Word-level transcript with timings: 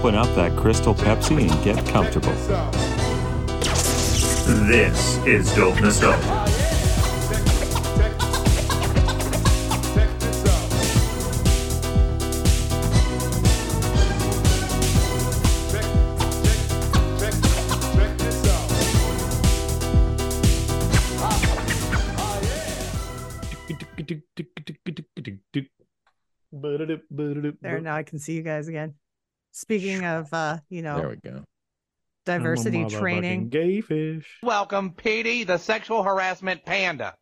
open 0.00 0.14
up 0.14 0.34
that 0.34 0.56
crystal 0.56 0.94
Pepsi 0.94 1.50
and 1.50 1.62
get 1.62 1.76
comfortable. 1.88 2.32
This 4.66 5.18
is 5.26 5.54
Dope 5.54 5.78
Nostalgia. 5.82 6.46
There, 27.60 27.80
now 27.82 27.96
I 27.96 28.02
can 28.02 28.18
see 28.18 28.32
you 28.32 28.42
guys 28.42 28.66
again. 28.66 28.94
Speaking 29.52 30.04
of, 30.04 30.32
uh, 30.32 30.58
you 30.68 30.82
There 30.82 30.96
know, 31.02 31.08
we 31.08 31.16
go. 31.16 31.44
diversity 32.24 32.80
I'm 32.80 32.86
a 32.86 32.90
training. 32.90 33.48
Gay 33.48 33.80
fish. 33.80 34.38
Welcome, 34.42 34.92
Petey, 34.92 35.44
the 35.44 35.58
sexual 35.58 36.02
harassment 36.02 36.64
panda. 36.64 37.14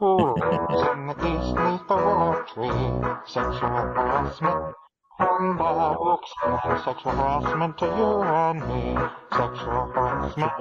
in 0.00 1.06
the 1.06 1.14
east 1.14 1.54
neath 1.56 1.88
the 1.88 1.96
willow 1.96 2.44
tree. 2.52 3.22
Sexual 3.26 3.68
harassment. 3.68 4.74
And 5.18 5.60
uh, 5.60 5.96
we'll 5.98 6.18
explain 6.20 6.84
sexual 6.84 7.12
harassment 7.12 7.78
to 7.78 7.86
you 7.86 8.22
and 8.22 8.60
me. 8.68 9.08
Sexual 9.32 9.86
harassment. 9.94 10.52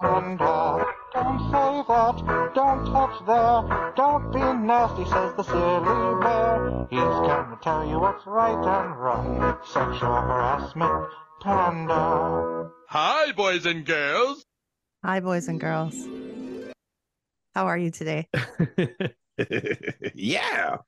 And 0.00 0.40
uh, 0.40 0.84
don't 1.14 1.38
say 1.38 1.84
that, 1.88 2.52
don't 2.54 2.86
touch 2.86 3.26
there, 3.26 3.92
don't 3.96 4.32
be 4.32 4.40
nasty, 4.66 5.04
says 5.04 5.32
the 5.36 5.42
silly 5.44 6.20
bear. 6.20 6.86
He's 6.90 6.98
gonna 6.98 7.58
tell 7.62 7.86
you 7.88 8.00
what's 8.00 8.26
right 8.26 8.50
and 8.52 8.98
wrong. 8.98 9.58
Sexual 9.64 9.92
harassment, 10.10 11.08
panda. 11.40 12.70
Hi, 12.88 13.32
boys 13.32 13.64
and 13.64 13.86
girls. 13.86 14.44
Hi, 15.04 15.20
boys 15.20 15.46
and 15.48 15.60
girls. 15.60 15.94
How 17.54 17.66
are 17.66 17.78
you 17.78 17.90
today? 17.92 18.28
yeah. 20.14 20.78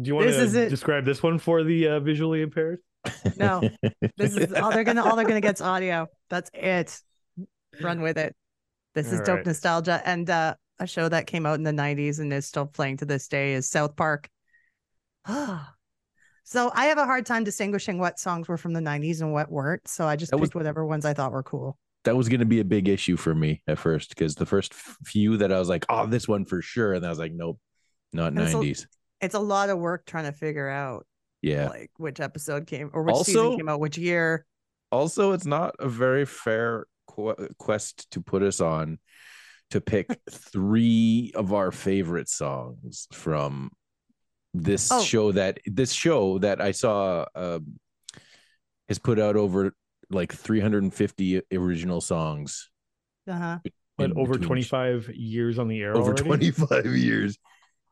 Do 0.00 0.08
you 0.08 0.14
want 0.14 0.26
This 0.28 0.52
to 0.52 0.62
it. 0.62 0.70
describe 0.70 1.04
this 1.04 1.22
one 1.22 1.38
for 1.38 1.62
the 1.62 1.88
uh, 1.88 2.00
visually 2.00 2.40
impaired? 2.40 2.78
No, 3.36 3.60
this 4.16 4.36
is 4.36 4.52
all 4.54 4.70
they're 4.72 4.84
gonna 4.84 5.04
all 5.04 5.16
they're 5.16 5.26
gonna 5.26 5.42
get's 5.42 5.60
audio. 5.60 6.08
That's 6.30 6.50
it. 6.54 6.98
Run 7.82 8.00
with 8.00 8.16
it. 8.16 8.34
This 8.94 9.12
is 9.12 9.20
All 9.20 9.26
dope 9.26 9.36
right. 9.38 9.46
nostalgia, 9.46 10.00
and 10.04 10.28
uh, 10.30 10.54
a 10.78 10.86
show 10.86 11.08
that 11.08 11.26
came 11.26 11.46
out 11.46 11.54
in 11.54 11.62
the 11.64 11.72
'90s 11.72 12.20
and 12.20 12.32
is 12.32 12.46
still 12.46 12.66
playing 12.66 12.98
to 12.98 13.04
this 13.04 13.28
day 13.28 13.54
is 13.54 13.68
South 13.68 13.96
Park. 13.96 14.28
so 16.44 16.70
I 16.74 16.86
have 16.86 16.98
a 16.98 17.04
hard 17.04 17.26
time 17.26 17.44
distinguishing 17.44 17.98
what 17.98 18.18
songs 18.18 18.48
were 18.48 18.56
from 18.56 18.72
the 18.72 18.80
'90s 18.80 19.20
and 19.20 19.32
what 19.32 19.50
weren't. 19.50 19.86
So 19.88 20.06
I 20.06 20.16
just 20.16 20.30
That 20.30 20.38
was- 20.38 20.48
picked 20.50 20.54
whatever 20.56 20.84
ones 20.84 21.04
I 21.04 21.14
thought 21.14 21.32
were 21.32 21.42
cool. 21.42 21.78
That 22.04 22.16
was 22.16 22.28
going 22.28 22.40
to 22.40 22.46
be 22.46 22.60
a 22.60 22.64
big 22.66 22.86
issue 22.88 23.16
for 23.16 23.34
me 23.34 23.62
at 23.66 23.78
first 23.78 24.10
because 24.10 24.34
the 24.34 24.44
first 24.44 24.74
few 24.74 25.38
that 25.38 25.50
I 25.50 25.58
was 25.58 25.70
like, 25.70 25.86
oh, 25.88 26.06
this 26.06 26.28
one 26.28 26.44
for 26.44 26.60
sure. 26.60 26.92
And 26.92 27.04
I 27.04 27.08
was 27.08 27.18
like, 27.18 27.32
nope, 27.32 27.58
not 28.12 28.34
And 28.34 28.50
so- 28.50 28.60
90s. 28.60 28.86
It's 29.22 29.34
a 29.34 29.38
lot 29.40 29.70
of 29.70 29.78
work 29.78 30.04
trying 30.04 30.24
to 30.26 30.32
figure 30.32 30.68
out 30.68 31.06
Yeah. 31.40 31.68
like 31.68 31.90
which 31.96 32.20
episode 32.20 32.66
came 32.66 32.90
or 32.92 33.04
which 33.04 33.16
season 33.24 33.56
came 33.56 33.70
out 33.70 33.80
which 33.80 33.96
year. 33.96 34.44
Also, 34.92 35.32
it's 35.32 35.46
not 35.46 35.74
a 35.78 35.88
very 35.88 36.26
fair 36.26 36.84
quest 37.58 38.10
to 38.12 38.20
put 38.20 38.42
us 38.42 38.60
on 38.60 38.98
to 39.70 39.80
pick 39.80 40.06
three 40.30 41.32
of 41.34 41.52
our 41.52 41.70
favorite 41.72 42.28
songs 42.28 43.08
from 43.12 43.70
this 44.52 44.90
Oh. 44.92 45.02
show 45.02 45.32
that 45.32 45.58
this 45.66 45.92
show 45.92 46.38
that 46.38 46.60
I 46.60 46.70
saw 46.72 47.24
um, 47.34 47.78
has 48.88 48.98
put 48.98 49.18
out 49.18 49.36
over 49.36 49.74
like 50.10 50.32
350 50.32 51.42
original 51.52 52.00
songs 52.00 52.70
Uh-huh. 53.26 53.58
But 53.96 54.10
over 54.16 54.32
between- 54.34 54.48
25 54.64 55.10
years 55.14 55.58
on 55.58 55.68
the 55.68 55.80
air. 55.80 55.96
over 55.96 56.12
already? 56.12 56.50
25 56.52 56.86
years. 56.96 57.38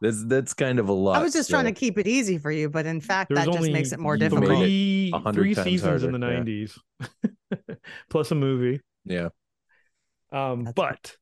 That's 0.00 0.24
that's 0.26 0.52
kind 0.52 0.80
of 0.80 0.88
a 0.88 0.92
lot. 0.92 1.16
I 1.16 1.22
was 1.22 1.32
just 1.32 1.48
trying 1.48 1.66
to 1.66 1.72
keep 1.72 1.96
it 1.96 2.08
easy 2.08 2.36
for 2.36 2.50
you, 2.50 2.68
but 2.68 2.86
in 2.86 3.00
fact, 3.00 3.30
There's 3.32 3.46
that 3.46 3.52
just 3.54 3.70
makes 3.70 3.92
it 3.92 4.00
more 4.00 4.16
difficult. 4.16 4.48
three, 4.48 5.12
three 5.32 5.54
times 5.54 5.64
seasons 5.64 6.02
in 6.02 6.10
the 6.12 6.18
harder, 6.18 6.42
90s, 6.44 6.76
plus 8.10 8.32
a 8.32 8.34
movie. 8.34 8.80
Yeah. 9.04 9.28
Um, 10.30 10.64
That's- 10.64 10.74
but 10.74 11.16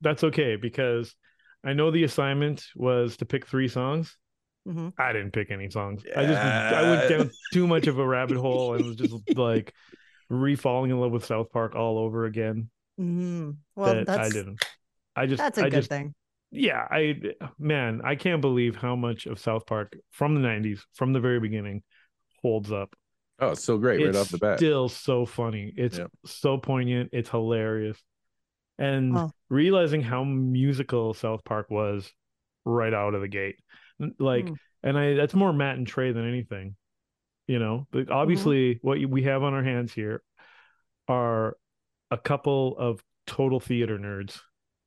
that's 0.00 0.24
okay 0.24 0.56
because 0.56 1.14
I 1.64 1.72
know 1.74 1.90
the 1.90 2.04
assignment 2.04 2.64
was 2.74 3.16
to 3.18 3.24
pick 3.26 3.46
three 3.46 3.68
songs. 3.68 4.16
Mhm. 4.66 4.92
I 4.98 5.12
didn't 5.12 5.32
pick 5.32 5.50
any 5.50 5.70
songs. 5.70 6.04
I 6.16 6.24
just 6.26 6.40
I 6.40 6.82
went 6.82 7.08
down 7.08 7.30
too 7.52 7.66
much 7.66 7.86
of 7.86 7.98
a 7.98 8.06
rabbit 8.06 8.36
hole 8.40 8.74
and 8.74 8.84
was 8.84 8.96
just 8.96 9.14
like 9.36 9.72
re-falling 10.28 10.90
in 10.90 10.98
love 11.00 11.12
with 11.12 11.24
South 11.24 11.50
Park 11.52 11.74
all 11.74 11.98
over 11.98 12.24
again. 12.26 12.70
Mhm. 13.00 13.56
Well, 13.76 13.94
that 13.94 14.06
that's 14.06 14.28
I 14.28 14.30
didn't. 14.30 14.64
I 15.16 15.26
just 15.26 15.38
that's 15.38 15.58
a 15.58 15.62
I 15.62 15.64
good 15.70 15.76
just 15.78 15.88
thing. 15.88 16.14
yeah 16.50 16.86
I 16.90 17.20
man 17.58 18.00
I 18.04 18.14
can't 18.16 18.40
believe 18.40 18.76
how 18.76 18.96
much 18.96 19.26
of 19.26 19.38
South 19.38 19.66
Park 19.66 19.96
from 20.10 20.34
the 20.34 20.40
'90s 20.40 20.80
from 20.94 21.12
the 21.12 21.20
very 21.20 21.38
beginning 21.40 21.82
holds 22.42 22.70
up. 22.72 22.94
Oh, 23.42 23.50
it's 23.50 23.64
so 23.64 23.76
great 23.76 24.04
right 24.04 24.14
off 24.16 24.28
the 24.28 24.38
bat. 24.38 24.58
Still 24.58 24.88
so 24.88 25.26
funny. 25.26 25.72
It's 25.76 25.98
Yep. 25.98 26.10
so 26.24 26.58
poignant. 26.58 27.10
It's 27.12 27.28
hilarious. 27.28 28.02
And 28.78 29.14
Well- 29.14 29.34
realizing 29.50 30.00
how 30.00 30.24
musical 30.24 31.12
South 31.12 31.44
Park 31.44 31.68
was 31.70 32.10
right 32.64 32.94
out 32.94 33.14
of 33.14 33.20
the 33.20 33.28
gate. 33.28 33.56
Like, 34.18 34.46
Mm. 34.46 34.56
and 34.84 34.98
I 34.98 35.14
that's 35.14 35.34
more 35.34 35.52
Matt 35.52 35.76
and 35.76 35.86
Trey 35.86 36.12
than 36.12 36.26
anything. 36.26 36.76
You 37.48 37.58
know, 37.58 37.86
but 37.90 38.04
Mm-hmm. 38.04 38.12
obviously 38.12 38.78
what 38.82 38.98
we 39.04 39.24
have 39.24 39.42
on 39.42 39.52
our 39.54 39.64
hands 39.64 39.92
here 39.92 40.22
are 41.08 41.56
a 42.10 42.16
couple 42.18 42.76
of 42.78 43.02
total 43.26 43.58
theater 43.58 43.98
nerds, 43.98 44.40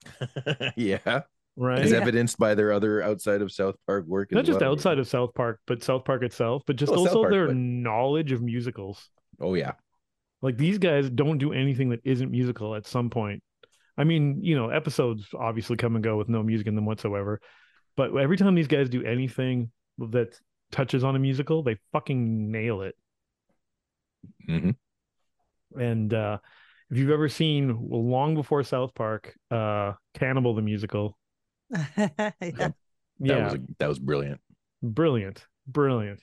yeah. 0.77 1.23
Right? 1.55 1.79
As 1.79 1.91
Yeah. 1.91 1.97
evidenced 1.97 2.37
by 2.37 2.55
their 2.55 2.71
other 2.71 3.01
outside 3.01 3.41
of 3.41 3.51
South 3.51 3.75
Park 3.87 4.05
work. 4.07 4.31
Not 4.31 4.41
as 4.41 4.47
just 4.47 4.61
well. 4.61 4.71
outside 4.71 4.99
of 4.99 5.07
South 5.07 5.33
Park, 5.33 5.59
but 5.67 5.83
South 5.83 6.05
Park 6.05 6.23
itself, 6.23 6.63
but 6.65 6.75
just 6.75 6.91
Well, 6.91 6.99
South 7.05 7.07
also 7.09 7.21
Park, 7.21 7.31
their 7.31 7.47
but- 7.47 7.55
knowledge 7.55 8.31
of 8.31 8.41
musicals. 8.41 9.09
Oh 9.39 9.53
yeah. 9.53 9.73
Like 10.41 10.57
these 10.57 10.77
guys 10.77 11.09
don't 11.09 11.37
do 11.37 11.53
anything 11.53 11.89
that 11.89 12.01
isn't 12.03 12.29
musical 12.31 12.75
at 12.75 12.85
some 12.85 13.09
point. 13.09 13.41
I 13.97 14.03
mean, 14.03 14.43
you 14.43 14.55
know, 14.55 14.69
episodes 14.69 15.27
obviously 15.33 15.77
come 15.77 15.95
and 15.95 16.03
go 16.03 16.17
with 16.17 16.27
no 16.29 16.43
music 16.43 16.67
in 16.67 16.75
them 16.75 16.85
whatsoever. 16.85 17.39
But 17.95 18.15
every 18.15 18.35
time 18.37 18.53
these 18.55 18.67
guys 18.67 18.89
do 18.89 19.03
anything 19.03 19.71
that 19.97 20.37
touches 20.71 21.03
on 21.05 21.15
a 21.15 21.19
musical, 21.19 21.63
they 21.63 21.77
fucking 21.93 22.51
nail 22.51 22.81
it. 22.81 22.95
hmm 24.45 24.71
And 25.79 26.13
uh 26.13 26.39
if 26.91 26.97
you've 26.97 27.09
ever 27.09 27.29
seen 27.29 27.77
well, 27.89 28.05
long 28.05 28.35
before 28.35 28.63
South 28.63 28.93
Park, 28.93 29.33
uh 29.49 29.93
Cannibal 30.13 30.53
the 30.53 30.61
musical, 30.61 31.17
yeah. 31.97 32.31
That 32.39 32.73
yeah, 33.19 33.43
was 33.45 33.53
a, 33.53 33.59
that 33.79 33.87
was 33.87 33.99
brilliant. 33.99 34.41
brilliant, 34.81 35.45
brilliant. 35.67 36.21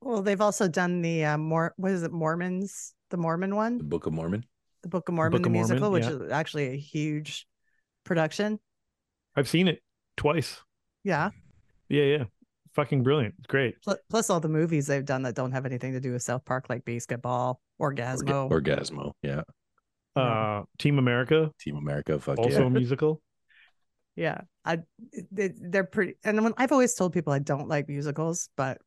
Well, 0.00 0.22
they've 0.22 0.40
also 0.40 0.68
done 0.68 1.02
the 1.02 1.24
uh, 1.24 1.38
more. 1.38 1.74
What 1.76 1.92
is 1.92 2.02
it? 2.02 2.12
Mormons, 2.12 2.94
the 3.10 3.16
Mormon 3.16 3.54
one, 3.56 3.78
The 3.78 3.84
Book 3.84 4.06
of 4.06 4.12
Mormon. 4.12 4.44
the 4.82 4.88
Book 4.88 5.08
of 5.08 5.14
Mormon, 5.14 5.32
Book 5.32 5.42
the 5.42 5.48
of 5.48 5.52
Mormon, 5.52 5.68
musical, 5.68 5.90
which 5.90 6.04
yeah. 6.04 6.10
is 6.26 6.30
actually 6.30 6.68
a 6.68 6.76
huge 6.76 7.46
production. 8.04 8.58
I've 9.36 9.48
seen 9.48 9.68
it 9.68 9.82
twice. 10.16 10.60
Yeah. 11.04 11.30
Yeah, 11.88 12.04
yeah. 12.04 12.24
Fucking 12.74 13.02
brilliant. 13.02 13.34
It's 13.38 13.46
great. 13.46 13.76
Plus 14.10 14.30
all 14.30 14.40
the 14.40 14.48
movies 14.48 14.86
they've 14.86 15.04
done 15.04 15.22
that 15.22 15.34
don't 15.34 15.52
have 15.52 15.66
anything 15.66 15.92
to 15.92 16.00
do 16.00 16.12
with 16.12 16.22
South 16.22 16.44
Park, 16.44 16.66
like 16.68 16.84
BASEketball, 16.84 17.56
Orgasmo. 17.80 18.48
Orga- 18.50 18.78
Orgasmo. 18.78 19.12
Yeah. 19.22 19.42
Uh 20.16 20.62
Team 20.78 20.98
America, 20.98 21.50
Team 21.60 21.76
America. 21.76 22.18
Fuck 22.18 22.38
also 22.38 22.60
yeah. 22.60 22.66
a 22.66 22.70
musical. 22.70 23.20
yeah, 24.18 24.40
I 24.64 24.80
they, 25.30 25.52
they're 25.54 25.84
pretty. 25.84 26.14
And 26.24 26.42
when, 26.42 26.52
I've 26.58 26.72
always 26.72 26.94
told 26.94 27.12
people 27.12 27.32
I 27.32 27.38
don't 27.38 27.68
like 27.68 27.88
musicals, 27.88 28.48
but 28.56 28.78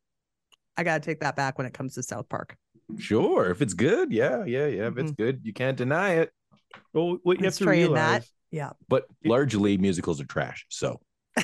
I 0.76 0.84
gotta 0.84 1.00
take 1.00 1.20
that 1.20 1.36
back 1.36 1.56
when 1.58 1.66
it 1.66 1.72
comes 1.72 1.94
to 1.94 2.02
South 2.02 2.28
Park. 2.28 2.56
Sure. 2.98 3.50
If 3.50 3.62
it's 3.62 3.74
good. 3.74 4.12
Yeah. 4.12 4.44
Yeah. 4.44 4.66
Yeah. 4.66 4.86
If 4.88 4.94
Mm-hmm. 4.94 4.98
it's 5.00 5.10
good, 5.12 5.40
you 5.44 5.52
can't 5.52 5.76
deny 5.76 6.10
it. 6.22 6.30
Well, 6.92 7.18
what 7.22 7.38
you 7.38 7.44
have 7.44 7.52
Let's 7.52 7.58
to 7.58 7.64
try 7.64 7.74
in 7.74 7.92
that. 7.94 8.08
realize. 8.08 8.30
Yeah, 8.50 8.70
But 8.88 9.04
It- 9.22 9.30
largely 9.30 9.78
musicals 9.78 10.20
are 10.20 10.26
trash. 10.26 10.66
So 10.68 11.00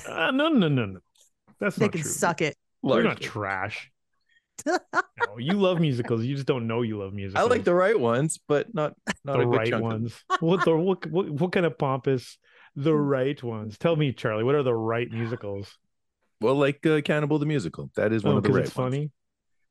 Uh, 0.07 0.31
no, 0.31 0.49
no, 0.51 0.69
no, 0.69 0.85
no. 0.85 1.01
That's 1.59 1.77
they 1.77 1.87
not 1.87 1.93
can 1.93 2.03
true. 2.03 2.11
suck 2.11 2.43
it. 2.43 2.55
They're 2.83 3.03
not 3.03 3.21
trash. 3.21 3.91
No, 4.67 5.39
you 5.39 5.53
love 5.55 5.81
musicals. 5.81 6.25
You 6.25 6.35
just 6.35 6.47
don't 6.47 6.67
know 6.67 6.83
you 6.83 6.99
love 6.99 7.13
musicals. 7.15 7.45
I 7.45 7.49
like 7.49 7.65
the 7.65 7.75
right 7.75 7.99
ones, 7.99 8.39
but 8.49 8.73
not 8.75 8.95
not 9.25 9.35
the 9.39 9.43
a 9.43 9.45
good 9.47 9.57
right 9.57 9.71
chunk 9.71 9.85
of- 9.85 9.93
ones. 9.93 10.25
what 10.41 10.65
the 10.65 10.77
what, 10.89 11.07
what 11.07 11.31
what 11.31 11.53
kind 11.53 11.65
of 11.67 11.79
pompous 11.79 12.39
the 12.83 12.95
right 12.95 13.41
ones? 13.43 13.77
Tell 13.77 13.97
me, 13.97 14.13
Charlie. 14.13 14.45
What 14.45 14.55
are 14.55 14.63
the 14.63 14.75
right 14.75 15.11
musicals? 15.11 15.77
Well, 16.41 16.55
like 16.55 16.85
uh, 16.87 17.01
Cannibal 17.01 17.39
the 17.39 17.47
musical. 17.47 17.91
That 17.97 18.13
is 18.13 18.23
one 18.23 18.35
Oh, 18.35 18.39
of 18.39 18.45
the 18.45 18.51
right 18.53 18.65
it's 18.65 18.77
ones. 18.77 18.95
funny. 18.95 19.11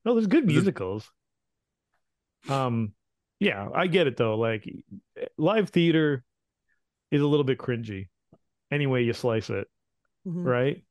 No, 0.04 0.13
there's 0.13 0.27
good 0.27 0.45
musicals. 0.45 1.09
Um, 2.50 2.94
yeah, 3.39 3.68
I 3.74 3.88
get 3.88 4.07
it 4.07 4.18
though. 4.18 4.38
Like 4.38 4.69
live 5.38 5.69
theater 5.69 6.24
is 7.12 7.21
a 7.21 7.27
little 7.27 7.44
bit 7.45 7.57
cringy, 7.57 8.07
any 8.71 8.88
way 8.88 9.04
you 9.04 9.13
slice 9.13 9.50
it, 9.50 9.68
Mhm. 10.27 10.44
right? 10.45 10.83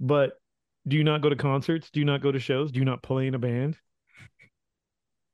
But 0.00 0.40
do 0.86 0.96
you 0.96 1.04
not 1.04 1.20
go 1.20 1.28
to 1.28 1.36
concerts? 1.36 1.90
Do 1.90 2.00
you 2.00 2.06
not 2.06 2.22
go 2.22 2.32
to 2.32 2.38
shows? 2.38 2.72
Do 2.72 2.78
you 2.78 2.84
not 2.86 3.02
play 3.02 3.26
in 3.26 3.34
a 3.34 3.38
band? 3.38 3.76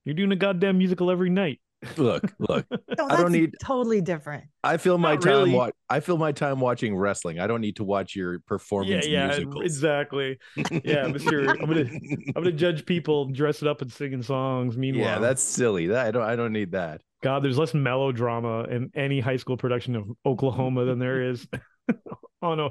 You're 0.05 0.14
doing 0.17 0.32
a 0.32 0.37
goddamn 0.37 0.79
musical 0.79 1.11
every 1.11 1.31
night. 1.31 1.61
Look, 1.96 2.25
look. 2.38 2.66
No, 2.98 3.06
I 3.08 3.16
don't 3.16 3.32
need- 3.32 3.54
totally 3.62 4.00
different. 4.00 4.44
I 4.62 4.76
feel 4.76 4.98
my 4.98 5.14
Not 5.14 5.22
time. 5.22 5.32
really. 5.32 5.52
Wa- 5.52 5.70
I 5.90 6.00
feel 6.00 6.16
my 6.16 6.32
time 6.32 6.60
watching 6.60 6.96
wrestling. 6.96 7.38
I 7.40 7.46
don't 7.46 7.60
need 7.60 7.76
to 7.76 7.84
watch 7.84 8.14
your 8.16 8.38
performance 8.40 9.06
musicals. 9.06 9.64
exactly. 9.64 10.38
Yeah, 10.84 11.06
Mister. 11.08 11.50
I'm 11.50 11.66
gonna 11.66 11.86
I'm 11.90 12.32
gonna 12.34 12.52
judge 12.52 12.86
people 12.86 13.26
dressed 13.26 13.62
up 13.64 13.82
and 13.82 13.92
singing 13.92 14.22
songs. 14.22 14.76
Meanwhile, 14.76 15.04
yeah, 15.04 15.19
that's 15.19 15.42
silly. 15.42 15.88
That 15.88 16.06
I 16.06 16.10
don't. 16.10 16.22
I 16.22 16.36
don't 16.36 16.52
need 16.52 16.72
that. 16.72 17.02
God. 17.22 17.42
There's 17.42 17.58
less 17.58 17.75
melodrama 17.75 18.64
in 18.64 18.90
any 18.94 19.20
high 19.20 19.36
school 19.36 19.56
production 19.56 19.96
of 19.96 20.04
Oklahoma 20.25 20.84
than 20.84 20.98
there 20.98 21.22
is 21.22 21.46
on 22.42 22.60
a 22.60 22.69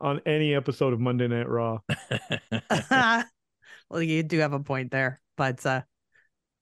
on 0.00 0.20
any 0.26 0.54
episode 0.54 0.92
of 0.92 1.00
Monday 1.00 1.28
Night 1.28 1.48
Raw. 1.48 1.78
well, 3.90 4.02
you 4.02 4.22
do 4.22 4.38
have 4.38 4.52
a 4.52 4.60
point 4.60 4.90
there, 4.90 5.20
but 5.36 5.64
uh 5.66 5.82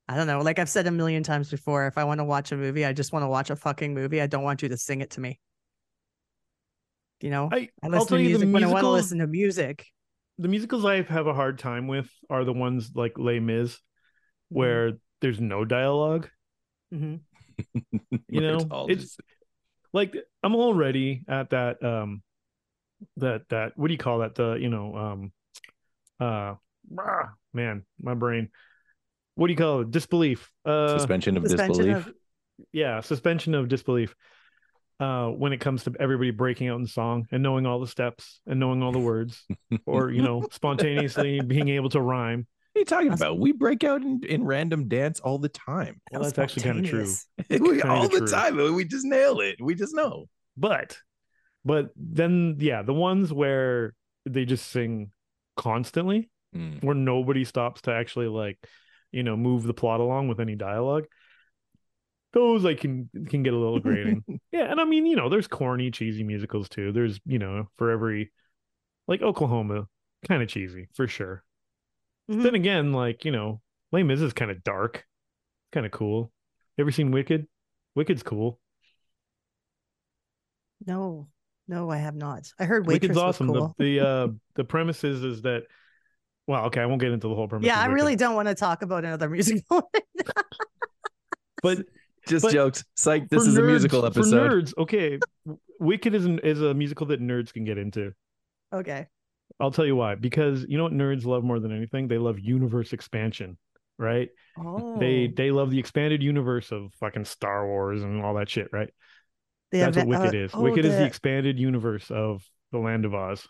I 0.09 0.17
don't 0.17 0.27
know. 0.27 0.41
Like 0.41 0.59
I've 0.59 0.69
said 0.71 0.87
a 0.87 0.91
million 0.91 1.23
times 1.23 1.51
before, 1.51 1.87
if 1.87 1.99
I 1.99 2.05
want 2.05 2.19
to 2.21 2.25
watch 2.25 2.51
a 2.53 2.57
movie, 2.57 2.85
I 2.87 2.93
just 2.93 3.13
want 3.13 3.25
to 3.25 3.29
watch 3.29 3.51
a 3.51 3.57
fucking 3.57 3.93
movie. 3.93 4.23
I 4.23 4.27
don't 4.27 4.43
want 4.43 4.63
you 4.63 4.69
to 4.71 4.77
sing 4.79 5.01
it 5.03 5.11
to 5.11 5.21
me. 5.21 5.39
You 7.21 7.31
know, 7.31 7.49
I 7.53 7.57
I 7.57 7.69
I'll 7.85 7.91
listen 7.91 8.07
to 8.07 8.11
tell 8.15 8.21
you 8.21 8.39
the 8.39 8.47
music 8.47 8.55
when 8.55 8.65
I 8.65 8.67
want 8.69 8.85
to 8.85 8.91
listen 8.91 9.19
to 9.19 9.27
music. 9.27 9.85
the 10.39 10.49
musicals 10.49 10.85
I 10.85 11.03
have 11.03 11.27
a 11.27 11.35
hard 11.35 11.59
time 11.59 11.89
with 11.89 12.09
are 12.31 12.45
the 12.45 12.53
ones 12.53 12.93
like 12.95 13.19
Les 13.19 13.41
Mis, 13.41 13.73
Mm-hmm. 14.51 14.59
where 14.61 14.93
there's 15.21 15.41
no 15.41 15.65
dialogue. 15.67 16.31
hmm 16.91 17.17
You 18.29 18.41
Where 18.41 18.55
it's 18.55 18.65
know, 18.65 18.87
it's- 18.89 19.03
just- 19.03 19.21
like 19.93 20.15
I'm 20.43 20.55
already 20.55 21.25
at 21.29 21.51
that 21.51 21.83
um 21.83 22.23
that 23.17 23.49
that 23.49 23.73
what 23.77 23.89
do 23.89 23.93
you 23.95 23.99
call 23.99 24.19
that 24.21 24.35
the 24.35 24.55
you 24.55 24.69
know 24.69 24.95
um 24.97 25.33
uh 26.21 26.55
man 27.53 27.85
my 28.01 28.15
brain 28.15 28.51
what 29.39 29.47
do 29.47 29.53
you 29.53 29.57
call 29.57 29.81
it 29.81 29.91
disbelief 29.91 30.51
uh 30.65 30.97
suspension 30.99 31.37
of 31.37 31.43
Suspension 31.45 31.87
disbelief. 31.87 32.07
of 32.09 32.15
yeah 32.73 33.01
suspension 33.01 33.55
of 33.55 33.69
disbelief 33.69 34.15
uh 35.01 35.29
when 35.29 35.53
it 35.53 35.59
comes 35.61 35.85
to 35.85 35.93
everybody 36.01 36.31
breaking 36.33 36.69
out 36.69 36.81
in 36.81 36.87
song 36.87 37.25
and 37.31 37.43
knowing 37.43 37.65
all 37.67 37.79
the 37.81 37.87
steps 37.87 38.41
and 38.47 38.59
knowing 38.59 38.83
all 38.83 38.91
the 38.93 38.99
words 38.99 39.47
or 39.87 40.11
you 40.11 40.23
know 40.23 40.45
spontaneously 40.51 41.41
being 41.41 41.69
able 41.69 41.89
to 41.89 42.01
rhyme 42.01 42.47
What 42.73 42.79
are 42.79 42.81
you 42.81 42.85
talking 42.85 43.09
That's- 43.11 43.21
about? 43.21 43.39
We 43.39 43.53
break 43.53 43.85
out 43.85 44.03
in, 44.03 44.21
in 44.29 44.45
random 44.45 44.89
dance 44.89 45.21
all 45.21 45.39
the 45.39 45.49
time. 45.49 46.01
well 46.11 46.23
that's 46.23 46.39
actually 46.39 46.63
kind 46.65 46.81
of 46.85 46.91
true 46.91 47.07
We- 47.61 47.83
all 47.83 48.09
the 48.09 48.19
true. 48.19 48.27
time. 48.27 48.57
We 48.75 48.85
just 48.85 49.07
nail 49.07 49.41
it. 49.41 49.57
We 49.61 49.75
just 49.77 49.95
know. 49.95 50.27
but 50.57 50.99
but 51.65 51.91
then 51.97 52.57
yeah 52.59 52.83
the 52.83 52.95
ones 52.95 53.33
where 53.33 53.95
they 54.27 54.45
just 54.45 54.67
sing 54.69 55.13
constantly 55.57 56.29
Mm. 56.57 56.83
where 56.83 56.95
nobody 56.95 57.45
stops 57.45 57.83
to 57.83 57.93
actually 57.93 58.27
like 58.29 58.57
you 59.13 59.23
know 59.23 59.37
move 59.37 59.63
the 59.63 59.75
plot 59.75 60.01
along 60.01 60.29
with 60.29 60.41
any 60.41 60.55
dialogue 60.55 61.07
those 62.33 62.65
i 62.67 62.75
can 62.75 63.09
can 63.29 63.43
get 63.43 63.55
a 63.55 63.59
little 63.59 63.81
grating. 63.81 64.23
Yeah 64.53 64.71
and 64.71 64.81
i 64.81 64.85
mean 64.85 65.07
you 65.07 65.17
know 65.17 65.29
there's 65.29 65.47
corny 65.49 65.91
cheesy 65.91 66.25
musicals 66.25 66.69
too. 66.69 66.93
There's 66.93 67.21
you 67.25 67.39
know 67.39 67.69
for 67.77 67.91
every 67.91 68.33
like 69.07 69.23
oklahoma 69.23 69.87
kind 70.27 70.43
of 70.43 70.49
cheesy 70.49 70.89
for 70.95 71.07
sure. 71.09 71.43
Mhm. 72.31 72.43
then 72.43 72.55
again 72.55 72.93
like 72.93 73.25
you 73.25 73.33
know 73.33 73.61
Les 73.93 74.03
Mis 74.03 74.21
is 74.21 74.33
kind 74.35 74.51
of 74.51 74.63
dark 74.63 75.07
kind 75.73 75.87
of 75.87 75.93
cool 75.93 76.33
ever 76.79 76.91
seen 76.93 77.11
wicked? 77.11 77.47
Wicked's 77.95 78.23
cool. 78.23 78.61
No, 80.87 81.29
no, 81.67 81.91
I 81.91 81.97
have 81.97 82.15
not. 82.15 82.53
I 82.59 82.65
heard 82.65 82.87
Waitress 82.87 83.09
wicked's 83.09 83.19
awesome. 83.19 83.49
Cool. 83.49 83.75
the, 83.79 83.99
the 83.99 84.07
uh 84.07 84.29
the 84.55 84.65
premise 84.65 85.03
is 85.05 85.23
is 85.25 85.43
that 85.43 85.65
well 86.49 86.65
okay 86.65 86.81
i 86.81 86.87
won't 86.87 87.01
get 87.01 87.13
into 87.13 87.29
the 87.29 87.35
whole 87.37 87.47
premise 87.47 87.65
yeah, 87.67 87.79
I 87.79 87.83
Wicked, 87.87 87.95
really 87.95 88.17
don't 88.17 88.35
want 88.35 88.49
to 88.49 88.57
talk 88.57 88.83
about 88.83 89.05
another 89.05 89.29
musical. 89.29 89.89
but 91.63 91.79
Just 92.27 92.45
But 92.45 92.53
jokes. 92.53 92.85
Psych. 92.97 93.29
This 93.29 93.45
for 93.45 93.49
is 93.51 93.57
a 93.57 93.61
nerds- 93.63 93.67
musical 93.67 94.01
For 94.03 94.07
episode. 94.09 94.51
nerds, 94.51 94.75
okay. 94.79 95.19
Wicked 95.81 96.15
is 96.15 96.25
an, 96.27 96.39
is 96.41 96.61
a 96.61 96.75
musical 96.75 97.07
that 97.07 97.21
nerds 97.23 97.53
can 97.53 97.65
get 97.65 97.79
into. 97.79 98.13
okay. 98.75 99.07
I'll 99.61 99.71
tell 99.73 99.87
you 99.87 99.97
why. 99.97 100.15
Because 100.15 100.67
you 100.69 100.77
know 100.77 100.85
what 100.85 100.93
nerds 100.93 101.25
love 101.25 101.43
more 101.43 101.59
than 101.59 101.73
anything? 101.75 102.07
They 102.07 102.19
love 102.19 102.39
universe 102.39 102.93
expansion, 102.93 103.57
right? 103.99 104.29
Oh, 104.59 104.99
They 104.99 105.27
they 105.35 105.51
love 105.51 105.71
the 105.71 105.79
expanded 105.79 106.23
universe 106.23 106.71
of 106.71 106.93
fucking 107.01 107.25
Star 107.25 107.67
Wars 107.67 108.03
and 108.03 108.23
all 108.23 108.35
that 108.35 108.49
shit, 108.51 108.69
right? 108.73 108.91
the 109.73 109.79
That's 109.81 109.97
what 109.97 110.07
Wicked 110.07 110.35
uh, 110.35 110.39
is. 110.45 110.51
oh, 110.55 110.61
Wicked 110.63 110.85
is 110.85 110.93
the 110.93 110.99
the- 110.99 111.07
expanded 111.07 111.59
universe 111.59 112.11
of 112.11 112.43
the 112.73 112.79
Land 112.79 113.05
of 113.05 113.15
Oz. 113.15 113.49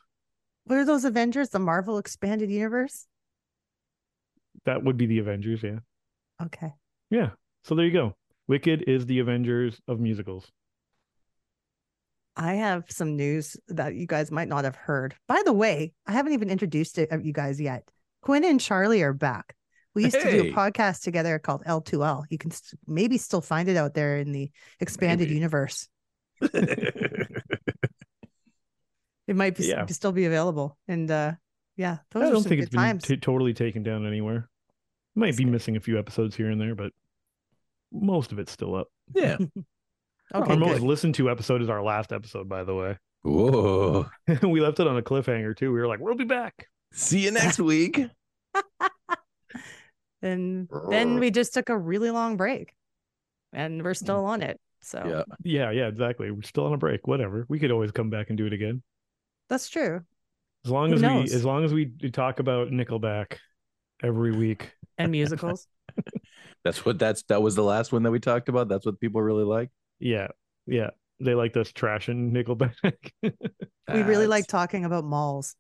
What 0.69 0.79
are 0.79 0.85
those 0.85 1.06
Avengers? 1.06 1.49
The 1.49 1.59
Marvel 1.59 1.97
expanded 1.97 2.50
universe? 2.50 3.06
That 4.67 4.85
would 4.85 4.99
be 4.99 5.06
the 5.06 5.19
Avengers, 5.19 5.62
yeah. 5.62 5.79
Okay. 6.43 6.75
Yeah. 7.09 7.31
So 7.65 7.75
there 7.75 7.87
you 7.87 7.93
go. 7.93 8.15
Wicked 8.49 8.85
is 8.87 9.06
the 9.06 9.20
Avengers 9.20 9.81
of 9.88 9.99
musicals. 9.99 10.53
I 12.37 12.56
have 12.56 12.85
some 12.91 13.17
news 13.17 13.56
that 13.69 13.94
you 13.94 14.06
guys 14.06 14.31
might 14.31 14.49
not 14.49 14.65
have 14.65 14.76
heard. 14.76 15.15
By 15.26 15.41
the 15.43 15.55
way, 15.55 15.94
I 16.06 16.12
haven't 16.12 16.35
even 16.35 16.50
introduced 16.50 16.99
it 16.99 17.12
of 17.12 17.25
you 17.25 17.32
guys 17.32 17.59
yet. 17.59 17.88
Quinn 18.20 18.44
and 18.44 18.61
Charlie 18.61 19.03
are 19.03 19.15
back. 19.15 19.56
We 19.94 20.05
used 20.05 20.20
to 20.20 20.31
do 20.31 20.50
a 20.50 20.53
podcast 20.53 21.00
together 21.00 21.38
called 21.38 21.65
L2L. 21.65 22.25
You 22.29 22.37
can 22.37 22.50
st- 22.50 22.79
maybe 22.87 23.17
still 23.17 23.41
find 23.41 23.70
it 23.70 23.79
out 23.79 23.94
there 23.94 24.19
in 24.19 24.32
the 24.32 24.50
expanded 24.81 25.29
Maybe. 25.29 25.37
universe. 25.37 25.88
It 29.28 29.36
might 29.36 29.56
be 29.56 29.66
Yeah. 29.66 29.86
still 29.86 30.10
be 30.12 30.25
available. 30.25 30.76
And 30.88 31.08
uh 31.10 31.32
yeah, 31.76 31.98
those 32.10 32.22
I 32.25 32.26
are 32.26 32.32
don't 32.32 32.42
some 32.42 32.48
think 32.48 32.60
good 32.62 32.66
it's 32.75 33.06
been 33.06 33.16
t- 33.16 33.16
totally 33.20 33.54
taken 33.54 33.84
down 33.84 34.04
anywhere. 34.04 34.48
Might 35.14 35.36
be 35.36 35.44
missing 35.44 35.76
a 35.76 35.80
few 35.80 35.96
episodes 35.98 36.34
here 36.34 36.50
and 36.50 36.60
there, 36.60 36.75
but 36.75 36.92
most 37.92 38.32
of 38.32 38.40
it's 38.40 38.50
still 38.50 38.75
up. 38.75 38.88
yeah. 39.14 39.36
okay, 40.34 40.50
our 40.52 40.56
most 40.56 40.78
good. 40.80 40.82
listened 40.82 41.14
to 41.16 41.30
episode 41.30 41.62
is 41.62 41.69
our 41.69 41.82
last 41.82 42.12
episode, 42.12 42.48
by 42.48 42.64
the 42.64 42.75
way. 42.75 42.96
Whoa. 43.22 44.08
we 44.42 44.60
left 44.60 44.80
it 44.80 44.86
on 44.88 44.96
a 44.96 45.02
cliffhanger 45.02 45.56
too. 45.56 45.72
We 45.72 45.78
were 45.78 45.86
like, 45.86 46.00
"We'll 46.00 46.14
be 46.16 46.24
back." 46.24 46.69
See 46.92 47.20
you 47.24 47.31
next 47.31 47.58
week. 47.60 48.00
And 50.20 50.69
then 50.90 51.19
we 51.20 51.31
just 51.31 51.54
took 51.54 51.69
a 51.69 51.76
really 51.78 52.10
long 52.10 52.36
break. 52.36 52.74
And 53.53 53.82
we're 53.82 53.94
still 53.94 54.24
on 54.24 54.43
it. 54.43 54.60
So 54.81 55.03
Yeah. 55.06 55.22
Yeah, 55.44 55.70
yeah, 55.70 55.86
exactly. 55.88 56.31
We're 56.31 56.43
still 56.43 56.67
on 56.67 56.72
a 56.72 56.76
break. 56.79 57.06
Whatever. 57.06 57.44
We 57.48 57.58
could 57.58 57.70
always 57.70 57.93
come 57.93 58.10
back 58.10 58.29
and 58.29 58.36
do 58.38 58.46
it 58.46 58.53
again. 58.53 58.82
That's 59.48 59.69
true. 59.69 60.02
As 60.64 60.70
long 60.70 60.88
Who 60.90 60.96
as 60.96 61.02
knows? 61.02 61.31
we, 61.31 61.36
as 61.36 61.44
long 61.44 61.64
as 61.64 61.72
we 61.72 61.86
talk 62.12 62.40
about 62.40 62.69
Nickelback 62.69 63.36
every 64.02 64.32
week. 64.36 64.72
And 64.98 65.10
musicals. 65.12 65.67
That's 66.64 66.84
what 66.84 66.98
that's 66.98 67.22
that 67.28 67.40
was 67.40 67.55
the 67.55 67.62
last 67.62 67.93
one 67.93 68.02
that 68.02 68.10
we 68.10 68.19
talked 68.19 68.48
about. 68.48 68.69
That's 68.69 68.84
what 68.84 69.00
people 69.00 69.22
really 69.22 69.44
like. 69.44 69.70
Yeah, 70.00 70.26
yeah. 70.67 70.90
They 71.20 71.34
liked 71.34 71.56
us 71.56 71.70
trashing 71.72 72.32
Nickelback. 72.32 72.74
we 73.22 73.31
really 73.88 74.26
That's- 74.26 74.28
like 74.28 74.46
talking 74.48 74.84
about 74.84 75.05
malls 75.05 75.55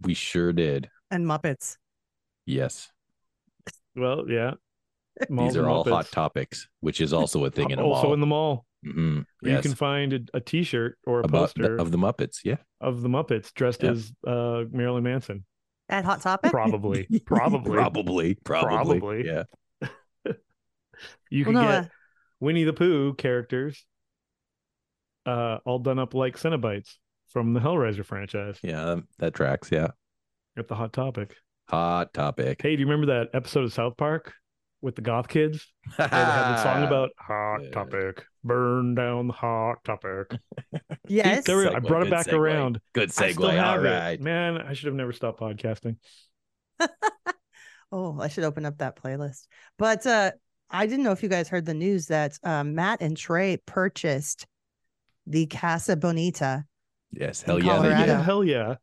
We 0.00 0.14
sure 0.14 0.52
did. 0.52 0.88
and 1.10 1.26
Muppets. 1.26 1.76
Yes. 2.46 2.90
well, 3.94 4.24
yeah. 4.28 4.52
Malls 5.28 5.50
These 5.52 5.56
are 5.58 5.64
and 5.64 5.68
all 5.70 5.84
hot 5.84 6.10
topics, 6.10 6.68
which 6.80 7.00
is 7.00 7.12
also 7.12 7.44
a 7.44 7.50
thing 7.50 7.70
in 7.70 7.78
a 7.78 7.82
also 7.82 7.88
mall. 7.90 7.96
Also 8.02 8.14
in 8.14 8.20
the 8.20 8.26
mall. 8.26 8.66
Mhm. 8.84 9.24
where 9.40 9.52
Yes. 9.52 9.64
You 9.64 9.70
can 9.70 9.76
find 9.76 10.12
a, 10.12 10.20
a 10.34 10.40
T-shirt 10.40 10.98
or 11.06 11.20
a 11.20 11.24
About 11.24 11.38
poster 11.54 11.76
the, 11.76 11.82
of 11.82 11.90
the 11.92 11.98
Muppets. 11.98 12.38
Yeah. 12.44 12.56
of 12.80 13.02
the 13.02 13.08
Muppets 13.08 13.52
dressed 13.54 13.82
Yep. 13.82 13.92
as 13.92 14.12
uh, 14.26 14.64
Marilyn 14.70 15.04
Manson. 15.04 15.44
At 15.88 16.04
Hot 16.04 16.20
Topic? 16.22 16.50
Probably, 16.50 17.06
probably. 17.26 17.72
Probably. 17.72 18.34
Probably. 18.44 19.00
Probably. 19.00 19.26
Yeah. 19.26 19.44
You 21.30 21.44
Well, 21.44 21.52
can 21.54 21.54
no, 21.54 21.60
get 21.68 21.84
uh, 21.84 21.88
Winnie 22.40 22.64
the 22.64 22.72
Pooh 22.72 23.14
characters, 23.14 23.84
uh, 25.26 25.58
all 25.64 25.78
done 25.78 25.98
up 25.98 26.14
like 26.14 26.36
Cenobites 26.36 26.96
from 27.28 27.54
the 27.54 27.60
Hellraiser 27.60 28.04
franchise. 28.04 28.58
Yeah. 28.62 28.84
um, 28.92 29.08
That 29.18 29.34
tracks. 29.34 29.70
Yeah. 29.72 29.88
At 30.56 30.68
the 30.68 30.74
hot 30.74 30.92
topic. 30.92 31.34
Hot 31.70 32.12
topic. 32.12 32.60
Hey, 32.62 32.76
do 32.76 32.80
you 32.80 32.86
remember 32.86 33.06
that 33.14 33.30
episode 33.34 33.64
of 33.64 33.72
South 33.72 33.96
Park 33.96 34.34
with 34.82 34.96
the 34.96 35.02
goth 35.02 35.28
kids? 35.28 35.66
They 35.96 36.04
had 36.04 36.52
the 36.56 36.62
song 36.62 36.82
about 36.84 37.10
hot 37.18 37.58
Yeah. 37.64 37.70
topic, 37.70 38.24
burn 38.44 38.94
down 38.94 39.28
the 39.28 39.32
hot 39.32 39.82
topic. 39.84 40.32
See, 40.74 40.78
yes. 41.08 41.44
there 41.44 41.56
we 41.56 41.64
go. 41.64 41.72
I 41.74 41.78
brought 41.78 42.06
it 42.06 42.10
back 42.10 42.26
segue. 42.26 42.34
around. 42.34 42.80
Good 42.92 43.10
segue. 43.10 43.62
All 43.62 43.78
right, 43.78 44.12
it. 44.12 44.20
Man, 44.20 44.58
I 44.58 44.74
should 44.74 44.86
have 44.86 44.94
never 44.94 45.12
stopped 45.12 45.40
podcasting. 45.40 45.96
Oh, 47.94 48.18
I 48.18 48.28
should 48.28 48.44
open 48.44 48.64
up 48.64 48.78
that 48.78 48.96
playlist. 48.96 49.46
But 49.78 50.06
uh 50.06 50.30
I 50.70 50.86
didn't 50.86 51.04
know 51.04 51.12
if 51.12 51.22
you 51.22 51.28
guys 51.28 51.50
heard 51.50 51.66
the 51.66 51.74
news 51.74 52.06
that 52.06 52.38
um, 52.42 52.74
Matt 52.74 53.02
and 53.02 53.14
Trey 53.14 53.58
purchased 53.66 54.46
the 55.26 55.44
Casa 55.46 55.96
Bonita 55.96 56.64
Yes. 57.10 57.42
Hell 57.42 57.62
yeah. 57.62 57.78
They 57.82 57.88
did. 57.90 58.06
Yeah, 58.08 58.22
hell 58.22 58.42
yeah. 58.42 58.74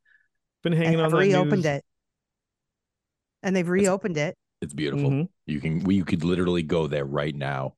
Been 0.62 0.74
hanging 0.74 1.00
and 1.00 1.12
on 1.12 1.20
reopened 1.20 1.64
news. 1.64 1.78
it. 1.78 1.86
And 3.42 3.56
they've 3.56 3.68
reopened 3.68 4.18
it. 4.18 4.38
It's 4.62 4.74
beautiful. 4.74 5.10
Mhm. 5.10 5.30
You 5.46 5.62
can. 5.62 5.80
We, 5.84 5.96
you 5.96 6.06
could 6.06 6.24
literally 6.24 6.64
go 6.64 6.88
there 6.88 7.06
right 7.06 7.34
now. 7.36 7.76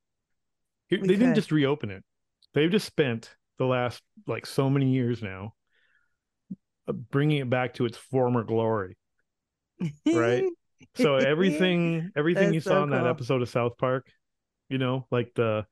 Here- 0.88 1.00
We 1.00 1.08
they 1.08 1.14
didn't 1.16 1.36
just 1.36 1.52
reopen 1.52 1.90
it. 1.90 2.02
They've 2.54 2.70
just 2.70 2.86
spent 2.86 3.34
the 3.58 3.66
last 3.66 4.02
like 4.26 4.46
so 4.46 4.68
many 4.68 4.90
years 4.92 5.22
now 5.22 5.54
uh, 6.88 6.92
bringing 6.92 7.38
it 7.38 7.48
back 7.50 7.74
to 7.74 7.84
its 7.84 7.96
former 7.96 8.42
glory. 8.44 8.96
Right. 10.06 10.44
So 10.96 11.14
everything 11.14 12.10
everything 12.16 12.46
That's 12.46 12.54
you 12.54 12.60
so 12.60 12.70
saw 12.70 12.82
in 12.82 12.90
that 12.90 13.06
episode 13.06 13.40
of 13.40 13.48
South 13.48 13.78
Park, 13.78 14.10
you 14.68 14.78
know, 14.78 15.06
like 15.12 15.32
the 15.36 15.64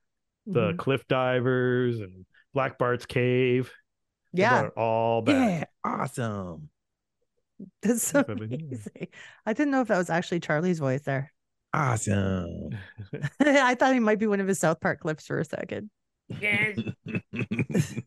the 0.46 0.70
Mhm. 0.72 0.78
cliff 0.78 1.06
divers 1.08 1.98
and 2.00 2.24
Black 2.54 2.78
Bart's 2.78 3.06
cave. 3.06 3.70
yeah, 4.32 4.68
all 4.76 5.20
back. 5.20 5.34
Yeah, 5.34 5.64
awesome. 5.92 6.69
that's 7.82 8.02
so 8.04 8.24
That's 8.26 8.28
what 8.28 8.38
they 8.38 8.46
do. 8.46 8.56
amazing. 8.70 9.08
I 9.46 9.52
didn't 9.52 9.70
know 9.72 9.80
if 9.82 9.88
that 9.88 9.98
was 9.98 10.10
actually 10.10 10.40
Charlie's 10.40 10.78
voice 10.78 11.02
there. 11.02 11.32
Awesome. 11.72 12.70
I 13.40 13.74
thought 13.74 13.94
he 13.94 14.00
might 14.00 14.18
be 14.18 14.26
one 14.26 14.40
of 14.40 14.48
his 14.48 14.58
South 14.58 14.80
Park 14.80 15.00
clips 15.00 15.26
for 15.26 15.38
a 15.38 15.44
second. 15.44 15.90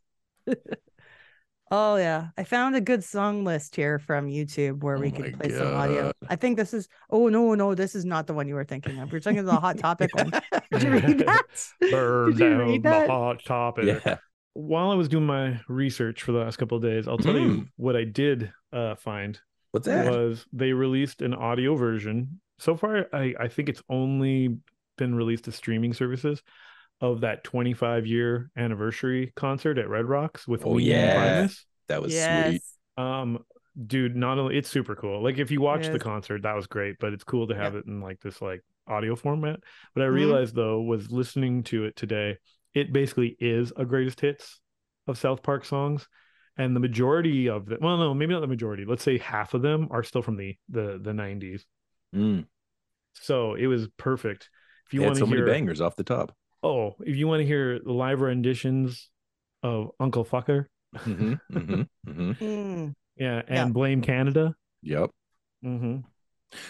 Oh 1.72 1.95
yeah, 1.95 2.27
I 2.38 2.43
found 2.43 2.75
a 2.75 2.81
good 2.81 3.03
song 3.03 3.45
list 3.45 3.75
here 3.75 3.98
from 3.98 4.27
YouTube 4.27 4.83
where 4.83 5.00
we 5.00 5.07
Oh 5.07 5.12
can 5.12 5.25
my 5.25 5.31
play 5.31 5.50
some 5.50 5.74
audio. 5.74 6.12
I 6.27 6.36
think 6.36 6.55
this 6.57 6.72
is. 6.74 6.88
Oh 7.10 7.29
no, 7.29 7.55
no, 7.55 7.74
this 7.74 7.95
is 7.95 8.05
not 8.05 8.27
the 8.27 8.33
one 8.36 8.48
you 8.48 8.53
were 8.55 8.65
thinking 8.65 9.00
of. 9.00 9.12
You're 9.12 9.22
talking 9.22 9.39
of 9.39 9.45
the 9.45 9.60
Hot 9.60 9.77
Topic 9.79 10.13
one. 10.13 10.31
Did 10.72 10.83
you 10.83 10.91
read 10.91 11.17
that? 11.19 11.43
Burn 11.89 12.36
Did 12.36 12.39
you 12.39 12.50
down 12.50 12.57
read 12.57 12.83
the 12.83 12.89
that? 12.89 13.07
hot 13.07 13.43
topic. 13.43 13.86
yeah. 14.05 14.17
While 14.53 14.91
I 14.91 14.95
was 14.95 15.07
doing 15.07 15.25
my 15.25 15.60
research 15.67 16.22
for 16.22 16.31
the 16.31 16.39
last 16.39 16.57
couple 16.57 16.77
of 16.77 16.83
days, 16.83 17.07
I'll 17.07 17.17
tell 17.17 17.38
you 17.38 17.50
Mm. 17.50 17.67
what 17.77 17.95
I 17.95 18.03
did 18.03 18.53
uh, 18.72 18.95
find 18.95 19.39
What's 19.72 19.88
that? 19.88 20.05
was 20.05 20.45
they 20.53 20.74
released 20.74 21.22
an 21.22 21.33
audio 21.33 21.75
version. 21.75 22.39
So 22.60 22.75
far, 22.75 23.07
I, 23.12 23.33
I 23.39 23.48
think 23.48 23.69
it's 23.69 23.81
only 23.89 24.57
been 24.98 25.15
released 25.15 25.45
to 25.45 25.51
streaming 25.51 25.93
services 25.93 26.43
of 27.01 27.22
that 27.22 27.43
25 27.43 28.05
year 28.05 28.51
anniversary 28.55 29.33
concert 29.36 29.77
at 29.79 29.89
Red 29.89 30.05
Rocks 30.05 30.48
with 30.48 30.65
Oh, 30.65 30.74
Ween 30.75 30.88
yeah. 30.91 31.24
and 31.24 31.50
That 31.88 32.01
was 32.01 32.13
sweet. 32.13 32.62
Um, 32.95 33.43
dude, 33.88 34.15
not 34.15 34.38
only 34.38 34.57
it's 34.57 34.69
super 34.69 34.95
cool. 34.95 35.24
Like 35.24 35.39
if 35.39 35.50
you 35.50 35.62
watch 35.62 35.89
the 35.89 36.00
concert, 36.00 36.43
that 36.43 36.55
was 36.55 36.67
great, 36.67 36.98
but 37.00 37.12
it's 37.12 37.24
cool 37.24 37.48
to 37.48 37.55
have 37.55 37.75
it 37.75 37.86
in 37.88 38.01
like 38.01 38.19
this 38.22 38.39
like 38.41 38.62
audio 38.88 39.15
format. 39.15 39.60
What 39.93 40.03
I 40.03 40.05
Mhm. 40.05 40.13
realized 40.13 40.55
though 40.55 40.81
was 40.81 41.12
listening 41.12 41.63
to 41.63 41.86
it 41.86 41.95
today, 41.95 42.38
it 42.74 42.94
basically 42.94 43.36
is 43.39 43.72
a 43.77 43.86
greatest 43.86 44.20
hits 44.22 44.60
of 45.08 45.18
South 45.18 45.44
Park 45.44 45.65
songs. 45.65 46.08
And 46.56 46.75
the 46.75 46.80
majority 46.80 47.50
of 47.50 47.65
them, 47.65 47.80
well, 47.82 47.98
no, 47.98 48.13
maybe 48.13 48.34
not 48.34 48.42
the 48.42 48.48
majority. 48.48 48.86
Let's 48.86 49.03
say 49.03 49.18
half 49.18 49.56
of 49.56 49.63
them 49.63 49.88
are 49.89 50.03
still 50.03 50.22
from 50.22 50.38
the 50.38 50.56
the 50.70 51.00
the 51.01 51.12
90s. 51.13 51.65
Mm. 52.15 52.46
So 53.13 53.56
it 53.56 53.68
was 53.68 53.88
perfect. 53.98 54.50
If 54.88 54.94
you 54.94 55.01
want 55.01 55.15
so 55.18 55.25
to 55.25 55.32
hear, 55.32 55.46
many 55.46 55.58
bangers 55.60 55.82
off 55.82 55.96
the 55.96 56.03
top. 56.03 56.36
oh, 56.62 56.96
if 57.01 57.15
you 57.15 57.27
want 57.27 57.42
to 57.42 57.46
hear 57.46 57.80
the 57.80 57.92
live 57.92 58.22
renditions 58.22 59.10
of 59.63 59.92
Uncle 60.00 60.25
Fucker, 60.25 60.65
hmm 60.98 61.34
hmm 61.51 61.82
hmm 62.06 62.32
Mm, 62.34 62.94
yeah, 63.18 63.42
and 63.48 63.56
Yeah. 63.56 63.65
Blame 63.70 64.01
Canada. 64.01 64.56
Yep. 64.84 65.10
hmm 65.62 65.98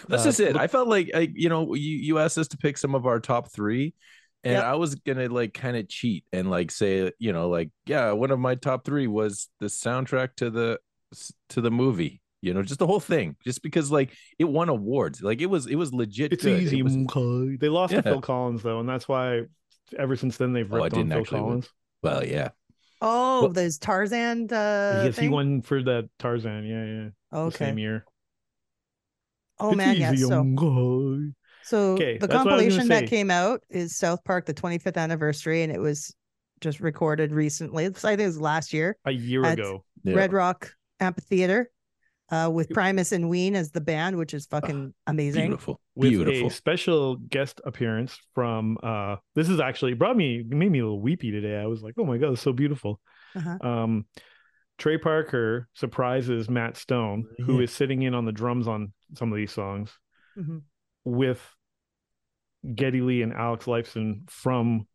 That's 0.08 0.22
Uh, 0.22 0.24
just 0.26 0.40
it. 0.40 0.56
I 0.56 0.66
felt 0.66 0.88
like 0.88 1.10
I, 1.14 1.28
you 1.34 1.48
know, 1.48 1.74
you 1.74 1.96
you 1.96 2.18
asked 2.18 2.38
us 2.38 2.48
to 2.48 2.56
pick 2.56 2.78
some 2.78 2.94
of 2.94 3.06
our 3.06 3.20
top 3.20 3.52
three, 3.52 3.94
and 4.44 4.52
Yep. 4.52 4.64
I 4.64 4.74
was 4.74 4.94
gonna 4.96 5.28
like 5.28 5.54
kind 5.54 5.76
of 5.76 5.88
cheat 5.88 6.24
and 6.32 6.50
like 6.50 6.70
say, 6.70 7.10
you 7.18 7.32
know, 7.32 7.48
like 7.48 7.70
yeah, 7.86 8.12
one 8.12 8.30
of 8.30 8.38
my 8.38 8.54
top 8.54 8.84
three 8.84 9.06
was 9.06 9.48
the 9.60 9.66
soundtrack 9.66 10.36
to 10.36 10.50
the 10.50 10.78
to 11.50 11.60
the 11.60 11.70
movie. 11.70 12.20
You 12.42 12.52
know, 12.52 12.62
just 12.62 12.78
the 12.78 12.86
whole 12.86 13.00
thing, 13.00 13.36
just 13.42 13.62
because 13.62 13.90
like 13.90 14.12
it 14.38 14.44
won 14.44 14.68
awards, 14.68 15.22
like 15.22 15.40
it 15.40 15.46
was 15.46 15.66
it 15.66 15.76
was 15.76 15.94
legit. 15.94 16.32
It's 16.34 16.42
good. 16.44 16.60
It 16.60 16.64
easy. 16.64 16.82
was- 16.82 16.94
okay. 16.94 17.56
They 17.56 17.70
lost 17.70 17.92
Yeah. 17.94 18.02
to 18.02 18.10
Phil 18.10 18.20
Collins 18.20 18.62
though, 18.62 18.80
and 18.80 18.88
that's 18.88 19.08
why 19.08 19.42
ever 19.98 20.14
since 20.14 20.36
then 20.36 20.52
they've 20.52 20.70
Oh, 20.70 20.76
I 20.76 20.84
ripped 20.84 20.94
on 20.96 21.00
didn't 21.08 21.12
Phil 21.12 21.20
actually 21.20 21.40
win. 21.40 21.48
Collins 21.48 21.68
well, 22.02 22.24
yeah. 22.24 22.48
Oh, 23.00 23.42
Well- 23.44 23.50
there's 23.52 23.78
Tarzan. 23.78 24.44
Uh, 24.52 25.04
because 25.04 25.18
he 25.18 25.28
won 25.30 25.62
for 25.62 25.82
that 25.84 26.08
Tarzan. 26.18 26.64
Yeah, 26.66 26.84
yeah. 26.84 27.08
The 27.32 27.38
Okay. 27.48 27.64
same 27.64 27.78
year. 27.78 28.04
Oh 29.58 29.68
It's 29.70 29.76
man, 29.78 29.96
yeah. 29.96 30.12
easy, 30.12 30.24
So, 30.24 30.30
young 30.30 30.54
guy. 30.54 31.32
So 31.64 31.92
Okay, 31.94 32.18
the 32.18 32.26
that's 32.26 32.44
what 32.44 32.52
I 32.54 32.56
was 32.56 32.76
gonna 32.76 32.82
compilation 32.82 32.88
that 32.88 33.06
came 33.08 33.30
out 33.30 33.62
is 33.70 33.96
South 33.96 34.22
Park, 34.24 34.46
the 34.46 34.54
25th 34.54 34.96
anniversary, 34.96 35.62
and 35.62 35.72
it 35.72 35.80
was 35.80 36.14
just 36.60 36.80
recorded 36.80 37.32
recently. 37.32 37.86
I 37.86 37.90
think 37.90 38.20
it 38.20 38.26
was 38.26 38.40
last 38.40 38.72
year. 38.72 38.96
a 39.04 39.10
year 39.10 39.44
At 39.44 39.58
ago. 39.58 39.84
Yeah. 40.02 40.14
Red 40.14 40.32
Rock 40.32 40.72
Amphitheater, 41.00 41.70
uh, 42.30 42.50
with 42.52 42.70
Primus 42.70 43.12
and 43.12 43.28
Ween 43.28 43.54
as 43.54 43.70
the 43.70 43.80
band, 43.80 44.16
which 44.16 44.32
is 44.34 44.46
fucking 44.46 44.94
amazing. 45.06 45.46
Beautiful, 45.48 45.80
With 45.94 46.10
beautiful. 46.10 46.46
a 46.48 46.50
special 46.50 47.16
guest 47.16 47.60
appearance 47.64 48.18
from 48.34 48.78
uh 48.82 49.16
this 49.34 49.48
is 49.48 49.60
actually 49.60 49.94
brought 49.94 50.16
me 50.16 50.42
made 50.46 50.70
me 50.70 50.78
a 50.78 50.84
little 50.84 51.00
weepy 51.00 51.30
today. 51.30 51.56
I 51.56 51.66
was 51.66 51.82
like, 51.82 51.94
oh 51.98 52.04
my 52.04 52.18
god, 52.18 52.32
it's 52.32 52.42
so 52.42 52.52
beautiful. 52.52 53.00
Uh-huh. 53.34 53.66
Um 53.68 54.06
Trey 54.78 54.98
Parker 54.98 55.68
surprises 55.74 56.48
Matt 56.50 56.76
Stone, 56.76 57.26
who 57.44 57.58
Yeah. 57.58 57.64
is 57.64 57.72
sitting 57.72 58.02
in 58.02 58.12
on 58.14 58.24
the 58.24 58.32
drums 58.32 58.66
on 58.66 58.92
some 59.16 59.30
of 59.32 59.36
these 59.36 59.52
songs. 59.52 59.90
Mhm. 60.36 60.62
With 61.04 61.40
Geddy 62.74 63.00
Lee 63.00 63.22
and 63.22 63.32
Alex 63.32 63.66
Lifeson 63.66 64.28
from 64.30 64.86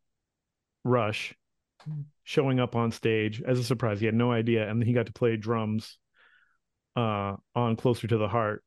Rush 0.84 1.36
showing 2.24 2.60
up 2.60 2.76
on 2.76 2.92
stage 2.92 3.42
as 3.42 3.60
a 3.60 3.64
surprise. 3.64 4.00
He 4.00 4.06
had 4.06 4.16
no 4.16 4.32
idea, 4.32 4.70
and 4.70 4.84
he 4.84 4.94
got 4.94 5.06
to 5.08 5.14
play 5.14 5.38
drums 5.38 5.98
uh 6.96 7.36
on 7.56 7.76
Closer 7.76 8.08
to 8.08 8.18
the 8.18 8.28
Heart. 8.28 8.64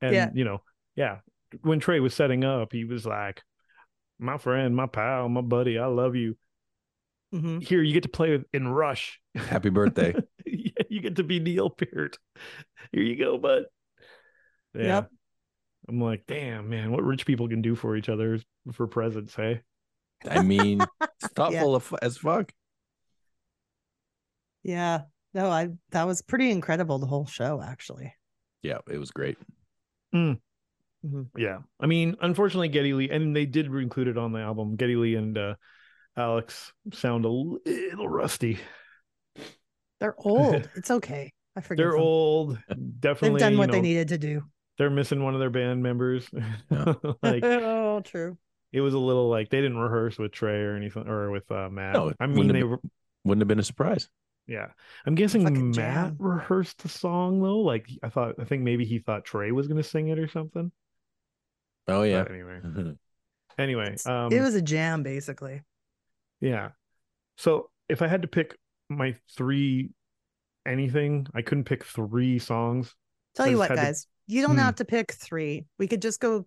And 0.00 0.14
Yeah. 0.14 0.30
you 0.34 0.44
know, 0.44 0.62
yeah, 0.94 1.18
when 1.62 1.80
Trey 1.80 2.00
was 2.00 2.14
setting 2.14 2.44
up, 2.44 2.72
he 2.72 2.84
was 2.84 3.06
like, 3.06 3.42
"My 4.18 4.38
friend, 4.38 4.76
my 4.76 4.86
pal, 4.86 5.28
my 5.28 5.40
buddy, 5.40 5.78
I 5.78 5.86
love 5.86 6.14
you. 6.14 6.36
Mhm. 7.34 7.62
Here, 7.62 7.82
you 7.82 7.92
get 7.92 8.04
to 8.04 8.08
play 8.08 8.42
in 8.52 8.68
Rush. 8.68 9.20
Happy 9.34 9.70
birthday. 9.70 10.14
yeah, 10.46 10.82
you 10.88 11.00
get 11.00 11.16
to 11.16 11.24
be 11.24 11.40
Neil 11.40 11.70
Peart. 11.70 12.18
Here 12.92 13.02
you 13.02 13.16
go, 13.16 13.38
bud. 13.38 13.64
Yeah. 14.74 14.82
Yep. 14.82 15.10
I'm 15.88 16.00
like, 16.00 16.24
damn, 16.26 16.68
man, 16.68 16.92
what 16.92 17.02
rich 17.02 17.24
people 17.26 17.48
can 17.48 17.62
do 17.62 17.74
for 17.74 17.96
each 17.96 18.08
other 18.08 18.38
for 18.72 18.86
presents, 18.86 19.34
hey? 19.34 19.62
I 20.28 20.42
mean, 20.42 20.80
it's 21.00 21.32
thoughtful 21.32 21.74
of- 21.76 21.94
as 22.02 22.18
fuck. 22.18 22.52
Yeah. 24.62 25.02
No, 25.34 25.50
I 25.50 25.68
that 25.90 26.06
was 26.06 26.22
pretty 26.22 26.50
incredible. 26.50 26.98
The 26.98 27.06
whole 27.06 27.26
show, 27.26 27.62
actually. 27.62 28.14
Yeah, 28.62 28.78
it 28.90 28.98
was 28.98 29.10
great. 29.10 29.38
Yeah. 30.12 31.58
I 31.80 31.86
mean, 31.86 32.16
unfortunately, 32.20 32.68
Geddy 32.68 32.92
Lee, 32.92 33.10
and 33.10 33.34
they 33.36 33.46
did 33.46 33.66
include 33.66 34.08
it 34.08 34.18
on 34.18 34.32
the 34.32 34.40
album. 34.40 34.76
Geddy 34.76 34.96
Lee 34.96 35.14
and 35.14 35.38
uh, 35.38 35.54
Alex 36.16 36.72
sound 36.92 37.24
a 37.24 37.28
little 37.28 38.08
rusty. 38.08 38.58
They're 40.00 40.14
old. 40.18 40.68
it's 40.74 40.90
okay. 40.90 41.32
I 41.56 41.60
forget. 41.60 41.84
They're 41.84 41.96
old. 41.96 42.58
Definitely. 43.00 43.30
They've 43.38 43.38
done 43.40 43.52
you 43.52 43.58
what 43.58 43.70
they 43.70 43.80
needed 43.80 44.08
to 44.08 44.18
do. 44.18 44.42
They're 44.78 44.90
missing 44.90 45.22
one 45.22 45.34
of 45.34 45.40
their 45.40 45.50
band 45.50 45.82
members. 45.82 46.28
like 46.70 47.42
oh, 47.44 48.00
true. 48.04 48.38
it 48.72 48.80
was 48.80 48.94
a 48.94 48.98
little 48.98 49.28
like 49.28 49.50
they 49.50 49.60
didn't 49.60 49.78
rehearse 49.78 50.18
with 50.18 50.32
Trey 50.32 50.60
or 50.62 50.76
anything 50.76 51.08
or 51.08 51.30
with 51.30 51.50
uh, 51.50 51.68
Matt. 51.68 51.94
No, 51.94 52.12
I 52.20 52.24
it 52.24 52.28
mean, 52.28 52.48
wouldn't 52.48 52.52
they 52.52 52.60
have. 52.60 52.78
Wouldn't 53.24 53.40
have 53.42 53.48
been 53.48 53.58
a 53.58 53.64
surprise. 53.64 54.08
Yeah, 54.46 54.68
I'm 55.04 55.14
guessing 55.14 55.42
Fucking 55.44 55.74
Matt 55.74 55.74
jam. 55.74 56.16
rehearsed 56.18 56.78
the 56.82 56.88
song 56.88 57.42
though. 57.42 57.58
Like 57.60 57.88
I 58.02 58.08
thought, 58.08 58.36
I 58.40 58.44
think 58.44 58.62
maybe 58.62 58.84
he 58.84 58.98
thought 58.98 59.24
Trey 59.24 59.50
was 59.52 59.68
gonna 59.68 59.82
sing 59.82 60.08
it 60.08 60.18
or 60.18 60.28
something. 60.28 60.72
Oh 61.86 62.02
yeah. 62.02 62.22
But 62.22 62.32
anyway, 62.32 62.60
anyway, 63.58 63.96
um, 64.06 64.32
it 64.32 64.40
was 64.40 64.54
a 64.54 64.62
jam, 64.62 65.02
basically. 65.02 65.62
yeah. 66.40 66.70
So 67.36 67.70
if 67.88 68.02
I 68.02 68.08
had 68.08 68.22
to 68.22 68.28
pick 68.28 68.56
my 68.88 69.16
three 69.36 69.90
anything, 70.66 71.26
I 71.34 71.42
couldn't 71.42 71.64
pick 71.64 71.84
three 71.84 72.38
songs. 72.38 72.94
Tell 73.34 73.46
you 73.46 73.58
what, 73.58 73.70
had 73.70 73.76
to- 73.76 73.82
guys, 73.82 74.06
you 74.28 74.42
don't 74.42 74.52
Hmm. 74.52 74.58
have 74.58 74.76
to 74.76 74.84
pick 74.84 75.10
three. 75.12 75.64
We 75.78 75.88
could 75.88 76.00
just 76.02 76.20
go 76.20 76.46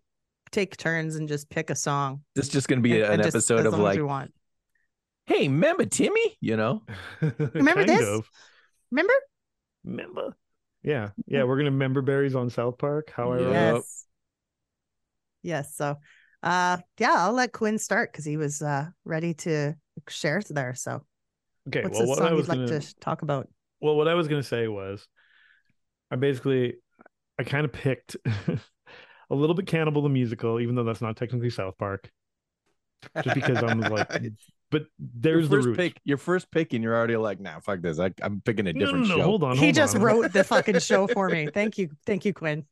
take 0.51 0.77
turns 0.77 1.15
and 1.17 1.27
just 1.27 1.49
pick 1.49 1.69
a 1.69 1.75
song. 1.75 2.23
This 2.35 2.45
is 2.45 2.51
just 2.51 2.67
gonna 2.69 2.81
be 2.81 2.93
and- 2.93 3.03
an 3.03 3.11
and 3.15 3.23
just 3.23 3.35
episode 3.35 3.59
as 3.61 3.65
of 3.67 3.73
long 3.73 3.81
as 3.91 3.97
like, 3.97 4.05
want. 4.05 4.33
hey, 5.25 5.47
remember 5.47 5.85
Timmy? 5.85 6.37
You 6.41 6.57
know? 6.57 6.83
Remember 7.21 7.85
Kind 7.85 7.89
this? 7.89 8.07
of. 8.07 8.29
Remember? 8.91 9.13
Member. 9.83 10.35
Yeah, 10.83 11.09
yeah. 11.27 11.43
We're 11.43 11.57
gonna 11.57 11.71
member 11.71 12.01
berries 12.01 12.35
on 12.35 12.49
South 12.49 12.77
Park. 12.77 13.11
How 13.15 13.31
I 13.33 13.37
Yep. 13.39 13.45
wrote. 13.45 13.53
Yes. 13.75 14.05
Yes. 15.43 15.75
So, 15.75 15.95
uh, 16.43 16.77
yeah, 16.97 17.13
I'll 17.17 17.33
let 17.33 17.51
Quinn 17.53 17.77
start 17.77 18.11
because 18.11 18.25
he 18.25 18.37
was 18.37 18.61
uh 18.61 18.87
ready 19.05 19.33
to 19.35 19.75
share 20.09 20.41
there. 20.49 20.73
So, 20.75 21.05
Okay. 21.67 21.83
what's 21.83 21.93
well, 21.93 22.03
the 22.03 22.09
what 22.09 22.19
I 22.19 22.27
song 22.27 22.35
was 22.37 22.47
you'd 22.47 22.49
like 22.57 22.67
gonna 22.69 22.79
to 22.81 22.95
talk 22.99 23.21
about? 23.21 23.47
well, 23.79 23.95
what 23.95 24.07
I 24.07 24.15
was 24.15 24.27
gonna 24.27 24.43
say 24.43 24.67
was, 24.67 25.07
I 26.11 26.15
basically, 26.17 26.75
I 27.41 27.43
kind 27.43 27.65
of 27.65 27.73
picked 27.73 28.15
a 29.29 29.35
little 29.35 29.55
bit 29.55 29.65
Cannibal 29.65 30.01
the 30.03 30.09
musical, 30.09 30.59
even 30.59 30.75
though 30.75 30.83
that's 30.83 31.01
not 31.01 31.17
technically 31.17 31.49
South 31.49 31.77
Park, 31.77 32.11
just 33.23 33.33
because 33.35 33.63
I'm 33.63 33.79
like, 33.81 34.09
but 34.71 34.83
there's 34.99 35.49
your 35.49 35.49
the 35.49 35.57
first 35.57 35.67
roots. 35.67 35.77
pick. 35.77 35.99
Your 36.05 36.17
first 36.17 36.51
pick, 36.51 36.73
and 36.73 36.83
you're 36.83 36.95
already 36.95 37.17
like, 37.17 37.39
nah, 37.39 37.59
fuck 37.59 37.81
this. 37.81 37.99
I, 37.99 38.11
I'm 38.21 38.41
picking 38.41 38.67
a 38.67 38.73
No, 38.73 38.79
no, 38.85 38.85
different 38.85 39.07
no, 39.07 39.17
show. 39.17 39.23
hold 39.23 39.43
on. 39.43 39.57
he 39.57 39.71
hold 39.73 39.75
just 39.75 39.97
wrote 39.97 40.31
the 40.33 40.43
fucking 40.43 40.79
show 40.79 41.07
for 41.07 41.29
me. 41.29 41.47
Thank 41.53 41.77
you. 41.77 41.89
Thank 42.05 42.25
you, 42.25 42.33
Quinn. 42.33 42.65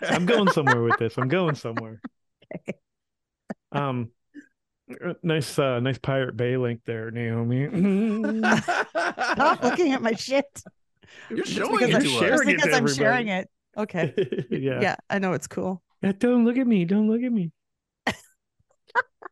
I'm 0.00 0.26
going 0.26 0.50
somewhere 0.50 0.80
with 0.82 0.98
this. 0.98 1.18
I'm 1.18 1.28
going 1.28 1.56
somewhere. 1.56 2.00
Um, 3.72 4.10
uh, 5.04 5.14
nice, 5.22 5.58
uh, 5.58 5.80
nice 5.80 5.98
Pirate 5.98 6.36
Bay 6.36 6.56
link 6.56 6.80
there, 6.84 7.10
Naomi. 7.10 7.68
Stop 9.32 9.62
looking 9.62 9.92
at 9.92 10.02
my 10.02 10.12
shit. 10.14 10.46
You're 11.30 11.38
Just 11.44 11.52
showing 11.52 11.78
because 11.78 11.90
it 11.90 11.94
I'm, 11.96 12.02
to 12.02 12.06
us. 12.08 12.12
just 12.12 12.18
sharing 12.18 12.48
it 12.48 12.52
to 12.52 12.56
because 12.58 12.74
I'm 12.78 12.88
sharing 12.88 13.28
it. 13.28 13.48
Okay. 13.76 14.14
yeah. 14.50 14.80
Yeah. 14.80 14.96
I 15.08 15.18
know 15.18 15.32
it's 15.32 15.46
cool. 15.46 15.82
Yeah, 16.02 16.12
Don't 16.18 16.44
look 16.44 16.56
at 16.58 16.66
me. 16.66 16.84
Don't 16.84 17.08
look 17.08 17.22
at 17.22 17.32
me. 17.32 17.50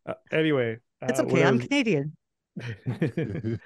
Uh, 0.06 0.14
anyway, 0.32 0.78
It's 1.02 1.20
uh, 1.20 1.25
okay. 1.25 1.42
I 1.42 1.49
I'm 1.49 1.58
was- 1.58 1.66
Canadian. 1.66 2.16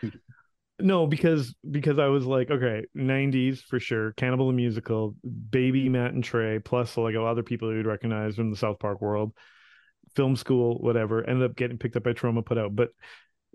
no, 0.81 1.07
because 1.07 1.55
because 1.71 1.99
I 1.99 2.07
was 2.07 2.27
like, 2.27 2.51
okay, 2.51 2.85
'90s 2.97 3.61
for 3.61 3.79
sure. 3.79 4.13
Cannibal 4.13 4.49
the 4.49 4.53
musical, 4.53 5.15
Baby 5.51 5.89
Matt 5.89 6.13
and 6.13 6.25
Trey, 6.25 6.59
plus 6.59 6.97
like 6.97 7.15
other 7.15 7.43
people 7.45 7.73
you'd 7.73 7.87
recognize 7.87 8.35
from 8.35 8.51
the 8.51 8.57
South 8.57 8.79
Park 8.81 9.01
world, 9.01 9.33
film 10.17 10.35
school, 10.35 10.79
whatever. 10.79 11.23
Ended 11.29 11.49
up 11.49 11.57
getting 11.57 11.79
picked 11.79 11.97
up 11.97 12.03
by 12.03 12.13
Troma, 12.13 12.45
put 12.45 12.59
out. 12.59 12.75
But 12.75 12.91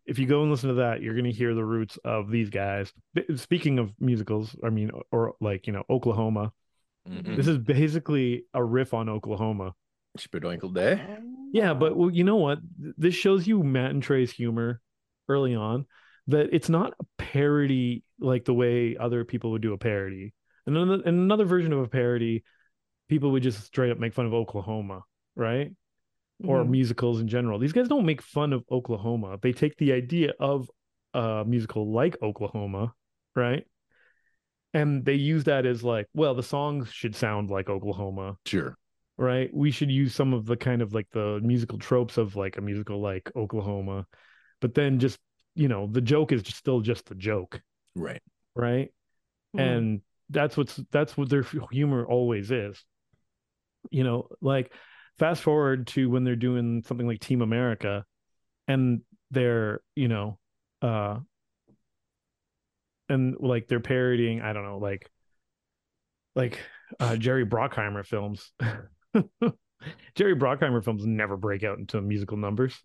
if 0.09 0.19
you 0.19 0.25
go 0.25 0.41
and 0.41 0.51
listen 0.51 0.69
to 0.69 0.75
that, 0.75 1.01
you're 1.01 1.15
gonna 1.15 1.29
hear 1.29 1.53
the 1.53 1.63
roots 1.63 1.97
of 2.03 2.29
these 2.29 2.49
guys. 2.49 2.91
Speaking 3.35 3.79
of 3.79 3.93
musicals, 3.99 4.55
I 4.63 4.69
mean, 4.69 4.91
or 5.11 5.35
like 5.39 5.67
you 5.67 5.73
know, 5.73 5.83
Oklahoma. 5.89 6.51
Mhm. 7.07 7.35
This 7.35 7.47
is 7.47 7.57
basically 7.57 8.45
a 8.53 8.63
riff 8.63 8.93
on 8.93 9.09
Oklahoma. 9.09 9.73
Shpadoinkle 10.17 10.73
Day. 10.73 11.05
Yeah, 11.53 11.73
but 11.73 11.95
well, 11.95 12.09
you 12.09 12.23
know 12.23 12.35
what? 12.35 12.59
This 12.97 13.15
shows 13.15 13.47
you 13.47 13.63
Matt 13.63 13.91
and 13.91 14.03
Trey's 14.03 14.31
humor 14.31 14.81
early 15.27 15.55
on 15.55 15.85
that 16.27 16.49
it's 16.51 16.69
not 16.69 16.93
a 16.99 17.05
parody 17.17 18.03
like 18.19 18.45
the 18.45 18.53
way 18.53 18.97
other 18.97 19.23
people 19.23 19.51
would 19.51 19.61
do 19.61 19.73
a 19.73 19.77
parody. 19.77 20.33
And 20.65 20.77
another, 20.77 21.03
and 21.05 21.19
another 21.19 21.45
version 21.45 21.73
of 21.73 21.79
a 21.79 21.87
parody, 21.87 22.43
people 23.07 23.31
would 23.31 23.43
just 23.43 23.63
straight 23.63 23.91
up 23.91 23.97
make 23.97 24.13
fun 24.13 24.27
of 24.27 24.33
Oklahoma, 24.33 25.01
right? 25.35 25.71
Or 26.45 26.63
Mhm. 26.63 26.69
musicals 26.69 27.19
in 27.19 27.27
general. 27.27 27.59
These 27.59 27.73
guys 27.73 27.89
don't 27.89 28.05
make 28.05 28.21
fun 28.21 28.53
of 28.53 28.63
Oklahoma. 28.71 29.37
They 29.41 29.51
take 29.51 29.75
the 29.75 29.91
idea 29.91 30.33
of 30.39 30.69
a 31.13 31.43
musical 31.45 31.91
like 31.91 32.15
Oklahoma, 32.21 32.93
right? 33.35 33.65
And 34.73 35.03
they 35.03 35.15
use 35.15 35.45
that 35.45 35.65
as 35.65 35.83
like, 35.83 36.07
well, 36.13 36.35
the 36.35 36.43
songs 36.43 36.91
should 36.91 37.15
sound 37.15 37.49
like 37.49 37.69
Oklahoma, 37.69 38.37
Sure. 38.45 38.77
right? 39.17 39.53
We 39.53 39.71
should 39.71 39.89
use 39.91 40.13
some 40.13 40.33
of 40.33 40.45
the 40.45 40.55
kind 40.55 40.81
of 40.81 40.93
like 40.93 41.09
the 41.11 41.39
musical 41.43 41.77
tropes 41.79 42.17
of 42.17 42.35
like 42.35 42.57
a 42.57 42.61
musical 42.61 43.01
like 43.01 43.31
Oklahoma, 43.35 44.05
but 44.61 44.73
then 44.75 44.99
just 44.99 45.19
you 45.55 45.67
know 45.67 45.87
the 45.87 46.01
joke 46.01 46.31
is 46.31 46.43
just 46.43 46.57
still 46.57 46.79
just 46.79 47.05
the 47.07 47.15
joke, 47.15 47.61
Right. 47.95 48.21
right? 48.55 48.93
Mhm. 49.55 49.59
And 49.59 50.01
that's 50.29 50.55
what's 50.55 50.75
that's 50.91 51.17
what 51.17 51.29
their 51.29 51.43
humor 51.71 52.05
always 52.05 52.51
is. 52.51 52.85
You 53.89 54.03
know, 54.03 54.29
like 54.39 54.71
fast 55.19 55.41
forward 55.43 55.87
to 55.87 56.09
when 56.09 56.23
they're 56.23 56.35
doing 56.35 56.83
something 56.87 57.07
like 57.07 57.19
Team 57.19 57.41
America, 57.41 58.05
and 58.67 59.01
they're 59.31 59.81
you 59.95 60.07
know, 60.09 60.39
uh, 60.81 61.19
and 63.09 63.35
like 63.39 63.67
they're 63.67 63.79
parodying 63.79 64.41
I 64.41 64.53
don't 64.53 64.63
know 64.65 64.77
like 64.77 65.09
like 66.35 66.59
uh 66.99 67.15
Jerry 67.17 67.45
Bruckheimer 67.45 68.05
films. 68.05 68.51
Jerry 70.15 70.35
Bruckheimer 70.35 70.83
films 70.83 71.05
never 71.05 71.37
break 71.37 71.63
out 71.63 71.79
into 71.79 72.01
musical 72.01 72.37
numbers, 72.37 72.75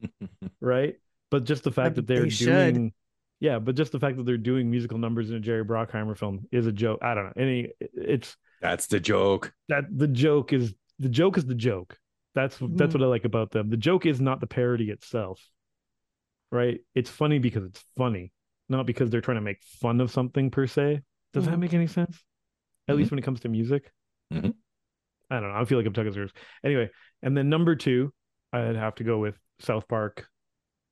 right? 0.60 0.96
But 1.30 1.44
just 1.44 1.64
the 1.64 1.70
fact 1.72 1.94
But 1.94 1.96
that 1.96 2.06
they're 2.06 2.26
they 2.26 2.30
doing 2.30 2.92
yeah, 3.40 3.58
but 3.58 3.74
just 3.74 3.92
the 3.92 4.00
fact 4.00 4.18
that 4.18 4.24
they're 4.26 4.36
doing 4.36 4.70
musical 4.70 4.98
numbers 4.98 5.30
in 5.30 5.36
a 5.36 5.40
Jerry 5.40 5.64
Bruckheimer 5.64 6.16
film 6.16 6.46
is 6.52 6.66
a 6.66 6.72
joke. 6.72 6.98
I 7.02 7.14
don't 7.14 7.26
know. 7.26 7.32
Any 7.36 7.72
it's 7.80 8.36
That's 8.60 8.86
the 8.86 9.00
joke. 9.00 9.52
that 9.68 9.84
the 9.96 10.08
joke 10.08 10.52
is 10.52 10.74
the 11.00 11.08
joke 11.08 11.36
is 11.36 11.46
the 11.46 11.54
joke. 11.56 11.98
That's 12.34 12.56
that's 12.58 12.94
Mhm. 12.94 13.00
what 13.00 13.02
I 13.02 13.06
like 13.06 13.24
about 13.24 13.50
them. 13.50 13.70
The 13.70 13.76
joke 13.76 14.06
is 14.06 14.20
not 14.20 14.38
the 14.40 14.46
parody 14.46 14.90
itself. 14.90 15.42
Right? 16.52 16.80
It's 16.94 17.10
funny 17.10 17.38
because 17.38 17.64
it's 17.64 17.84
funny, 17.96 18.32
not 18.68 18.86
because 18.86 19.10
they're 19.10 19.20
trying 19.20 19.36
to 19.38 19.40
make 19.42 19.62
fun 19.62 20.00
of 20.00 20.10
something 20.10 20.50
per 20.50 20.66
se. 20.66 21.00
Does 21.32 21.46
that 21.46 21.56
Mhm. 21.56 21.60
make 21.60 21.74
any 21.74 21.86
sense? 21.86 22.22
At 22.88 22.96
least 22.96 23.10
when 23.10 23.18
it 23.18 23.22
comes 23.22 23.40
to 23.40 23.48
music. 23.48 23.92
Mhm. 24.32 24.54
I 25.30 25.40
don't 25.40 25.50
know. 25.52 25.56
I 25.60 25.64
feel 25.64 25.78
like 25.78 25.86
I'm 25.86 25.92
talking 25.92 26.12
serious. 26.12 26.32
Anyway, 26.64 26.90
and 27.22 27.36
then 27.36 27.48
number 27.48 27.76
two, 27.76 28.12
I'd 28.52 28.74
have 28.76 28.96
to 28.96 29.04
go 29.04 29.18
with 29.18 29.38
South 29.60 29.86
Park, 29.86 30.28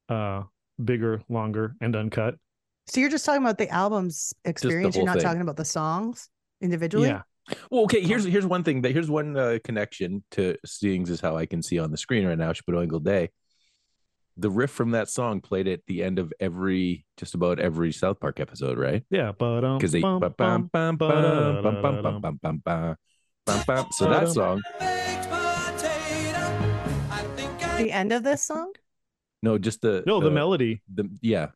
uh, 0.09 0.45
bigger, 0.83 1.23
longer, 1.29 1.75
and 1.81 1.97
uncut. 1.97 2.37
So 2.87 3.01
you're 3.01 3.11
just 3.11 3.25
talking 3.27 3.43
about 3.43 3.59
the 3.59 3.69
album's 3.69 4.33
experience. 4.45 4.95
You're 4.95 5.05
not 5.05 5.17
thing. 5.17 5.25
talking 5.25 5.43
about 5.43 5.57
the 5.57 5.65
songs 5.65 6.31
individually. 6.61 7.09
Yeah. 7.09 7.23
Well, 7.71 7.83
okay. 7.85 8.01
Here's 8.03 8.25
here's 8.25 8.47
one 8.47 8.63
thing. 8.65 8.83
That 8.83 8.93
here's 8.93 9.11
one 9.11 9.37
uh, 9.37 9.59
connection 9.65 10.23
to 10.33 10.57
seeing 10.67 11.03
is 11.09 11.21
how 11.21 11.37
I 11.37 11.47
can 11.47 11.63
see 11.63 11.79
on 11.79 11.91
the 11.91 11.97
screen 11.97 12.27
right 12.27 12.37
now. 12.39 12.53
Shpadoinkle 12.53 13.03
Day. 13.05 13.31
The 14.37 14.51
riff 14.51 14.71
from 14.71 14.93
that 14.93 15.09
song 15.09 15.41
played 15.41 15.67
at 15.67 15.81
the 15.89 16.05
end 16.05 16.21
of 16.21 16.33
every, 16.39 17.05
just 17.17 17.35
about 17.35 17.59
every 17.59 17.91
South 17.93 18.21
Park 18.21 18.39
episode, 18.39 18.79
right? 18.79 19.03
Yeah. 19.11 19.33
But 19.37 19.65
um, 19.65 19.79
Because 19.79 19.91
they 19.91 20.01
bum, 20.01 20.21
bum, 20.21 20.33
bum, 20.37 20.69
bum, 20.73 20.97
bum, 20.97 21.63
bum, 21.63 21.63
bum, 21.63 21.83
bum, 21.83 21.83
bum, 21.83 22.21
bum, 22.21 22.21
bum, 22.21 22.61
bum, 22.63 22.97
bum, 23.45 23.63
bum. 23.67 23.87
So 23.93 24.09
that 24.09 24.29
song, 24.29 24.63
The 27.79 27.91
end 27.93 28.13
of 28.13 28.23
this 28.25 28.45
song. 28.45 28.73
no, 29.43 29.59
just 29.59 29.81
the 29.83 30.03
no, 30.07 30.21
the 30.21 30.31
melody. 30.31 30.83
the 30.93 31.09
yeah. 31.23 31.49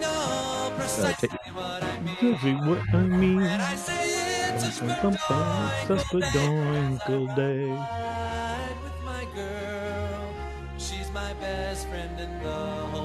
Uh, 0.00 1.12
take- 1.20 1.30
Exactly 1.32 1.52
what 2.54 2.94
I 2.94 3.02
mean. 3.02 3.38
Bum, 4.58 5.16
bum, 5.28 5.70
Suspidoinkle 5.86 7.36
day. 7.36 7.68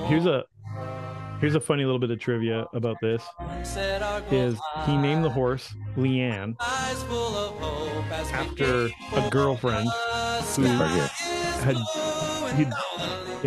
Here's 0.07 0.25
a 0.25 0.45
here's 1.39 1.53
a 1.53 1.59
funny 1.59 1.85
little 1.85 1.99
bit 1.99 2.09
of 2.09 2.19
trivia 2.19 2.65
about 2.73 2.97
this. 3.01 3.23
Is 4.31 4.57
he 4.87 4.97
named 4.97 5.23
the 5.23 5.29
horse 5.29 5.75
Liane 5.95 6.55
after 8.31 8.89
a 9.15 9.29
girlfriend 9.29 9.87
who 10.55 10.63
had 10.63 11.77
he 12.55 12.65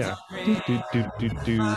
yeah 0.00 0.14
do 0.44 0.56
do 0.66 0.80
do 0.92 1.28
do 1.28 1.28
do. 1.44 1.76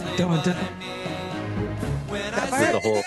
that 0.00 0.16
dun, 0.16 0.42
dun. 0.42 0.56
The 2.10 2.80
whole, 2.82 3.02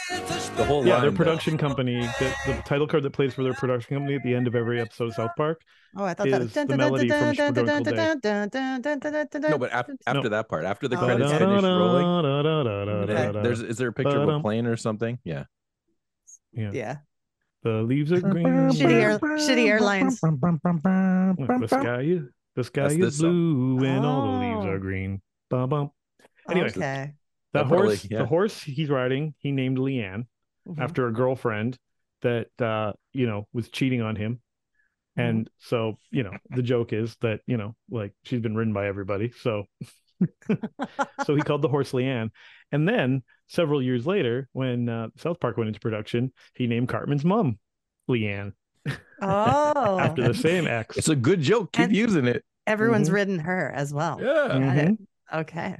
the 0.55 0.65
whole 0.65 0.85
yeah, 0.85 0.93
line, 0.93 1.01
their 1.03 1.11
production 1.11 1.57
though. 1.57 1.67
company, 1.67 2.01
the, 2.01 2.35
the, 2.45 2.53
title 2.65 2.87
card 2.87 3.03
that 3.03 3.11
plays 3.11 3.33
for 3.33 3.43
their 3.43 3.53
production 3.53 3.95
company 3.95 4.15
at 4.15 4.23
the 4.23 4.33
end 4.33 4.47
of 4.47 4.55
every 4.55 4.79
episode 4.79 5.09
of 5.09 5.15
South 5.15 5.31
Park. 5.35 5.61
Oh, 5.97 6.03
I 6.03 6.13
thought 6.13 6.29
that 6.29 6.41
was 6.41 6.53
the 6.53 6.77
melody 6.77 7.09
from 7.09 7.33
No, 9.49 9.57
but 9.57 9.71
after 9.73 10.29
that 10.29 10.47
part, 10.47 10.65
after 10.65 10.87
the 10.87 10.97
credits 10.97 11.31
finish 11.31 11.63
rolling, 11.63 13.43
there's 13.43 13.61
is 13.61 13.77
there 13.77 13.89
a 13.89 13.93
picture 13.93 14.21
of 14.21 14.29
a 14.29 14.39
plane 14.39 14.67
or 14.67 14.77
something? 14.77 15.17
Yeah, 15.23 15.45
yeah, 16.53 16.71
yeah. 16.73 16.97
The 17.63 17.81
leaves 17.81 18.11
are 18.11 18.21
green. 18.21 18.45
Shitty, 18.45 18.91
air, 18.91 19.17
shitty 19.19 19.67
airlines. 19.67 20.19
The 20.21 21.67
sky, 21.67 22.19
the 22.55 22.63
sky 22.63 22.81
That's 22.83 22.93
is 22.93 23.19
blue, 23.19 23.79
song. 23.79 23.85
and 23.87 24.05
oh. 24.05 24.09
all 24.09 24.21
the 24.31 24.37
leaves 24.45 24.65
are 24.67 24.77
green. 24.77 25.21
Bum, 25.49 25.91
Anyway. 26.49 26.67
Okay. 26.69 27.13
the 27.53 27.59
That 27.59 27.67
probably- 27.67 27.87
horse 27.87 28.07
yeah. 28.09 28.17
the 28.19 28.25
horse 28.25 28.61
he's 28.61 28.89
riding 28.89 29.33
he 29.39 29.51
named 29.51 29.77
Liane 29.79 30.27
Mhm. 30.67 30.79
after 30.79 31.07
a 31.07 31.13
girlfriend 31.13 31.77
that 32.21 32.47
uh 32.59 32.93
you 33.13 33.27
know 33.27 33.47
was 33.53 33.69
cheating 33.69 34.01
on 34.01 34.15
him 34.15 34.39
and 35.15 35.49
so 35.59 35.97
you 36.11 36.23
know 36.23 36.31
the 36.49 36.63
joke 36.63 36.91
is 36.91 37.15
that 37.21 37.39
you 37.47 37.55
know 37.57 37.75
like 37.89 38.13
she's 38.23 38.41
been 38.41 38.55
ridden 38.55 38.73
by 38.73 38.87
everybody 38.87 39.31
so 39.41 39.63
so 41.25 41.35
he 41.35 41.41
called 41.41 41.61
the 41.61 41.67
horse 41.69 41.93
liane 41.93 42.31
and 42.71 42.87
then 42.87 43.21
several 43.47 43.81
years 43.81 44.05
later 44.07 44.47
when 44.53 44.89
uh, 44.89 45.07
south 45.17 45.39
park 45.39 45.55
went 45.57 45.67
into 45.67 45.79
production 45.79 46.31
he 46.55 46.67
named 46.67 46.87
cartman's 46.89 47.25
mom 47.25 47.59
liane 48.07 48.53
Oh. 49.21 49.97
after 49.99 50.27
the 50.27 50.33
same 50.33 50.67
ex 50.67 50.97
It's 50.97 51.09
a 51.09 51.15
good 51.15 51.41
joke. 51.41 51.71
Keep 51.71 51.85
And- 51.85 51.95
using 51.95 52.27
it. 52.27 52.43
Everyone's 52.67 53.09
Mhm. 53.09 53.13
ridden 53.13 53.39
her 53.39 53.71
as 53.71 53.91
well. 53.93 54.19
Yeah. 54.21 54.47
Got 54.59 54.77
it. 54.77 54.87
Mhm. 54.89 54.97
Okay. 55.33 55.77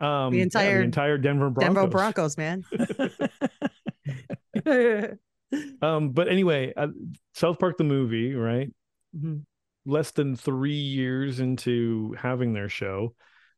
Um 0.00 0.32
The 0.32 0.38
yeah, 0.38 0.42
entire 0.44 0.78
the 0.78 0.84
entire 0.84 1.18
denver 1.18 1.50
broncos. 1.50 1.74
Denver 1.74 1.90
Broncos, 1.90 2.36
man. 2.36 2.64
um 5.82 6.10
but 6.10 6.28
anyway 6.28 6.72
uh, 6.76 6.88
south 7.34 7.58
park 7.58 7.76
the 7.78 7.84
movie 7.84 8.34
right 8.34 8.70
Mhm. 9.16 9.42
less 9.86 10.10
than 10.10 10.34
three 10.34 10.72
years 10.74 11.38
into 11.38 12.16
having 12.18 12.52
their 12.52 12.68
show, 12.68 13.14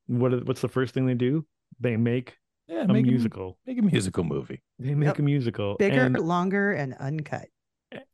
what 0.06 0.46
what's 0.46 0.60
the 0.60 0.68
first 0.68 0.92
thing 0.92 1.06
they 1.06 1.14
do? 1.14 1.46
They 1.80 1.96
make 1.96 2.36
Yeah. 2.68 2.82
a 2.82 2.88
Make 2.88 3.06
a, 3.06 3.08
musical. 3.08 3.58
make 3.66 3.78
a 3.78 3.82
musical 3.82 4.22
movie. 4.24 4.60
They 4.78 4.94
make 4.94 5.06
Yep. 5.06 5.18
a 5.20 5.22
musical, 5.22 5.76
Bigger, 5.78 6.00
and, 6.02 6.18
longer, 6.18 6.72
and 6.72 6.92
uncut. 7.00 7.48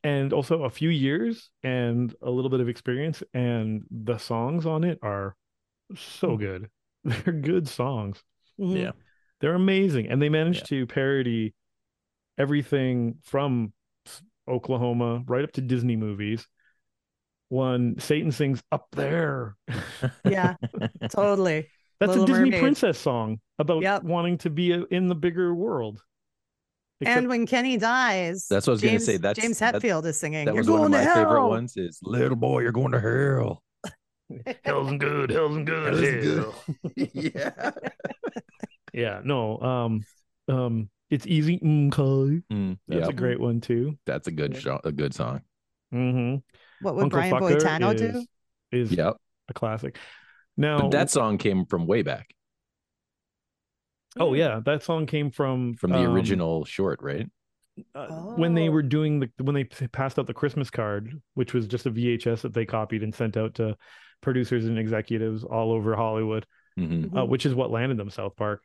and 0.05 0.33
also 0.33 0.63
a 0.65 0.71
few 0.71 0.91
years 0.91 1.51
and 1.65 2.15
a 2.23 2.31
little 2.31 2.51
bit 2.51 2.61
of 2.61 2.69
experience, 2.69 3.23
and 3.35 3.83
the 3.91 4.19
songs 4.19 4.67
on 4.67 4.85
it 4.85 4.99
are 5.03 5.35
so 5.97 6.37
good. 6.37 6.69
They're 7.25 7.33
good 7.33 7.69
songs. 7.69 8.23
Mhm. 8.61 8.79
Yeah. 8.81 8.91
They're 9.41 9.55
amazing, 9.55 10.09
and 10.09 10.21
they 10.23 10.29
managed 10.29 10.71
Yeah. 10.71 10.79
to 10.81 10.87
parody 10.87 11.55
everything 12.39 13.17
from 13.23 13.73
Oklahoma 14.49 15.23
right 15.27 15.45
up 15.45 15.53
to 15.53 15.61
Disney 15.61 15.97
movies. 15.97 16.47
One 17.49 17.97
Satan 17.99 18.33
sings 18.33 18.63
up 18.73 18.87
there. 18.93 19.57
Yeah. 20.25 20.55
Totally. 21.11 21.69
That's 22.01 22.11
Little 22.11 22.25
a 22.25 22.27
Disney 22.27 22.45
Mermaid. 22.47 22.61
princess 22.61 22.99
song 22.99 23.39
about 23.61 23.83
Yep. 23.83 24.03
wanting 24.05 24.39
to 24.39 24.51
be 24.51 24.73
a, 24.73 24.83
in 24.91 25.07
the 25.09 25.15
bigger 25.15 25.55
world. 25.55 26.03
and 27.05 27.29
when 27.29 27.47
Kenny 27.47 27.77
dies, 27.77 28.47
That's 28.49 28.67
what 28.67 28.73
I 28.73 28.75
was 28.75 28.83
gonna 28.83 28.99
say, 29.01 29.17
that's- 29.19 29.41
James 29.45 29.61
Hetfield 29.61 30.05
is 30.07 30.19
singing. 30.19 30.47
That 30.47 30.55
You're 30.55 30.63
was 30.63 30.71
one 30.71 30.85
of 30.85 30.91
my 30.91 31.05
to 31.05 31.15
favorite 31.15 31.47
ones. 31.49 31.77
Is 31.77 32.01
little 32.03 32.37
boy, 32.37 32.61
you're 32.63 32.73
going 32.73 32.93
to 32.93 33.01
hell. 33.01 33.63
hell's 34.65 34.89
and 34.89 35.01
good, 35.01 35.31
hell's 35.31 35.57
and 35.57 35.67
good, 35.67 35.95
That 35.95 36.05
is 36.05 36.39
hell. 36.39 36.55
yeah. 36.97 37.71
Yeah, 38.93 39.21
no, 39.25 39.59
um, 39.61 40.05
um, 40.49 40.91
it's 41.11 41.27
easy. 41.27 41.57
Okay. 41.57 42.43
Mm, 42.53 42.79
That's 42.89 43.01
yep. 43.03 43.09
a 43.11 43.13
great 43.13 43.41
one 43.41 43.61
too. 43.61 43.99
That's 44.07 44.29
a 44.29 44.33
good 44.33 44.55
Yeah. 44.55 44.61
show, 44.61 44.81
a 44.85 44.93
good 44.93 45.15
song. 45.15 45.41
Mm-hmm. 45.95 46.37
What 46.85 46.95
would 46.97 47.05
Uncle 47.05 47.19
Brian 47.19 47.35
Fucker 47.35 47.57
Boitano 47.59 47.95
is, 47.95 48.01
do? 48.01 48.27
Is 48.73 48.93
Yep. 48.93 49.17
a 49.49 49.55
classic. 49.55 49.99
Now 50.57 50.79
But 50.83 50.91
that 50.93 51.11
song 51.11 51.39
came 51.39 51.65
from 51.67 51.87
way 51.87 52.03
back, 52.03 52.35
Oh 54.19 54.35
yeah, 54.35 54.61
that 54.67 54.83
song 54.83 55.07
came 55.07 55.31
from 55.31 55.75
from 55.75 55.91
the 55.93 55.99
um, 56.05 56.13
original 56.15 56.65
short, 56.67 57.01
right? 57.03 57.27
uh, 57.95 58.09
when 58.37 58.53
they 58.55 58.69
Oh. 58.69 58.73
were 58.73 58.83
doing 58.83 59.21
the 59.21 59.31
when 59.39 59.55
they 59.55 59.65
passed 59.65 60.19
out 60.19 60.27
the 60.27 60.35
Christmas 60.35 60.69
card, 60.71 61.19
which 61.35 61.55
was 61.55 61.67
just 61.67 61.87
a 61.87 61.91
VHS 61.91 62.43
that 62.43 62.53
they 62.53 62.67
copied 62.67 63.03
and 63.03 63.15
sent 63.15 63.39
out 63.39 63.55
to 63.55 63.77
producers 64.23 64.67
and 64.67 64.79
executives 64.79 65.45
all 65.45 65.73
over 65.73 65.97
Hollywood, 65.97 66.47
hmm 66.77 66.83
Mm-hmm. 66.85 67.19
uh, 67.19 67.25
which 67.27 67.47
is 67.47 67.55
what 67.55 67.71
landed 67.71 67.99
them 67.99 68.11
South 68.11 68.37
Park, 68.37 68.63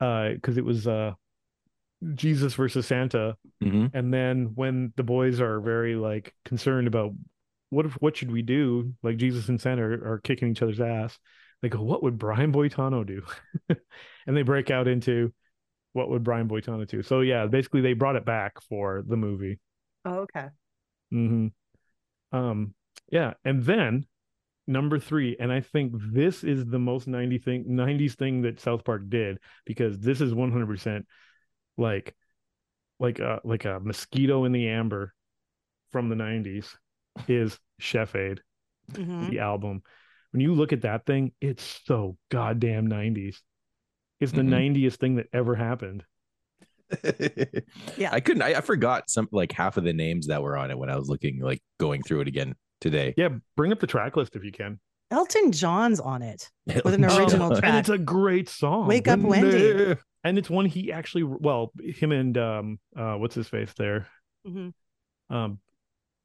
because 0.00 0.58
it 0.58 0.64
was 0.64 0.86
uh, 0.86 1.14
Jesus 2.14 2.54
versus 2.54 2.86
Santa, 2.86 3.36
hmm 3.62 3.86
and 3.92 4.12
then 4.14 4.52
when 4.54 4.92
the 4.96 5.02
boys 5.02 5.40
are 5.40 5.60
very 5.60 5.96
like 5.96 6.34
concerned 6.44 6.88
about 6.88 7.12
what 7.70 7.86
if 7.86 7.92
what 7.94 8.16
should 8.16 8.30
we 8.32 8.42
do, 8.42 8.94
like 9.02 9.16
Jesus 9.18 9.48
and 9.48 9.60
Santa 9.60 9.82
are, 9.82 10.14
are 10.14 10.18
kicking 10.20 10.50
each 10.50 10.62
other's 10.62 10.80
ass, 10.80 11.18
they 11.62 11.68
go, 11.68 11.82
"What 11.82 12.02
would 12.02 12.18
Brian 12.18 12.52
Boitano 12.52 13.06
do?" 13.06 13.22
and 14.26 14.36
they 14.36 14.42
break 14.42 14.70
out 14.70 14.88
into 14.88 15.32
what 15.92 16.10
would 16.10 16.24
Brian 16.24 16.48
Boitano 16.48 16.86
do. 16.88 17.02
So 17.02 17.20
yeah, 17.20 17.46
basically 17.46 17.82
they 17.82 17.94
brought 17.94 18.16
it 18.16 18.24
back 18.26 18.60
for 18.68 19.04
the 19.06 19.16
movie. 19.16 19.60
Oh, 20.04 20.20
okay. 20.20 20.48
hmm 21.10 21.48
Um, 22.32 22.74
yeah, 23.10 23.34
and 23.44 23.64
then 23.64 24.06
number 24.70 24.98
three, 24.98 25.36
and 25.38 25.52
I 25.52 25.60
think 25.60 25.92
this 26.12 26.44
is 26.44 26.64
the 26.64 26.78
most 26.78 27.06
90 27.08 27.38
thing 27.38 27.64
90s 27.68 28.14
thing 28.14 28.42
that 28.42 28.60
South 28.60 28.84
Park 28.84 29.02
did 29.08 29.38
because 29.66 29.98
this 29.98 30.20
is 30.20 30.32
100 30.32 30.66
percent 30.66 31.06
like 31.76 32.14
like 32.98 33.18
a 33.18 33.40
like 33.44 33.64
a 33.64 33.80
mosquito 33.80 34.44
in 34.44 34.52
the 34.52 34.68
amber 34.68 35.12
from 35.92 36.08
the 36.08 36.14
90s 36.14 36.74
is 37.28 37.58
Chef 37.78 38.14
Aid, 38.14 38.40
Mhm. 38.92 39.28
the 39.30 39.40
album. 39.40 39.82
When 40.32 40.40
you 40.40 40.54
look 40.54 40.72
at 40.72 40.82
that 40.82 41.04
thing, 41.04 41.32
it's 41.40 41.80
so 41.84 42.16
goddamn 42.30 42.86
90s. 42.86 43.42
It's 44.20 44.32
the 44.32 44.42
Mhm. 44.42 44.74
90th 44.74 44.96
thing 44.96 45.16
that 45.16 45.26
ever 45.32 45.54
happened. 45.56 46.04
Yeah. 47.96 48.10
I 48.12 48.20
couldn't. 48.20 48.42
I, 48.42 48.54
I 48.54 48.60
forgot 48.60 49.10
some 49.10 49.28
like 49.32 49.52
half 49.52 49.76
of 49.76 49.84
the 49.84 49.92
names 49.92 50.28
that 50.28 50.42
were 50.42 50.56
on 50.56 50.70
it 50.70 50.78
when 50.78 50.90
I 50.90 50.96
was 50.96 51.08
looking, 51.08 51.40
like 51.40 51.62
going 51.78 52.02
through 52.02 52.20
it 52.22 52.28
again 52.28 52.54
today. 52.80 53.14
Yeah, 53.16 53.28
bring 53.56 53.72
up 53.72 53.80
the 53.80 53.86
track 53.86 54.16
list 54.16 54.36
if 54.36 54.44
you 54.44 54.52
can. 54.52 54.80
Elton 55.10 55.50
John's 55.52 55.98
on 56.00 56.22
it. 56.22 56.50
With 56.84 56.94
an 56.94 57.04
Oh, 57.04 57.16
original 57.18 57.50
and 57.52 57.60
track. 57.60 57.74
it's 57.80 57.88
a 57.88 57.98
great 57.98 58.48
song. 58.48 58.86
Wake 58.86 59.08
Up 59.08 59.18
Wendy. 59.20 59.96
and 60.24 60.38
it's 60.38 60.48
one 60.50 60.66
he 60.66 60.92
actually 60.92 61.22
well 61.24 61.72
him 61.82 62.12
and 62.12 62.36
um 62.38 62.78
uh 62.96 63.14
what's 63.14 63.34
his 63.34 63.48
face 63.48 63.72
there 63.78 64.06
Mhm. 64.46 64.72
um 65.30 65.58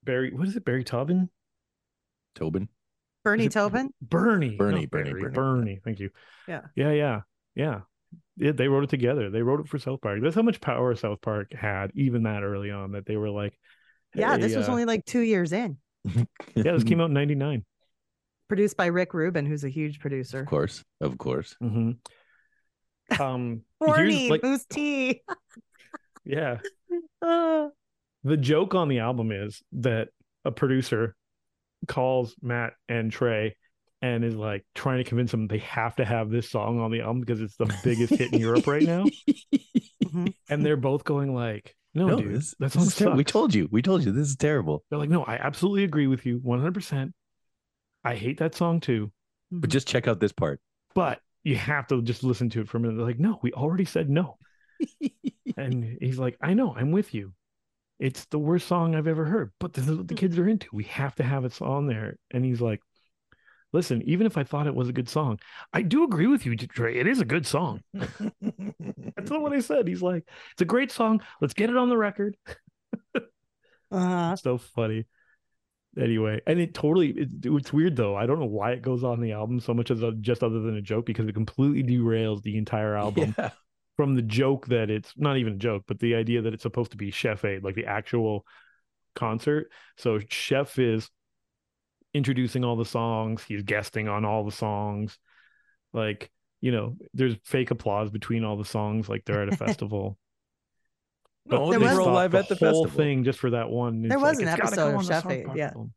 barry 0.04 0.32
what 0.34 0.48
is 0.48 0.56
it 0.56 0.64
barry 0.66 0.84
taupin 0.84 1.30
Taupin. 2.36 2.68
Bernie 3.24 3.50
Taupin. 3.50 3.90
bernie 4.02 4.56
Bernie, 4.58 4.82
not 4.82 4.92
Bernie, 4.92 5.10
Barry, 5.12 5.22
Bernie. 5.22 5.34
bernie 5.34 5.80
thank 5.84 6.00
you 6.00 6.10
Yeah. 6.48 6.62
yeah 6.76 6.92
yeah 6.92 7.22
yeah 7.56 7.80
yeah, 8.38 8.52
they 8.52 8.68
wrote 8.68 8.84
it 8.84 8.90
together. 8.90 9.30
They 9.30 9.42
wrote 9.42 9.62
it 9.62 9.68
for 9.70 9.80
South 9.80 10.02
Park. 10.02 10.20
That's 10.22 10.36
how 10.36 10.42
much 10.42 10.60
power 10.62 10.94
South 10.96 11.22
Park 11.22 11.54
had, 11.54 11.92
even 11.96 12.24
that 12.24 12.44
early 12.44 12.70
on, 12.70 12.92
that 12.92 13.06
they 13.06 13.16
were 13.16 13.30
like, 13.30 13.58
Yeah, 14.14 14.36
hey, 14.36 14.42
this 14.42 14.56
was 14.56 14.68
uh, 14.68 14.72
only 14.72 14.84
like 14.86 15.06
two 15.06 15.22
years 15.22 15.54
in. 15.54 15.78
yeah, 16.56 16.72
this 16.74 16.84
came 16.84 17.02
out 17.02 17.10
in 17.10 17.14
'99. 17.14 17.66
Produced 18.48 18.78
by 18.78 18.88
Rick 18.88 19.14
Rubin, 19.14 19.46
who's 19.46 19.64
a 19.64 19.70
huge 19.70 20.00
producer. 20.00 20.42
Of 20.42 20.48
course, 20.48 20.84
of 21.02 21.18
course. 21.18 21.56
hmm 21.60 21.92
Um, 23.20 23.62
here's, 23.80 23.96
Horny 23.96 24.30
like, 24.32 24.42
Mousse 24.42 24.66
T. 24.66 25.22
yeah, 26.26 26.58
Uh, 27.22 27.70
the 28.24 28.38
joke 28.38 28.74
on 28.74 28.88
the 28.88 29.00
album 29.00 29.32
is 29.32 29.62
that 29.74 30.10
a 30.44 30.52
producer 30.52 31.16
calls 31.88 32.36
Matt 32.42 32.74
and 32.90 33.12
Trey 33.12 33.56
and 34.02 34.24
is 34.24 34.36
like 34.36 34.66
trying 34.74 34.98
to 34.98 35.04
convince 35.04 35.32
them 35.32 35.48
they 35.48 35.60
have 35.60 35.96
to 35.98 36.06
have 36.06 36.30
this 36.30 36.50
song 36.50 36.80
on 36.80 36.92
the 36.92 37.02
album 37.02 37.20
because 37.20 37.42
it's 37.42 37.58
the 37.58 37.74
biggest 37.84 38.16
hit 38.16 38.34
in 38.34 38.40
Europe 38.40 38.66
right 38.68 38.84
now. 38.84 39.06
mhm. 40.04 40.34
And 40.50 40.66
they're 40.66 40.78
both 40.78 41.04
going 41.04 41.34
like, 41.34 41.76
"No, 41.96 42.08
No, 42.08 42.18
dude, 42.18 42.36
this, 42.36 42.54
that 42.60 42.72
this 42.72 42.74
song 42.74 42.84
is 42.84 42.96
ter- 42.96 43.16
we 43.16 43.24
told 43.24 43.54
you. 43.54 43.68
We 43.72 43.82
told 43.82 44.04
you 44.04 44.12
this 44.12 44.28
is 44.30 44.36
terrible. 44.36 44.84
They're 44.90 45.00
like, 45.00 45.10
"No, 45.10 45.24
I 45.24 45.36
absolutely 45.36 45.84
agree 45.84 46.08
with 46.08 46.26
you, 46.26 46.40
one 46.44 46.60
hundred 46.60 46.76
percent. 46.76 47.14
I 48.04 48.16
hate 48.16 48.38
that 48.40 48.56
song 48.56 48.80
too, 48.80 49.12
But 49.52 49.70
just 49.70 49.88
check 49.88 50.08
out 50.08 50.20
this 50.20 50.32
part. 50.32 50.60
but 50.94 51.20
you 51.44 51.56
have 51.56 51.88
to 51.88 52.02
just 52.02 52.24
listen 52.24 52.50
to 52.52 52.62
it 52.62 52.70
for 52.70 52.78
a 52.78 52.80
minute." 52.80 52.98
They're 52.98 53.06
like, 53.06 53.20
"No, 53.20 53.40
we 53.42 53.52
already 53.54 53.86
said 53.86 54.10
no." 54.10 54.38
and 55.58 55.98
he's 56.02 56.20
like, 56.20 56.38
"I 56.42 56.54
know, 56.54 56.76
I'm 56.76 56.92
with 56.92 57.14
you. 57.14 57.34
It's 58.00 58.26
the 58.26 58.40
worst 58.40 58.68
song 58.68 58.94
I've 58.94 59.08
ever 59.08 59.26
heard, 59.26 59.52
but 59.60 59.74
this 59.74 59.88
is 59.88 59.96
what 59.98 60.08
the 60.08 60.16
mm. 60.16 60.20
kids 60.20 60.38
are 60.38 60.48
into. 60.48 60.68
We 60.74 60.84
have 60.86 61.16
to 61.16 61.24
have 61.24 61.46
it 61.46 61.62
on 61.62 61.88
there." 61.88 62.18
And 62.32 62.44
he's 62.44 62.62
like, 62.62 62.82
"Listen, 63.76 64.02
even 64.04 64.26
if 64.26 64.38
I 64.38 64.44
thought 64.44 64.68
it 64.68 64.74
was 64.76 64.90
a 64.90 64.94
good 64.94 65.10
song, 65.10 65.40
I 65.74 65.84
do 65.84 66.04
agree 66.04 66.28
with 66.28 66.46
you, 66.46 66.56
Trey. 66.58 66.96
It 66.98 67.08
is 67.08 67.22
a 67.22 67.26
good 67.26 67.46
song." 67.46 67.82
That's 67.94 69.30
not 69.30 69.42
what 69.42 69.54
I 69.54 69.60
said. 69.60 69.88
He's 69.88 70.02
like, 70.02 70.24
"It's 70.54 70.62
a 70.62 70.66
great 70.66 70.92
song. 70.92 71.22
Let's 71.42 71.54
get 71.54 71.70
it 71.70 71.78
on 71.78 71.90
the 71.90 71.98
record." 71.98 72.38
uh, 73.92 74.36
so 74.36 74.58
funny. 74.58 75.06
Anyway, 75.98 76.42
and 76.46 76.60
it 76.60 76.74
totally 76.74 77.10
it, 77.12 77.30
it's 77.44 77.72
weird 77.72 77.96
though. 77.96 78.16
I 78.18 78.26
don't 78.26 78.40
know 78.40 78.46
why 78.46 78.72
it 78.72 78.82
goes 78.82 79.04
on 79.04 79.22
the 79.22 79.32
album 79.32 79.60
so 79.62 79.74
much 79.74 79.92
as 79.92 80.04
a, 80.04 80.12
just 80.12 80.44
other 80.44 80.60
than 80.60 80.76
a 80.76 80.82
joke 80.82 81.06
because 81.06 81.28
it 81.28 81.34
completely 81.36 81.84
derails 81.84 82.42
the 82.42 82.58
entire 82.58 82.96
album 83.06 83.34
Yeah. 83.38 83.52
from 83.96 84.16
the 84.16 84.22
joke 84.22 84.68
that 84.68 84.90
it's 84.90 85.14
not 85.18 85.38
even 85.38 85.54
a 85.54 85.58
joke, 85.58 85.84
but 85.88 86.00
the 86.00 86.16
idea 86.16 86.42
that 86.42 86.54
it's 86.54 86.64
supposed 86.64 86.92
to 86.92 86.98
be 86.98 87.12
Chef 87.12 87.46
Aid, 87.46 87.64
like 87.64 87.76
the 87.76 87.86
actual 87.86 88.46
concert. 89.16 89.72
So 89.98 90.20
Chef 90.30 90.78
is 90.80 91.10
introducing 92.16 92.64
all 92.64 92.76
the 92.78 92.86
songs, 92.86 93.44
he's 93.44 93.62
guesting 93.64 94.08
on 94.08 94.24
all 94.26 94.44
the 94.46 94.52
songs. 94.52 95.20
Like, 95.94 96.32
you 96.62 96.72
know, 96.72 96.96
there's 97.14 97.36
fake 97.44 97.72
applause 97.72 98.10
between 98.10 98.44
all 98.44 98.58
the 98.58 98.66
songs, 98.66 99.10
like 99.10 99.24
they're 99.26 99.44
at 99.44 99.54
a 99.54 99.58
festival. 99.66 100.18
No, 101.46 101.70
There 101.70 101.80
they 101.80 101.86
was- 101.86 101.96
were 101.98 102.02
stopped 102.04 102.16
live 102.16 102.32
the 102.32 102.38
at 102.40 102.50
the 102.50 102.56
whole 102.56 102.86
festival. 102.86 103.04
thing 103.06 103.24
just 103.24 103.40
for 103.40 103.52
that 103.52 103.70
one. 103.70 104.02
There 104.08 104.18
was 104.18 104.38
like, 104.40 104.48
an 104.48 104.60
episode 104.60 104.90
of 104.90 104.96
on 104.96 105.04
Chef 105.06 105.24
South 105.24 105.56
yeah. 105.56 105.68
album. 105.68 105.94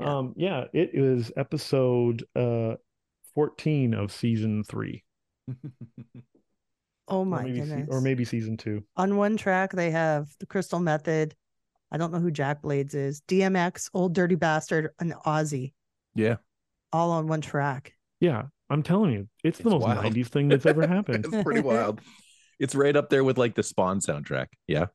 Yeah. 0.00 0.16
Um, 0.18 0.34
yeah, 0.36 0.64
it 0.74 0.90
is 0.94 1.30
episode 1.36 2.24
uh 2.34 2.74
14 3.34 3.94
of 3.94 4.10
season 4.12 4.64
three. 4.64 5.04
oh 7.08 7.20
or 7.20 7.26
my 7.26 7.42
maybe 7.44 7.60
se- 7.60 7.66
goodness. 7.66 7.88
or 7.90 8.00
maybe 8.00 8.24
season 8.24 8.56
two. 8.56 8.82
on 8.96 9.16
one 9.16 9.36
track 9.36 9.72
they 9.72 9.90
have 9.90 10.28
the 10.40 10.46
Crystal 10.46 10.80
Method. 10.80 11.34
I 11.90 11.98
don't 11.98 12.12
know 12.12 12.18
who 12.20 12.30
Jack 12.30 12.62
Blades 12.62 12.94
is. 12.94 13.20
DMX, 13.28 13.90
Old 13.94 14.14
Dirty 14.14 14.34
Bastard, 14.34 14.90
and 14.98 15.12
Ozzy, 15.24 15.72
yeah. 16.14 16.36
all 16.92 17.10
on 17.12 17.26
one 17.28 17.40
track. 17.40 17.92
Yeah, 18.20 18.44
I'm 18.70 18.82
telling 18.82 19.12
you, 19.12 19.28
it's, 19.44 19.58
the 19.58 19.64
It's 19.64 19.72
most 19.72 19.82
wild. 19.82 20.04
90s 20.14 20.26
thing 20.28 20.48
that's 20.48 20.66
ever 20.66 20.86
happened. 20.88 21.24
it's 21.26 21.42
pretty 21.44 21.60
wild. 21.60 22.00
It's 22.58 22.74
right 22.74 22.96
up 22.96 23.10
there 23.10 23.22
with 23.22 23.38
like 23.38 23.54
the 23.54 23.62
Spawn 23.62 24.00
soundtrack. 24.00 24.46
Yeah. 24.66 24.86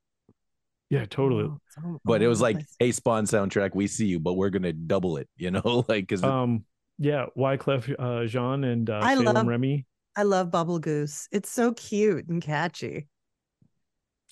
yeah, 0.89 1.05
totally. 1.05 1.43
Oh, 1.45 1.59
it's 1.65 1.99
But 2.03 2.21
all 2.21 2.25
it 2.25 2.27
was 2.27 2.41
like, 2.41 2.55
place. 2.57 2.75
hey, 2.79 2.91
Spawn 2.91 3.25
soundtrack, 3.25 3.75
we 3.75 3.87
see 3.87 4.07
you, 4.07 4.19
but 4.19 4.33
we're 4.33 4.49
gonna 4.49 4.73
double 4.73 5.17
it, 5.17 5.29
you 5.37 5.51
know, 5.51 5.85
like 5.87 6.07
because 6.07 6.23
Um, 6.23 6.65
yeah, 6.97 7.27
Wyclef 7.37 7.93
uh, 7.97 8.25
Jean 8.27 8.63
and 8.63 8.89
uh, 8.89 8.99
I 9.01 9.15
Salaam 9.15 9.35
love- 9.35 9.47
Remi. 9.47 9.85
I 10.17 10.23
love 10.23 10.51
Bubble 10.51 10.79
Goose. 10.79 11.29
It's 11.31 11.49
so 11.49 11.71
cute 11.73 12.27
and 12.27 12.41
catchy. 12.41 13.07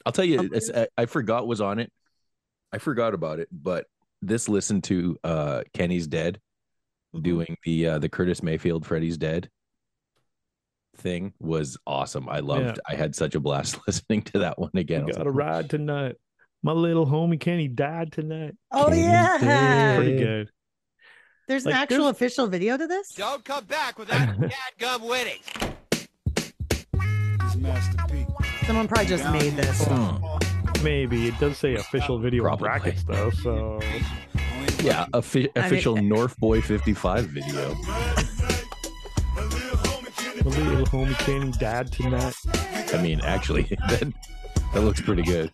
I'll 0.06 0.12
tell 0.12 0.26
you, 0.26 0.42
it's- 0.42 0.70
I, 0.76 0.88
I 1.04 1.06
forgot 1.06 1.48
was 1.48 1.62
on 1.62 1.80
it. 1.80 1.92
I 2.72 2.78
forgot 2.78 3.14
about 3.14 3.40
it, 3.40 3.48
but 3.52 3.86
this 4.22 4.48
listen 4.50 4.82
to 4.84 5.18
uh 5.24 5.64
Kenny's 5.74 6.08
Dead 6.08 6.40
Mhm. 7.16 7.24
doing 7.24 7.58
the 7.64 7.88
uh 7.88 8.00
the 8.00 8.10
Curtis 8.10 8.44
Mayfield 8.44 8.86
Freddy's 8.86 9.18
Dead 9.18 9.50
thing 10.98 11.34
was 11.40 11.78
awesome. 11.88 12.28
I 12.30 12.40
loved 12.42 12.80
I 12.88 12.96
had 12.96 13.16
such 13.16 13.34
a 13.36 13.40
blast 13.40 13.80
listening 13.88 14.22
to 14.24 14.40
that 14.40 14.60
one 14.60 14.72
again. 14.76 15.04
I 15.04 15.06
was 15.06 15.18
Got 15.18 15.28
a 15.28 15.32
ride 15.32 15.70
tonight. 15.70 16.16
My 16.62 16.74
little 16.74 17.08
homie 17.08 17.40
Kenny 17.40 17.68
died 17.70 18.12
tonight. 18.12 18.56
Oh 18.72 18.90
Kenny's 18.90 19.06
yeah. 19.06 19.38
dead. 19.40 19.96
Pretty 19.98 20.18
good. 20.18 20.52
There's 21.48 21.66
an 21.66 21.72
actual 21.72 21.98
there's- 22.04 22.12
official 22.12 22.48
video 22.48 22.78
to 22.78 22.86
this? 22.86 23.08
Don't 23.16 23.44
come 23.44 23.64
back 23.66 23.98
with 23.98 24.08
that 24.10 24.38
dadgum 24.38 25.08
winning. 25.10 25.40
Someone 28.66 28.88
probably 28.88 29.08
just 29.08 29.24
made 29.32 29.54
this. 29.54 29.84
"Hmm." 29.86 30.18
Maybe 30.84 31.28
it 31.28 31.38
does 31.40 31.58
say 31.58 31.76
official 31.76 32.20
video 32.20 32.44
in 32.44 32.48
Probably. 32.48 32.66
brackets 32.68 33.04
though, 33.04 33.30
so 33.32 33.80
Yeah, 34.82 35.08
offi- 35.14 35.50
I 35.56 35.60
mean- 35.60 35.66
official 35.66 35.96
North 36.02 36.38
Boy 36.40 36.62
55 36.62 37.26
video. 37.26 37.72
a 40.40 40.50
little 40.50 40.86
homie 40.86 41.18
Kenny 41.20 41.52
died 41.52 41.92
tonight. 41.92 42.34
I 42.94 43.02
mean, 43.02 43.20
actually, 43.22 43.64
that 43.90 44.14
that 44.74 44.82
looks 44.84 45.02
pretty 45.02 45.22
good. 45.24 45.52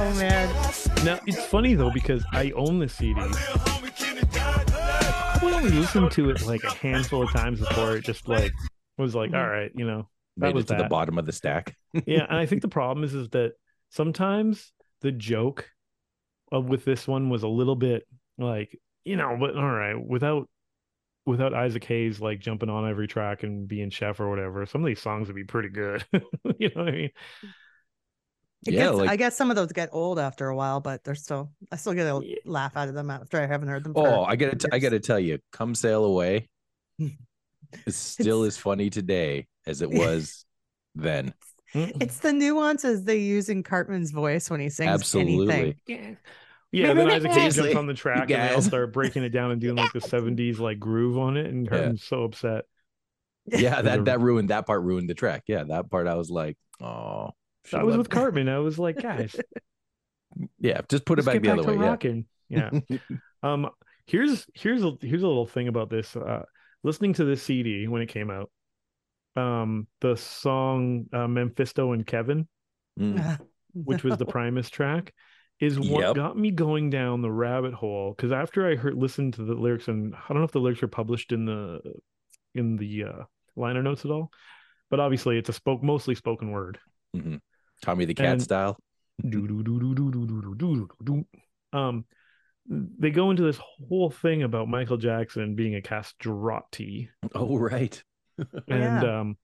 Oh 0.00 0.14
man. 0.18 0.48
Now 1.04 1.20
it's 1.26 1.44
funny 1.46 1.74
though 1.74 1.90
because 1.90 2.24
I 2.32 2.50
own 2.52 2.78
the 2.78 2.88
CD. 2.88 3.20
I 5.46 5.52
only 5.52 5.70
listened 5.70 6.10
to 6.12 6.30
it 6.30 6.42
like 6.46 6.64
a 6.64 6.74
handful 6.74 7.22
of 7.22 7.32
times 7.32 7.60
before 7.60 7.96
it 7.96 8.04
just 8.04 8.28
like 8.28 8.52
was 8.98 9.14
like, 9.14 9.30
mm-hmm. 9.30 9.40
all 9.40 9.48
right, 9.48 9.70
you 9.74 9.86
know, 9.86 10.08
that 10.36 10.46
Made 10.46 10.54
was 10.54 10.64
it 10.64 10.76
to 10.76 10.82
the 10.82 10.88
bottom 10.88 11.18
of 11.18 11.26
the 11.26 11.32
stack. 11.32 11.76
yeah, 12.06 12.26
and 12.28 12.38
I 12.38 12.46
think 12.46 12.62
the 12.62 12.68
problem 12.68 13.04
is 13.04 13.14
is 13.14 13.28
that 13.30 13.52
sometimes 13.90 14.72
the 15.00 15.12
joke 15.12 15.68
of 16.50 16.66
with 16.66 16.84
this 16.84 17.06
one 17.06 17.30
was 17.30 17.42
a 17.42 17.48
little 17.48 17.76
bit 17.76 18.06
like, 18.38 18.78
you 19.04 19.16
know, 19.16 19.36
but 19.38 19.56
all 19.56 19.70
right, 19.70 19.94
without 19.94 20.48
without 21.26 21.54
Isaac 21.54 21.84
Hayes 21.84 22.20
like 22.20 22.40
jumping 22.40 22.68
on 22.68 22.88
every 22.88 23.08
track 23.08 23.42
and 23.42 23.66
being 23.66 23.90
chef 23.90 24.20
or 24.20 24.28
whatever, 24.28 24.66
some 24.66 24.82
of 24.82 24.86
these 24.86 25.00
songs 25.00 25.28
would 25.28 25.36
be 25.36 25.44
pretty 25.44 25.70
good. 25.70 26.04
you 26.12 26.70
know 26.74 26.84
what 26.84 26.88
I 26.88 26.92
mean? 26.92 27.10
It 28.66 28.74
Yeah, 28.74 28.84
gets, 28.86 28.96
like- 28.96 29.10
I 29.10 29.16
guess 29.16 29.36
some 29.36 29.50
of 29.50 29.56
those 29.56 29.72
get 29.72 29.90
old 29.92 30.18
after 30.18 30.48
a 30.48 30.56
while, 30.56 30.80
but 30.80 31.04
they're 31.04 31.14
still 31.14 31.52
I 31.70 31.76
still 31.76 31.92
get 31.94 32.06
a 32.06 32.20
Yeah. 32.24 32.36
laugh 32.44 32.76
out 32.76 32.88
of 32.88 32.94
them 32.94 33.10
after 33.10 33.40
I 33.40 33.46
haven't 33.46 33.68
heard 33.68 33.84
them. 33.84 33.94
for 33.94 34.06
Oh, 34.06 34.24
I 34.24 34.36
gotta, 34.36 34.56
t- 34.56 34.68
I 34.72 34.78
gotta 34.78 35.00
tell 35.00 35.18
you, 35.20 35.38
"Come 35.52 35.74
Sail 35.74 36.04
Away" 36.04 36.48
is 37.86 37.96
still 37.96 38.42
It's- 38.44 38.56
as 38.56 38.62
funny 38.62 38.90
today 38.90 39.46
as 39.66 39.82
it 39.82 39.90
was 39.90 40.44
then. 40.94 41.34
It's 41.74 42.18
the 42.18 42.32
nuances 42.32 43.02
they 43.04 43.18
use 43.18 43.48
in 43.48 43.64
Cartman's 43.64 44.12
voice 44.12 44.48
when 44.48 44.60
he 44.60 44.68
sings 44.68 44.90
Absolutely. 44.90 45.52
anything. 45.54 45.74
Yeah. 45.88 46.14
Yeah, 46.70 46.92
then 46.94 47.10
Isaac 47.10 47.30
Hayes 47.32 47.56
jumps 47.56 47.74
on 47.76 47.86
the 47.86 47.94
track 47.94 48.30
and 48.30 48.50
they 48.50 48.54
all 48.54 48.62
start 48.62 48.92
breaking 48.92 49.22
it 49.24 49.28
down 49.30 49.50
and 49.52 49.60
doing 49.60 49.76
like 49.76 49.92
the 49.92 49.98
70s 50.00 50.58
like 50.58 50.78
groove 50.78 51.18
on 51.18 51.36
it 51.36 51.46
and 51.46 51.64
Yeah. 51.66 51.70
Cartman's 51.70 52.04
so 52.04 52.24
upset. 52.24 52.64
Yeah, 53.46 53.82
that 53.82 54.06
that 54.06 54.20
ruined 54.20 54.50
that 54.50 54.66
part. 54.66 54.82
Ruined 54.82 55.08
the 55.10 55.14
track. 55.14 55.44
Yeah, 55.46 55.64
that 55.64 55.90
part 55.90 56.06
I 56.06 56.14
was 56.14 56.30
like, 56.30 56.56
oh, 56.80 57.30
I 57.72 57.82
was 57.84 57.96
with 57.96 58.10
Cartman. 58.10 58.48
I 58.48 58.58
was 58.58 58.78
like, 58.78 58.96
guys, 59.02 59.34
Yeah, 60.58 60.80
just 60.88 61.04
put 61.04 61.18
it 61.18 61.24
back 61.24 61.34
the 61.34 61.48
back 61.48 61.58
other 61.58 61.68
way. 61.68 61.74
Yeah. 61.76 61.90
rocking. 61.90 62.26
Yeah. 62.48 62.70
Um, 63.42 63.68
here's 64.06 64.46
here's 64.54 64.82
a 64.82 64.92
here's 65.02 65.22
a 65.22 65.26
little 65.28 65.46
thing 65.46 65.68
about 65.68 65.90
this. 65.90 66.16
Uh, 66.16 66.44
listening 66.82 67.12
to 67.14 67.26
this 67.26 67.42
CD 67.42 67.86
when 67.88 68.00
it 68.00 68.06
came 68.06 68.30
out, 68.30 68.50
um, 69.36 69.86
the 70.00 70.16
song 70.16 71.04
uh, 71.12 71.26
"Mephisto 71.28 71.92
and 71.92 72.06
Kevin," 72.06 72.48
Mm. 72.98 73.38
which 73.74 74.02
was 74.02 74.16
the 74.16 74.24
Primus 74.24 74.70
track, 74.70 75.12
is 75.60 75.78
what 75.78 76.00
Yep. 76.06 76.14
got 76.16 76.38
me 76.38 76.52
going 76.52 76.88
down 76.88 77.20
the 77.20 77.30
rabbit 77.30 77.74
hole. 77.74 78.14
Because 78.16 78.32
after 78.32 78.66
I 78.66 78.76
heard 78.76 78.94
listened 78.94 79.34
to 79.34 79.44
the 79.44 79.52
lyrics, 79.54 79.88
and 79.88 80.14
I 80.14 80.28
don't 80.28 80.38
know 80.38 80.44
if 80.44 80.52
the 80.52 80.60
lyrics 80.60 80.82
are 80.82 80.88
published 80.88 81.30
in 81.32 81.44
the 81.44 81.80
in 82.54 82.76
the 82.76 83.04
uh, 83.04 83.22
liner 83.56 83.82
notes 83.82 84.06
at 84.06 84.10
all, 84.10 84.30
but 84.88 85.00
obviously 85.00 85.36
it's 85.36 85.50
a 85.50 85.52
spoke 85.52 85.82
mostly 85.82 86.14
spoken 86.14 86.50
word. 86.50 86.78
Tommy 87.82 88.04
the 88.04 88.14
Cat 88.14 88.26
and, 88.26 88.42
style. 88.42 88.78
um, 91.72 92.04
they 92.68 93.10
go 93.10 93.30
into 93.30 93.42
this 93.42 93.58
whole 93.88 94.10
thing 94.10 94.42
about 94.42 94.68
Michael 94.68 94.96
Jackson 94.96 95.54
being 95.54 95.74
a 95.74 95.82
castrati. 95.82 97.10
Oh, 97.34 97.56
right. 97.58 98.02
and 98.38 99.02
yeah. 99.02 99.20
um, 99.20 99.36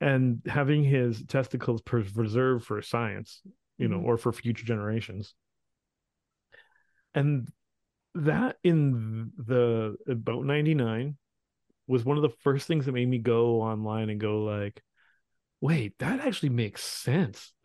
and 0.00 0.42
having 0.46 0.84
his 0.84 1.22
testicles 1.26 1.80
preserved 1.80 2.64
for 2.64 2.80
science, 2.82 3.40
you 3.78 3.88
know, 3.88 3.96
mm-hmm. 3.96 4.06
or 4.06 4.16
for 4.16 4.32
future 4.32 4.64
generations. 4.64 5.34
And 7.14 7.48
that 8.14 8.56
in 8.62 9.32
the 9.36 9.96
about 10.06 10.44
99 10.44 11.16
was 11.86 12.04
one 12.04 12.16
of 12.16 12.22
the 12.22 12.34
first 12.42 12.66
things 12.66 12.86
that 12.86 12.92
made 12.92 13.08
me 13.08 13.18
go 13.18 13.62
online 13.62 14.10
and 14.10 14.20
go 14.20 14.42
like 14.42 14.82
wait, 15.60 15.98
that 15.98 16.20
actually 16.20 16.50
makes 16.50 16.82
sense. 16.82 17.52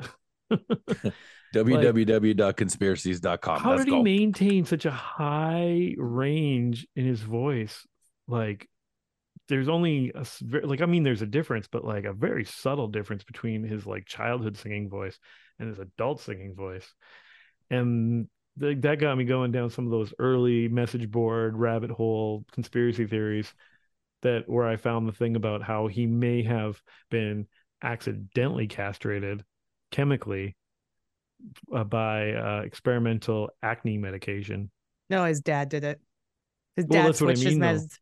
www.conspiracies.com. 1.54 3.62
How 3.62 3.78
did 3.78 3.88
he 3.88 4.02
maintain 4.02 4.66
such 4.66 4.86
a 4.86 4.92
high 4.92 5.94
range 5.98 6.88
in 6.96 7.06
his 7.06 7.22
voice? 7.22 7.86
Like, 8.28 8.68
there's 9.50 9.68
only 9.68 10.14
a 10.16 10.26
like 10.64 10.82
I 10.82 10.86
mean, 10.86 11.04
there's 11.04 11.22
a 11.22 11.28
difference, 11.28 11.68
but 11.68 11.84
like 11.84 12.06
a 12.06 12.14
very 12.14 12.46
subtle 12.46 12.88
difference 12.88 13.26
between 13.26 13.64
his 13.64 13.86
like 13.86 14.06
childhood 14.06 14.58
singing 14.58 14.90
voice 14.90 15.20
and 15.60 15.68
his 15.68 15.80
adult 15.80 16.22
singing 16.22 16.56
voice, 16.56 16.94
and 17.70 18.30
th- 18.60 18.80
that 18.82 19.00
got 19.00 19.18
me 19.18 19.26
going 19.26 19.52
down 19.52 19.70
some 19.70 19.86
of 19.86 19.92
those 19.92 20.14
early 20.20 20.70
message 20.70 21.12
board 21.12 21.58
rabbit 21.58 21.92
hole 21.92 22.46
conspiracy 22.54 23.08
theories 23.08 23.54
that 24.22 24.48
where 24.48 24.68
I 24.68 24.78
found 24.78 25.08
the 25.08 25.14
thing 25.14 25.36
about 25.36 25.64
how 25.64 25.88
he 25.88 26.06
may 26.06 26.44
have 26.44 26.80
been 27.10 27.48
accidentally 27.84 28.68
castrated 28.68 29.44
chemically 29.92 30.56
uh, 31.76 31.84
by 31.84 32.32
uh, 32.34 32.62
experimental 32.66 33.50
acne 33.64 33.98
medication. 33.98 34.70
No, 35.10 35.26
his 35.26 35.42
dad 35.42 35.70
did 35.70 35.84
it. 35.84 36.00
His 36.76 36.86
Well, 36.88 37.02
dad 37.04 37.08
that's 37.10 37.22
what 37.22 37.32
I 37.32 37.34
switched 37.34 37.44
his 37.44 37.54
mean, 37.58 37.60
though. 37.60 37.68
meds. 37.80 37.98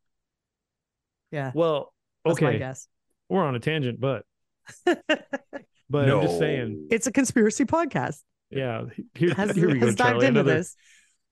Yeah, 1.31 1.51
Well, 1.53 1.93
that's 2.25 2.41
my 2.41 2.49
okay, 2.49 2.59
guess. 2.59 2.87
we're 3.29 3.43
on 3.43 3.55
a 3.55 3.59
tangent, 3.59 3.99
but 3.99 4.25
but 4.85 6.09
I'm 6.09 6.21
just 6.21 6.37
saying, 6.39 6.87
it's 6.91 7.07
a 7.07 7.11
conspiracy 7.11 7.65
podcast. 7.65 8.19
yeah. 8.49 8.85
Here, 9.15 9.33
Has, 9.35 9.55
here 9.55 9.67
we 9.71 9.79
go, 9.79 9.85
has 9.87 9.95
dived 9.95 10.11
Charlie. 10.11 10.27
into 10.27 10.39
Another, 10.41 10.57
this. 10.57 10.75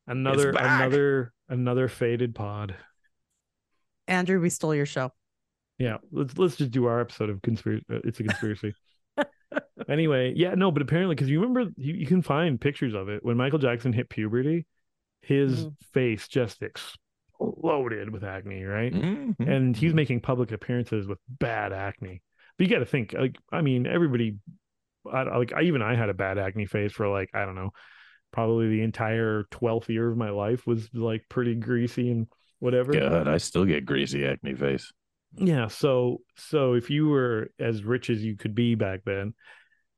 another, 0.08 0.54
back. 0.54 0.82
another, 0.82 1.34
another 1.50 1.88
faded 1.88 2.34
pod. 2.36 2.76
Andrew, 4.08 4.40
we 4.40 4.50
stole 4.50 4.74
your 4.74 4.86
show. 4.86 5.12
Yeah, 5.78 5.98
let's 6.12 6.38
let's 6.38 6.56
just 6.56 6.72
do 6.72 6.86
our 6.86 7.00
episode 7.00 7.30
of 7.30 7.42
conspiracy. 7.42 7.86
Uh, 7.92 8.00
it's 8.04 8.20
a 8.20 8.24
conspiracy. 8.24 8.74
anyway, 9.90 10.34
yeah, 10.36 10.54
no, 10.56 10.72
but 10.72 10.82
apparently, 10.82 11.16
because 11.16 11.30
you 11.30 11.40
remember, 11.42 11.72
you, 11.78 11.94
you 11.94 12.06
can 12.08 12.22
find 12.22 12.60
pictures 12.60 12.94
of 12.94 13.10
it 13.10 13.24
when 13.24 13.38
Michael 13.38 13.60
Jackson 13.60 13.94
hit 13.94 14.10
puberty, 14.10 14.66
his 15.22 15.66
Mhm. 15.66 15.76
face 15.94 16.28
just 16.28 16.62
exploded 16.64 18.10
with 18.12 18.24
acne, 18.24 18.64
right? 18.64 18.94
Mhm. 18.94 19.36
and 19.40 19.76
he's 19.76 19.94
making 19.94 20.22
public 20.22 20.52
appearances 20.52 21.08
with 21.08 21.20
bad 21.28 21.74
acne. 21.74 22.22
But 22.58 22.66
you 22.68 22.74
got 22.74 22.80
to 22.80 22.86
think, 22.86 23.14
like, 23.14 23.38
I 23.52 23.62
mean, 23.62 23.86
everybody, 23.86 24.38
I, 25.12 25.24
like, 25.38 25.54
I 25.54 25.62
even 25.64 25.82
I 25.84 25.96
had 25.96 26.10
a 26.10 26.14
bad 26.16 26.38
acne 26.40 26.66
phase 26.66 26.92
for 26.92 27.08
like 27.08 27.30
I 27.36 27.46
don't 27.46 27.56
know, 27.56 27.72
probably 28.32 28.70
the 28.70 28.82
entire 28.82 29.44
twelfth 29.52 29.90
year 29.90 30.10
of 30.10 30.18
my 30.18 30.32
life 30.32 30.66
was 30.66 30.90
like 30.94 31.24
pretty 31.30 31.54
greasy 31.56 32.10
and 32.10 32.28
whatever. 32.60 32.94
God, 32.94 33.28
I 33.28 33.38
still 33.38 33.66
get 33.66 33.86
greasy 33.86 34.26
acne 34.26 34.56
face. 34.56 34.92
Yeah, 35.36 35.68
so 35.68 36.22
so 36.36 36.74
if 36.74 36.90
you 36.90 37.10
were 37.10 37.52
as 37.60 37.84
rich 37.84 38.10
as 38.10 38.24
you 38.24 38.36
could 38.36 38.56
be 38.56 38.76
back 38.76 39.02
then, 39.06 39.34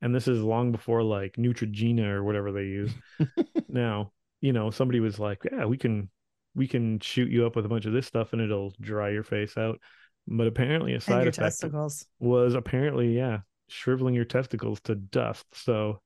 and 0.02 0.14
this 0.14 0.28
is 0.28 0.42
long 0.42 0.72
before 0.72 1.02
like 1.02 1.36
Neutrogena 1.36 2.08
or 2.08 2.24
whatever 2.24 2.52
they 2.52 2.64
use 2.64 2.92
now, 3.68 4.12
you 4.40 4.52
know, 4.52 4.70
somebody 4.70 5.00
was 5.00 5.18
like, 5.18 5.42
"Yeah, 5.50 5.66
we 5.66 5.76
can 5.78 6.10
we 6.54 6.66
can 6.66 6.98
shoot 7.00 7.30
you 7.30 7.46
up 7.46 7.56
with 7.56 7.64
a 7.64 7.68
bunch 7.68 7.86
of 7.86 7.92
this 7.92 8.06
stuff 8.06 8.32
and 8.32 8.42
it'll 8.42 8.72
dry 8.80 9.10
your 9.10 9.22
face 9.22 9.56
out." 9.56 9.80
But 10.26 10.46
apparently, 10.46 10.94
a 10.94 11.00
side 11.00 11.22
your 11.22 11.30
effect 11.30 11.36
testicles. 11.36 12.06
was 12.18 12.54
apparently, 12.54 13.16
yeah, 13.16 13.38
shriveling 13.68 14.14
your 14.14 14.24
testicles 14.24 14.80
to 14.82 14.94
dust. 14.94 15.46
So, 15.52 16.00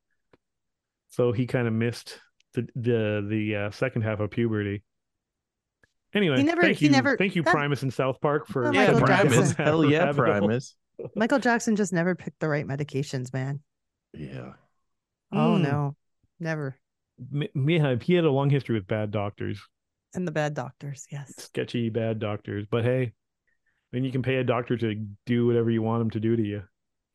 so 1.08 1.32
he 1.32 1.46
kind 1.46 1.66
of 1.66 1.74
missed 1.74 2.18
the 2.54 2.68
the 2.74 3.26
the 3.28 3.56
uh, 3.56 3.70
second 3.70 4.02
half 4.02 4.20
of 4.20 4.30
puberty. 4.30 4.82
Anyway, 6.14 6.36
He 6.36 6.42
never- 6.44 6.62
thank 6.62 6.78
he 6.78 6.86
you, 6.86 6.90
never- 6.92 7.16
thank 7.16 7.34
you, 7.34 7.42
that- 7.42 7.50
Primus 7.52 7.82
and 7.82 7.92
South 7.92 8.20
Park 8.20 8.46
for 8.46 8.66
Oh, 8.68 8.70
Yeah, 8.70 8.92
Michael 8.92 9.06
Jackson. 9.08 9.28
Primus. 9.30 9.52
Hell 9.52 9.84
yeah. 9.84 10.12
Primus. 10.12 10.76
Michael 11.16 11.40
Jackson 11.40 11.74
just 11.76 11.92
never 11.92 12.14
picked 12.14 12.38
the 12.40 12.48
right 12.48 12.66
medications, 12.66 13.32
man. 13.32 13.60
Yeah. 14.12 14.52
Oh 15.32 15.56
Mm. 15.58 15.62
no, 15.62 15.96
never. 16.38 16.76
M- 17.32 17.68
Yeah, 17.68 17.96
he 18.00 18.14
had 18.14 18.24
a 18.24 18.30
long 18.30 18.48
history 18.50 18.76
with 18.76 18.86
bad 18.86 19.10
doctors, 19.10 19.60
And 20.14 20.26
the 20.26 20.30
bad 20.32 20.54
doctors, 20.54 21.06
yes. 21.10 21.32
sketchy 21.36 21.88
bad 21.90 22.20
doctors. 22.20 22.66
But 22.70 22.84
hey, 22.84 23.12
then 23.90 24.04
you 24.04 24.12
can 24.12 24.22
pay 24.22 24.36
a 24.36 24.44
doctor 24.44 24.76
to 24.76 24.94
do 25.26 25.46
whatever 25.46 25.70
you 25.70 25.82
want 25.82 26.02
him 26.02 26.10
to 26.10 26.20
do 26.20 26.36
to 26.36 26.42
you, 26.42 26.62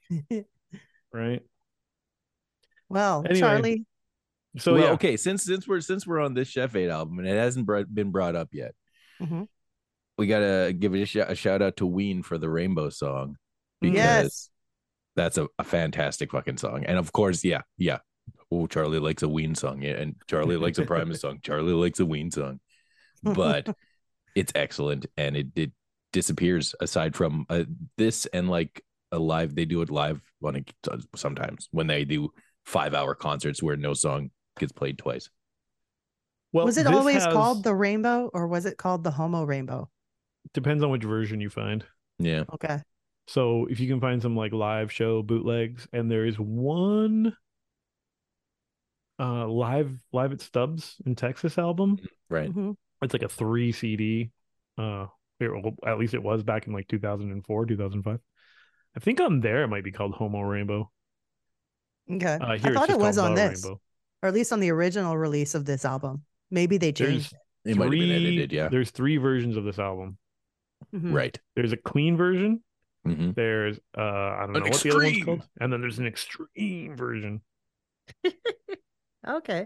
right? 1.14 1.42
well, 2.90 3.24
Anyway. 3.26 3.40
Charlie, 3.40 3.86
So 4.58 4.74
well, 4.74 4.84
yeah, 4.84 4.92
okay. 4.92 5.16
Since 5.16 5.44
since 5.44 5.68
we're 5.68 5.80
since 5.82 6.06
we're 6.08 6.20
on 6.20 6.34
this 6.34 6.48
Chef 6.50 6.76
Aid 6.76 6.90
album 6.90 7.20
and 7.20 7.28
it 7.28 7.36
hasn't 7.38 7.66
br- 7.66 7.82
been 7.84 8.12
brought 8.12 8.36
up 8.36 8.50
yet, 8.54 8.74
Mhm. 9.22 9.48
we 10.18 10.28
gotta 10.28 10.74
give 10.78 10.94
a, 10.94 11.06
sh- 11.06 11.16
a 11.18 11.36
shout 11.36 11.62
out 11.62 11.78
to 11.78 11.86
Ween 11.86 12.24
for 12.24 12.38
the 12.38 12.50
Rainbow 12.50 12.90
song 12.90 13.38
because 13.82 13.96
yes, 13.96 14.50
that's 15.16 15.38
a, 15.38 15.48
a 15.58 15.64
fantastic 15.64 16.32
fucking 16.32 16.58
song. 16.58 16.86
And 16.86 16.98
of 16.98 17.12
course, 17.12 17.44
yeah, 17.44 17.62
yeah. 17.78 18.00
Oh, 18.52 18.68
Charlie 18.68 19.00
likes 19.00 19.24
a 19.24 19.30
Ween 19.30 19.56
song, 19.56 19.82
yeah, 19.82 19.94
and 19.94 20.16
Charlie 20.28 20.58
likes 20.58 20.78
a 20.78 20.86
Primus 20.86 21.22
song. 21.22 21.40
Charlie 21.44 21.74
likes 21.74 22.00
a 22.00 22.06
Ween 22.06 22.32
song, 22.32 22.60
but 23.24 23.68
it's 24.36 24.52
excellent, 24.56 25.06
and 25.18 25.36
it 25.38 25.48
it 25.56 25.72
disappears 26.12 26.74
aside 26.82 27.16
from 27.16 27.46
uh, 27.50 27.64
this 27.98 28.26
and 28.28 28.50
like 28.50 28.84
a 29.12 29.20
live. 29.20 29.56
They 29.56 29.66
do 29.66 29.82
it 29.82 29.90
live 29.90 30.22
on 30.44 30.56
a, 30.58 30.64
sometimes 31.16 31.68
when 31.72 31.88
they 31.88 32.06
do 32.06 32.32
five 32.66 32.94
hour 32.94 33.16
concerts 33.16 33.62
where 33.64 33.78
no 33.78 33.94
song 33.94 34.32
gets 34.60 34.72
played 34.72 34.98
twice. 34.98 35.30
Well, 36.52 36.66
was 36.66 36.78
it 36.78 36.88
always 36.88 37.24
has- 37.24 37.34
called 37.34 37.64
the 37.64 37.76
rainbow 37.76 38.30
or 38.34 38.48
was 38.48 38.66
it 38.66 38.78
called 38.78 39.04
the 39.04 39.12
homo 39.12 39.44
rainbow? 39.44 39.90
Depends 40.54 40.84
on 40.84 40.90
which 40.90 41.04
version 41.04 41.40
you 41.42 41.50
find. 41.50 41.86
Yeah. 42.18 42.44
Okay. 42.54 42.80
So 43.28 43.68
if 43.70 43.80
you 43.80 43.88
can 43.88 44.00
find 44.02 44.22
some 44.22 44.36
like 44.36 44.52
live 44.54 44.92
show 44.92 45.22
bootlegs, 45.22 45.88
and 45.94 46.10
there 46.10 46.26
is 46.26 46.40
one 46.40 47.36
uh 49.20 49.48
live 49.48 49.92
live 50.12 50.32
at 50.32 50.42
Stubbs 50.42 50.96
in 51.06 51.16
Texas 51.16 51.58
album. 51.58 52.00
Right. 52.30 52.50
Mhm. 52.54 52.76
It's 53.02 53.14
like 53.14 53.22
a 53.24 53.30
three 53.30 53.72
CD. 53.72 54.32
Uh, 54.78 55.08
it, 55.40 55.50
well, 55.52 55.74
at 55.86 56.00
least 56.00 56.14
it 56.14 56.24
was 56.24 56.42
back 56.44 56.68
in 56.68 56.74
like 56.74 56.88
2004, 56.88 57.66
2005. 57.66 58.20
I 58.96 59.00
think 59.00 59.22
on 59.22 59.40
there 59.42 59.64
it 59.64 59.68
might 59.68 59.84
be 59.84 59.92
called 59.92 60.14
Homo 60.16 60.42
Rainbow. 60.42 60.90
Okay. 62.10 62.38
Uh, 62.42 62.46
I 62.46 62.58
here 62.58 62.72
it's 62.72 62.80
thought 62.80 62.90
it 62.90 62.98
was 63.00 63.18
on 63.18 63.36
The 63.36 63.50
this, 63.50 63.64
Rainbow. 63.64 63.82
or 64.24 64.30
at 64.30 64.34
least 64.34 64.52
on 64.52 64.60
the 64.62 64.72
original 64.72 65.18
release 65.18 65.54
of 65.54 65.66
this 65.66 65.86
album. 65.86 66.24
Maybe 66.52 66.78
they 66.78 66.92
changed. 66.92 67.34
There's 67.64 67.76
It 67.76 67.80
might 67.80 67.86
have 67.86 67.92
been 67.92 68.00
three- 68.02 68.16
edited. 68.16 68.52
Yeah. 68.52 68.70
There's 68.70 68.92
three 68.92 69.18
versions 69.18 69.58
of 69.58 69.64
this 69.64 69.80
album. 69.80 70.18
it. 70.94 71.02
Mhm. 71.04 71.14
Right. 71.14 71.40
There's 71.56 71.72
a 71.74 71.78
clean 71.78 72.18
version. 72.18 72.64
hmm 73.06 73.32
There's 73.32 73.80
uh 73.98 74.02
I 74.02 74.46
don't 74.46 74.56
An 74.58 74.64
know 74.64 74.70
what 74.70 74.82
the 74.82 74.90
other 74.92 75.04
one's 75.04 75.24
called, 75.24 75.48
and 75.62 75.72
then 75.72 75.82
there's 75.82 76.00
an 76.00 76.08
extreme 76.08 76.96
version. 76.98 77.42
Okay. 79.28 79.66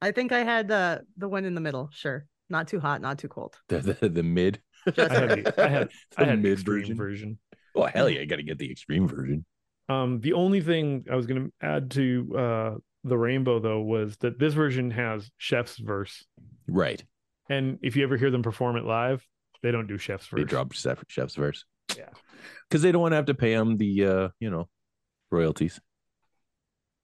I 0.00 0.12
think 0.12 0.30
I 0.32 0.44
had 0.44 0.68
the 0.68 1.02
the 1.16 1.28
one 1.28 1.44
in 1.44 1.54
the 1.54 1.60
middle. 1.60 1.90
Sure. 1.92 2.24
Not 2.48 2.68
too 2.68 2.80
hot, 2.80 3.00
not 3.02 3.18
too 3.18 3.28
cold. 3.28 3.56
The, 3.68 3.80
the 4.00 4.08
the 4.08 4.22
mid. 4.22 4.60
Just 4.94 5.10
I 5.10 5.14
had 5.20 5.30
the, 5.44 5.64
I 5.64 5.68
had 5.68 5.90
I 6.16 6.24
had 6.24 6.40
mid 6.42 6.52
extreme 6.52 6.80
version. 6.82 6.96
version. 6.96 7.38
Oh 7.74 7.84
hell 7.84 8.08
yeah! 8.08 8.20
I 8.20 8.24
got 8.24 8.36
to 8.36 8.42
get 8.44 8.58
the 8.58 8.70
extreme 8.70 9.08
version. 9.08 9.44
Um, 9.88 10.20
the 10.20 10.34
only 10.34 10.60
thing 10.60 11.04
I 11.10 11.16
was 11.16 11.26
going 11.26 11.46
to 11.46 11.52
add 11.66 11.90
to 11.92 12.36
uh 12.38 12.74
the 13.04 13.16
rainbow 13.18 13.58
though 13.60 13.80
was 13.80 14.16
that 14.18 14.38
this 14.38 14.54
version 14.54 14.90
has 14.90 15.30
Chef's 15.36 15.76
verse, 15.78 16.24
Right. 16.66 17.02
and 17.48 17.78
if 17.82 17.96
you 17.96 18.02
ever 18.04 18.16
hear 18.16 18.30
them 18.30 18.42
perform 18.42 18.76
it 18.76 18.84
live, 18.84 19.24
they 19.62 19.70
don't 19.70 19.86
do 19.86 19.98
Chef's 19.98 20.26
verse. 20.26 20.38
They 20.38 20.44
dropped 20.44 20.74
Chef, 20.76 21.02
Chef's 21.08 21.34
verse. 21.36 21.64
Yeah. 21.96 22.10
Because 22.68 22.82
they 22.82 22.92
don't 22.92 23.00
want 23.02 23.12
to 23.12 23.16
have 23.16 23.26
to 23.26 23.34
pay 23.34 23.52
him 23.52 23.76
the 23.76 24.04
uh 24.04 24.28
you 24.40 24.50
know 24.50 24.68
royalties. 25.30 25.80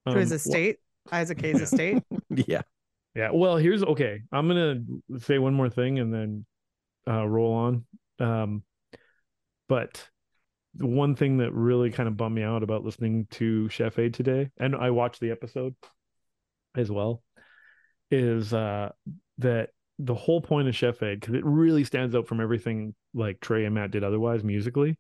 To 0.09 0.19
his 0.19 0.31
Um, 0.31 0.37
wh- 0.37 0.41
estate, 0.41 0.77
Isaac 1.11 1.41
Hayes' 1.41 1.61
estate. 1.73 2.03
yeah. 2.31 2.63
Yeah. 3.15 3.31
Well, 3.33 3.57
here's 3.57 3.83
okay. 3.83 4.23
I'm 4.33 4.49
gonna 4.49 4.81
say 5.19 5.39
one 5.39 5.55
more 5.55 5.71
thing 5.71 5.99
and 5.99 6.13
then 6.13 6.47
uh, 7.09 7.27
roll 7.27 7.53
on. 7.55 7.85
Um, 8.19 8.63
but 9.69 10.09
the 10.77 10.87
one 10.87 11.15
thing 11.15 11.39
that 11.39 11.53
really 11.53 11.91
kind 11.91 12.09
of 12.09 12.17
bummed 12.17 12.35
me 12.35 12.43
out 12.43 12.63
about 12.63 12.85
listening 12.85 13.27
to 13.33 13.69
Chef 13.69 13.99
Aid 13.99 14.15
today, 14.15 14.51
and 14.59 14.75
I 14.75 14.91
watched 14.91 15.21
the 15.21 15.31
episode 15.31 15.75
as 16.77 16.91
well, 16.91 17.23
is 18.11 18.53
uh, 18.53 18.91
that 19.39 19.71
the 19.99 20.15
whole 20.15 20.41
point 20.41 20.69
of 20.69 20.75
Chef 20.75 21.03
Aid, 21.03 21.21
because 21.21 21.35
it 21.35 21.45
really 21.45 21.85
stands 21.85 22.15
out 22.15 22.27
from 22.27 22.41
everything 22.41 22.95
like 23.13 23.41
Trey 23.41 23.65
and 23.65 23.75
Matt 23.75 23.93
did 23.93 24.03
otherwise 24.03 24.43
musically, 24.43 24.99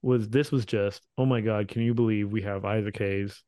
was 0.00 0.28
this 0.28 0.52
was 0.52 0.64
just, 0.64 1.02
oh 1.18 1.26
my 1.26 1.40
God, 1.40 1.68
can 1.68 1.82
you 1.82 1.94
believe 1.94 2.30
we 2.30 2.42
have 2.42 2.64
Isaac 2.64 2.96
Hayes 2.98 3.42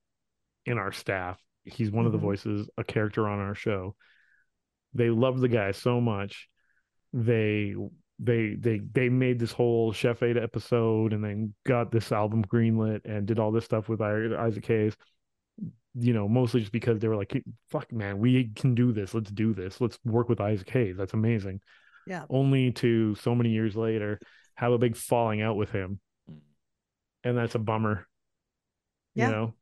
in 0.67 0.79
our 0.79 0.93
staff? 0.93 1.40
He's 1.64 1.90
one 1.90 2.07
of 2.07 2.12
the 2.12 2.19
Mhm. 2.19 2.23
voices, 2.23 2.69
a 2.77 2.85
character 2.85 3.29
on 3.29 3.38
our 3.38 3.55
show. 3.55 3.95
They 4.93 5.11
love 5.11 5.40
the 5.40 5.49
guy 5.49 5.73
so 5.73 6.01
much. 6.01 6.49
They 7.12 7.75
they 8.18 8.55
they 8.55 8.81
they 8.92 9.09
made 9.09 9.38
this 9.38 9.53
whole 9.53 9.92
Chef 9.92 10.22
Aid 10.22 10.37
episode 10.37 11.12
and 11.12 11.24
then 11.24 11.55
got 11.66 11.90
this 11.90 12.12
album 12.12 12.44
greenlit 12.44 13.00
and 13.05 13.27
did 13.27 13.38
all 13.38 13.50
this 13.50 13.64
stuff 13.64 13.88
with 13.88 14.00
Isaac 14.00 14.66
Hayes. 14.66 14.96
You 15.96 16.12
know, 16.12 16.29
mostly 16.29 16.61
just 16.61 16.72
because 16.72 17.00
they 17.00 17.09
were 17.09 17.16
like, 17.16 17.42
"Fuck, 17.70 17.92
man, 17.92 18.18
we 18.18 18.50
can 18.55 18.74
do 18.74 18.92
this. 18.92 19.14
Let's 19.14 19.31
do 19.31 19.55
this. 19.55 19.81
Let's 19.81 19.98
work 20.05 20.29
with 20.29 20.40
Isaac 20.40 20.68
Hayes. 20.70 20.96
That's 20.96 21.14
amazing." 21.14 21.61
Yeah. 22.07 22.24
Only 22.29 22.72
to 22.72 23.14
so 23.16 23.35
many 23.35 23.50
years 23.50 23.77
later 23.77 24.20
have 24.55 24.72
a 24.72 24.79
big 24.79 24.96
falling 24.96 25.40
out 25.40 25.57
with 25.57 25.70
him, 25.70 26.00
mm. 26.31 26.38
and 27.22 27.37
that's 27.37 27.55
a 27.55 27.61
bummer. 27.61 28.07
Yeah. 29.14 29.27
You 29.27 29.33
know, 29.33 29.55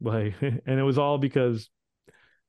like, 0.00 0.34
and 0.40 0.78
it 0.78 0.84
was 0.84 0.98
all 0.98 1.18
because 1.18 1.68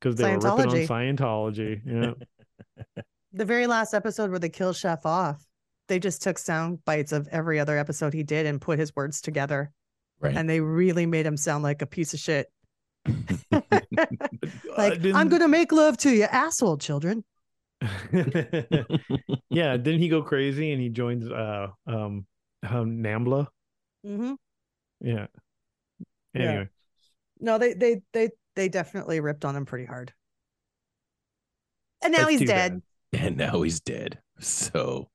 because 0.00 0.16
they 0.16 0.36
were 0.36 0.56
ripping 0.56 0.70
on 0.70 0.86
Scientology. 0.86 1.80
Yeah. 1.84 3.02
The 3.32 3.44
very 3.44 3.66
last 3.66 3.94
episode 3.94 4.30
where 4.30 4.38
they 4.38 4.48
kill 4.48 4.72
Chef 4.72 5.06
off, 5.06 5.44
they 5.88 5.98
just 5.98 6.22
took 6.22 6.38
sound 6.38 6.84
bites 6.84 7.12
of 7.12 7.28
every 7.28 7.60
other 7.60 7.78
episode 7.78 8.12
he 8.12 8.22
did 8.22 8.46
and 8.46 8.60
put 8.60 8.78
his 8.78 8.94
words 8.94 9.20
together. 9.20 9.70
Right. 10.20 10.36
And 10.36 10.48
they 10.48 10.60
really 10.60 11.06
made 11.06 11.26
him 11.26 11.36
sound 11.36 11.62
like 11.62 11.82
a 11.82 11.86
piece 11.86 12.14
of 12.14 12.20
shit. 12.20 12.50
Like, 14.76 15.04
I'm 15.04 15.28
going 15.28 15.42
to 15.42 15.48
make 15.48 15.72
love 15.72 15.96
to 15.98 16.10
you, 16.10 16.22
asshole 16.24 16.78
children. 16.78 17.24
yeah, 19.50 19.76
didn't 19.76 20.00
he 20.00 20.08
go 20.08 20.22
crazy 20.22 20.72
and 20.72 20.80
he 20.80 20.88
joins 20.88 21.28
uh 21.30 21.68
um, 21.86 22.26
um 22.68 23.02
Nambla? 23.02 23.46
hmm 24.04 24.34
Yeah. 25.00 25.26
Yeah. 26.34 26.40
Anyway, 26.42 26.68
No, 27.40 27.58
they, 27.58 27.74
they, 27.74 28.02
they, 28.12 28.30
they 28.54 28.68
definitely 28.68 29.20
ripped 29.20 29.44
on 29.44 29.56
him 29.56 29.66
pretty 29.66 29.86
hard. 29.86 30.12
And 32.02 32.12
now 32.12 32.18
That's 32.20 32.30
he's 32.30 32.40
dead. 32.40 32.72
bad. 32.72 32.82
and 33.18 33.36
now 33.36 33.62
he's 33.62 33.80
dead. 33.80 34.18
So, 34.38 35.08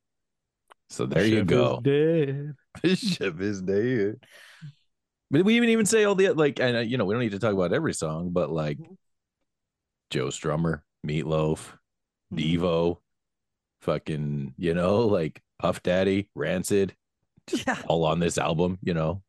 so 0.90 1.06
there 1.06 1.26
you 1.26 1.40
is 1.40 1.46
go. 1.46 1.80
dead. 1.82 2.54
Bishop 2.82 3.42
is 3.42 3.62
dead. 3.62 4.16
But 5.32 5.44
we 5.44 5.56
even 5.56 5.70
even 5.70 5.86
say 5.86 6.04
all 6.04 6.16
the 6.16 6.30
like, 6.32 6.60
and 6.60 6.78
uh, 6.78 6.82
you 6.82 6.98
know, 6.98 7.06
we 7.06 7.14
don't 7.14 7.22
need 7.24 7.32
to 7.32 7.40
talk 7.40 7.54
about 7.54 7.74
every 7.74 7.94
song, 7.94 8.30
but 8.32 8.52
like 8.52 8.78
Mhm. 8.78 8.98
Joe 10.12 10.28
Strummer, 10.28 10.82
Meatloaf, 11.06 11.72
Mhm. 12.34 12.38
Devo, 12.60 12.98
fucking, 13.82 14.54
you 14.58 14.74
know, 14.74 15.00
like 15.08 15.42
Puff 15.60 15.82
Daddy, 15.82 16.30
Rancid, 16.36 16.96
Yeah. 17.52 17.82
all 17.88 18.06
on 18.06 18.20
this 18.20 18.38
album. 18.38 18.78
You 18.84 18.94
know, 18.94 19.24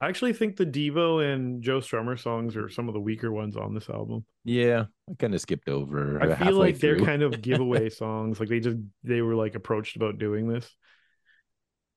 I 0.00 0.08
actually 0.08 0.32
think 0.32 0.56
the 0.56 0.64
Devo 0.64 1.22
and 1.22 1.62
Joe 1.62 1.80
Strummer 1.80 2.18
songs 2.18 2.56
are 2.56 2.70
some 2.70 2.88
of 2.88 2.94
the 2.94 3.00
weaker 3.00 3.30
ones 3.30 3.56
on 3.56 3.74
this 3.74 3.90
album. 3.90 4.24
yeah, 4.44 4.84
I 5.10 5.14
kind 5.18 5.34
of 5.34 5.42
skipped 5.42 5.68
over. 5.68 6.18
I 6.22 6.26
feel 6.26 6.36
halfway 6.36 6.52
like 6.52 6.78
they're 6.78 6.98
kind 6.98 7.22
of 7.22 7.42
giveaway 7.42 7.90
songs. 7.90 8.40
Like 8.40 8.48
they 8.48 8.60
just 8.60 8.78
they 9.04 9.20
were 9.20 9.34
like 9.34 9.54
approached 9.54 9.96
about 9.96 10.18
doing 10.18 10.48
this, 10.48 10.74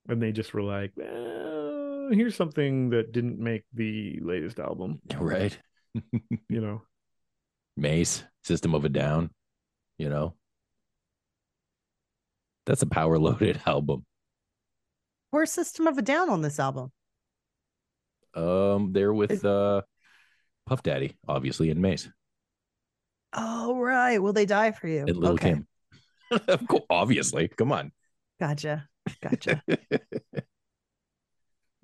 and 0.10 0.22
they 0.22 0.34
just 0.34 0.54
were 0.54 0.64
like, 0.64 0.92
well, 0.98 2.10
"Here's 2.12 2.36
something 2.36 2.90
that 2.90 3.14
didn't 3.14 3.40
make 3.40 3.64
the 3.74 4.20
latest 4.22 4.60
album." 4.60 5.00
right. 5.18 5.58
You 6.50 6.60
know, 6.60 6.82
Mase, 7.78 8.24
System 8.44 8.74
of 8.74 8.84
a 8.84 8.90
Down, 8.90 9.30
you 9.98 10.10
know. 10.10 10.34
That's 12.66 12.82
a 12.82 12.88
power 12.88 13.20
loaded 13.20 13.62
album. 13.68 14.06
Where's 15.30 15.52
System 15.52 15.86
of 15.86 15.98
a 15.98 16.02
Down 16.02 16.30
on 16.30 16.42
this 16.42 16.60
album? 16.60 16.92
Um, 18.36 18.92
they're 18.94 19.14
with 19.14 19.44
uh 19.46 19.82
Puff 20.66 20.84
Daddy, 20.84 21.18
obviously, 21.28 21.70
and 21.70 21.82
Mase 21.82 22.10
Oh, 23.36 23.76
right. 23.80 24.20
Will 24.22 24.34
they 24.34 24.46
die 24.46 24.72
for 24.72 24.88
you? 24.88 25.06
and 25.08 25.18
Lil 25.18 25.34
okay. 25.34 25.54
Kim. 25.54 25.68
of 26.48 26.68
course, 26.68 26.84
obviously. 26.90 27.48
Come 27.48 27.72
on. 27.72 27.92
Gotcha. 28.40 28.88
Gotcha. 29.22 29.62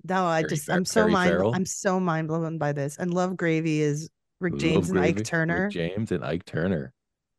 No, 0.02 0.26
I 0.26 0.40
Perry 0.40 0.48
just 0.50 0.66
Fer- 0.66 0.72
I'm 0.72 0.84
so 0.84 1.08
mind 1.08 1.30
Farrell. 1.30 1.54
I'm 1.54 1.66
so 1.66 2.00
mind 2.00 2.28
blown 2.28 2.58
by 2.58 2.72
this. 2.72 2.96
And 2.96 3.12
Love 3.12 3.36
Gravy 3.36 3.82
is 3.82 4.08
Rick 4.40 4.54
Lil 4.54 4.60
James 4.60 4.88
and 4.88 4.96
Gravy, 4.98 5.08
Ike 5.10 5.16
Rick 5.16 5.26
Turner. 5.26 5.68
James 5.68 6.10
and 6.12 6.24
Ike 6.24 6.44
Turner. 6.46 6.92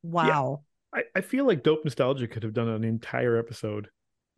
Wow. 0.04 0.62
I, 0.94 1.04
I 1.16 1.22
feel 1.22 1.48
like 1.48 1.64
Dope 1.64 1.84
Nostalgia 1.84 2.28
could 2.28 2.44
have 2.44 2.54
done 2.54 2.68
an 2.68 2.84
entire 2.84 3.38
episode 3.38 3.90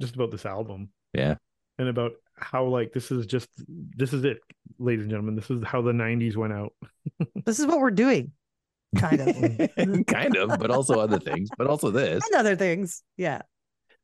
just 0.01 0.15
about 0.15 0.31
this 0.31 0.45
album 0.45 0.89
Yeah. 1.13 1.35
and 1.77 1.89
about 1.89 2.13
how 2.35 2.65
like 2.65 2.91
this 2.93 3.11
is 3.11 3.25
just 3.25 3.49
this 3.67 4.13
is 4.13 4.23
it, 4.25 4.39
ladies 4.79 5.03
and 5.03 5.11
gentlemen. 5.11 5.35
This 5.35 5.49
is 5.49 5.63
how 5.63 5.81
the 5.81 5.91
'90s 5.91 6.35
went 6.35 6.53
out. 6.53 6.73
This 7.45 7.59
is 7.59 7.65
what 7.65 7.79
we're 7.79 7.91
doing. 7.91 8.31
Kind 8.97 9.19
of. 9.21 10.05
kind 10.07 10.37
of, 10.37 10.59
but 10.59 10.71
also 10.71 10.99
other 10.99 11.19
things, 11.19 11.49
but 11.57 11.67
also 11.67 11.91
this. 11.91 12.23
and 12.25 12.35
other 12.39 12.55
things. 12.55 13.03
Yeah. 13.17 13.41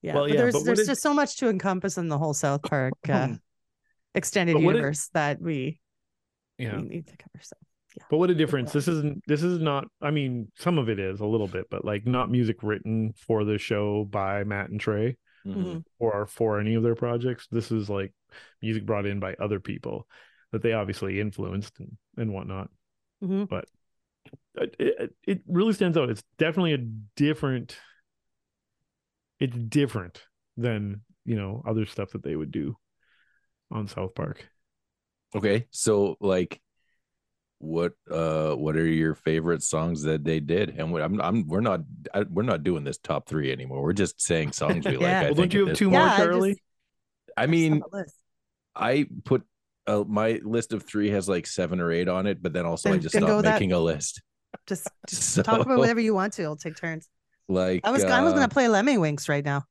Yeah. 0.02 0.16
Well, 0.16 0.24
but 0.24 0.32
yeah, 0.34 0.38
there's 0.42 0.54
but 0.56 0.64
there's 0.66 0.80
did- 0.80 0.88
just 0.88 1.02
so 1.02 1.14
much 1.14 1.38
to 1.38 1.50
encompass 1.50 1.98
in 1.98 2.08
the 2.10 2.18
whole 2.18 2.34
South 2.34 2.64
Park 2.64 2.94
uh, 3.10 3.36
extended 4.16 4.54
But 4.54 4.64
what 4.64 4.72
did- 4.74 4.78
universe 4.80 5.10
that 5.14 5.42
we, 5.42 5.80
Yeah. 6.58 6.76
we 6.78 6.84
need 6.84 7.08
to 7.08 7.18
cover. 7.18 7.42
So 7.42 7.56
Yeah. 7.98 8.04
But 8.10 8.18
what 8.18 8.30
a 8.30 8.36
difference. 8.36 8.72
This 8.72 8.88
isn't 8.88 9.24
this 9.28 9.44
is 9.44 9.60
not 9.60 9.86
I 10.02 10.12
mean, 10.12 10.52
some 10.58 10.78
of 10.78 10.90
it 10.90 11.00
is 11.00 11.20
a 11.20 11.26
little 11.26 11.48
bit, 11.48 11.66
but 11.70 11.86
like 11.86 12.06
not 12.06 12.30
music 12.32 12.58
written 12.64 13.14
for 13.18 13.44
the 13.46 13.58
show 13.58 14.06
by 14.06 14.44
Matt 14.44 14.70
and 14.70 14.80
Trey 14.80 15.18
Mhm. 15.56 15.84
or 16.00 16.26
for 16.28 16.60
any 16.60 16.76
of 16.76 16.84
their 16.84 16.96
projects. 16.96 17.48
This 17.52 17.72
is 17.72 17.90
like 17.90 18.14
music 18.62 18.86
brought 18.86 19.06
in 19.06 19.20
by 19.20 19.36
other 19.36 19.60
people 19.60 20.08
that 20.52 20.62
they 20.62 20.74
obviously 20.74 21.20
influenced 21.20 21.80
and, 21.80 21.98
and 22.18 22.34
whatnot. 22.34 22.70
Mhm. 23.24 23.48
But 23.48 23.66
it, 24.56 24.76
it 24.80 25.16
it 25.24 25.42
really 25.48 25.74
stands 25.74 25.98
out. 25.98 26.10
It's 26.10 26.24
definitely 26.38 26.74
a 26.74 26.78
different 27.16 27.78
it's 29.40 29.58
different 29.58 30.22
than, 30.58 31.02
you 31.26 31.36
know, 31.36 31.64
other 31.66 31.86
stuff 31.86 32.12
that 32.12 32.24
they 32.24 32.36
would 32.36 32.52
do 32.52 32.76
on 33.72 33.88
South 33.88 34.14
Park. 34.16 34.50
Okay. 35.36 35.68
So 35.72 36.18
like 36.20 36.60
what 37.60 37.92
uh 38.10 38.54
what 38.54 38.76
are 38.78 38.86
your 38.88 39.14
favorite 39.16 39.62
songs 39.62 40.04
that 40.04 40.24
they 40.24 40.40
did? 40.40 40.70
And 40.78 40.92
we- 40.94 41.02
I'm 41.02 41.20
I'm 41.22 41.46
we're 41.48 41.60
not 41.62 41.82
I, 42.14 42.22
we're 42.30 42.44
not 42.44 42.64
doing 42.64 42.84
this 42.86 42.98
top 42.98 43.28
three 43.28 43.52
anymore. 43.52 43.82
We're 43.84 43.94
just 43.94 44.22
saying 44.22 44.52
songs 44.54 44.86
we 44.86 44.92
like. 44.94 45.02
Yeah. 45.02 45.20
I 45.20 45.24
Well, 45.26 45.36
think 45.36 45.52
don't 45.52 45.54
you 45.54 45.62
at 45.62 45.68
have 45.68 45.68
this- 45.70 45.80
two 45.80 45.92
Yeah, 45.92 46.00
more, 46.00 46.08
I 46.08 46.10
just- 46.18 46.24
Charlie? 46.24 46.64
I 47.38 47.46
mean, 47.48 47.74
On 47.74 47.80
the 47.92 47.98
list. 47.98 48.16
I 48.76 49.08
put 49.26 49.44
uh, 49.88 50.04
my 50.08 50.40
list 50.44 50.72
of 50.74 50.84
three 50.84 51.10
has 51.10 51.28
like 51.28 51.48
seven 51.48 51.80
or 51.80 51.92
eight 51.92 52.08
on 52.08 52.28
it, 52.28 52.42
but 52.42 52.54
then 52.54 52.66
also 52.66 52.92
I 52.94 52.98
just 52.98 53.14
then 53.14 53.24
stopped 53.24 53.36
with 53.38 53.46
that. 53.46 53.54
making 53.56 53.72
a 53.74 53.80
list. 53.80 54.22
just, 54.68 54.88
just 55.08 55.24
So, 55.34 55.42
talk 55.44 55.60
about 55.62 55.78
whatever 55.80 56.00
you 56.00 56.14
want 56.14 56.34
to. 56.34 56.44
I'll 56.44 56.56
take 56.56 56.76
turns. 56.78 57.08
like 57.48 57.82
I 57.84 57.92
was 57.92 58.04
I 58.04 58.22
was 58.22 58.32
uh, 58.34 58.36
gonna 58.36 58.48
play 58.50 58.66
Lemmiwinks 58.66 59.28
right 59.30 59.44
now. 59.44 59.64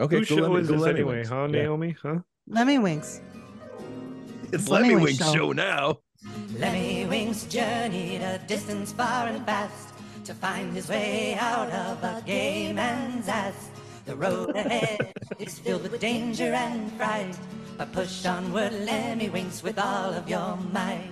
okay. 0.00 0.18
Whose 0.18 0.28
go 0.30 0.36
show 0.36 0.42
Lemmy- 0.44 0.60
is 0.60 0.68
go 0.68 0.74
this 0.74 0.82
Lemmy 0.82 0.94
anyway, 1.00 1.14
Winks. 1.16 1.28
huh, 1.28 1.42
Yeah. 1.50 1.62
Naomi? 1.62 1.96
Huh? 2.02 2.18
Lemmiwinks. 2.50 3.20
It's 4.52 4.68
Lemmy 4.68 4.90
Lemmiwinks 4.94 5.18
show. 5.18 5.32
show 5.34 5.52
now. 5.52 5.98
Lemmy 6.58 7.06
Wink's 7.06 7.44
journeyed 7.44 8.22
a 8.22 8.38
distance 8.46 8.92
far 8.92 9.26
and 9.26 9.44
fast 9.44 9.94
to 10.24 10.34
find 10.34 10.74
his 10.74 10.88
way 10.88 11.34
out 11.34 11.70
of 11.70 12.02
a 12.02 12.22
gay 12.24 12.72
man's 12.72 13.28
ass. 13.28 13.70
The 14.06 14.16
road 14.16 14.54
ahead 14.56 15.12
is 15.38 15.58
filled 15.58 15.82
with 15.82 16.00
danger 16.00 16.52
and 16.52 16.92
fright, 16.92 17.36
but 17.76 17.92
push 17.92 18.24
onward, 18.24 18.72
Lemmiwinks, 18.72 19.62
with 19.62 19.78
all 19.78 20.12
of 20.12 20.28
your 20.28 20.56
might. 20.72 21.10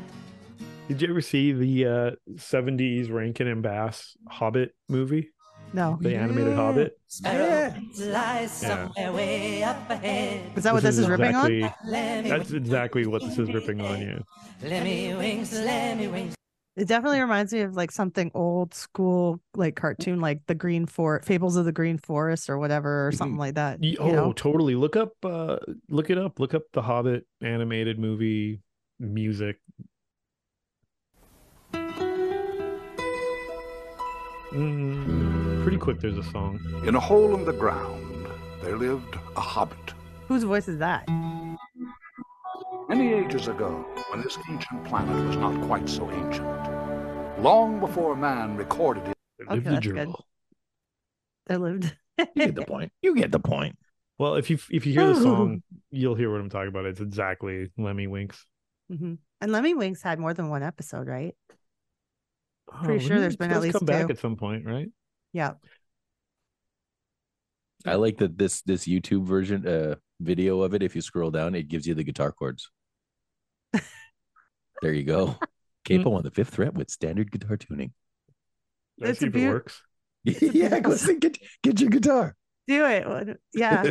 Did 0.88 1.02
you 1.02 1.08
ever 1.08 1.20
see 1.20 1.52
the 1.52 1.86
uh, 1.86 2.10
70s 2.34 3.10
Rankin 3.10 3.46
and 3.48 3.62
Bass 3.62 4.16
Hobbit 4.28 4.74
movie? 4.88 5.31
No. 5.74 5.98
The 6.00 6.14
animated 6.16 6.54
Hobbit? 6.54 6.98
Yeah. 7.22 7.74
Lies 7.98 8.62
Yeah. 8.62 8.88
somewhere 8.92 9.12
way 9.12 9.62
up 9.62 9.88
ahead. 9.90 10.52
Is 10.56 10.64
that 10.64 10.74
what 10.74 10.82
this 10.82 10.98
is 10.98 11.08
ripping 11.08 11.34
on? 11.34 11.50
exactly, 11.50 11.90
Lemmy 11.90 12.28
That's 12.28 12.52
exactly 12.52 13.06
what 13.06 13.22
this 13.22 13.38
is 13.38 13.52
ripping 13.52 13.80
on 13.80 14.00
you. 14.00 14.22
Lemmiwinks, 14.62 15.52
Lemmy 15.64 16.08
Winks. 16.08 16.34
It 16.74 16.88
definitely 16.88 17.20
reminds 17.20 17.52
me 17.52 17.60
of 17.60 17.74
like 17.74 17.90
something 17.90 18.30
old 18.34 18.72
school, 18.74 19.40
like 19.56 19.76
cartoon, 19.76 20.20
like 20.20 20.40
the 20.46 20.54
Green 20.54 20.86
Forest, 20.86 21.26
Fables 21.26 21.56
of 21.56 21.66
the 21.66 21.72
Green 21.72 21.98
Forest, 21.98 22.48
or 22.48 22.58
whatever, 22.58 23.06
or 23.08 23.12
something 23.12 23.36
like 23.36 23.56
that. 23.56 23.78
Y- 23.80 23.88
You 23.88 23.98
Oh, 24.00 24.10
know? 24.12 24.32
totally. 24.32 24.74
Look 24.74 24.96
up, 24.96 25.12
uh, 25.22 25.58
look 25.90 26.08
it 26.08 26.16
up. 26.16 26.40
Look 26.40 26.54
up 26.54 26.62
the 26.72 26.80
Hobbit 26.82 27.26
animated 27.42 27.98
movie 27.98 28.60
music. 28.98 29.58
Mm, 34.52 35.21
pretty 35.62 35.78
quick. 35.78 36.00
There's 36.00 36.18
a 36.18 36.24
song. 36.24 36.60
In 36.86 36.94
a 36.94 37.00
hole 37.00 37.34
in 37.34 37.44
the 37.44 37.52
ground, 37.52 38.26
there 38.62 38.76
lived 38.76 39.16
a 39.36 39.40
hobbit. 39.40 39.94
Whose 40.28 40.44
voice 40.44 40.68
is 40.68 40.78
that? 40.78 41.08
Many 42.88 43.12
ages 43.12 43.48
ago, 43.48 43.86
when 44.10 44.22
this 44.22 44.36
ancient 44.50 44.84
planet 44.84 45.26
was 45.26 45.36
not 45.36 45.60
quite 45.66 45.88
so 45.88 46.10
ancient, 46.10 47.40
long 47.42 47.80
before 47.80 48.16
man 48.16 48.56
recorded 48.56 49.06
it. 49.08 49.16
Okay, 49.42 49.54
Live 49.54 49.64
the 49.64 49.70
that's 49.70 49.86
good. 49.86 49.96
journal. 49.96 50.26
They 51.46 51.56
lived. 51.56 51.96
You 52.18 52.26
get 52.36 52.54
the 52.54 52.64
point. 52.66 52.92
You 53.02 53.14
get 53.16 53.32
the 53.32 53.40
point. 53.40 53.76
Well, 54.18 54.34
if 54.34 54.50
you 54.50 54.58
if 54.70 54.86
you 54.86 54.92
hear 54.92 55.06
the 55.08 55.20
song, 55.20 55.62
you'll 55.90 56.14
hear 56.14 56.30
what 56.30 56.40
I'm 56.40 56.50
talking 56.50 56.68
about. 56.68 56.84
It's 56.84 57.00
exactly 57.00 57.70
Lemmiwinks. 57.78 58.36
Mhm. 58.92 59.18
And 59.40 59.50
Lemmiwinks 59.50 60.02
had 60.02 60.18
more 60.20 60.34
than 60.34 60.48
one 60.48 60.62
episode, 60.62 61.08
right? 61.08 61.34
Pretty 62.84 63.04
Oh, 63.04 63.08
sure 63.08 63.20
there's 63.20 63.36
been 63.36 63.50
at 63.50 63.54
does 63.54 63.62
least 63.64 63.78
come 63.78 63.86
back 63.86 64.10
at 64.10 64.18
some 64.18 64.36
point, 64.36 64.64
right? 64.66 64.88
Yeah. 65.32 65.52
I 67.84 67.96
like 67.96 68.18
that 68.18 68.38
this 68.38 68.62
this 68.62 68.86
YouTube 68.86 69.24
version 69.24 69.66
uh 69.66 69.96
video 70.20 70.62
of 70.62 70.74
it. 70.74 70.82
If 70.82 70.94
you 70.94 71.02
scroll 71.02 71.30
down, 71.30 71.54
it 71.54 71.68
gives 71.68 71.86
you 71.86 71.94
the 71.94 72.04
guitar 72.04 72.32
chords. 72.32 72.70
there 74.82 74.92
you 74.92 75.04
go. 75.04 75.36
Capo 75.84 76.14
on 76.14 76.22
the 76.22 76.30
fifth 76.30 76.54
fret 76.54 76.74
with 76.74 76.90
standard 76.90 77.32
guitar 77.32 77.56
tuning. 77.56 77.92
Let's 78.98 79.18
see 79.18 79.26
if 79.26 79.34
it 79.34 79.48
works. 79.48 79.82
yeah, 80.24 80.78
go 80.78 80.94
sing, 80.96 81.18
get 81.18 81.38
get 81.62 81.80
your 81.80 81.90
guitar. 81.90 82.36
Do 82.68 82.86
it. 82.86 83.40
Yeah. 83.52 83.82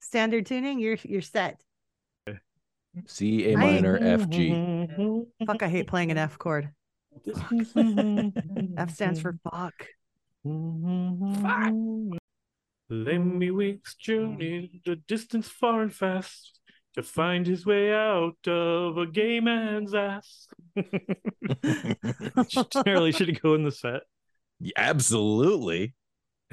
Standard 0.00 0.46
tuning, 0.46 0.78
you're 0.78 0.98
you're 1.02 1.22
set. 1.22 1.60
C 3.06 3.52
A 3.52 3.56
minor 3.56 3.98
F 4.00 4.28
G. 4.28 4.50
Fuck, 5.44 5.62
I 5.62 5.68
hate 5.68 5.88
playing 5.88 6.10
an 6.10 6.18
F 6.18 6.38
chord. 6.38 6.70
F 8.76 8.90
stands 8.90 9.20
for 9.20 9.38
fuck. 9.50 9.74
Lemmiwinks 12.90 13.98
journeyed 13.98 14.80
the 14.84 14.96
distance 14.96 15.48
far 15.48 15.82
and 15.82 15.94
fast 15.94 16.60
to 16.94 17.02
find 17.02 17.46
his 17.46 17.66
way 17.66 17.92
out 17.92 18.46
of 18.46 18.96
a 18.96 19.06
gay 19.06 19.40
man's 19.40 19.94
ass. 19.94 20.48
Charlie 22.84 23.12
should 23.12 23.40
go 23.42 23.54
in 23.54 23.64
the 23.64 23.70
set. 23.70 24.02
Absolutely. 24.76 25.94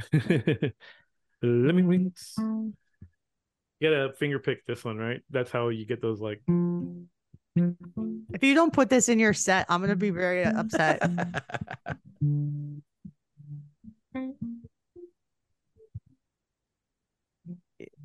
Lemmiwinks. 1.44 2.38
You 2.38 2.74
gotta 3.82 4.14
finger 4.14 4.40
pick 4.40 4.66
this 4.66 4.84
one, 4.84 4.98
right? 4.98 5.22
That's 5.30 5.52
how 5.52 5.70
you 5.70 5.86
get 5.86 6.02
those 6.02 6.20
like. 6.20 6.42
If 7.56 8.44
you 8.44 8.54
don't 8.54 8.74
put 8.74 8.90
this 8.90 9.08
in 9.08 9.18
your 9.20 9.34
set, 9.34 9.66
I'm 9.70 9.82
gonna 9.82 9.96
be 9.96 10.10
very 10.10 10.44
upset. 10.44 11.02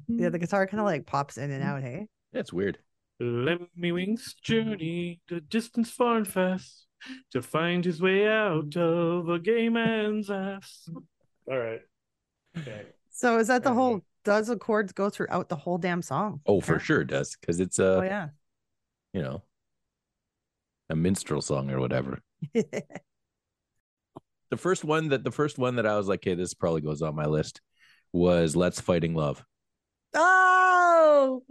Yeah, 0.09 0.28
the 0.28 0.38
guitar 0.38 0.66
kind 0.66 0.80
of 0.80 0.86
like 0.86 1.07
pops 1.07 1.38
in 1.38 1.51
and 1.51 1.62
out. 1.62 1.82
Hey, 1.82 2.09
That's 2.32 2.53
weird. 2.53 2.78
Let 3.20 3.61
me 3.76 3.92
wings 3.92 4.34
journeyed 4.42 5.20
the 5.28 5.40
distance 5.40 5.90
far 5.90 6.16
and 6.16 6.26
fast 6.26 6.86
to 7.32 7.42
find 7.42 7.84
his 7.84 8.01
way 8.01 8.26
out 8.26 8.76
of 8.76 9.28
a 9.28 9.38
gay 9.38 9.68
man's 9.68 10.30
ass. 10.30 10.88
All 11.51 11.59
right. 11.59 11.80
Okay. 12.59 12.86
so 13.11 13.38
is 13.38 13.48
that 13.48 13.62
the 13.62 13.72
whole? 13.72 14.03
Does 14.24 14.48
the 14.48 14.57
chords 14.57 14.92
go 14.92 15.09
throughout 15.11 15.48
the 15.48 15.57
whole 15.57 15.78
damn 15.78 16.03
song? 16.03 16.40
Oh, 16.44 16.61
for 16.61 16.78
sure 16.78 17.03
it 17.03 17.09
does. 17.09 17.36
Because 17.40 17.61
it's 17.61 17.78
a 17.78 17.84
Oh 17.84 18.01
uh, 18.01 18.03
yeah. 18.03 18.28
You 19.13 19.23
know 19.23 19.43
a 20.89 20.97
minstrel 20.97 21.41
song 21.43 21.71
or 21.71 21.81
whatever. 21.81 22.21
The 24.51 24.57
first 24.57 24.83
one 24.85 25.11
that 25.11 25.23
the 25.23 25.31
first 25.31 25.59
one 25.59 25.77
that 25.77 25.87
I 25.87 25.97
was 25.97 26.09
like, 26.09 26.21
okay, 26.27 26.35
this 26.35 26.55
probably 26.55 26.81
goes 26.81 27.03
on 27.03 27.15
my 27.15 27.27
list 27.27 27.61
was 28.13 28.57
Let's 28.57 28.81
Fighting 28.81 29.15
Love. 29.15 29.45
oh, 30.13 31.43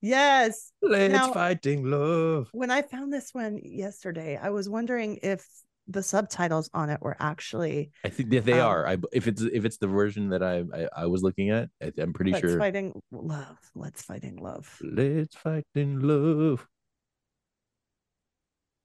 yes. 0.00 0.72
Let's 0.80 1.12
Now- 1.12 1.32
Fighting 1.34 1.84
Love. 1.90 2.48
When 2.52 2.70
I 2.70 2.80
found 2.80 3.12
this 3.12 3.30
one 3.34 3.60
yesterday, 3.62 4.38
I 4.42 4.48
was 4.48 4.66
wondering 4.68 5.18
if 5.22 5.46
the 5.88 6.02
subtitles 6.02 6.70
on 6.72 6.88
it 6.88 7.02
were 7.02 7.16
actually 7.20 7.90
I 8.04 8.08
think 8.08 8.30
that 8.30 8.46
they 8.46 8.60
Um, 8.60 8.66
are. 8.68 8.86
I 8.88 8.96
if 9.12 9.26
it's 9.28 9.42
if 9.42 9.66
it's 9.66 9.76
the 9.76 9.88
version 9.88 10.30
that 10.30 10.42
I 10.42 10.64
I, 10.72 10.88
I 11.02 11.06
was 11.06 11.22
looking 11.22 11.50
at, 11.50 11.68
I, 11.82 11.92
I'm 11.98 12.14
pretty 12.14 12.30
sure 12.30 12.40
"Let's 12.40 12.52
sure. 12.52 12.58
fighting 12.58 13.02
love." 13.10 13.58
Let's 13.74 14.00
fighting 14.00 14.36
love. 14.36 14.74
Let's 14.80 15.36
Fighting 15.36 16.00
Love. 16.00 16.66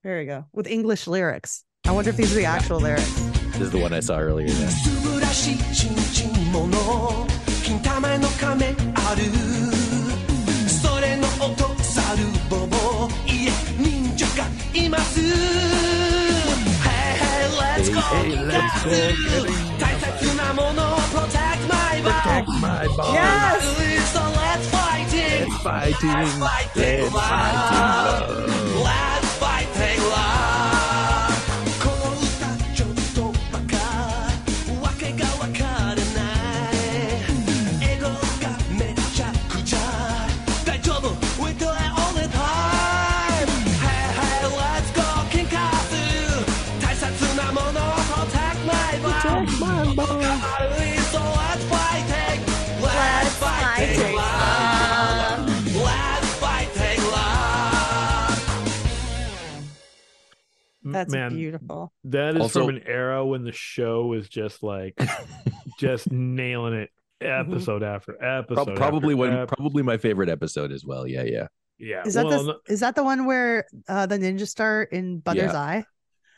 There 0.08 0.22
you 0.22 0.26
go. 0.26 0.46
With 0.54 0.68
English 0.68 1.06
lyrics. 1.06 1.66
I 1.86 1.92
wonder 1.92 2.12
if 2.12 2.16
these 2.16 2.32
are 2.32 2.38
the 2.38 2.46
actual 2.46 2.80
lyrics. 2.80 3.14
This 3.52 3.60
is 3.60 3.72
the 3.72 3.78
one 3.78 3.92
I 3.92 4.00
saw 4.00 4.20
earlier. 4.20 4.48
Hey, 16.88 17.18
hey, 17.20 17.50
let's 17.60 17.90
go. 17.90 18.00
Protect 22.02 22.48
my 22.62 22.88
body. 22.96 23.12
Yes. 23.12 24.14
So 24.14 24.22
let's 24.22 24.70
fight 24.70 25.14
it. 25.14 25.50
Let's 25.50 25.62
fight. 25.62 26.02
Let's 26.02 26.38
fighting, 26.38 26.82
it. 26.82 27.02
Let's 27.02 27.14
fight. 28.86 29.17
That's 60.98 61.14
Man, 61.14 61.36
beautiful. 61.36 61.94
that 62.06 62.36
is 62.36 62.42
Also- 62.42 62.66
from 62.66 62.76
an 62.76 62.84
era 62.88 63.24
when 63.26 63.44
the 63.44 63.52
show 63.52 64.08
was 64.08 64.28
just 64.28 64.64
like, 64.64 65.00
just 65.80 66.12
nailing 66.12 66.74
it 66.74 66.90
episode 67.22 67.84
after 67.84 68.22
episode. 68.24 68.76
probably 68.76 69.14
after 69.14 69.18
one 69.18 69.34
ep- 69.34 69.48
probably 69.50 69.84
my 69.84 69.98
favorite 69.98 70.30
episode 70.30 70.72
as 70.72 70.84
well. 70.86 71.08
Yeah, 71.08 71.24
yeah. 71.24 71.48
Yeah. 71.80 72.04
Is 72.06 72.16
that 72.16 72.26
well, 72.26 72.44
the 72.44 72.56
is 72.68 72.80
that 72.80 72.96
the 72.96 73.04
one 73.04 73.26
where 73.26 73.66
uh, 73.88 74.08
the 74.08 74.18
ninja 74.18 74.48
star 74.48 74.82
in 74.84 75.20
Butter's 75.20 75.54
Yeah. 75.54 75.60
eye? 75.62 75.86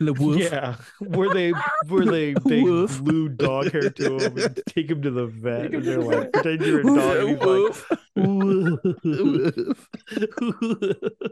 The 0.01 0.13
no- 0.13 0.33
yeah, 0.33 0.75
where 0.99 1.33
they 1.33 1.53
were 1.87 2.05
they 2.05 2.33
they 2.45 2.61
Woof. 2.61 3.01
glue 3.03 3.29
dog 3.29 3.71
hair 3.71 3.89
to 3.89 4.17
him 4.17 4.37
and 4.37 4.59
take 4.67 4.89
him 4.89 5.01
to 5.01 5.11
the 5.11 5.27
vet 5.27 5.73
and 5.73 5.83
they're 5.83 6.01
like 6.01 6.31
pretend 6.33 6.61
you're 6.65 6.79
a 6.79 6.83
dog 6.83 6.97
and 8.15 8.79
he's 9.03 9.75
like 10.95 11.31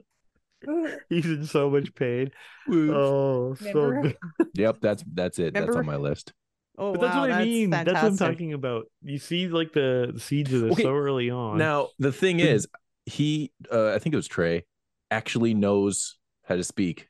he's 1.10 1.26
in 1.26 1.46
so 1.46 1.70
much 1.70 1.94
pain. 1.96 2.32
Oh, 2.70 3.56
so 3.56 3.80
Remember? 3.82 4.14
good. 4.38 4.48
Yep, 4.56 4.78
that's 4.82 5.04
that's 5.14 5.40
it. 5.40 5.54
That's 5.54 5.76
on 5.76 5.86
my 5.86 5.98
list. 5.98 6.34
Oh, 6.78 6.94
But 6.94 7.02
that's 7.02 7.16
wow, 7.16 7.22
what 7.22 7.32
I 7.32 7.46
mean. 7.46 7.70
That's 7.70 7.88
what 7.88 8.04
I'm 8.04 8.18
talking 8.18 8.54
about. 8.54 8.86
You 9.04 9.18
see 9.18 9.48
like 9.48 9.74
the, 9.74 10.12
the 10.14 10.20
seeds 10.20 10.54
of 10.54 10.62
this 10.62 10.74
Okay, 10.74 10.84
so 10.84 10.96
early 10.96 11.30
on. 11.30 11.58
Now 11.58 11.90
the 12.00 12.12
thing 12.12 12.40
is, 12.40 12.68
he 13.06 13.52
uh, 13.72 13.94
I 13.94 14.00
think 14.00 14.14
it 14.14 14.18
was 14.18 14.28
Trey 14.28 14.66
actually 15.12 15.54
knows 15.54 16.18
how 16.44 16.56
to 16.56 16.64
speak 16.64 17.10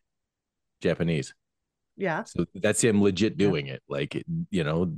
Japanese. 0.82 1.34
Yeah. 1.96 2.24
So 2.24 2.46
that's 2.56 2.84
him 2.84 3.02
legit 3.02 3.38
doing 3.38 3.68
it. 3.68 3.82
Like 3.90 4.24
you 4.52 4.64
know, 4.64 4.94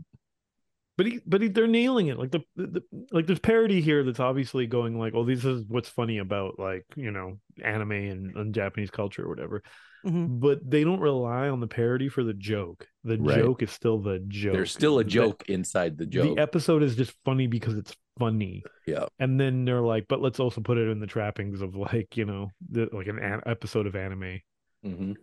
but 1.00 1.06
he 1.06 1.22
but 1.26 1.42
he, 1.42 1.48
they're 1.48 1.66
nailing 1.66 2.08
it. 2.08 2.20
Like 2.20 2.32
the, 2.32 2.42
the 2.58 2.84
like 3.14 3.26
there's 3.26 3.40
parody 3.40 3.80
here 3.80 4.04
that's 4.04 4.20
obviously 4.20 4.68
going 4.68 5.00
like 5.00 5.14
oh 5.16 5.24
this 5.24 5.46
is 5.46 5.64
what's 5.70 5.88
funny 5.88 6.18
about 6.18 6.60
like 6.60 6.84
you 6.98 7.10
know 7.12 7.40
anime 7.64 7.94
and, 7.94 8.36
and 8.36 8.54
japanese 8.54 8.90
culture 8.92 9.24
or 9.24 9.30
whatever. 9.30 9.64
Mhm. 10.06 10.40
but 10.40 10.60
they 10.70 10.84
don't 10.84 11.00
rely 11.00 11.48
on 11.50 11.60
the 11.62 11.68
parody 11.68 12.08
for 12.10 12.24
the 12.24 12.34
joke. 12.34 12.86
The 13.06 13.18
Right. 13.18 13.38
joke 13.40 13.62
is 13.64 13.72
still 13.72 13.98
the 14.00 14.20
joke. 14.28 14.54
There's 14.54 14.72
still 14.72 15.00
a 15.00 15.04
The- 15.06 15.10
joke 15.10 15.44
inside 15.48 15.98
the 15.98 16.06
joke. 16.06 16.36
the 16.36 16.42
episode 16.42 16.84
is 16.84 16.96
just 16.98 17.14
funny 17.26 17.48
because 17.48 17.76
it's 17.78 17.96
funny. 18.20 18.64
Yeah. 18.86 19.06
and 19.20 19.40
then 19.40 19.64
they're 19.66 19.82
like 19.94 20.06
but 20.10 20.20
let's 20.22 20.40
also 20.42 20.60
put 20.60 20.78
it 20.78 20.90
in 20.90 21.00
the 21.00 21.08
trappings 21.08 21.62
of 21.62 21.76
like 21.76 22.18
you 22.18 22.26
know 22.26 22.50
the, 22.70 22.90
like 22.92 23.08
an, 23.08 23.20
an 23.20 23.40
episode 23.46 23.88
of 23.88 23.96
anime. 23.96 24.42
Hmm 24.84 25.14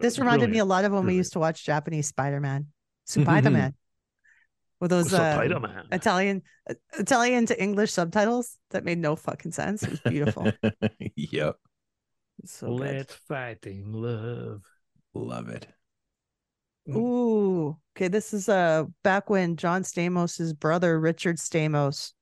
This 0.00 0.18
reminded 0.20 0.48
me 0.50 0.58
a 0.58 0.64
lot 0.64 0.84
of 0.84 0.92
when 0.92 1.06
we 1.06 1.14
used 1.16 1.32
to 1.34 1.40
watch 1.40 1.64
Japanese 1.64 2.06
Spider-Man, 2.08 2.66
Spider-Man, 3.06 3.74
with 4.82 4.90
those 4.90 5.14
uh, 5.14 5.38
Italian 5.92 6.42
uh, 6.68 6.74
Italian 6.98 7.46
to 7.46 7.62
English 7.62 7.92
subtitles 7.92 8.58
that 8.70 8.84
made 8.84 8.98
no 8.98 9.14
fucking 9.14 9.52
sense. 9.52 9.84
It 9.84 9.90
was 9.90 10.00
beautiful. 10.00 10.50
yep. 11.14 11.54
so 12.44 12.72
let's 12.74 13.14
fight 13.14 13.64
in 13.64 13.92
love 13.92 14.62
Love 15.14 15.50
it. 15.50 15.68
Ooh, 16.88 17.76
okay. 17.94 18.08
This 18.08 18.34
is 18.34 18.48
uh 18.48 18.84
back 19.04 19.30
when 19.30 19.56
John 19.56 19.82
Stamos' 19.82 20.58
brother 20.58 20.98
Richard 20.98 21.36
Stamos 21.36 22.12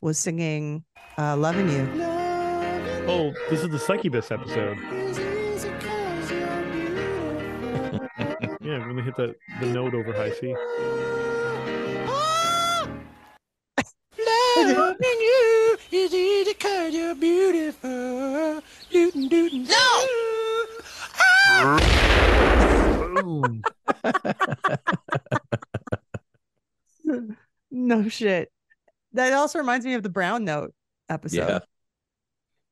was 0.00 0.18
singing 0.18 0.84
uh 1.18 1.36
"Loving 1.36 1.68
You." 1.68 2.04
oh 3.10 3.32
this 3.48 3.62
is 3.62 3.70
the 3.70 3.78
succubus 3.78 4.30
episode 4.30 4.76
Yeah, 8.60 8.86
when 8.86 8.96
they 8.96 9.02
hit 9.02 9.16
that 9.16 9.34
the 9.60 9.66
note 9.66 9.94
over 9.94 10.12
high 10.12 10.32
C. 10.32 10.54
Loving 14.66 14.96
you 15.20 15.76
is 15.92 16.12
easy 16.14 16.54
cause 16.54 16.92
you're 16.94 17.14
beautiful. 17.14 18.62
Dootin' 18.90 19.28
dootin' 19.28 19.66
Boom. 23.22 23.62
no 27.70 28.08
shit. 28.08 28.50
That 29.12 29.32
also 29.32 29.58
reminds 29.58 29.86
me 29.86 29.94
of 29.94 30.02
the 30.02 30.08
Brown 30.08 30.44
Note 30.44 30.74
episode 31.08 31.36
Yeah. 31.48 31.58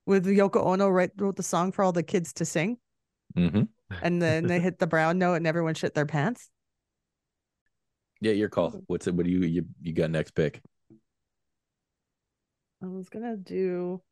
with 0.05 0.26
Yoko 0.26 0.64
Ono 0.66 0.89
write, 0.89 1.12
wrote 1.16 1.37
the 1.37 1.43
song 1.43 1.72
for 1.72 1.82
all 1.82 1.93
the 1.93 2.03
kids 2.03 2.32
to 2.34 2.45
sing, 2.45 2.78
Mm-hmm. 3.37 3.62
and 4.03 4.20
then 4.22 4.47
they 4.47 4.61
hit 4.61 4.78
the 4.78 4.87
Brown 4.87 5.18
Note 5.18 5.34
and 5.34 5.47
everyone 5.47 5.74
shit 5.74 5.95
their 5.95 6.07
pants. 6.07 6.51
Yeah, 8.20 8.32
your 8.32 8.49
call. 8.49 8.80
What's 8.87 9.07
it? 9.07 9.14
What 9.14 9.26
do 9.26 9.32
you 9.32 9.41
you, 9.41 9.64
you 9.82 9.93
got 9.93 10.11
next 10.11 10.32
pick? 10.34 10.61
I 12.83 12.87
was 12.87 13.09
gonna 13.09 13.37
do. 13.37 14.03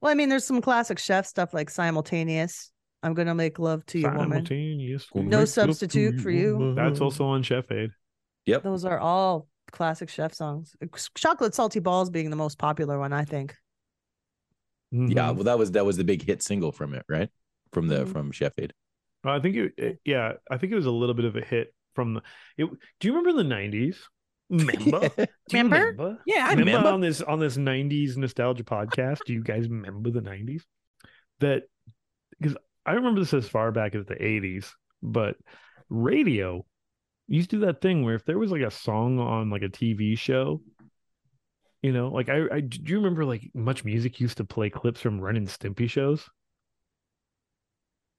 Well, 0.00 0.12
I 0.12 0.14
mean, 0.14 0.28
there's 0.28 0.44
some 0.44 0.60
classic 0.60 0.98
chef 0.98 1.26
stuff 1.26 1.54
like 1.54 1.70
simultaneous. 1.70 2.70
I'm 3.02 3.14
gonna 3.14 3.34
make 3.34 3.58
love 3.58 3.84
to 3.86 3.98
you, 3.98 4.06
woman. 4.08 4.30
Simultaneous. 4.46 5.06
No 5.14 5.22
make 5.22 5.32
love 5.32 5.40
to 5.40 5.46
substitute 5.46 6.20
for 6.20 6.30
you. 6.30 6.56
woman. 6.58 6.74
That's 6.74 7.00
also 7.00 7.24
on 7.26 7.42
Chef 7.42 7.70
Aid. 7.70 7.90
Yep. 8.46 8.62
Those 8.62 8.84
are 8.84 8.98
all 8.98 9.48
classic 9.72 10.08
chef 10.10 10.34
songs. 10.34 10.76
Chocolate 11.14 11.54
salty 11.54 11.80
balls 11.80 12.10
being 12.10 12.30
the 12.30 12.36
most 12.36 12.58
popular 12.58 12.98
one, 12.98 13.12
I 13.12 13.24
think. 13.24 13.54
Yeah, 14.90 14.98
Mhm. 15.30 15.34
well, 15.36 15.44
that 15.44 15.58
was 15.58 15.72
that 15.72 15.84
was 15.86 15.96
the 15.96 16.04
big 16.04 16.22
hit 16.22 16.42
single 16.42 16.70
from 16.70 16.94
it, 16.94 17.04
right? 17.08 17.30
From 17.72 17.88
the 17.88 18.04
Mhm. 18.04 18.12
from 18.12 18.30
Chef 18.30 18.52
Aid. 18.58 18.72
I 19.24 19.40
think 19.40 19.56
it, 19.56 19.72
it- 19.78 20.00
yeah, 20.04 20.34
I 20.50 20.58
think 20.58 20.72
it 20.72 20.76
was 20.76 20.86
a 20.86 20.90
little 20.90 21.14
bit 21.14 21.24
of 21.24 21.34
a 21.36 21.40
hit 21.40 21.74
from 21.94 22.14
the. 22.14 22.22
It, 22.58 22.66
do 23.00 23.08
you 23.08 23.14
remember 23.16 23.32
the 23.42 23.48
'90s? 23.48 23.96
Remember? 24.50 25.08
Do 25.16 25.26
you 25.56 25.62
Remember? 25.62 26.18
Yeah, 26.26 26.46
I 26.46 26.50
remember 26.50 26.70
remember. 26.70 26.88
on 26.90 27.00
this 27.00 27.20
on 27.22 27.38
this 27.40 27.56
'90s 27.56 28.16
nostalgia 28.16 28.64
podcast. 28.64 29.20
Do 29.26 29.32
you 29.32 29.42
guys 29.42 29.68
remember 29.68 30.10
the 30.10 30.20
'90s? 30.20 30.62
That 31.40 31.62
because 32.40 32.56
I 32.84 32.92
remember 32.92 33.20
this 33.20 33.34
as 33.34 33.48
far 33.48 33.72
back 33.72 33.94
as 33.94 34.06
the 34.06 34.16
'80s, 34.16 34.70
but 35.02 35.36
radio 35.88 36.64
used 37.28 37.50
to 37.50 37.56
do 37.56 37.66
that 37.66 37.80
thing 37.80 38.04
where 38.04 38.14
if 38.14 38.24
there 38.24 38.38
was 38.38 38.50
like 38.50 38.62
a 38.62 38.70
song 38.70 39.18
on 39.18 39.50
like 39.50 39.62
a 39.62 39.68
TV 39.68 40.18
show, 40.18 40.60
you 41.82 41.92
know, 41.92 42.08
like 42.08 42.28
I, 42.28 42.42
I 42.52 42.60
do 42.60 42.80
you 42.84 42.96
remember 42.98 43.24
like 43.24 43.50
Much 43.54 43.84
Music 43.84 44.20
used 44.20 44.36
to 44.38 44.44
play 44.44 44.70
clips 44.70 45.00
from 45.00 45.20
Ren 45.20 45.36
and 45.36 45.48
Stimpy 45.48 45.88
shows? 45.88 46.28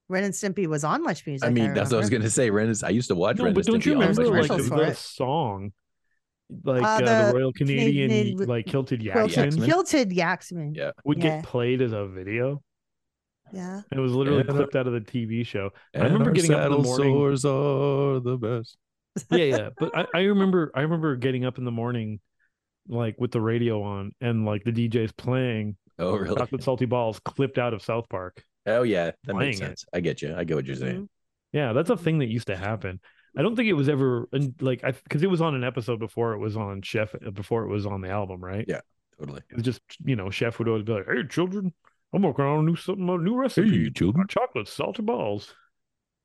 Ren 0.08 0.24
and 0.24 0.34
Stimpy 0.34 0.68
was 0.68 0.84
on 0.84 1.04
Much 1.04 1.26
Music. 1.26 1.48
I 1.48 1.52
mean, 1.52 1.74
that's 1.74 1.92
what 1.92 1.98
I 1.98 2.00
was 2.00 2.10
gonna 2.10 2.30
say. 2.30 2.50
Ren 2.50 2.70
is. 2.70 2.84
I 2.84 2.90
used 2.90 3.08
to 3.10 3.16
watch 3.16 3.38
No, 3.38 3.46
Ren 3.46 3.54
but 3.54 3.68
and 3.68 3.68
don't 3.68 3.86
you 3.86 3.94
Stimpy 3.94 3.96
on 3.96 4.16
remember 4.16 4.38
Much 4.38 4.50
like 4.50 4.62
the, 4.62 4.68
for 4.68 4.86
the 4.86 4.96
song, 4.96 5.72
like 6.64 6.82
Uh, 6.84 6.86
uh, 6.86 6.98
the, 7.00 7.06
the 7.32 7.38
Royal 7.40 7.54
Canadian, 7.54 8.10
Canadian- 8.10 8.48
like 8.48 8.66
kilted 8.66 9.00
Quilted, 9.02 9.32
Yaksmen 9.38 9.52
Yaksmen. 9.52 9.66
Kilted 9.66 10.10
Yaksmen. 10.12 10.76
Yeah. 10.76 10.92
would 11.04 11.18
Yeah. 11.18 11.38
get 11.38 11.44
played 11.46 11.82
as 11.82 11.92
a 11.94 12.06
video, 12.08 12.62
Yeah. 13.52 13.82
it 13.92 14.00
was 14.00 14.14
literally 14.14 14.42
And, 14.42 14.50
uh, 14.50 14.54
clipped 14.54 14.76
out 14.76 14.88
of 14.88 14.94
the 14.94 15.02
TV 15.02 15.44
show. 15.46 15.72
I 15.94 16.00
And 16.00 16.04
remember 16.06 16.30
our 16.30 16.34
getting 16.34 16.52
up 16.54 16.58
in 16.58 16.72
the 16.72 16.84
saddle 16.84 16.84
morning. 16.84 17.14
sores 17.14 17.46
are 17.46 18.20
the 18.20 18.38
best. 18.38 18.78
yeah, 19.32 19.38
yeah. 19.58 19.70
But 19.78 19.98
I, 19.98 20.06
I 20.14 20.22
remember, 20.24 20.72
I 20.76 20.82
remember 20.82 21.16
getting 21.16 21.46
up 21.46 21.58
in 21.58 21.66
the 21.66 21.72
morning, 21.72 22.20
like 22.88 23.16
with 23.20 23.32
the 23.32 23.42
radio 23.42 23.82
on, 23.82 24.12
and 24.22 24.46
like 24.46 24.64
the 24.64 24.72
DJ's 24.72 25.12
playing 25.14 25.78
Oh, 25.98 26.16
really? 26.18 26.36
chocolate 26.36 26.62
salty 26.62 26.86
balls 26.86 27.20
clipped 27.20 27.58
out 27.58 27.74
of 27.74 27.82
South 27.82 28.08
Park. 28.10 28.44
Oh, 28.68 28.84
yeah. 28.84 29.06
That 29.24 29.34
Playing 29.34 29.38
makes 29.52 29.60
it. 29.62 29.64
sense. 29.66 29.86
I 29.94 30.00
get 30.02 30.22
you. 30.22 30.36
I 30.36 30.44
get 30.44 30.56
what 30.56 30.66
you're 30.66 30.76
saying. 30.76 31.08
Yeah, 31.54 31.72
that's 31.74 31.90
a 31.90 31.96
thing 31.98 32.20
that 32.20 32.28
used 32.28 32.48
to 32.48 32.56
happen. 32.58 33.00
I 33.38 33.42
don't 33.42 33.56
think 33.56 33.70
it 33.70 33.74
was 33.74 33.90
ever 33.90 34.28
and, 34.32 34.54
like 34.62 34.84
I 34.84 34.92
because 34.92 35.24
it 35.24 35.30
was 35.30 35.42
on 35.42 35.56
an 35.56 35.64
episode 35.64 36.00
before 36.00 36.34
it 36.34 36.40
was 36.40 36.56
on 36.56 36.82
Chef 36.82 37.14
uh, 37.16 37.32
before 37.32 37.64
it 37.64 37.70
was 37.70 37.86
on 37.86 38.02
the 38.02 38.10
album, 38.10 38.44
right? 38.44 38.66
Yeah. 38.68 38.82
Totally. 39.20 39.42
It 39.50 39.56
was 39.56 39.64
just 39.64 39.82
you 40.04 40.16
know 40.16 40.30
Chef 40.30 40.60
would 40.60 40.68
always 40.68 40.84
be 40.84 40.94
like, 40.94 41.06
"Hey, 41.08 41.24
children, 41.28 41.74
I'm 42.14 42.22
working 42.22 42.46
on 42.46 42.60
a 42.60 42.64
new 42.64 42.76
something, 42.76 43.08
a 43.08 43.18
new 43.18 43.36
recipe, 43.36 43.86
Hey, 43.86 43.90
children. 43.90 44.28
chocolate 44.28 44.68
salty 44.68 45.04
balls." 45.04 45.54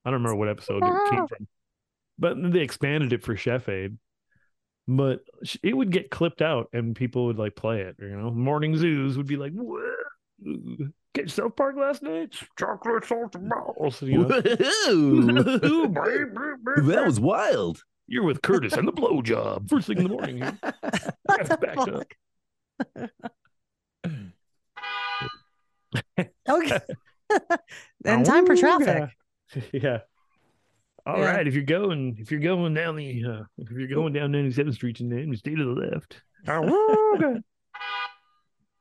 I 0.04 0.10
don't 0.10 0.22
remember 0.22 0.36
what 0.36 0.48
episode 0.48 0.78
it 0.78 1.10
came 1.10 1.20
ah. 1.20 1.26
from, 1.26 1.48
but 2.18 2.52
they 2.52 2.60
expanded 2.60 3.12
it 3.12 3.22
for 3.22 3.36
Chef 3.36 3.68
Aid. 3.68 3.98
But 4.88 5.20
it 5.62 5.76
would 5.76 5.92
get 5.92 6.10
clipped 6.10 6.42
out, 6.42 6.68
and 6.72 6.96
people 6.96 7.26
would 7.26 7.38
like 7.38 7.54
play 7.54 7.82
it. 7.82 7.96
You 8.00 8.16
know, 8.16 8.30
morning 8.30 8.76
zoos 8.76 9.16
would 9.16 9.26
be 9.26 9.36
like, 9.36 9.52
"What? 9.52 9.84
Get 11.14 11.30
South 11.30 11.56
Park 11.56 11.76
last 11.76 12.02
night? 12.02 12.34
Chocolate 12.58 13.04
salty 13.04 13.38
balls." 13.40 14.00
You 14.02 14.18
know? 14.18 14.28
that 16.82 17.02
was 17.04 17.18
wild. 17.20 17.82
You're 18.06 18.24
with 18.24 18.42
Curtis 18.42 18.72
and 18.74 18.86
the 18.88 18.92
blowjob 18.92 19.68
first 19.68 19.86
thing 19.86 19.98
in 19.98 20.04
the 20.04 20.10
morning. 20.10 20.38
here. 20.38 20.58
What 21.22 21.46
the 21.48 21.56
Backed 21.56 21.78
up. 21.78 22.06
fuck? 22.96 23.10
Okay. 26.48 26.78
and 28.04 28.24
time 28.26 28.46
for 28.46 28.56
traffic. 28.56 29.10
Yeah. 29.72 29.98
All 31.06 31.20
right. 31.20 31.42
Yeah. 31.44 31.48
If 31.48 31.54
you're 31.54 31.62
going, 31.64 32.16
if 32.18 32.30
you're 32.30 32.40
going 32.40 32.74
down 32.74 32.96
the, 32.96 33.24
uh, 33.24 33.42
if 33.58 33.70
you're 33.70 33.88
going 33.88 34.12
down 34.12 34.32
97th 34.32 34.74
Street 34.74 35.00
and 35.00 35.10
then 35.10 35.34
stay 35.36 35.54
to 35.54 35.64
the 35.74 35.80
left. 35.80 36.22
How 36.46 36.62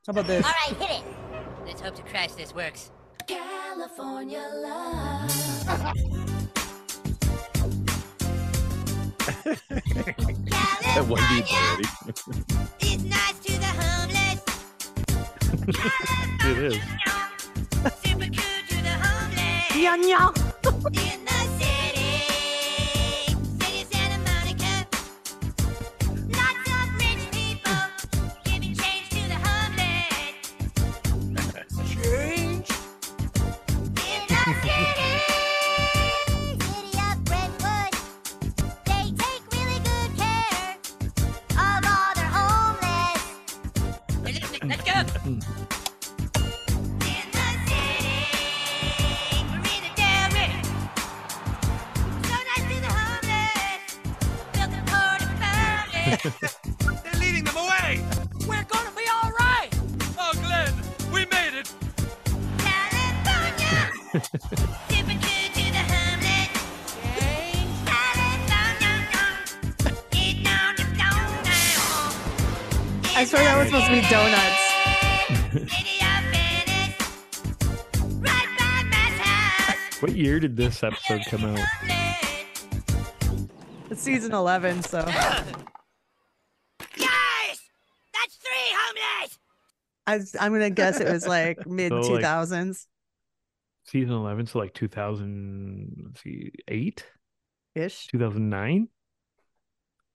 about 0.07 0.27
this? 0.27 0.45
All 0.45 0.51
right, 0.51 0.77
hit 0.77 0.99
it. 0.99 1.03
Let's 1.69 1.81
hope 1.81 1.95
to 1.97 2.01
Christ 2.01 2.35
this 2.35 2.55
works. 2.55 2.89
California 3.27 4.39
love. 4.55 5.29
That 10.95 11.05
one 11.07 11.21
beat 11.29 11.45
already. 11.53 11.87
It's 12.79 13.03
nice 13.03 13.37
to 13.43 13.51
the 13.59 13.71
homeless. 13.77 14.41
It 16.49 16.57
is. 16.57 16.73
Super 18.03 18.25
cool 18.25 18.61
to 18.67 18.77
the 18.81 18.95
homeless. 18.97 19.75
Yeah, 19.75 19.95
yeah. 19.95 20.31
Year 80.39 80.47
did 80.47 80.57
this 80.57 80.83
episode 80.83 81.21
come 81.25 81.43
out? 81.45 81.59
It's 83.89 84.01
season 84.01 84.33
11, 84.33 84.83
so 84.83 85.01
Guys! 85.01 85.11
That's 88.13 88.35
three 88.37 88.71
homeless! 88.71 89.39
I, 90.07 90.19
I'm 90.39 90.53
gonna 90.53 90.69
guess 90.69 90.99
it 90.99 91.11
was 91.11 91.27
like 91.27 91.65
mid 91.67 91.89
So, 91.91 91.99
like- 92.13 92.23
2000s 92.23 92.85
Season 93.85 94.13
11, 94.13 94.45
so 94.45 94.59
like 94.59 94.73
2000, 94.75 96.03
let's 96.05 96.21
see, 96.21 96.51
8? 96.67 97.05
ish. 97.75 98.07
2009? 98.07 98.87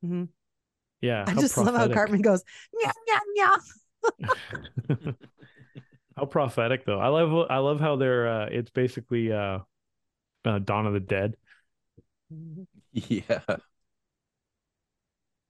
Mhm. 0.05 0.29
Yeah. 1.01 1.25
I 1.27 1.33
how 1.33 1.41
just 1.41 1.57
love 1.59 1.75
how. 1.75 1.89
Cartman 1.89 2.23
goes, 2.23 2.45
yeah, 2.81 2.93
yeah, 3.09 3.19
yeah. 3.37 4.97
how 6.17 6.25
prophetic 6.27 6.85
though. 6.87 7.01
I 7.01 7.09
love 7.09 7.47
I 7.51 7.59
love 7.59 7.81
how 7.81 7.97
they're 7.97 8.29
uh 8.29 8.47
it's 8.47 8.71
basically 8.71 9.33
uh, 9.33 9.59
uh 10.45 10.59
Dawn 10.59 10.87
of 10.87 10.93
the 10.93 11.01
Dead. 11.01 11.37
Yeah, 12.93 13.41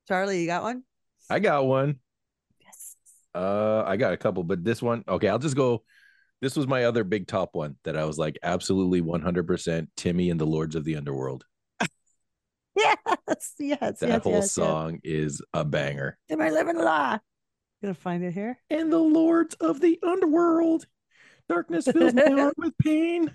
Charlie, 0.09 0.41
you 0.41 0.47
got 0.47 0.63
one? 0.63 0.83
I 1.29 1.39
got 1.41 1.67
one. 1.67 1.99
Yes. 2.61 2.97
Uh, 3.35 3.83
I 3.87 3.97
got 3.97 4.13
a 4.13 4.17
couple, 4.17 4.45
but 4.45 4.65
this 4.65 4.81
one, 4.83 5.05
okay, 5.09 5.29
I'll 5.29 5.39
just 5.39 5.57
go. 5.57 5.83
This 6.41 6.57
was 6.57 6.67
my 6.67 6.85
other 6.85 7.05
big 7.05 7.27
top 7.27 7.51
one 7.55 7.77
that 7.85 7.97
I 7.97 8.05
was 8.05 8.19
like 8.19 8.39
absolutely 8.43 9.01
100% 9.01 9.89
Timmy 9.97 10.31
and 10.31 10.41
the 10.41 10.47
Lords 10.47 10.75
of 10.75 10.85
the 10.85 10.97
Underworld. 10.97 11.45
Yes, 12.77 13.55
yes, 13.59 14.01
That 14.01 14.09
yes, 14.09 14.23
whole 14.25 14.33
yes, 14.33 14.53
song 14.53 14.99
is 15.05 15.41
a 15.53 15.65
banger. 15.65 16.19
Yes. 16.29 16.37
Am 16.39 16.45
I 16.45 16.51
living 16.51 16.77
law? 16.77 17.19
Gonna 17.81 17.95
find 17.95 18.25
it 18.25 18.33
here. 18.33 18.59
And 18.69 18.93
the 18.93 18.99
Lords 18.99 19.55
of 19.57 19.81
the 19.81 19.99
Underworld. 20.03 20.87
Darkness 21.49 21.87
fills 21.87 22.15
my 22.15 22.29
heart 22.31 22.55
with 22.57 22.77
pain. 22.79 23.35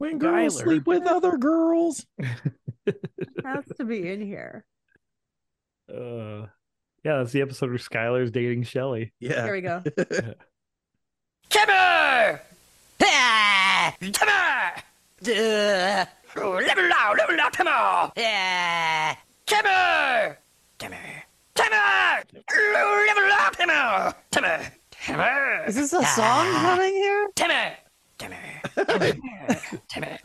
When 0.00 0.16
girls 0.16 0.56
Skylar. 0.56 0.64
sleep 0.64 0.86
with 0.86 1.06
other 1.06 1.36
girls. 1.36 2.06
Has 3.44 3.66
to 3.76 3.84
be 3.84 4.10
in 4.10 4.22
here. 4.22 4.64
Uh 5.92 6.46
yeah, 7.04 7.18
that's 7.18 7.32
the 7.32 7.42
episode 7.42 7.68
where 7.68 7.78
Skylar's 7.78 8.30
dating 8.30 8.62
Shelly. 8.62 9.12
Yeah. 9.20 9.44
Here 9.44 9.52
we 9.52 9.60
go. 9.60 9.82
Timber! 11.50 12.40
Ah! 13.02 13.94
Timber! 14.00 14.82
Duh. 15.22 16.06
Level 16.34 16.54
low, 16.54 17.14
level 17.18 17.36
low, 17.36 17.50
timber! 17.52 18.12
Yeah! 18.16 19.16
Timber! 19.44 20.38
Timber! 20.78 20.96
Timber! 21.54 22.24
Level 23.06 23.22
low, 23.28 23.50
timber! 23.52 24.14
Timber! 24.30 24.72
Timber! 24.92 25.64
Is 25.66 25.74
this 25.74 25.92
a 25.92 26.02
song 26.06 26.46
coming 26.52 26.94
here? 26.94 27.28
Timber! 27.36 27.76
Timber! 28.20 28.36
Timber! 28.76 29.16
Timber! 29.88 30.18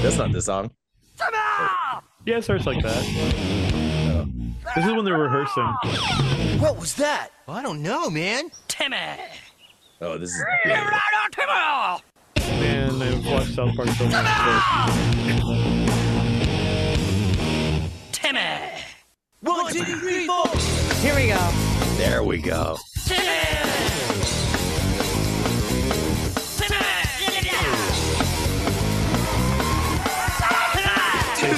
That's 0.00 0.16
not 0.16 0.32
the 0.32 0.40
song. 0.40 0.70
Timber! 1.18 1.70
Yeah, 2.24 2.38
it 2.38 2.44
starts 2.44 2.64
like 2.64 2.82
that. 2.82 2.96
Oh. 2.96 4.26
This 4.74 4.86
is 4.86 4.92
when 4.92 5.04
they're 5.04 5.18
rehearsing. 5.18 5.66
What 6.60 6.78
was 6.78 6.94
that? 6.94 7.28
I 7.46 7.60
don't 7.60 7.82
know, 7.82 8.08
man. 8.08 8.50
Timmy. 8.68 8.96
Oh, 10.00 10.16
this 10.16 10.30
is 10.30 10.42
Level 10.64 10.84
low, 10.86 11.28
timber! 11.32 12.02
Man, 12.58 13.02
I've 13.02 13.26
watched 13.26 13.54
South 13.54 13.76
Park 13.76 13.88
so 13.90 14.08
much. 14.08 14.26
Timber! 18.12 18.60
One, 19.40 19.70
two, 19.70 19.84
three, 19.84 20.26
four. 20.26 20.46
Here 21.02 21.14
we 21.14 21.26
go. 21.26 21.50
there 21.98 22.24
we 22.24 22.38
go. 22.38 22.78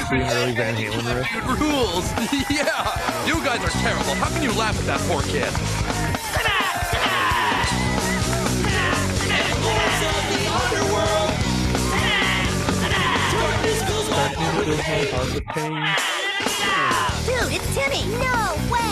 Basically 0.03 0.22
an 0.22 0.32
early 0.42 0.53
Van 0.53 0.74
Halen 0.74 1.14
riff. 1.14 1.61
Rules. 1.61 2.11
yeah. 2.50 3.24
You 3.24 3.34
guys 3.44 3.62
are 3.62 3.70
terrible. 3.70 4.14
How 4.16 4.28
can 4.30 4.42
you 4.42 4.53
laugh 4.53 4.76
at 4.76 4.86
that 4.86 4.98
poor 5.03 5.22
kid? 5.22 5.46
Darkness 13.30 13.82
fills 13.86 14.11
my 14.11 14.26
heart 14.34 14.66
with 14.66 14.80
pain. 14.80 15.86
Dude, 17.24 17.53
it's 17.53 17.70
Timmy! 17.72 18.03
No 18.18 18.59
way! 18.72 18.90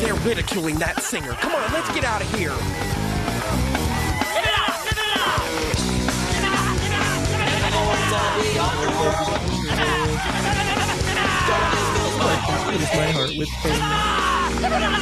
They're 0.00 0.20
ridiculing 0.26 0.74
that 0.80 1.02
singer. 1.02 1.34
Come 1.34 1.54
on, 1.54 1.72
let's 1.72 1.94
get 1.94 2.02
out 2.02 2.20
of 2.20 2.34
here. 2.34 3.93
Darkness 10.24 11.88
fills 11.96 12.16
my 12.20 12.34
heart 13.12 13.32
with 13.38 13.48
pain. 13.62 14.94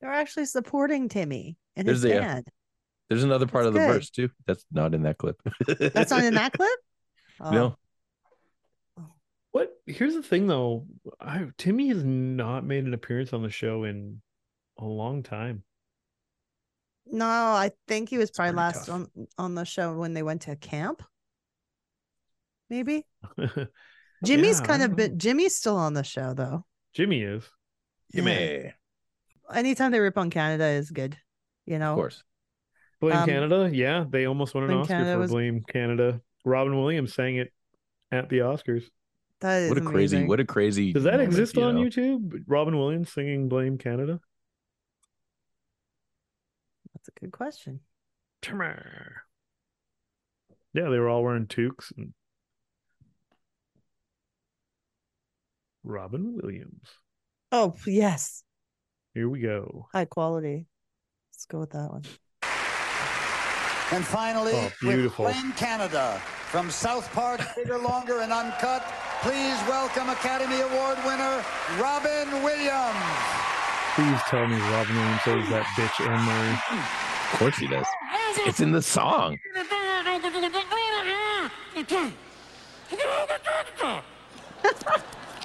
They're 0.00 0.12
actually 0.12 0.46
supporting 0.46 1.08
Timmy 1.08 1.56
and 1.76 1.86
There's 1.86 2.02
his 2.02 2.10
the- 2.12 2.18
uh, 2.18 2.20
band. 2.20 2.48
There's 3.08 3.24
another 3.24 3.46
part 3.46 3.64
That's 3.64 3.68
of 3.68 3.74
the 3.74 3.80
good. 3.80 3.92
verse 3.92 4.10
too. 4.10 4.30
That's 4.46 4.64
not 4.72 4.94
in 4.94 5.02
that 5.02 5.18
clip. 5.18 5.36
That's 5.66 6.10
not 6.10 6.24
in 6.24 6.34
that 6.34 6.52
clip? 6.52 6.68
Oh. 7.40 7.50
No. 7.50 7.76
What? 9.50 9.72
Here's 9.86 10.14
the 10.14 10.22
thing, 10.22 10.46
though. 10.46 10.86
I, 11.20 11.46
Timmy 11.58 11.88
has 11.88 12.04
not 12.04 12.64
made 12.64 12.84
an 12.84 12.94
appearance 12.94 13.32
on 13.32 13.42
the 13.42 13.50
show 13.50 13.82
in 13.82 14.22
a 14.78 14.84
long 14.84 15.24
time. 15.24 15.64
No, 17.06 17.26
I 17.26 17.70
think 17.88 18.08
he 18.08 18.18
was 18.18 18.30
probably 18.30 18.54
last 18.54 18.86
tough. 18.86 18.94
on 19.16 19.26
on 19.38 19.54
the 19.54 19.64
show 19.64 19.96
when 19.98 20.14
they 20.14 20.22
went 20.22 20.42
to 20.42 20.56
camp. 20.56 21.02
Maybe. 22.70 23.04
Jimmy's 24.24 24.60
Yeah, 24.60 24.66
kind 24.66 24.82
of 24.82 24.90
don't 24.90 24.96
been 24.96 25.18
Jimmy's 25.18 25.54
still 25.56 25.76
on 25.76 25.94
the 25.94 26.04
show 26.04 26.32
though. 26.34 26.64
Jimmy 26.94 27.22
is, 27.22 27.44
Yeah, 28.12 28.70
Anytime 29.52 29.90
they 29.92 30.00
rip 30.00 30.16
on 30.18 30.30
Canada 30.30 30.64
is 30.66 30.90
good. 30.90 31.16
You 31.66 31.78
know. 31.78 31.92
of 31.92 31.96
course. 31.96 32.22
Blame 33.00 33.16
Um, 33.16 33.28
Canada. 33.28 33.70
Yeah, 33.72 34.04
they 34.08 34.26
almost 34.26 34.54
won 34.54 34.64
an 34.64 34.70
Oscar 34.72 34.92
Canada 34.94 35.14
for 35.14 35.18
was- 35.20 35.30
Blame 35.30 35.62
Canada. 35.68 36.20
Robin 36.44 36.76
Williams 36.78 37.14
sang 37.14 37.36
it 37.36 37.52
at 38.10 38.28
the 38.28 38.38
Oscars. 38.38 38.84
That 39.40 39.62
is 39.62 39.68
What 39.70 39.78
a 39.78 39.80
crazy, 39.82 40.24
what 40.24 40.38
a 40.40 40.44
crazy. 40.44 40.92
Does 40.92 41.04
that 41.04 41.14
moment, 41.14 41.28
exist 41.28 41.56
you 41.56 41.62
on 41.64 41.74
know? 41.74 41.80
YouTube? 41.82 42.44
Robin 42.46 42.78
Williams 42.78 43.12
singing 43.12 43.48
"Blame 43.48 43.76
Canada." 43.76 44.20
That's 47.04 47.16
a 47.16 47.20
good 47.20 47.32
question. 47.32 47.80
Timmer. 48.42 49.22
Yeah, 50.72 50.88
they 50.88 50.98
were 50.98 51.08
all 51.08 51.24
wearing 51.24 51.46
toques 51.48 51.92
and 51.96 52.14
Robin 55.82 56.36
Williams. 56.40 56.86
Oh 57.50 57.74
yes. 57.86 58.44
Here 59.14 59.28
we 59.28 59.40
go. 59.40 59.88
High 59.92 60.04
quality. 60.04 60.66
Let's 61.32 61.44
go 61.46 61.58
with 61.58 61.70
that 61.70 61.90
one. 61.90 62.02
And 63.90 64.04
finally, 64.06 64.52
Oh, 64.54 64.62
with 64.64 64.78
beautiful. 64.80 65.24
Blame 65.26 65.52
Canada 65.52 66.18
from 66.50 66.70
South 66.70 67.12
Park, 67.12 67.40
Bigger, 67.56 67.78
Longer, 67.78 68.20
and 68.20 68.32
Uncut, 68.32 68.82
please 69.22 69.58
welcome 69.68 70.08
Academy 70.08 70.60
Award 70.60 70.98
winner 71.04 71.44
Robin 71.78 72.42
Williams. 72.42 73.41
Please 73.94 74.20
tell 74.22 74.46
me 74.46 74.56
Robin 74.56 74.96
Williams 74.96 75.22
says 75.22 75.48
that 75.50 75.66
bitch 75.76 76.00
Anne 76.00 76.24
Murray. 76.24 76.56
Of 77.32 77.38
course 77.38 77.56
he 77.58 77.66
does. 77.66 77.86
It's 78.46 78.60
in 78.60 78.72
the 78.72 78.80
song. 78.80 79.38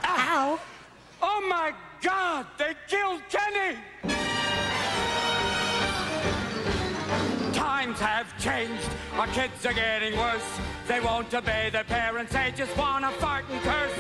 Ow. 0.05 0.59
Oh 1.21 1.47
my 1.49 1.73
God! 2.01 2.45
They 2.57 2.73
killed 2.87 3.21
Kenny! 3.29 3.77
Times 7.53 7.99
have 7.99 8.37
changed. 8.39 8.89
Our 9.18 9.26
kids 9.30 9.65
are 9.65 9.74
getting 9.74 10.15
worse. 10.15 10.59
They 10.88 10.99
won't 10.99 11.34
obey 11.34 11.72
their 11.72 11.84
parents. 11.84 12.34
They 12.34 12.53
just 12.55 12.78
want 12.78 13.03
to 13.03 13.09
fart 13.20 13.45
and 13.49 13.59
curse. 13.61 13.91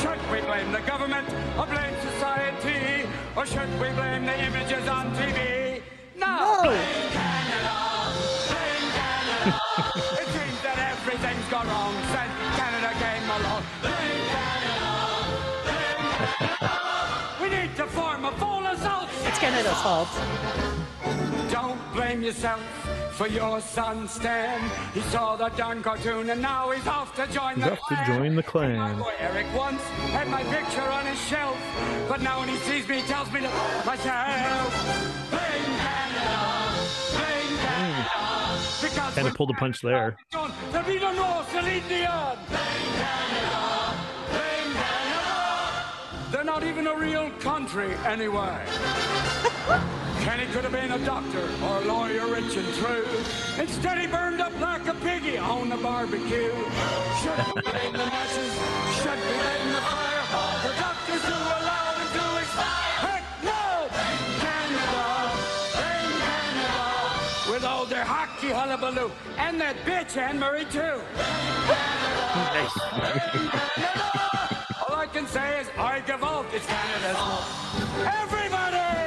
Should 0.00 0.22
we 0.30 0.40
blame 0.40 0.70
the 0.70 0.78
government 0.82 1.28
or 1.58 1.66
blame 1.66 1.94
society? 2.00 3.08
Or 3.34 3.44
should 3.44 3.68
we 3.80 3.90
blame 3.90 4.24
the 4.24 4.38
images 4.40 4.86
on 4.86 5.10
TV? 5.16 5.82
No! 6.16 6.60
Blame 6.62 7.10
Canada! 7.10 7.74
Blame 8.46 8.88
Canada! 8.94 9.60
it 10.22 10.28
seems 10.30 10.62
that 10.62 10.78
everything's 10.94 11.48
gone 11.50 11.66
wrong 11.66 11.94
since 12.14 12.34
Canada 12.54 12.94
came 13.02 13.26
along. 13.34 13.64
Blame 13.82 14.26
Canada! 14.30 14.94
Blame 15.66 16.06
Canada! 16.38 16.70
we 17.42 17.48
need 17.50 17.74
to 17.74 17.86
form 17.88 18.24
a 18.26 18.32
full 18.38 18.64
assault! 18.66 19.08
It's 19.26 19.40
Canada's 19.40 19.82
fault. 19.82 21.41
Don't 21.52 21.78
blame 21.92 22.22
yourself 22.22 22.60
for 23.12 23.26
your 23.28 23.60
son 23.60 24.08
Stan. 24.08 24.58
He 24.94 25.00
saw 25.02 25.36
the 25.36 25.50
darn 25.50 25.82
cartoon 25.82 26.30
and 26.30 26.40
now 26.40 26.70
he's 26.70 26.86
off 26.86 27.14
to 27.16 27.26
join 27.30 27.58
You 27.58 27.64
the 27.64 27.74
have 27.74 28.06
to 28.06 28.12
join 28.12 28.34
the 28.34 28.42
clan. 28.42 28.98
Boy, 28.98 29.12
Eric 29.18 29.46
once 29.54 29.82
had 30.16 30.28
my 30.28 30.42
picture 30.44 30.80
on 30.80 31.04
his 31.04 31.20
shelf, 31.26 31.58
but 32.08 32.22
now 32.22 32.40
when 32.40 32.48
he 32.48 32.56
sees 32.56 32.88
me, 32.88 33.00
he 33.00 33.02
tells 33.02 33.30
me 33.32 33.40
to 33.40 33.48
myself. 33.84 34.72
Blame 35.30 35.76
Canada, 35.84 36.40
blame 37.12 37.58
Canada, 37.58 38.58
because 38.80 39.14
Kind 39.14 39.28
of 39.28 39.34
pulled 39.34 39.50
a 39.50 39.54
punch 39.54 39.82
there. 39.82 40.16
there'll 40.32 40.86
be 40.86 40.98
no 40.98 41.12
more 41.12 41.44
Celine 41.52 41.82
Dion. 41.86 42.38
Blame 42.48 42.92
Canada, 42.96 43.94
blame 44.30 44.72
Canada. 44.74 46.30
They're 46.30 46.44
not 46.44 46.62
even 46.64 46.86
a 46.86 46.96
real 46.96 47.28
country 47.40 47.92
anyway. 48.06 48.64
Kenny 50.22 50.46
could 50.52 50.62
have 50.62 50.72
been 50.72 50.92
a 50.92 51.04
doctor 51.04 51.42
or 51.64 51.78
a 51.78 51.84
lawyer 51.84 52.28
rich 52.28 52.56
and 52.56 52.74
true. 52.74 53.04
Instead, 53.58 53.98
he 53.98 54.06
burned 54.06 54.40
up 54.40 54.52
like 54.60 54.86
a 54.86 54.94
piggy 54.94 55.36
on 55.36 55.68
the 55.68 55.76
barbecue. 55.76 56.54
Should 57.20 57.38
we 57.56 57.62
blame 57.62 57.92
the 57.92 58.06
masses? 58.06 58.54
Should 59.02 59.18
we 59.18 59.34
blame 59.42 59.68
the 59.74 59.82
fire? 59.82 60.22
The 60.62 60.74
doctors 60.78 61.22
who 61.26 61.34
allowed 61.34 61.98
him 61.98 62.10
to 62.18 62.24
expire? 62.38 62.94
Heck 63.02 63.24
no! 63.42 63.90
Canada! 64.46 65.02
Blame 65.74 66.14
Canada! 66.22 67.50
With 67.50 67.64
all 67.64 67.84
their 67.84 68.04
hockey 68.04 68.50
hullabaloo 68.50 69.10
and 69.38 69.60
that 69.60 69.74
bitch 69.84 70.16
Anne 70.16 70.38
Murray 70.38 70.66
too. 70.66 71.02
All 74.88 74.96
I 74.96 75.06
can 75.12 75.26
say 75.26 75.60
is 75.62 75.66
I 75.76 75.98
give 76.06 76.22
out. 76.22 76.46
It's 76.54 76.66
Canada's 76.66 77.16
fault. 77.16 77.44
Everybody! 78.22 79.01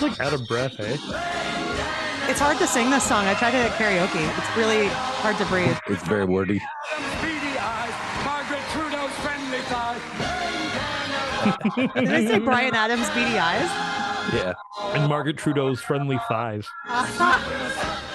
He's 0.00 0.08
like 0.08 0.20
out 0.20 0.32
of 0.32 0.48
breath, 0.48 0.80
eh? 0.80 0.96
It's 2.30 2.40
hard 2.40 2.56
to 2.56 2.66
sing 2.66 2.88
this 2.88 3.04
song. 3.04 3.26
I 3.26 3.34
tried 3.34 3.52
it 3.52 3.70
at 3.70 3.72
karaoke. 3.72 4.26
It's 4.38 4.56
really 4.56 4.86
hard 5.20 5.36
to 5.36 5.44
breathe. 5.44 5.76
It's 5.88 6.02
very 6.08 6.24
wordy. 6.24 6.58
Margaret 8.24 8.62
Trudeau's 8.72 9.10
friendly 9.20 9.58
thighs. 9.68 10.00
Did 11.94 12.08
I 12.08 12.24
say 12.26 12.38
Bryan 12.38 12.74
Adams' 12.74 13.10
beady 13.10 13.38
eyes? 13.38 13.68
Yeah. 14.32 14.54
And 14.94 15.06
Margaret 15.06 15.36
Trudeau's 15.36 15.82
friendly 15.82 16.18
thighs. 16.28 16.66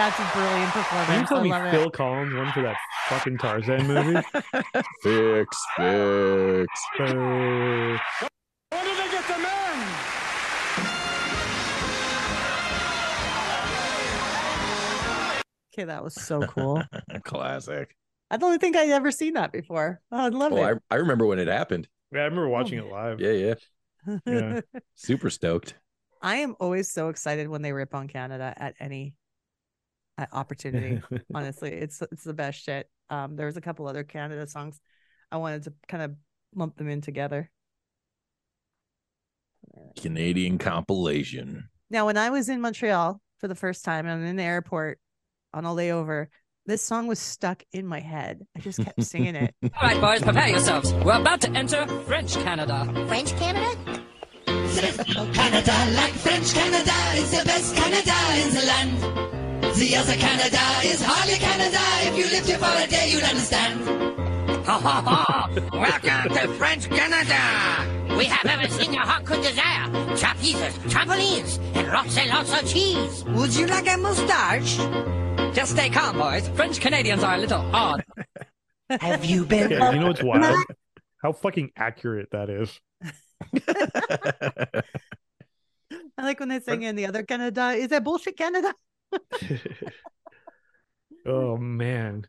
That's 0.00 0.18
a 0.18 0.30
brilliant 0.32 0.72
Can 0.72 1.20
you 1.20 1.26
performance. 1.26 1.28
tell 1.28 1.38
I 1.38 1.42
me 1.42 1.50
love 1.50 1.64
it. 1.66 1.70
Phil 1.72 1.90
Collins 1.90 2.34
won 2.34 2.52
for 2.52 2.62
that 2.62 2.76
fucking 3.10 3.36
Tarzan 3.36 3.86
movie? 3.86 4.22
Fix, 5.02 5.56
fix. 5.76 6.72
Uh, 6.98 7.04
Where 8.70 8.84
did 8.84 8.96
they 8.96 9.10
get 9.10 9.26
the 9.28 9.38
men? 9.38 9.86
Okay, 15.74 15.84
that 15.84 16.02
was 16.02 16.14
so 16.14 16.46
cool. 16.46 16.82
Classic. 17.24 17.94
I 18.30 18.36
don't 18.36 18.60
think 18.60 18.76
I'd 18.76 18.90
ever 18.90 19.10
seen 19.10 19.34
that 19.34 19.52
before. 19.52 20.00
Oh, 20.10 20.16
I 20.24 20.28
love 20.28 20.52
Oh, 20.52 20.56
it. 20.56 20.78
I, 20.90 20.94
I 20.94 20.98
remember 20.98 21.26
when 21.26 21.38
it 21.38 21.48
happened. 21.48 21.88
yeah, 22.12 22.20
I 22.20 22.24
remember 22.24 22.48
watching 22.48 22.78
it 22.78 22.86
live. 22.86 23.20
Yeah, 23.20 23.32
yeah. 23.32 24.20
Yeah. 24.26 24.60
Super 24.94 25.30
stoked. 25.30 25.74
I 26.22 26.36
am 26.36 26.56
always 26.60 26.90
so 26.90 27.08
excited 27.08 27.48
when 27.48 27.62
they 27.62 27.72
rip 27.72 27.94
on 27.94 28.08
Canada 28.08 28.52
at 28.56 28.74
any 28.80 29.14
opportunity. 30.32 31.00
Honestly, 31.34 31.72
it's 31.72 32.02
it's 32.12 32.24
the 32.24 32.34
best 32.34 32.62
shit. 32.62 32.88
Um, 33.08 33.36
there 33.36 33.46
was 33.46 33.56
a 33.56 33.60
couple 33.60 33.86
other 33.86 34.04
Canada 34.04 34.46
songs. 34.46 34.80
I 35.32 35.36
wanted 35.36 35.64
to 35.64 35.72
kind 35.88 36.02
of 36.02 36.14
lump 36.54 36.76
them 36.76 36.88
in 36.88 37.00
together. 37.00 37.50
Canadian 40.00 40.58
compilation. 40.58 41.68
Now, 41.90 42.06
when 42.06 42.16
I 42.16 42.30
was 42.30 42.48
in 42.48 42.60
Montreal 42.60 43.20
for 43.38 43.48
the 43.48 43.54
first 43.54 43.84
time, 43.84 44.06
and 44.06 44.14
I'm 44.14 44.24
in 44.24 44.36
the 44.36 44.42
airport 44.42 44.98
on 45.52 45.64
a 45.64 45.68
layover, 45.68 46.28
this 46.66 46.82
song 46.82 47.06
was 47.06 47.18
stuck 47.18 47.62
in 47.72 47.86
my 47.86 48.00
head. 48.00 48.46
I 48.56 48.60
just 48.60 48.82
kept 48.84 49.02
singing 49.02 49.34
it. 49.34 49.54
All 49.62 49.70
right, 49.82 50.00
boys, 50.00 50.22
prepare 50.22 50.48
yourselves. 50.48 50.92
We're 50.94 51.20
about 51.20 51.40
to 51.42 51.50
enter 51.50 51.86
French 52.02 52.34
Canada. 52.34 52.84
French 53.08 53.34
Canada? 53.36 54.04
Canada, 54.46 55.72
like 55.96 56.12
French 56.12 56.54
Canada, 56.54 56.92
is 57.14 57.30
the 57.30 57.44
best 57.44 57.74
Canada 57.74 58.14
in 58.36 58.54
the 58.54 58.66
land. 58.66 59.39
The 59.80 59.96
other 59.96 60.12
Canada 60.12 60.60
is 60.84 61.00
hardly 61.02 61.36
Canada. 61.36 61.78
If 62.02 62.14
you 62.18 62.24
lived 62.24 62.46
here 62.46 62.58
for 62.58 62.66
a 62.66 62.86
day, 62.86 63.10
you'd 63.10 63.24
understand. 63.24 63.82
Ha 64.66 64.78
ha 64.78 65.00
ha! 65.00 65.48
Welcome 65.72 66.34
to 66.34 66.48
French 66.58 66.86
Canada! 66.90 68.14
We 68.14 68.26
have 68.26 68.44
everything 68.44 68.92
your 68.92 69.04
heart 69.04 69.24
could 69.24 69.40
desire. 69.40 69.88
Trapezes, 70.18 70.74
trampolines, 70.90 71.58
and 71.74 71.88
lots 71.88 72.18
and 72.18 72.28
lots 72.28 72.52
of 72.52 72.68
cheese. 72.70 73.24
Would 73.24 73.56
you 73.56 73.66
like 73.68 73.88
a 73.88 73.96
mustache? 73.96 74.76
Just 75.54 75.72
stay 75.72 75.88
calm, 75.88 76.18
boys. 76.18 76.46
French 76.50 76.78
Canadians 76.78 77.24
are 77.24 77.36
a 77.36 77.38
little 77.38 77.64
odd. 77.74 78.04
Have 79.00 79.24
you 79.24 79.46
been? 79.46 79.70
Yeah, 79.70 79.92
you 79.92 80.00
know 80.00 80.08
what's 80.08 80.22
wild? 80.22 80.62
How 81.22 81.32
fucking 81.32 81.70
accurate 81.74 82.28
that 82.32 82.50
is. 82.50 82.78
I 86.18 86.22
like 86.22 86.38
when 86.38 86.50
they 86.50 86.60
sing 86.60 86.82
in 86.82 86.96
the 86.96 87.06
other 87.06 87.22
Canada. 87.22 87.70
Is 87.70 87.88
that 87.88 88.04
bullshit 88.04 88.36
Canada? 88.36 88.74
Oh 91.26 91.56
man, 91.56 92.26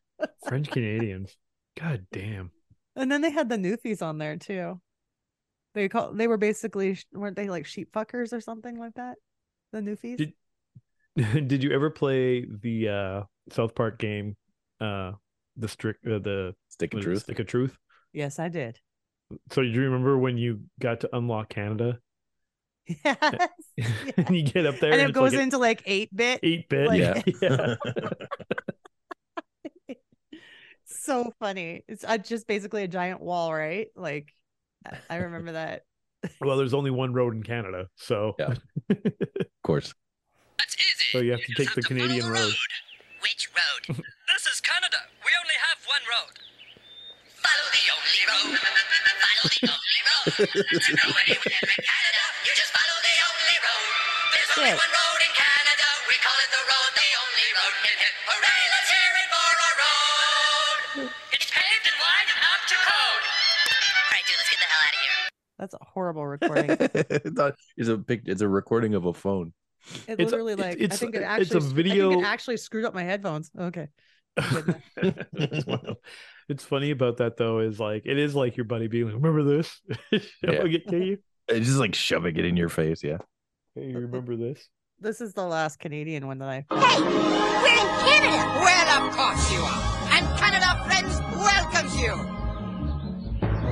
French 0.48 0.70
Canadians. 0.70 1.36
God 1.80 2.06
damn. 2.12 2.52
And 2.96 3.12
then 3.12 3.22
they 3.22 3.32
had 3.32 3.50
the 3.50 3.56
Newfies 3.56 4.02
on 4.02 4.18
there 4.18 4.36
too. 4.36 4.82
They 5.74 5.88
call 5.88 6.14
they 6.14 6.28
were 6.28 6.38
basically 6.38 7.00
weren't 7.14 7.38
they 7.38 7.50
like 7.50 7.66
sheep 7.66 7.94
fuckers 7.94 8.34
or 8.34 8.42
something 8.42 8.78
like 8.78 8.96
that? 8.96 9.16
The 9.72 9.80
Newfies. 9.80 10.18
Did 10.18 10.34
Did 11.48 11.64
you 11.64 11.72
ever 11.72 11.90
play 11.90 12.46
the 12.46 12.90
uh 12.90 13.24
South 13.50 13.76
Park 13.76 13.98
game, 13.98 14.36
uh, 14.80 15.14
the 15.56 15.68
strict 15.68 16.06
uh, 16.06 16.20
the 16.20 16.54
Stick 16.70 16.94
of 16.94 17.02
Truth? 17.02 17.24
Stick 17.24 17.40
of 17.40 17.48
Truth? 17.48 17.78
yes, 18.14 18.40
I 18.40 18.50
did. 18.50 18.80
So 19.52 19.62
do 19.62 19.68
you 19.70 19.82
remember 19.84 20.18
when 20.18 20.38
you 20.38 20.62
got 20.80 21.00
to 21.02 21.16
unlock 21.16 21.50
Canada? 21.50 22.00
Yes. 23.06 23.50
and 24.18 24.36
you 24.36 24.44
get 24.44 24.66
up 24.66 24.80
there 24.80 24.92
and 24.92 25.02
and, 25.02 25.10
it 25.10 25.14
goes 25.14 25.34
like 25.34 25.42
into 25.42 25.58
like 25.58 25.82
eight 25.86 26.16
bit. 26.16 26.40
eight 26.44 26.68
bit. 26.70 26.88
like- 26.88 27.00
Yeah. 27.00 27.22
yeah. 27.42 27.76
so 30.86 31.34
funny. 31.40 31.84
It's 31.88 32.04
uh, 32.04 32.18
just 32.18 32.48
basically 32.48 32.84
a 32.84 32.88
giant 32.88 33.22
wall, 33.22 33.54
right? 33.54 33.88
Like 33.96 34.34
I- 34.86 34.98
I 35.10 35.16
remember 35.18 35.54
that. 35.54 35.84
Well, 36.40 36.58
there's 36.58 36.74
only 36.76 36.92
one 36.92 37.14
road 37.14 37.34
in 37.36 37.42
Canada, 37.44 37.88
so 37.96 38.36
Yeah. 38.38 38.54
Of 38.90 38.98
course. 39.64 39.94
That's 40.60 40.76
easy. 40.76 41.06
So 41.12 41.20
you 41.20 41.32
have 41.32 41.42
to 41.42 41.54
take 41.56 41.74
the 41.74 41.82
Canadian 41.82 42.28
road. 42.30 42.54
Which 43.22 43.50
road? 43.56 43.96
This 43.98 44.46
is 44.54 44.62
Canada. 44.62 44.98
We 45.26 45.32
only 45.42 45.56
have 45.58 45.80
one 45.88 46.04
road. 46.10 46.34
Follow 47.42 47.68
the 47.74 47.86
only 47.98 48.22
road. 48.30 48.60
Follow 48.62 49.50
the 49.50 49.66
only 49.66 50.00
road. 50.06 50.26
To 50.82 50.92
go 50.96 51.08
anywhere 51.26 51.66
in 51.66 51.84
Canada, 51.90 52.21
Shit. 54.62 54.78
one 54.78 54.94
road 54.94 55.22
in 55.26 55.34
Canada. 55.34 55.88
We 56.08 56.16
call 56.22 56.38
it 56.38 56.50
the 56.54 56.62
road, 56.70 56.92
the 56.94 57.10
only 57.18 57.48
road. 57.58 57.74
Hip 57.82 57.98
hip 57.98 58.16
hooray, 58.30 58.62
let's 58.72 58.90
hear 58.94 59.12
it 59.22 59.28
for 59.34 59.50
our 59.66 59.76
road. 59.82 61.10
It's 61.34 61.50
paved 61.50 61.86
and 61.90 61.98
wide 61.98 62.28
and 62.30 62.40
up 62.46 62.62
to 62.70 62.76
code. 62.78 63.24
All 63.26 64.10
right, 64.14 64.24
dude, 64.28 64.38
let's 64.38 64.50
get 64.54 64.60
the 64.62 64.70
hell 64.70 64.84
out 64.86 64.94
of 64.94 65.02
here. 65.02 65.22
That's 65.58 65.74
a 65.74 65.82
horrible 65.82 66.26
recording. 66.28 66.70
it's, 67.26 67.40
a, 67.40 67.56
it's 67.78 67.90
a 67.90 67.98
pic- 67.98 68.28
It's 68.28 68.42
a 68.42 68.48
recording 68.48 68.94
of 68.96 69.06
a 69.06 69.14
phone. 69.14 69.54
It 70.08 70.20
It's 70.20 70.32
literally 70.32 70.54
it's- 70.54 70.68
like 70.70 70.78
I 70.80 70.84
it's- 70.84 71.00
think 71.00 71.16
it 71.16 71.22
it's 71.22 71.26
a 71.26 71.30
actually 71.30 71.58
I 71.58 71.62
think 71.62 71.74
video- 71.74 72.12
it 72.20 72.26
actually 72.26 72.58
screwed 72.58 72.86
up 72.86 72.94
my 72.94 73.04
headphones. 73.04 73.50
Okay. 73.58 73.88
it's, 76.48 76.64
funny 76.64 76.92
about 76.92 77.18
that 77.18 77.36
though 77.38 77.60
is 77.60 77.80
like 77.82 78.04
it 78.06 78.18
is 78.18 78.34
like 78.36 78.56
your 78.56 78.64
buddy 78.64 78.88
being 78.88 79.06
like, 79.06 79.16
"Remember 79.16 79.44
this? 79.44 79.82
Yeah. 80.12 80.20
Showing 80.54 80.72
it 80.74 80.88
to 80.88 80.98
you. 81.04 81.18
It's 81.50 81.66
just 81.68 81.80
like 81.80 81.96
shoving 81.96 82.38
it 82.38 82.46
in 82.46 82.56
your 82.56 82.70
face. 82.70 83.04
Yeah. 83.04 83.18
Hey, 83.76 83.88
you 83.88 84.00
remember 84.00 84.36
this?" 84.36 84.68
this 85.00 85.22
is 85.22 85.34
the 85.34 85.44
last 85.46 85.80
Canadian 85.80 86.28
one 86.28 86.38
that 86.40 86.50
I 86.50 86.62
found. 86.70 86.84
Hey, 86.84 87.02
we're 87.02 87.82
in 87.82 87.90
Canada. 88.06 88.38
Well, 88.62 89.08
of 89.08 89.16
course 89.16 89.52
you 89.52 89.60
are. 89.60 89.82
And 90.14 90.28
Canada 90.38 90.70
Friends 90.86 91.20
welcomes 91.36 91.96
you. 92.00 92.14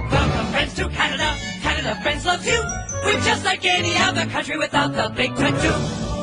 Welcome, 0.10 0.45
friends, 0.52 0.74
to 0.76 0.89
Canada. 0.89 1.36
Canada 1.62 2.00
Friends 2.02 2.26
loves 2.26 2.47
you. 2.47 2.62
We're 3.06 3.20
just 3.22 3.45
like 3.45 3.64
any 3.66 3.95
other 3.97 4.26
country 4.26 4.58
without 4.58 4.93
the 4.93 5.10
big 5.16 5.36
tattoo. 5.36 5.76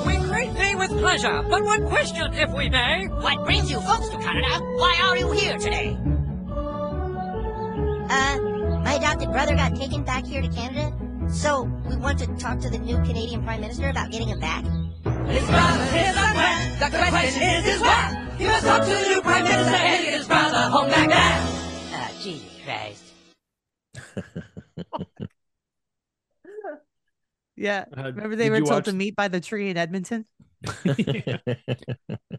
We 0.07 0.17
greet 0.27 0.53
thee 0.55 0.75
with 0.75 0.91
pleasure, 0.91 1.43
but 1.49 1.63
one 1.63 1.87
question, 1.87 2.33
if 2.35 2.51
we 2.53 2.69
may. 2.69 3.07
What 3.07 3.45
brings 3.45 3.71
you 3.71 3.81
folks 3.81 4.09
to 4.09 4.19
Canada? 4.19 4.59
Why 4.77 4.99
are 5.05 5.17
you 5.17 5.31
here 5.33 5.59
today? 5.59 5.97
Uh, 8.09 8.39
my 8.85 8.95
adopted 8.99 9.31
brother 9.33 9.55
got 9.55 9.75
taken 9.77 10.03
back 10.05 10.25
here 10.25 10.43
to 10.43 10.49
Canada, 10.49 10.93
so 11.31 11.65
we 11.89 11.97
want 11.97 12.19
to 12.21 12.27
talk 12.37 12.59
to 12.61 12.71
the 12.71 12.79
new 12.79 12.97
Canadian 12.99 13.43
Prime 13.45 13.61
Minister 13.61 13.89
about 13.89 14.11
getting 14.11 14.29
him 14.29 14.41
back. 14.41 14.63
His 14.65 15.47
brother 15.47 15.85
is 15.85 16.17
unwell. 16.17 16.79
The 16.79 16.89
question 17.11 17.43
is, 17.43 17.67
is 17.67 17.81
where? 17.81 18.29
He 18.39 18.45
must 18.47 18.65
talk 18.67 18.83
to 18.83 18.89
the 18.89 19.09
new 19.09 19.23
Prime 19.23 19.45
Minister 19.45 19.75
and 19.75 20.05
get 20.05 20.15
his 20.15 20.27
brother 20.27 20.59
home 20.71 20.89
back 20.91 21.09
there. 21.09 21.41
Oh, 22.01 22.23
Jesus 22.23 22.51
Christ. 22.65 23.05
Yeah. 27.59 27.87
Uh, 27.97 28.13
Remember 28.15 28.37
they 28.37 28.51
did 28.51 28.51
were 28.51 28.59
told 28.59 28.71
watch- 28.71 28.85
to 28.85 28.93
meet 28.93 29.17
by 29.17 29.29
the 29.29 29.41
tree 29.41 29.71
in 29.71 29.79
Edmonton? 29.79 30.27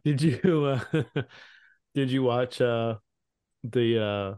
Did 0.06 0.22
you 0.22 0.66
uh 0.66 0.80
did 1.96 2.12
you 2.12 2.22
watch 2.22 2.62
uh 2.62 2.98
the 3.64 4.00
uh 4.00 4.36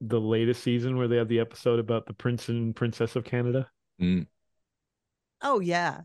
the 0.00 0.20
latest 0.20 0.62
season 0.62 0.96
where 0.96 1.08
they 1.08 1.16
have 1.16 1.28
the 1.28 1.40
episode 1.40 1.78
about 1.78 2.06
the 2.06 2.12
prince 2.12 2.48
and 2.48 2.74
princess 2.76 3.16
of 3.16 3.24
Canada? 3.24 3.68
Mm. 4.00 4.26
Oh 5.42 5.60
yeah. 5.60 6.02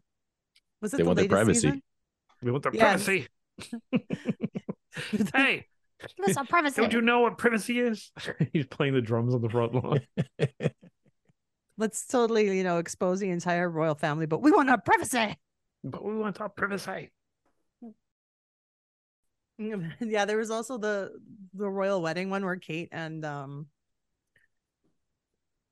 Was 0.81 0.93
it 0.93 0.97
They 0.97 1.03
the 1.03 1.07
want 1.07 1.17
their 1.17 1.23
latest 1.23 1.35
privacy. 1.35 1.59
season? 1.59 1.83
They 2.41 2.51
want 2.51 2.63
their 2.63 2.73
Yes. 2.73 3.05
privacy. 3.05 3.27
hey, 5.35 5.67
Give 6.17 6.25
us 6.25 6.33
some 6.33 6.47
privacy. 6.47 6.81
don't 6.81 6.93
you 6.93 7.01
know 7.01 7.19
what 7.21 7.37
privacy 7.37 7.79
is? 7.79 8.11
He's 8.53 8.65
playing 8.65 8.93
the 8.95 9.01
drums 9.01 9.35
on 9.35 9.41
the 9.41 9.49
front 9.49 9.75
lawn. 9.75 10.01
Let's 11.77 12.05
totally, 12.05 12.57
you 12.57 12.63
know, 12.63 12.77
expose 12.77 13.19
the 13.19 13.29
entire 13.29 13.69
royal 13.69 13.95
family, 13.95 14.25
but 14.25 14.41
we 14.41 14.51
want 14.51 14.69
our 14.69 14.79
privacy. 14.81 15.35
but 15.83 16.03
we 16.03 16.15
want 16.17 16.39
our 16.41 16.49
privacy. 16.49 17.11
yeah, 19.57 20.25
there 20.25 20.37
was 20.37 20.49
also 20.51 20.77
the 20.77 21.11
the 21.53 21.69
royal 21.69 22.01
wedding 22.01 22.29
one 22.29 22.43
where 22.43 22.55
Kate 22.55 22.89
and 22.91 23.23
um 23.25 23.67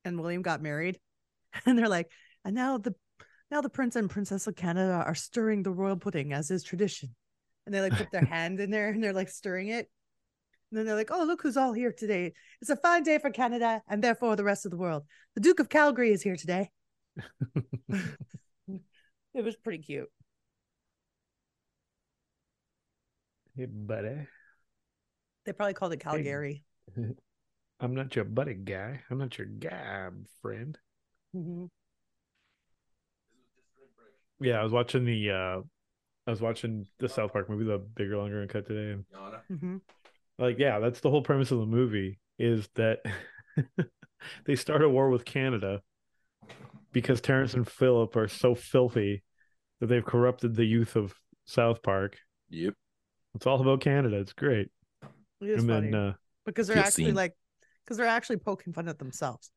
and 0.10 0.22
William 0.22 0.42
got 0.42 0.62
married, 0.62 1.00
and 1.66 1.78
they're 1.78 1.90
like, 1.90 2.12
and 2.44 2.56
now 2.56 2.78
the 2.78 2.94
now 3.52 3.62
the 3.62 3.70
prince 3.70 3.96
and 3.96 4.10
princess 4.10 4.46
of 4.48 4.56
Canada 4.56 5.04
are 5.06 5.16
stirring 5.16 5.64
the 5.64 5.72
royal 5.72 5.96
pudding 5.96 6.34
as 6.34 6.52
is 6.52 6.64
tradition, 6.64 7.16
and 7.66 7.74
they 7.74 7.82
like 7.82 7.94
put 7.94 8.12
their 8.12 8.26
hand 8.26 8.60
in 8.60 8.70
there 8.70 8.90
and 8.90 9.04
they're 9.04 9.14
like 9.14 9.30
stirring 9.30 9.70
it, 9.70 9.90
and 10.70 10.78
then 10.78 10.86
they're 10.86 10.96
like, 10.96 11.12
oh 11.12 11.24
look 11.24 11.42
who's 11.42 11.58
all 11.58 11.74
here 11.74 11.94
today! 11.94 12.34
It's 12.62 12.70
a 12.70 12.76
fine 12.76 13.04
day 13.04 13.18
for 13.18 13.30
Canada 13.30 13.82
and 13.88 14.04
therefore 14.04 14.36
the 14.36 14.44
rest 14.44 14.66
of 14.66 14.72
the 14.72 14.78
world. 14.78 15.04
The 15.36 15.42
Duke 15.42 15.60
of 15.60 15.70
Calgary 15.70 16.12
is 16.12 16.22
here 16.22 16.36
today. 16.36 16.70
it 17.90 19.44
was 19.44 19.56
pretty 19.56 19.80
cute. 19.80 20.10
Hey, 23.56 23.66
buddy. 23.66 24.28
They 25.46 25.54
probably 25.54 25.74
called 25.74 25.94
it 25.94 26.00
Calgary. 26.00 26.64
I'm 27.82 27.94
not 27.94 28.16
your 28.16 28.24
buddy 28.24 28.54
guy. 28.54 29.02
I'm 29.10 29.18
not 29.18 29.38
your 29.38 29.48
guy, 29.48 30.10
friend. 30.42 30.78
hmm 31.34 31.66
Yeah, 34.40 34.60
I 34.60 34.64
was 34.64 34.72
watching 34.72 35.06
the 35.06 35.32
uh 35.32 35.62
I 36.28 36.32
was 36.32 36.42
watching 36.42 36.88
the 37.00 37.10
South 37.10 37.34
Park 37.34 37.50
movie, 37.50 37.66
the 37.66 37.80
bigger, 37.80 38.18
longer 38.18 38.42
and 38.42 38.50
cut 38.50 38.68
today, 38.68 38.94
and 38.94 39.06
hmm 39.50 39.78
like 40.38 40.58
yeah, 40.60 40.80
that's 40.80 41.02
the 41.02 41.10
whole 41.10 41.22
premise 41.22 41.52
of 41.52 41.60
the 41.60 41.66
movie 41.66 42.20
is 42.38 42.68
that 42.76 43.00
they 44.46 44.56
start 44.56 44.84
a 44.84 44.90
war 44.90 45.10
with 45.10 45.26
Canada 45.26 45.82
because 46.92 47.22
Terrance 47.22 47.54
and 47.54 47.68
Phillip 47.68 48.16
are 48.16 48.28
so 48.28 48.56
filthy 48.56 49.24
that 49.80 49.88
they've 49.88 50.06
corrupted 50.06 50.56
the 50.56 50.66
youth 50.66 50.96
of 50.96 51.14
South 51.46 51.82
Park. 51.84 52.18
Yep. 52.50 52.76
It's 53.36 53.48
all 53.48 53.62
about 53.62 53.82
Canada. 53.82 54.18
It's 54.18 54.34
great. 54.34 54.70
It 55.42 55.50
is 55.50 55.62
and 55.62 55.70
funny. 55.70 55.92
then 55.92 55.96
uh 55.96 56.14
because 56.46 56.68
they're 56.68 56.78
Feel 56.78 56.84
actually 56.84 57.12
seen. 57.12 57.16
like 57.16 57.36
because 57.84 57.98
they're 57.98 58.06
actually 58.06 58.38
poking 58.38 58.74
fun 58.74 58.88
at 58.88 59.00
themselves 59.00 59.52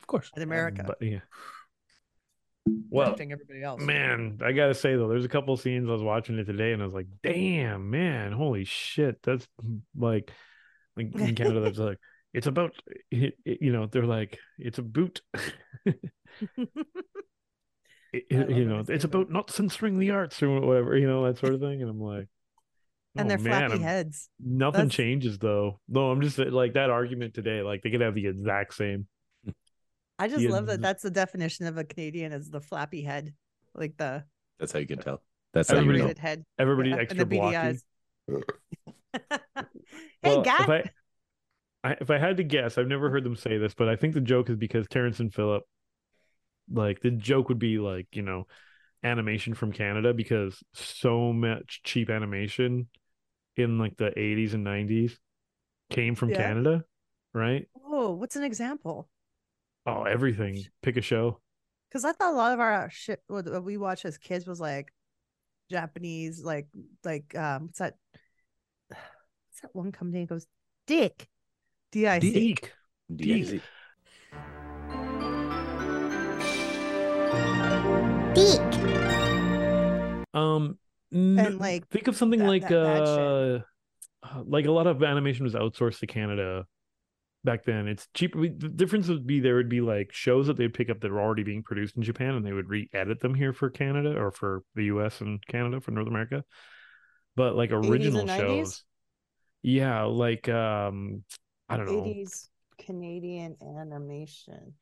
Of 0.00 0.06
course. 0.06 0.30
in 0.36 0.42
America, 0.42 0.84
but 0.86 0.98
yeah. 1.00 1.20
Well, 2.90 3.06
tempting 3.08 3.32
everybody 3.32 3.62
else. 3.62 3.80
Man, 3.82 4.38
I 4.44 4.52
gotta 4.52 4.74
say 4.74 4.94
though, 4.94 5.08
there's 5.08 5.24
a 5.24 5.28
couple 5.28 5.56
scenes 5.56 5.88
I 5.88 5.92
was 5.92 6.02
watching 6.02 6.38
it 6.38 6.44
today, 6.44 6.72
and 6.72 6.82
I 6.82 6.84
was 6.84 6.94
like, 6.94 7.06
"Damn, 7.22 7.90
man, 7.90 8.32
holy 8.32 8.64
shit!" 8.64 9.22
That's 9.22 9.46
like, 9.96 10.30
like 10.96 11.14
in 11.14 11.34
Canada, 11.34 11.60
that's 11.60 11.78
like, 11.78 11.98
it's 12.34 12.46
about, 12.46 12.72
it, 13.10 13.34
it- 13.46 13.62
you 13.62 13.72
know, 13.72 13.86
they're 13.86 14.04
like, 14.04 14.38
it's 14.58 14.78
a 14.78 14.82
boot. 14.82 15.22
It- 15.84 15.98
I 18.14 18.18
it- 18.30 18.32
love 18.32 18.50
you 18.50 18.64
know, 18.66 18.84
it's 18.88 19.04
about 19.04 19.30
not 19.30 19.50
censoring 19.50 19.98
the 19.98 20.10
arts 20.10 20.42
or 20.42 20.60
whatever, 20.60 20.96
you 20.96 21.06
know, 21.06 21.24
that 21.26 21.38
sort 21.38 21.54
of 21.54 21.60
thing. 21.60 21.80
And 21.82 21.90
I'm 21.90 22.00
like, 22.00 22.28
Oh, 23.18 23.22
and 23.22 23.26
oh, 23.32 23.36
their 23.36 23.38
man, 23.38 23.68
flappy 23.68 23.72
I'm- 23.74 23.82
heads. 23.82 24.28
Nothing 24.40 24.78
That's- 24.80 24.94
changes 24.94 25.38
though. 25.38 25.80
No, 25.88 26.10
I'm 26.10 26.20
just 26.20 26.38
like 26.38 26.74
that 26.74 26.90
argument 26.90 27.34
today. 27.34 27.62
Like 27.62 27.82
they 27.82 27.90
could 27.90 28.00
have 28.00 28.14
the 28.14 28.26
exact 28.26 28.74
same. 28.74 29.06
I 30.18 30.28
just 30.28 30.40
Yeah, 30.40 30.50
love 30.50 30.66
that. 30.66 30.80
That's 30.80 31.02
the 31.02 31.10
definition 31.10 31.66
of 31.66 31.76
a 31.78 31.84
Canadian 31.84 32.32
is 32.32 32.50
the 32.50 32.60
flappy 32.60 33.02
head, 33.02 33.34
like 33.74 33.96
the 33.96 34.24
That's 34.58 34.72
how 34.72 34.78
you 34.80 34.86
can 34.86 34.98
tell. 34.98 35.22
That's 35.54 35.68
how 35.70 35.76
you 35.76 35.82
Everybody- 35.82 36.14
know. 36.14 36.20
head. 36.20 36.44
Everybody 36.58 36.88
Yeah, 36.90 36.94
and 36.96 37.02
extra 37.02 37.18
the 37.18 37.26
blocky. 37.26 37.78
hey, 39.12 39.22
Well, 40.22 40.42
guy. 40.42 40.56
If 40.62 40.68
I, 40.70 40.90
I 41.84 41.96
if 42.00 42.10
I 42.10 42.18
had 42.18 42.36
to 42.38 42.44
guess, 42.44 42.78
I've 42.78 42.88
never 42.88 43.10
heard 43.10 43.24
them 43.24 43.36
say 43.36 43.58
this, 43.58 43.74
but 43.74 43.88
I 43.88 43.96
think 43.96 44.14
the 44.14 44.20
joke 44.20 44.50
is 44.50 44.56
because 44.56 44.86
Terrance 44.88 45.20
and 45.20 45.32
Phillip, 45.32 45.62
like 46.70 47.00
the 47.00 47.10
joke 47.10 47.48
would 47.48 47.58
be 47.58 47.78
like 47.78 48.08
you 48.12 48.22
know, 48.22 48.46
animation 49.02 49.54
from 49.54 49.72
Canada 49.72 50.12
because 50.12 50.62
so 50.74 51.32
much 51.32 51.80
cheap 51.84 52.10
animation 52.10 52.88
in 53.58 53.78
like 53.78 53.96
the 53.96 54.10
80s 54.16 54.54
and 54.54 54.66
90s 54.66 55.12
came 55.90 56.14
from 56.14 56.30
Yeah. 56.30 56.36
Canada, 56.36 56.84
right? 57.32 57.66
Oh, 57.84 58.12
what's 58.12 58.36
an 58.36 58.44
example? 58.44 59.08
Oh, 59.86 60.02
everything. 60.04 60.64
Pick 60.82 60.96
a 60.96 61.00
show. 61.00 61.40
Because 61.88 62.04
I 62.04 62.12
thought 62.12 62.32
a 62.34 62.36
lot 62.36 62.52
of 62.52 62.60
our 62.60 62.90
shit 62.90 63.22
what 63.28 63.46
what 63.50 63.64
we 63.64 63.78
watched 63.78 64.04
as 64.04 64.18
kids 64.18 64.46
was 64.46 64.60
like 64.60 64.92
Japanese, 65.70 66.42
like 66.44 66.68
like 67.04 67.34
um, 67.34 67.66
what's 67.66 67.78
that? 67.78 67.94
What's 68.88 69.60
that 69.62 69.74
one 69.74 69.92
company 69.92 70.20
that 70.24 70.28
goes 70.28 70.46
Dick, 70.86 71.28
D 71.92 72.06
I 72.06 72.18
C. 72.20 72.30
Deke. 72.32 72.72
DZ. 73.10 73.60
Beak. 78.34 78.60
Um, 80.34 80.78
And, 81.10 81.58
like, 81.58 81.88
think 81.88 82.08
of 82.08 82.16
something 82.16 82.40
that- 82.40 82.46
like 82.48 82.68
that 82.68 83.02
uh, 83.02 83.60
uh, 84.22 84.42
like 84.44 84.66
a 84.66 84.70
lot 84.70 84.86
of 84.86 85.02
animation 85.02 85.44
was 85.44 85.54
outsourced 85.54 86.00
to 86.00 86.06
Canada 86.06 86.66
back 87.44 87.64
then. 87.64 87.88
It's 87.88 88.08
cheaper. 88.14 88.40
The 88.40 88.68
difference 88.68 89.08
would 89.08 89.26
be 89.26 89.40
there 89.40 89.56
would 89.56 89.68
be 89.68 89.80
like 89.80 90.12
shows 90.12 90.48
that 90.48 90.56
they'd 90.56 90.74
pick 90.74 90.90
up 90.90 91.00
that 91.00 91.10
were 91.10 91.20
already 91.20 91.44
being 91.44 91.62
produced 91.62 91.96
in 91.96 92.02
Japan 92.02 92.34
and 92.34 92.44
they 92.44 92.52
would 92.52 92.68
re-edit 92.68 93.20
them 93.20 93.34
here 93.34 93.52
for 93.52 93.70
Canada 93.70 94.18
or 94.18 94.30
for 94.30 94.62
the 94.74 94.84
U.S. 94.86 95.20
and 95.20 95.44
Canada 95.46 95.80
for 95.80 95.92
North 95.92 96.08
America. 96.08 96.44
But 97.36 97.54
like 97.54 97.70
80s 97.70 97.76
and 97.76 97.90
original 97.90 98.24
90s? 98.26 98.36
shows, 98.38 98.84
yeah, 99.62 100.02
like 100.02 100.48
um, 100.48 101.22
I 101.68 101.76
don't 101.76 101.86
know. 101.86 102.02
80s 102.02 102.48
Canadian 102.84 103.56
animation, 103.62 104.74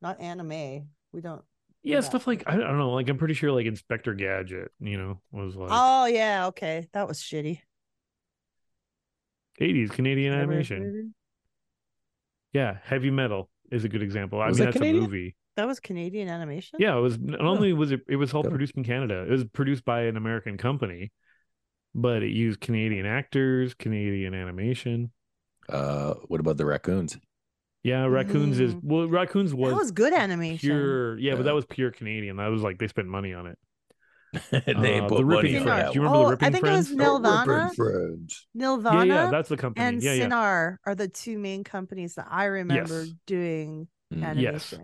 not 0.00 0.20
anime. 0.20 0.88
We 1.12 1.20
don't. 1.20 1.42
Do 1.84 1.90
Yeah, 1.90 2.00
stuff 2.00 2.26
like 2.26 2.44
I 2.46 2.56
don't 2.56 2.78
know. 2.78 2.90
Like 2.92 3.08
I'm 3.08 3.18
pretty 3.18 3.34
sure 3.34 3.52
like 3.52 3.66
Inspector 3.66 4.12
Gadget, 4.14 4.70
you 4.80 4.98
know, 4.98 5.20
was 5.32 5.56
like 5.56 5.70
Oh 5.72 6.06
yeah, 6.06 6.46
okay, 6.48 6.88
that 6.92 7.06
was 7.08 7.18
shitty. 7.20 7.60
80s 9.60 9.90
Canadian 9.90 10.32
Never 10.32 10.44
animation. 10.52 10.82
heard- 10.82 11.12
Yeah, 12.52 12.78
Heavy 12.82 13.10
Metal 13.10 13.50
is 13.70 13.84
a 13.84 13.88
good 13.88 14.02
example. 14.02 14.40
I 14.40 14.48
Was 14.48 14.58
mean, 14.58 14.66
that 14.66 14.72
that's 14.72 14.78
Canadian? 14.78 15.04
a 15.04 15.06
movie. 15.06 15.36
That 15.56 15.66
was 15.66 15.80
Canadian 15.80 16.28
animation. 16.28 16.78
Yeah, 16.80 16.96
it 16.96 17.00
was 17.00 17.18
not 17.18 17.40
only 17.40 17.72
was 17.72 17.92
it 17.92 18.00
it 18.08 18.16
was 18.16 18.32
all 18.32 18.42
produced 18.42 18.76
in 18.76 18.84
Canada. 18.84 19.22
It 19.24 19.30
was 19.30 19.44
produced 19.44 19.84
by 19.84 20.02
an 20.02 20.16
American 20.16 20.56
company, 20.56 21.12
but 21.94 22.22
it 22.22 22.30
used 22.30 22.60
Canadian 22.60 23.04
actors, 23.04 23.74
Canadian 23.74 24.32
animation. 24.32 25.10
Uh, 25.68 26.14
what 26.28 26.40
about 26.40 26.56
the 26.56 26.64
raccoons? 26.64 27.18
Yeah, 27.82 28.04
Raccoons 28.04 28.60
is 28.60 28.74
Mm. 28.74 28.80
well, 28.84 29.08
Raccoons 29.08 29.54
was, 29.54 29.72
that 29.72 29.78
was 29.78 29.90
good 29.90 30.12
animation. 30.12 30.68
pure. 30.70 31.18
Yeah, 31.18 31.34
but 31.34 31.44
that 31.44 31.54
was 31.54 31.64
pure 31.64 31.90
Canadian. 31.90 32.36
That 32.36 32.48
was 32.48 32.62
like 32.62 32.78
they 32.78 32.88
spent 32.88 33.08
money 33.08 33.32
on 33.32 33.46
it. 33.46 33.58
they 34.50 34.74
Uh, 35.00 35.08
put 35.08 35.16
the 35.18 35.24
money 35.24 35.58
for 35.58 35.64
that. 35.64 35.92
Do 35.92 35.98
you 35.98 36.02
remember 36.04 36.18
oh, 36.18 36.24
the 36.24 36.30
Ripping 36.30 36.48
I 36.48 36.50
think 36.50 36.60
Friends? 36.64 36.90
it 36.90 36.94
was 36.94 37.00
Nelvana. 37.00 37.74
friends. 37.74 38.46
Nelvana 38.56 39.06
Yeah, 39.06 39.14
yeah, 39.24 39.30
that's 39.30 39.48
the 39.48 39.56
company. 39.56 39.86
and 39.86 40.02
yeah, 40.02 40.12
yeah. 40.12 40.26
Are 40.86 40.94
the 40.94 41.08
two 41.08 41.38
main 41.38 41.64
companies 41.64 42.14
that 42.14 42.26
I 42.30 42.44
remember 42.44 43.06
Yes. 43.06 43.14
doing 43.26 43.88
Mm. 44.12 44.40
Yes. 44.40 44.74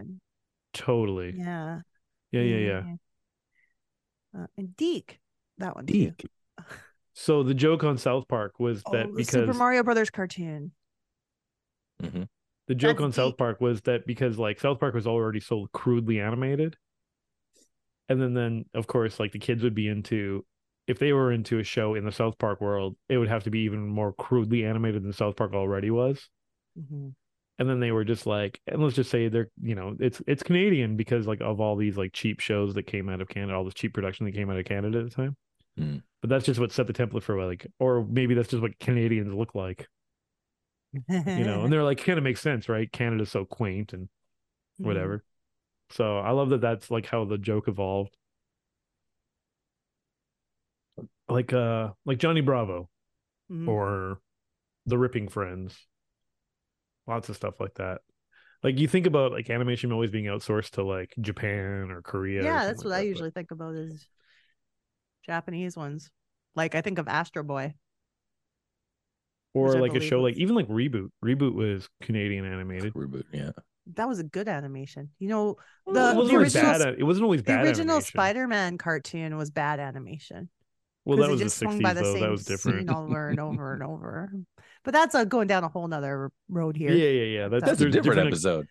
Totally. 0.72 1.34
Yeah. 1.36 1.80
Yeah, 2.32 2.42
yeah, 2.42 2.58
yeah. 2.58 2.82
Uh, 4.36 4.46
and 4.56 4.76
Deke. 4.76 5.20
that 5.58 5.74
one 5.74 5.86
too. 5.86 5.92
Deke. 5.92 6.26
So 7.18 7.42
the 7.42 7.54
joke 7.54 7.82
on 7.82 7.96
South 7.96 8.28
Park 8.28 8.60
was 8.60 8.82
that 8.92 9.06
oh, 9.06 9.10
the 9.12 9.16
because 9.16 9.30
Super 9.30 9.54
Mario 9.54 9.82
Brothers 9.82 10.10
cartoon. 10.10 10.72
hmm 12.02 12.24
the 12.68 12.74
joke 12.74 12.98
That's 12.98 13.04
on 13.04 13.12
South. 13.12 13.36
Park 13.36 13.60
was 13.60 13.80
that 13.82 14.06
because 14.06 14.38
like 14.38 14.60
South 14.60 14.80
Park 14.80 14.94
was 14.94 15.06
already 15.06 15.40
so 15.40 15.68
crudely 15.72 16.20
animated, 16.20 16.76
and 18.08 18.20
then 18.20 18.34
then 18.34 18.64
of 18.74 18.86
course 18.86 19.20
like 19.20 19.32
the 19.32 19.38
kids 19.38 19.62
would 19.62 19.74
be 19.74 19.88
into 19.88 20.44
if 20.86 20.98
they 20.98 21.12
were 21.12 21.32
into 21.32 21.58
a 21.58 21.64
show 21.64 21.94
in 21.94 22.04
the 22.04 22.12
South 22.12 22.38
Park 22.38 22.60
world, 22.60 22.96
it 23.08 23.18
would 23.18 23.28
have 23.28 23.44
to 23.44 23.50
be 23.50 23.60
even 23.60 23.86
more 23.86 24.12
crudely 24.12 24.64
animated 24.64 25.02
than 25.02 25.12
South 25.12 25.36
Park 25.36 25.52
already 25.52 25.90
was. 25.90 26.28
Mhm. 26.78 27.14
And 27.58 27.68
then 27.70 27.80
they 27.80 27.90
were 27.90 28.04
just 28.04 28.26
like, 28.26 28.60
and 28.66 28.82
let's 28.82 28.96
just 28.96 29.10
say 29.10 29.28
they're 29.28 29.50
you 29.62 29.74
know 29.74 29.96
it's 29.98 30.20
it's 30.26 30.42
Canadian 30.42 30.96
because 30.96 31.26
like 31.26 31.40
of 31.40 31.60
all 31.60 31.76
these 31.76 31.96
like 31.96 32.12
cheap 32.12 32.40
shows 32.40 32.74
that 32.74 32.84
came 32.84 33.08
out 33.08 33.20
of 33.20 33.28
Canada, 33.28 33.54
all 33.56 33.64
this 33.64 33.74
cheap 33.74 33.94
production 33.94 34.26
that 34.26 34.32
came 34.32 34.50
out 34.50 34.58
of 34.58 34.64
Canada 34.64 34.98
at 34.98 35.04
the 35.04 35.10
time. 35.10 35.36
Mm. 35.78 36.02
But 36.20 36.30
that's 36.30 36.44
just 36.46 36.60
what 36.60 36.72
set 36.72 36.86
the 36.86 36.92
template 36.92 37.22
for 37.22 37.42
like, 37.44 37.66
or 37.78 38.04
maybe 38.04 38.34
that's 38.34 38.48
just 38.48 38.62
what 38.62 38.78
Canadians 38.78 39.34
look 39.34 39.54
like, 39.54 39.88
you 41.08 41.44
know. 41.44 41.62
and 41.64 41.72
they're 41.72 41.82
like, 41.84 42.02
kind 42.04 42.18
of 42.18 42.24
makes 42.24 42.40
sense, 42.40 42.68
right? 42.68 42.90
Canada's 42.90 43.30
so 43.30 43.44
quaint 43.44 43.92
and 43.92 44.08
Mhm. 44.80 44.86
whatever. 44.86 45.24
So 45.90 46.18
I 46.18 46.30
love 46.32 46.50
that 46.50 46.60
that's 46.60 46.90
like 46.90 47.06
how 47.06 47.24
the 47.24 47.38
joke 47.38 47.68
evolved. 47.68 48.16
Like 51.28 51.52
uh 51.52 51.90
like 52.04 52.18
Johnny 52.18 52.40
Bravo 52.40 52.88
Mhm. 53.50 53.68
or 53.68 54.20
the 54.86 54.98
Ripping 54.98 55.28
Friends. 55.28 55.76
Lots 57.06 57.28
of 57.28 57.36
stuff 57.36 57.60
like 57.60 57.74
that. 57.74 58.00
Like 58.62 58.78
you 58.78 58.88
think 58.88 59.06
about 59.06 59.32
like 59.32 59.50
animation 59.50 59.92
always 59.92 60.10
being 60.10 60.24
outsourced 60.26 60.70
to 60.72 60.82
like 60.82 61.14
Japan 61.20 61.90
or 61.90 62.02
Korea. 62.02 62.42
yeah, 62.42 62.60
something 62.60 62.66
that's 62.66 62.78
like 62.78 62.84
what 62.84 62.90
that, 62.90 62.96
I 62.96 63.00
but- 63.02 63.06
usually 63.08 63.30
think 63.30 63.50
about 63.50 63.74
is 63.74 64.08
Japanese 65.24 65.76
ones. 65.76 66.10
Like 66.54 66.74
I 66.74 66.80
think 66.80 66.98
of 66.98 67.08
Astro 67.08 67.42
Boy. 67.42 67.74
Or 69.56 69.68
which 69.68 69.92
like 69.92 69.94
a 69.94 70.00
show 70.00 70.20
like 70.20 70.36
even 70.36 70.54
like 70.54 70.68
Reboot. 70.68 71.10
Reboot 71.24 71.54
was 71.54 71.88
Canadian 72.02 72.44
animated. 72.44 72.94
Reboot, 72.94 73.24
yeah. 73.32 73.50
That 73.94 74.08
was 74.08 74.18
a 74.18 74.24
good 74.24 74.48
animation. 74.48 75.10
You 75.18 75.28
know, 75.28 75.56
the, 75.86 76.10
it 76.10 76.16
wasn't 76.16 76.28
the 76.28 76.36
original 76.36 76.78
bad. 76.78 76.96
It 76.98 77.04
wasn't 77.04 77.24
always 77.24 77.42
the 77.42 77.52
original 77.52 77.96
animation. 77.96 78.02
Spider-Man 78.02 78.78
cartoon 78.78 79.36
was 79.36 79.50
bad 79.50 79.78
animation. 79.80 80.48
Well, 81.04 81.16
'cause 81.18 81.22
that 81.22 81.28
he 81.28 81.32
was 81.32 81.40
the 81.40 81.44
just 81.46 81.58
swung 81.58 81.80
by 81.80 81.94
the 81.94 82.02
though. 82.02 82.12
same 82.14 82.20
That 82.22 82.30
was 82.30 82.44
different. 82.44 82.88
scene 82.88 82.90
over 82.90 83.28
and 83.30 83.38
over 83.40 83.74
and 83.74 83.82
over. 83.84 84.32
But 84.84 84.92
that's 84.92 85.14
uh, 85.14 85.24
going 85.24 85.46
down 85.46 85.62
a 85.64 85.68
whole 85.68 85.86
nother 85.86 86.32
road 86.48 86.76
here. 86.76 86.90
Yeah, 86.90 87.08
yeah, 87.08 87.22
yeah. 87.42 87.48
That's, 87.48 87.64
That's 87.64 87.80
a 87.80 87.84
there's 87.84 87.94
different 87.94 88.26
episode. 88.26 88.66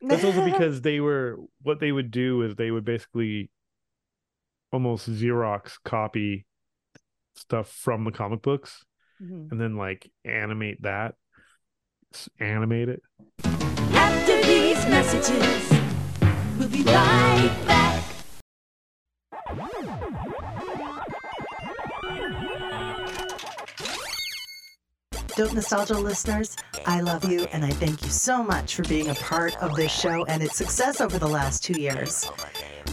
That's 0.00 0.24
also 0.24 0.44
because 0.50 0.80
they 0.80 1.00
were 1.00 1.36
what 1.62 1.78
they 1.80 1.92
would 1.92 2.10
do 2.10 2.42
is 2.42 2.54
they 2.56 2.70
would 2.70 2.84
basically 2.84 3.50
almost 4.72 5.08
Xerox 5.10 5.74
copy 5.84 6.46
stuff 7.34 7.68
from 7.70 8.04
the 8.04 8.10
comic 8.10 8.40
books 8.42 8.84
Mhm. 9.22 9.50
and 9.50 9.60
then 9.60 9.76
like 9.76 10.10
animate 10.24 10.82
that, 10.82 11.14
s- 12.14 12.28
animate 12.38 12.88
it. 12.88 13.02
After 13.44 14.42
these 14.42 14.84
messages, 14.86 15.70
we'll 16.58 16.68
be 16.68 16.82
right 16.84 17.52
back. 17.66 17.95
Dope 25.36 25.52
Nostalgia 25.52 25.98
listeners, 25.98 26.56
I 26.86 27.02
love 27.02 27.26
you 27.26 27.44
and 27.52 27.62
I 27.62 27.68
thank 27.68 28.02
you 28.02 28.08
so 28.08 28.42
much 28.42 28.74
for 28.74 28.84
being 28.84 29.10
a 29.10 29.14
part 29.16 29.54
of 29.58 29.76
this 29.76 29.92
show 29.92 30.24
and 30.24 30.42
its 30.42 30.56
success 30.56 31.02
over 31.02 31.18
the 31.18 31.28
last 31.28 31.62
two 31.62 31.78
years. 31.78 32.30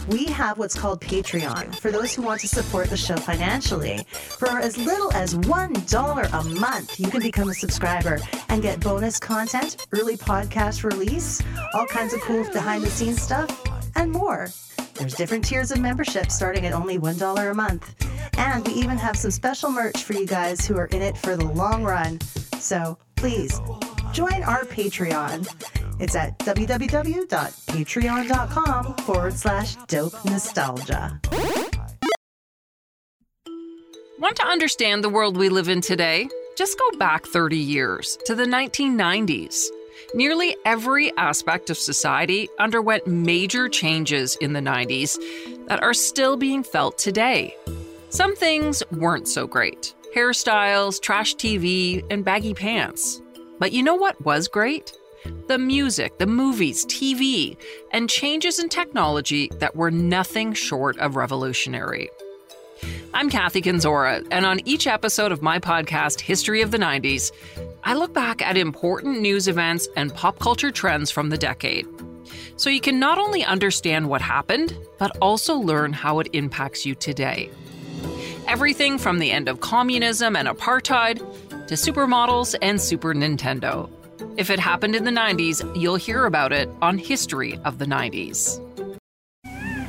We 0.08 0.26
have 0.26 0.58
what's 0.58 0.78
called 0.78 1.00
Patreon 1.00 1.74
for 1.76 1.90
those 1.90 2.14
who 2.14 2.20
want 2.20 2.42
to 2.42 2.48
support 2.48 2.90
the 2.90 2.98
show 2.98 3.16
financially. 3.16 4.06
For 4.10 4.58
as 4.58 4.76
little 4.76 5.10
as 5.14 5.34
$1 5.34 6.32
a 6.34 6.60
month, 6.60 7.00
you 7.00 7.08
can 7.08 7.22
become 7.22 7.48
a 7.48 7.54
subscriber 7.54 8.20
and 8.50 8.60
get 8.60 8.78
bonus 8.78 9.18
content, 9.18 9.86
early 9.92 10.18
podcast 10.18 10.84
release, 10.84 11.42
all 11.72 11.86
kinds 11.86 12.12
of 12.12 12.20
cool 12.20 12.44
behind 12.52 12.84
the 12.84 12.90
scenes 12.90 13.22
stuff, 13.22 13.48
and 13.96 14.12
more. 14.12 14.50
There's 14.94 15.14
different 15.14 15.44
tiers 15.44 15.70
of 15.70 15.80
membership 15.80 16.30
starting 16.30 16.64
at 16.66 16.72
only 16.72 16.98
$1 16.98 17.50
a 17.50 17.54
month. 17.54 17.94
And 18.38 18.66
we 18.66 18.72
even 18.74 18.96
have 18.98 19.16
some 19.16 19.30
special 19.30 19.70
merch 19.70 20.02
for 20.02 20.14
you 20.14 20.26
guys 20.26 20.66
who 20.66 20.76
are 20.76 20.86
in 20.86 21.02
it 21.02 21.16
for 21.18 21.36
the 21.36 21.46
long 21.46 21.84
run. 21.84 22.20
So 22.58 22.98
please 23.16 23.60
join 24.12 24.42
our 24.44 24.64
Patreon. 24.64 25.46
It's 26.00 26.16
at 26.16 26.38
www.patreon.com 26.40 28.94
forward 28.96 29.34
slash 29.34 29.76
dope 29.86 30.24
nostalgia. 30.24 31.20
Want 34.18 34.36
to 34.36 34.46
understand 34.46 35.04
the 35.04 35.08
world 35.08 35.36
we 35.36 35.48
live 35.48 35.68
in 35.68 35.80
today? 35.80 36.28
Just 36.56 36.78
go 36.78 36.98
back 36.98 37.26
30 37.26 37.56
years 37.58 38.16
to 38.26 38.34
the 38.34 38.44
1990s. 38.44 39.64
Nearly 40.14 40.54
every 40.64 41.10
aspect 41.16 41.70
of 41.70 41.76
society 41.76 42.48
underwent 42.60 43.04
major 43.08 43.68
changes 43.68 44.36
in 44.36 44.52
the 44.52 44.60
90s 44.60 45.18
that 45.66 45.82
are 45.82 45.92
still 45.92 46.36
being 46.36 46.62
felt 46.62 46.98
today. 46.98 47.56
Some 48.10 48.36
things 48.36 48.80
weren't 48.92 49.26
so 49.26 49.48
great 49.48 49.92
hairstyles, 50.14 51.02
trash 51.02 51.34
TV, 51.34 52.04
and 52.12 52.24
baggy 52.24 52.54
pants. 52.54 53.20
But 53.58 53.72
you 53.72 53.82
know 53.82 53.96
what 53.96 54.24
was 54.24 54.46
great? 54.46 54.96
The 55.48 55.58
music, 55.58 56.18
the 56.18 56.28
movies, 56.28 56.86
TV, 56.86 57.56
and 57.90 58.08
changes 58.08 58.60
in 58.60 58.68
technology 58.68 59.50
that 59.58 59.74
were 59.74 59.90
nothing 59.90 60.52
short 60.52 60.96
of 60.98 61.16
revolutionary. 61.16 62.08
I'm 63.12 63.30
Kathy 63.30 63.62
Kenzora, 63.62 64.24
and 64.30 64.46
on 64.46 64.60
each 64.64 64.86
episode 64.86 65.32
of 65.32 65.42
my 65.42 65.58
podcast, 65.58 66.20
History 66.20 66.62
of 66.62 66.70
the 66.70 66.78
90s, 66.78 67.32
I 67.86 67.92
look 67.92 68.14
back 68.14 68.40
at 68.40 68.56
important 68.56 69.20
news 69.20 69.46
events 69.46 69.86
and 69.94 70.14
pop 70.14 70.38
culture 70.38 70.70
trends 70.70 71.10
from 71.10 71.28
the 71.28 71.36
decade. 71.36 71.86
So 72.56 72.70
you 72.70 72.80
can 72.80 72.98
not 72.98 73.18
only 73.18 73.44
understand 73.44 74.08
what 74.08 74.22
happened, 74.22 74.74
but 74.98 75.14
also 75.20 75.56
learn 75.56 75.92
how 75.92 76.18
it 76.20 76.28
impacts 76.32 76.86
you 76.86 76.94
today. 76.94 77.50
Everything 78.48 78.96
from 78.96 79.18
the 79.18 79.30
end 79.30 79.50
of 79.50 79.60
communism 79.60 80.34
and 80.34 80.48
apartheid 80.48 81.18
to 81.66 81.74
supermodels 81.74 82.54
and 82.62 82.80
Super 82.80 83.12
Nintendo. 83.12 83.90
If 84.38 84.48
it 84.48 84.58
happened 84.58 84.94
in 84.96 85.04
the 85.04 85.10
90s, 85.10 85.60
you'll 85.78 85.96
hear 85.96 86.24
about 86.24 86.54
it 86.54 86.70
on 86.80 86.96
History 86.96 87.58
of 87.66 87.78
the 87.78 87.86
90s. 87.86 88.60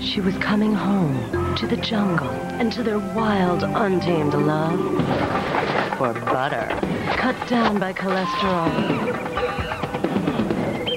She 0.01 0.19
was 0.19 0.35
coming 0.39 0.73
home 0.73 1.55
to 1.55 1.65
the 1.65 1.77
jungle 1.77 2.29
and 2.59 2.73
to 2.73 2.83
their 2.83 2.99
wild, 2.99 3.63
untamed 3.63 4.33
love 4.33 5.74
for 5.97 6.13
butter, 6.13 6.67
cut 7.15 7.47
down 7.47 7.79
by 7.79 7.93
cholesterol. 7.93 8.69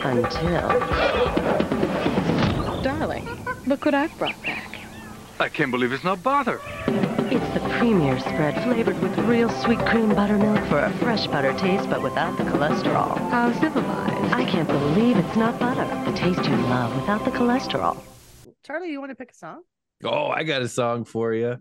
Until. 0.05 0.69
Darling, 2.83 3.27
look 3.67 3.85
what 3.85 3.95
I've 3.95 4.17
brought 4.19 4.41
back. 4.43 4.81
I 5.39 5.49
can't 5.49 5.71
believe 5.71 5.93
it's 5.93 6.03
not 6.03 6.21
butter. 6.23 6.61
It's 7.31 7.55
the 7.55 7.61
premier 7.79 8.19
spread 8.19 8.61
flavored 8.65 9.01
with 9.01 9.17
real 9.19 9.49
sweet 9.51 9.79
cream 9.81 10.15
buttermilk 10.15 10.67
for 10.69 10.81
a 10.81 10.91
fresh 10.99 11.29
butter 11.29 11.53
taste, 11.59 11.89
but 11.89 12.03
without 12.03 12.37
the 12.37 12.45
cholesterol. 12.45 13.17
How 13.31 13.53
civilized. 13.61 14.33
I 14.35 14.45
can't 14.45 14.67
believe 14.67 15.17
it's 15.17 15.37
not 15.37 15.61
butter. 15.61 15.85
The 16.11 16.17
taste 16.17 16.45
you 16.49 16.57
love 16.57 16.95
without 16.97 17.25
the 17.25 17.31
cholesterol. 17.31 18.03
Charlie, 18.65 18.91
you 18.91 18.99
want 18.99 19.11
to 19.11 19.15
pick 19.15 19.31
a 19.31 19.35
song? 19.35 19.63
Oh, 20.03 20.27
I 20.27 20.43
got 20.43 20.63
a 20.63 20.69
song 20.69 21.05
for 21.05 21.33
you. 21.35 21.59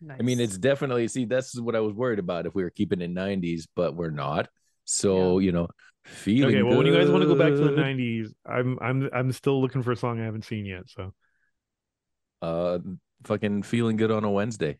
Nice. 0.00 0.18
I 0.20 0.22
mean, 0.22 0.40
it's 0.40 0.58
definitely 0.58 1.08
see. 1.08 1.24
That's 1.24 1.58
what 1.58 1.74
I 1.74 1.80
was 1.80 1.94
worried 1.94 2.18
about 2.18 2.46
if 2.46 2.54
we 2.54 2.62
were 2.62 2.70
keeping 2.70 3.00
it 3.00 3.10
'90s, 3.10 3.66
but 3.74 3.94
we're 3.94 4.10
not. 4.10 4.48
So 4.84 5.38
you 5.38 5.52
know, 5.52 5.68
feeling. 6.04 6.50
Good. 6.52 6.58
Okay, 6.58 6.62
well, 6.62 6.78
when 6.78 6.86
you 6.86 6.94
guys 6.96 7.10
want 7.10 7.22
to 7.22 7.28
go 7.28 7.34
back 7.34 7.50
to 7.52 7.64
the 7.64 7.70
'90s, 7.70 8.28
I'm 8.44 8.78
I'm 8.80 9.08
I'm 9.12 9.32
still 9.32 9.60
looking 9.60 9.82
for 9.82 9.92
a 9.92 9.96
song 9.96 10.20
I 10.20 10.24
haven't 10.24 10.44
seen 10.44 10.66
yet. 10.66 10.84
So 10.88 11.12
uh, 12.42 12.78
fucking 13.24 13.62
feeling 13.62 13.96
good 13.96 14.10
on 14.10 14.24
a 14.24 14.30
Wednesday. 14.30 14.78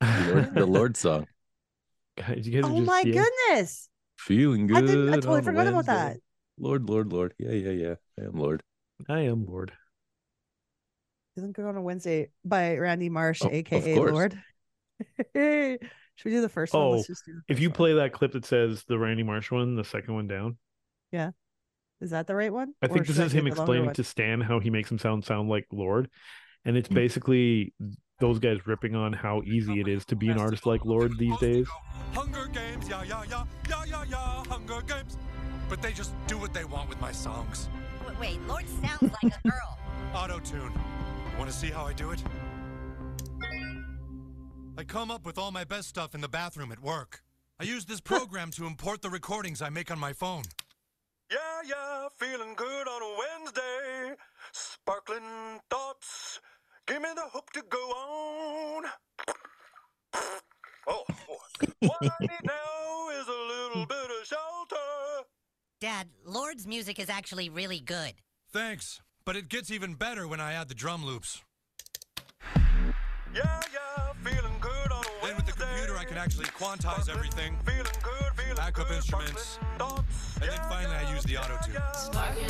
The 0.00 0.06
Lorde, 0.32 0.54
the 0.54 0.66
Lorde 0.66 0.96
song. 0.96 1.26
guys, 2.16 2.46
you 2.46 2.52
guys 2.60 2.70
Oh 2.70 2.76
just 2.76 2.86
my 2.86 3.02
yeah. 3.04 3.24
goodness. 3.24 3.88
Feeling 4.18 4.66
good. 4.66 4.76
I 4.76 4.80
didn't 4.82 5.08
I 5.08 5.16
totally 5.16 5.38
on 5.38 5.38
a 5.40 5.42
forgot 5.42 5.66
about 5.66 5.86
that. 5.86 6.18
Lorde, 6.58 6.88
Lorde, 6.88 7.12
Lorde. 7.12 7.34
Yeah, 7.38 7.52
yeah, 7.52 7.70
yeah. 7.70 7.94
I 8.18 8.24
am 8.24 8.32
Lorde. 8.38 8.62
I 9.08 9.20
am 9.20 9.46
Lorde. 9.46 9.72
Feeling 11.38 11.52
Good 11.52 11.66
on 11.66 11.76
a 11.76 11.82
Wednesday 11.82 12.30
by 12.44 12.76
Randy 12.76 13.08
Marsh, 13.08 13.42
Oh, 13.44 13.48
aka 13.50 13.94
course. 13.94 14.12
Lorde. 14.12 14.42
Should 15.36 16.24
we 16.24 16.30
do 16.32 16.40
the 16.40 16.48
first 16.48 16.74
one? 16.74 16.82
Oh, 16.82 16.90
Let's 16.90 17.06
just 17.06 17.24
do 17.24 17.32
the 17.34 17.42
if 17.48 17.60
you 17.60 17.68
one. 17.68 17.76
play 17.76 17.94
that 17.94 18.12
clip 18.12 18.32
that 18.32 18.44
says 18.44 18.82
the 18.88 18.98
Randy 18.98 19.22
Marsh 19.22 19.52
one, 19.52 19.76
the 19.76 19.84
second 19.84 20.14
one 20.14 20.26
down, 20.26 20.56
Yeah. 21.12 21.30
Is 22.00 22.10
that 22.10 22.26
the 22.28 22.34
right 22.34 22.52
one? 22.52 22.74
I 22.82 22.86
Or 22.86 22.88
think 22.90 23.06
this 23.06 23.18
is 23.18 23.32
do 23.32 23.38
him 23.38 23.46
explaining 23.48 23.92
to 23.92 24.04
Stan 24.04 24.40
how 24.40 24.58
he 24.60 24.70
makes 24.70 24.90
him 24.90 24.98
sound 24.98 25.24
sound 25.24 25.48
like 25.48 25.66
Lorde, 25.72 26.08
and 26.64 26.74
Hmm. 26.74 26.78
it's 26.78 26.88
basically 26.88 27.72
those 28.20 28.38
guys 28.40 28.66
ripping 28.66 28.96
on 28.96 29.12
how 29.12 29.42
easy 29.44 29.80
it 29.80 29.86
is 29.88 30.04
to 30.06 30.16
be 30.16 30.28
an 30.28 30.38
artist 30.38 30.66
like 30.66 30.84
Lorde 30.84 31.16
these 31.18 31.36
days. 31.38 31.68
Hunger 32.14 32.46
Games, 32.52 32.88
yeah, 32.88 33.02
yeah, 33.04 33.22
yeah, 33.30 33.44
yeah, 33.68 33.84
yeah, 33.86 34.04
yeah, 34.10 34.44
Hunger 34.48 34.80
Games. 34.82 35.16
But 35.68 35.82
they 35.82 35.92
just 35.92 36.14
do 36.26 36.36
what 36.38 36.52
they 36.54 36.64
want 36.64 36.88
with 36.88 37.00
my 37.00 37.12
songs. 37.12 37.68
Wait, 38.20 38.40
Lorde 38.48 38.68
sounds 38.68 39.12
like 39.22 39.34
a 39.44 39.48
girl. 39.48 39.78
Auto 40.14 40.38
tune. 40.40 40.72
Want 41.38 41.48
to 41.48 41.56
see 41.56 41.70
how 41.70 41.84
I 41.86 41.92
do 41.92 42.10
it? 42.10 42.22
I 44.76 44.84
come 44.84 45.10
up 45.10 45.24
with 45.24 45.38
all 45.38 45.50
my 45.52 45.64
best 45.64 45.88
stuff 45.88 46.14
in 46.14 46.20
the 46.20 46.28
bathroom 46.28 46.72
at 46.72 46.82
work. 46.82 47.22
I 47.60 47.64
use 47.64 47.84
this 47.84 48.00
program 48.00 48.50
to 48.52 48.66
import 48.66 49.02
the 49.02 49.10
recordings 49.10 49.62
I 49.62 49.68
make 49.68 49.90
on 49.90 49.98
my 49.98 50.12
phone. 50.12 50.42
Yeah, 51.30 51.38
yeah, 51.66 52.08
feeling 52.16 52.54
good 52.56 52.88
on 52.88 53.02
a 53.02 53.16
Wednesday. 53.18 54.16
Sparkling 54.52 55.60
thoughts. 55.70 56.40
Give 56.86 57.02
me 57.02 57.08
the 57.14 57.22
hope 57.22 57.50
to 57.52 57.62
go 57.68 57.78
on. 57.78 58.84
Oh, 60.88 61.04
what 61.80 61.96
I 62.02 62.10
need 62.20 62.30
now 62.44 63.08
is 63.20 63.28
a 63.28 63.30
little 63.30 63.86
bit 63.86 64.10
of 64.20 64.26
shelter. 64.26 65.28
Dad, 65.80 66.08
Lorde's 66.24 66.66
music 66.66 66.98
is 66.98 67.08
actually 67.08 67.48
really 67.50 67.80
good. 67.80 68.14
Thanks, 68.50 69.00
but 69.28 69.36
it 69.36 69.50
gets 69.50 69.70
even 69.70 69.92
better 69.92 70.26
when 70.26 70.40
I 70.40 70.54
add 70.54 70.68
the 70.70 70.74
drum 70.74 71.04
loops. 71.04 71.42
Yeah, 73.34 73.60
yeah, 73.74 74.12
feeling 74.24 74.54
good 74.58 74.90
on 74.90 75.04
a 75.04 75.26
Then 75.26 75.36
with 75.36 75.44
the 75.44 75.52
computer, 75.52 75.98
I 75.98 76.04
can 76.04 76.16
actually 76.16 76.46
quantize 76.46 77.10
everything. 77.10 77.54
Feeling 77.66 77.84
good, 78.02 78.32
feeling 78.36 78.56
Backup 78.56 78.90
instruments. 78.90 79.58
And 80.40 80.50
then 80.50 80.58
finally, 80.70 80.96
I 80.96 81.12
use 81.12 81.24
the 81.24 81.36
auto 81.36 81.58
tune. 81.62 81.76
Sparkling 81.92 82.48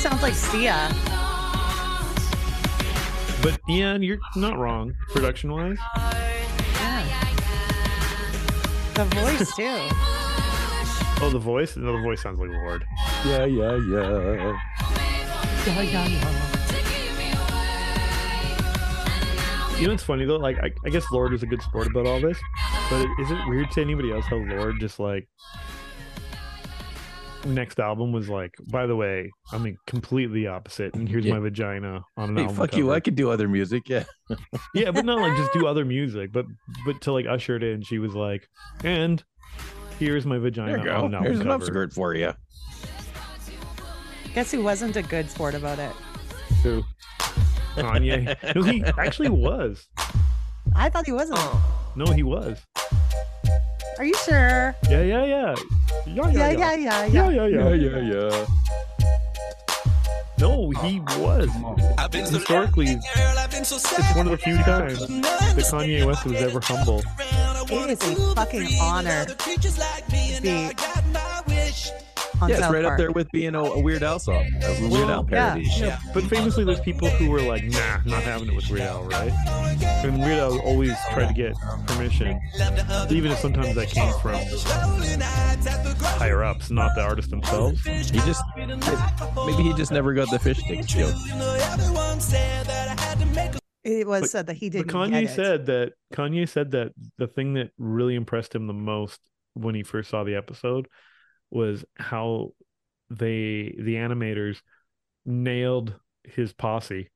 sounds 0.00 0.22
like 0.22 0.32
Sia. 0.32 0.88
But 3.42 3.60
Ian, 3.68 4.02
you're 4.02 4.18
not 4.34 4.58
wrong, 4.58 4.94
production 5.10 5.52
wise. 5.52 5.76
The 8.94 9.04
voice 9.04 9.54
too. 9.56 9.78
Oh, 11.22 11.28
the 11.28 11.38
voice? 11.38 11.76
No, 11.76 11.92
the 11.94 12.02
voice 12.02 12.22
sounds 12.22 12.40
like 12.40 12.48
Lorde. 12.48 12.82
Yeah, 13.26 13.44
yeah, 13.44 13.76
yeah. 13.76 14.58
Yeah, 15.66 15.82
yeah, 15.82 16.08
yeah. 16.08 16.50
You 19.76 19.86
know 19.86 19.92
what's 19.92 20.02
funny 20.02 20.24
though? 20.24 20.38
Like, 20.38 20.58
I, 20.62 20.70
I 20.86 20.88
guess 20.88 21.04
Lorde 21.12 21.34
is 21.34 21.42
a 21.42 21.46
good 21.46 21.60
sport 21.60 21.88
about 21.88 22.06
all 22.06 22.22
this, 22.22 22.38
but 22.88 23.06
is 23.18 23.30
it 23.30 23.38
weird 23.48 23.70
to 23.72 23.82
anybody 23.82 24.12
else 24.12 24.24
how 24.24 24.36
Lorde 24.36 24.80
just 24.80 24.98
like 24.98 25.28
next 27.46 27.78
album 27.80 28.12
was 28.12 28.28
like, 28.28 28.54
by 28.70 28.86
the 28.86 28.94
way, 28.96 29.30
I 29.52 29.58
mean 29.58 29.76
completely 29.86 30.46
opposite, 30.46 30.94
and 30.94 31.08
here's 31.08 31.24
Yeah. 31.24 31.34
my 31.34 31.40
vagina 31.40 32.02
on 32.16 32.30
an 32.30 32.36
Hey, 32.36 32.42
album 32.42 32.56
fuck 32.56 32.76
you. 32.76 32.92
I 32.92 33.00
could 33.00 33.16
do 33.16 33.30
other 33.30 33.48
music. 33.48 33.88
Yeah. 33.88 34.04
yeah, 34.74 34.90
but 34.90 35.04
not 35.04 35.20
like 35.20 35.36
just 35.36 35.52
do 35.52 35.66
other 35.66 35.84
music, 35.84 36.32
but 36.32 36.46
but 36.84 37.00
to 37.02 37.12
like 37.12 37.26
usher 37.26 37.56
it 37.56 37.62
in, 37.62 37.82
she 37.82 37.98
was 37.98 38.14
like, 38.14 38.48
and 38.84 39.22
here's 39.98 40.26
my 40.26 40.38
vagina 40.38 40.72
There 40.76 40.84
you 40.86 40.90
on 40.90 41.04
an 41.06 41.14
album 41.14 41.22
Here's 41.24 41.40
an 41.40 41.46
cover. 41.46 41.64
upskirt 41.88 41.92
for 41.94 42.14
you. 42.14 42.32
Guess 44.34 44.52
who 44.52 44.62
wasn't 44.62 44.96
a 44.96 45.02
good 45.02 45.28
sport 45.30 45.54
about 45.54 45.78
it? 45.78 45.92
Who? 46.62 46.82
Kanye. 47.74 48.36
no, 48.54 48.62
he 48.62 48.82
actually 48.98 49.28
was. 49.28 49.86
I 50.74 50.88
thought 50.88 51.06
he 51.06 51.12
wasn't. 51.12 51.40
No, 51.96 52.06
he 52.12 52.22
was. 52.22 52.60
Are 54.00 54.04
you 54.04 54.14
sure? 54.14 54.74
Yeah, 54.88 55.02
yeah, 55.02 55.24
yeah. 55.26 55.54
Yeah, 56.06 56.30
Yeah, 56.30 56.30
yeah, 56.32 56.50
yeah, 56.50 56.74
yeah, 56.74 57.04
yeah. 57.04 57.28
yeah, 57.28 57.46
yeah, 57.46 57.74
yeah, 57.74 57.98
yeah. 58.00 58.46
No, 60.38 60.70
he 60.70 61.02
oh, 61.06 61.20
was. 61.20 61.50
Historically, 62.10 62.96
it's 62.96 64.16
one 64.16 64.26
of 64.26 64.30
the 64.30 64.38
few 64.38 64.56
times 64.56 65.06
that 65.06 65.66
Kanye 65.70 66.06
West 66.06 66.24
was 66.24 66.32
ever 66.36 66.60
humble. 66.62 67.02
It 67.68 67.90
is 67.90 68.02
a 68.02 68.34
fucking 68.34 68.68
honor 68.80 69.26
to 69.26 69.36
be 70.40 70.70
on 72.42 72.48
yeah, 72.48 72.56
it's 72.56 72.64
South 72.64 72.72
right 72.74 72.84
up 72.84 72.96
there 72.98 73.10
with 73.12 73.30
being 73.30 73.54
a, 73.54 73.62
a 73.62 73.80
Weird 73.80 74.02
Al 74.02 74.18
song, 74.18 74.46
a 74.62 74.88
Weird 74.88 75.08
Al 75.08 75.26
yeah. 75.30 75.52
parody. 75.54 75.68
Yeah, 75.76 75.98
but 76.14 76.24
famously, 76.24 76.64
there's 76.64 76.80
people 76.80 77.08
who 77.08 77.30
were 77.30 77.42
like, 77.42 77.64
"Nah, 77.64 77.98
not 78.04 78.22
having 78.22 78.48
it 78.48 78.54
with 78.56 78.68
Weird 78.70 78.82
Al," 78.82 79.04
right? 79.04 79.32
And 80.04 80.18
Weird 80.20 80.38
Al 80.38 80.58
always 80.60 80.94
tried 81.12 81.28
to 81.28 81.34
get 81.34 81.54
permission, 81.86 82.38
even 83.10 83.30
if 83.30 83.38
sometimes 83.38 83.74
that 83.74 83.88
came 83.88 84.12
from 84.20 84.34
higher 86.18 86.42
ups, 86.44 86.70
not 86.70 86.94
the 86.94 87.02
artist 87.02 87.30
themselves. 87.30 87.82
He 87.84 88.18
just 88.20 88.42
maybe 88.56 89.62
he 89.62 89.72
just 89.74 89.92
never 89.92 90.14
got 90.14 90.30
the 90.30 90.38
fish 90.38 90.58
stick 90.58 90.84
joke. 90.86 91.14
It 93.82 94.06
was 94.06 94.22
But- 94.22 94.30
said 94.30 94.46
that 94.48 94.56
he 94.56 94.68
didn't 94.68 94.88
But 94.88 94.94
Kanye 94.94 95.10
get 95.10 95.22
it. 95.24 95.30
said 95.30 95.66
that 95.66 95.92
Kanye 96.12 96.48
said 96.48 96.72
that 96.72 96.92
the 97.16 97.26
thing 97.26 97.54
that 97.54 97.70
really 97.78 98.14
impressed 98.14 98.54
him 98.54 98.66
the 98.66 98.74
most 98.74 99.20
when 99.54 99.74
he 99.74 99.82
first 99.82 100.10
saw 100.10 100.22
the 100.22 100.34
episode 100.36 100.86
was 101.50 101.84
how 101.96 102.52
they 103.10 103.74
the 103.78 103.94
animators 103.96 104.60
nailed 105.26 105.94
his 106.24 106.52
posse. 106.52 107.10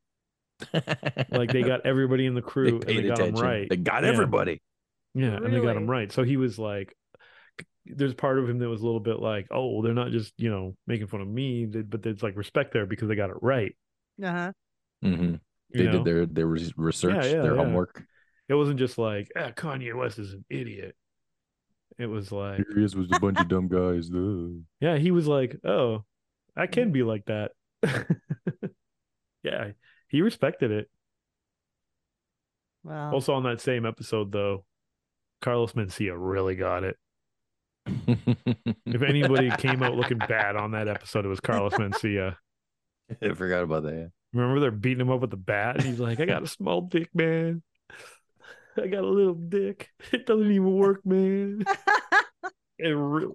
like 1.30 1.50
they 1.52 1.62
got 1.62 1.84
everybody 1.86 2.26
in 2.26 2.34
the 2.34 2.42
crew 2.42 2.82
and 2.86 2.86
paid 2.86 2.96
they 2.96 3.04
got 3.04 3.20
him 3.20 3.30
attention. 3.30 3.36
right. 3.36 3.68
They 3.68 3.76
got 3.76 4.04
Yeah. 4.04 4.10
everybody. 4.10 4.62
Yeah, 5.14 5.36
and 5.36 5.52
they 5.54 5.60
got 5.60 5.76
him 5.76 5.88
right. 5.90 6.10
So 6.12 6.24
he 6.24 6.36
was 6.36 6.58
like, 6.58 6.96
there's 7.86 8.14
part 8.14 8.38
of 8.38 8.48
him 8.48 8.58
that 8.58 8.68
was 8.68 8.80
a 8.82 8.84
little 8.84 9.00
bit 9.00 9.20
like, 9.20 9.46
oh, 9.50 9.82
they're 9.82 9.94
not 9.94 10.10
just 10.10 10.32
you 10.38 10.50
know 10.50 10.76
making 10.86 11.06
fun 11.06 11.20
of 11.20 11.28
me, 11.28 11.66
but 11.66 12.02
there's 12.02 12.22
like 12.22 12.36
respect 12.36 12.72
there 12.72 12.86
because 12.86 13.08
they 13.08 13.14
got 13.16 13.30
it 13.30 13.36
right. 13.42 13.74
Uh-huh. 14.22 14.52
hmm 15.02 15.34
You 15.70 15.78
They 15.78 15.84
know? 15.84 15.92
did 15.92 16.04
their 16.04 16.26
their 16.26 16.46
research, 16.46 17.14
yeah, 17.14 17.42
their 17.42 17.54
yeah. 17.54 17.56
homework. 17.56 18.02
It 18.48 18.54
wasn't 18.54 18.78
just 18.78 18.98
like 18.98 19.30
ah, 19.36 19.50
Kanye 19.50 19.94
West 19.94 20.18
is 20.18 20.32
an 20.32 20.44
idiot. 20.50 20.96
It 21.98 22.06
was 22.06 22.32
like 22.32 22.56
Here 22.56 22.78
he 22.78 22.84
is 22.84 22.96
with 22.96 23.14
a 23.14 23.20
bunch 23.20 23.38
of 23.38 23.48
dumb 23.48 23.68
guys. 23.68 24.10
Ugh. 24.14 24.62
Yeah, 24.80 24.96
he 24.96 25.10
was 25.10 25.26
like, 25.26 25.56
"Oh, 25.64 26.04
I 26.56 26.66
can 26.66 26.90
be 26.90 27.02
like 27.02 27.26
that." 27.26 27.52
yeah, 29.42 29.72
he 30.08 30.22
respected 30.22 30.70
it. 30.70 30.90
Wow. 32.82 33.12
Also, 33.12 33.32
on 33.34 33.44
that 33.44 33.60
same 33.60 33.86
episode, 33.86 34.32
though, 34.32 34.64
Carlos 35.40 35.72
Mencia 35.72 36.14
really 36.16 36.56
got 36.56 36.84
it. 36.84 36.96
If 37.86 39.02
anybody 39.02 39.50
came 39.58 39.82
out 39.82 39.94
looking 39.94 40.18
bad 40.18 40.56
on 40.56 40.72
that 40.72 40.88
episode, 40.88 41.24
it 41.24 41.28
was 41.28 41.40
Carlos 41.40 41.74
Mencia. 41.74 42.36
I 43.22 43.34
forgot 43.34 43.62
about 43.62 43.84
that. 43.84 44.10
Remember 44.32 44.58
they're 44.60 44.70
beating 44.70 45.02
him 45.02 45.10
up 45.10 45.20
with 45.20 45.30
the 45.30 45.36
bat, 45.36 45.76
and 45.76 45.84
he's 45.84 46.00
like, 46.00 46.18
"I 46.18 46.24
got 46.24 46.42
a 46.42 46.48
small 46.48 46.80
dick, 46.80 47.08
man. 47.14 47.62
I 48.82 48.86
got 48.88 49.04
a 49.04 49.08
little 49.08 49.34
dick. 49.34 49.90
It 50.12 50.26
doesn't 50.26 50.50
even 50.50 50.76
work, 50.76 51.04
man." 51.04 51.64
it 52.78 52.88
re- 52.88 53.32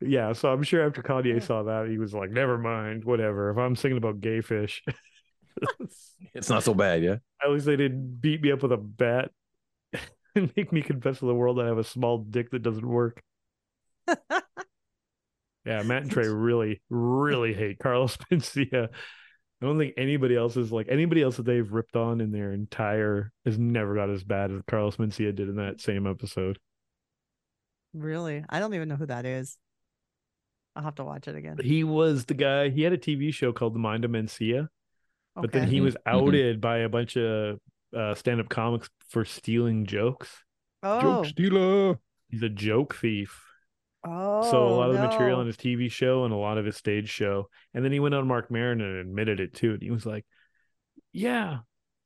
yeah, 0.00 0.32
so 0.32 0.52
I'm 0.52 0.62
sure 0.62 0.84
after 0.84 1.02
Kanye 1.02 1.42
saw 1.42 1.62
that, 1.64 1.88
he 1.88 1.98
was 1.98 2.12
like, 2.14 2.30
"Never 2.30 2.58
mind, 2.58 3.04
whatever. 3.04 3.50
If 3.50 3.58
I'm 3.58 3.76
singing 3.76 3.98
about 3.98 4.20
gay 4.20 4.40
fish, 4.40 4.82
It's 6.34 6.48
not 6.48 6.62
so 6.64 6.74
bad, 6.74 7.02
yeah. 7.02 7.16
at 7.42 7.50
least 7.50 7.66
they 7.66 7.76
didn't 7.76 8.20
beat 8.20 8.42
me 8.42 8.52
up 8.52 8.62
with 8.62 8.72
a 8.72 8.76
bat 8.76 9.30
and 10.34 10.52
make 10.56 10.72
me 10.72 10.82
confess 10.82 11.18
to 11.18 11.26
the 11.26 11.34
world 11.34 11.58
that 11.58 11.64
I 11.66 11.68
have 11.68 11.78
a 11.78 11.84
small 11.84 12.18
dick 12.18 12.50
that 12.50 12.62
doesn't 12.62 12.86
work." 12.86 13.22
yeah, 15.64 15.82
Matt 15.82 16.02
and 16.02 16.10
Trey 16.10 16.28
really, 16.28 16.82
really 16.90 17.54
hate 17.54 17.78
Carlos 17.78 18.16
Mencia. 18.30 18.88
I 19.62 19.66
don't 19.66 19.78
think 19.78 19.94
anybody 19.96 20.36
else 20.36 20.56
is 20.56 20.72
like 20.72 20.88
anybody 20.90 21.22
else 21.22 21.36
that 21.36 21.44
they've 21.46 21.70
ripped 21.72 21.94
on 21.94 22.20
in 22.20 22.32
their 22.32 22.52
entire 22.52 23.30
has 23.44 23.58
never 23.58 23.94
got 23.94 24.10
as 24.10 24.24
bad 24.24 24.50
as 24.50 24.60
Carlos 24.68 24.96
Mencia 24.96 25.32
did 25.32 25.48
in 25.48 25.54
that 25.56 25.80
same 25.80 26.04
episode. 26.06 26.58
Really? 27.94 28.44
I 28.48 28.58
don't 28.58 28.74
even 28.74 28.88
know 28.88 28.96
who 28.96 29.06
that 29.06 29.24
is. 29.24 29.56
I'll 30.74 30.82
have 30.82 30.96
to 30.96 31.04
watch 31.04 31.28
it 31.28 31.36
again. 31.36 31.58
He 31.62 31.84
was 31.84 32.24
the 32.24 32.34
guy. 32.34 32.70
He 32.70 32.82
had 32.82 32.92
a 32.92 32.98
TV 32.98 33.32
show 33.32 33.52
called 33.52 33.74
The 33.74 33.78
Mind 33.78 34.04
of 34.04 34.10
Mencia, 34.10 34.68
but 35.36 35.52
then 35.52 35.68
he 35.68 35.80
was 35.80 35.94
Mhm. 35.94 36.00
outed 36.06 36.60
by 36.60 36.78
a 36.78 36.88
bunch 36.88 37.16
of 37.16 37.60
uh, 37.94 38.14
stand-up 38.14 38.48
comics 38.48 38.88
for 39.10 39.22
stealing 39.24 39.84
jokes. 39.84 40.44
Oh, 40.82 41.00
Joke 41.02 41.26
stealer. 41.26 41.98
He's 42.30 42.42
a 42.42 42.48
joke 42.48 42.94
thief. 42.94 43.38
Oh, 44.04 44.50
so 44.50 44.66
a 44.66 44.74
lot 44.74 44.88
oh, 44.88 44.90
of 44.90 44.96
the 44.96 45.06
material 45.06 45.36
no. 45.36 45.40
on 45.42 45.46
his 45.46 45.56
TV 45.56 45.90
show 45.90 46.24
and 46.24 46.32
a 46.32 46.36
lot 46.36 46.58
of 46.58 46.64
his 46.64 46.76
stage 46.76 47.08
show. 47.08 47.48
And 47.72 47.84
then 47.84 47.92
he 47.92 48.00
went 48.00 48.14
on 48.14 48.26
Marc 48.26 48.50
Maron 48.50 48.80
and 48.80 48.96
admitted 48.98 49.38
it 49.38 49.54
too. 49.54 49.74
And 49.74 49.82
he 49.82 49.90
was 49.90 50.04
like, 50.04 50.26
"Yeah, 51.12 51.60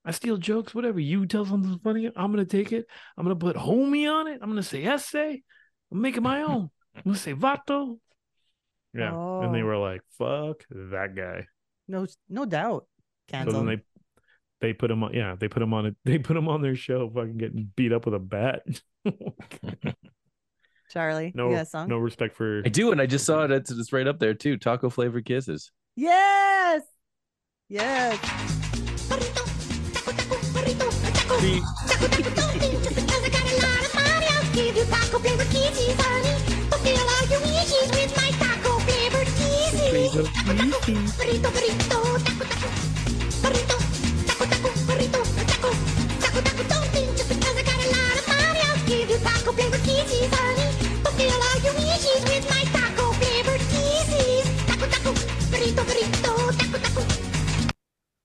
I 0.04 0.10
steal 0.10 0.36
jokes. 0.36 0.74
Whatever 0.74 1.00
you 1.00 1.26
tell 1.26 1.46
something 1.46 1.78
funny, 1.78 2.06
I'm 2.14 2.30
gonna 2.32 2.44
take 2.44 2.72
it. 2.72 2.86
I'm 3.16 3.24
gonna 3.24 3.36
put 3.36 3.56
homie 3.56 4.10
on 4.12 4.26
it. 4.28 4.40
I'm 4.42 4.48
gonna 4.50 4.62
say 4.62 4.84
essay. 4.84 5.42
I'm 5.90 6.00
making 6.00 6.22
my 6.22 6.42
own. 6.42 6.70
I'm 6.94 7.02
gonna 7.04 7.16
say 7.16 7.34
vato." 7.34 7.98
Yeah, 8.92 9.12
and 9.14 9.54
they 9.54 9.62
Oh. 9.62 9.64
were 9.64 9.78
like, 9.78 10.02
"Fuck 10.18 10.64
that 10.70 11.14
guy." 11.16 11.46
No, 11.88 12.06
no 12.28 12.44
doubt. 12.44 12.86
So 13.30 13.32
Cancel. 13.38 13.64
then 13.64 13.66
they 13.66 13.82
they 14.60 14.72
put 14.72 14.90
him 14.90 15.02
on. 15.04 15.14
Yeah, 15.14 15.36
they 15.38 15.48
put 15.48 15.62
him 15.62 15.72
on 15.74 15.86
it. 15.86 15.96
They 16.04 16.18
put 16.18 16.36
him 16.36 16.48
on 16.48 16.62
their 16.62 16.76
show, 16.76 17.08
fucking 17.10 17.38
getting 17.38 17.72
beat 17.76 17.92
up 17.92 18.04
with 18.06 18.14
a 18.14 18.18
bat. 18.18 18.62
Charlie, 20.90 21.32
no, 21.34 21.50
you 21.50 21.56
got 21.56 21.62
a 21.62 21.66
song? 21.66 21.88
no 21.88 21.98
respect 21.98 22.36
for. 22.36 22.62
I 22.64 22.68
do, 22.68 22.92
and 22.92 23.00
I 23.00 23.06
just 23.06 23.26
saw 23.26 23.44
it. 23.44 23.50
It's, 23.50 23.70
it's 23.70 23.92
right 23.92 24.06
up 24.06 24.18
there 24.18 24.34
too. 24.34 24.56
Taco 24.56 24.90
flavored 24.90 25.24
kisses. 25.24 25.72
Yes. 25.96 26.82
Yes. 27.68 28.46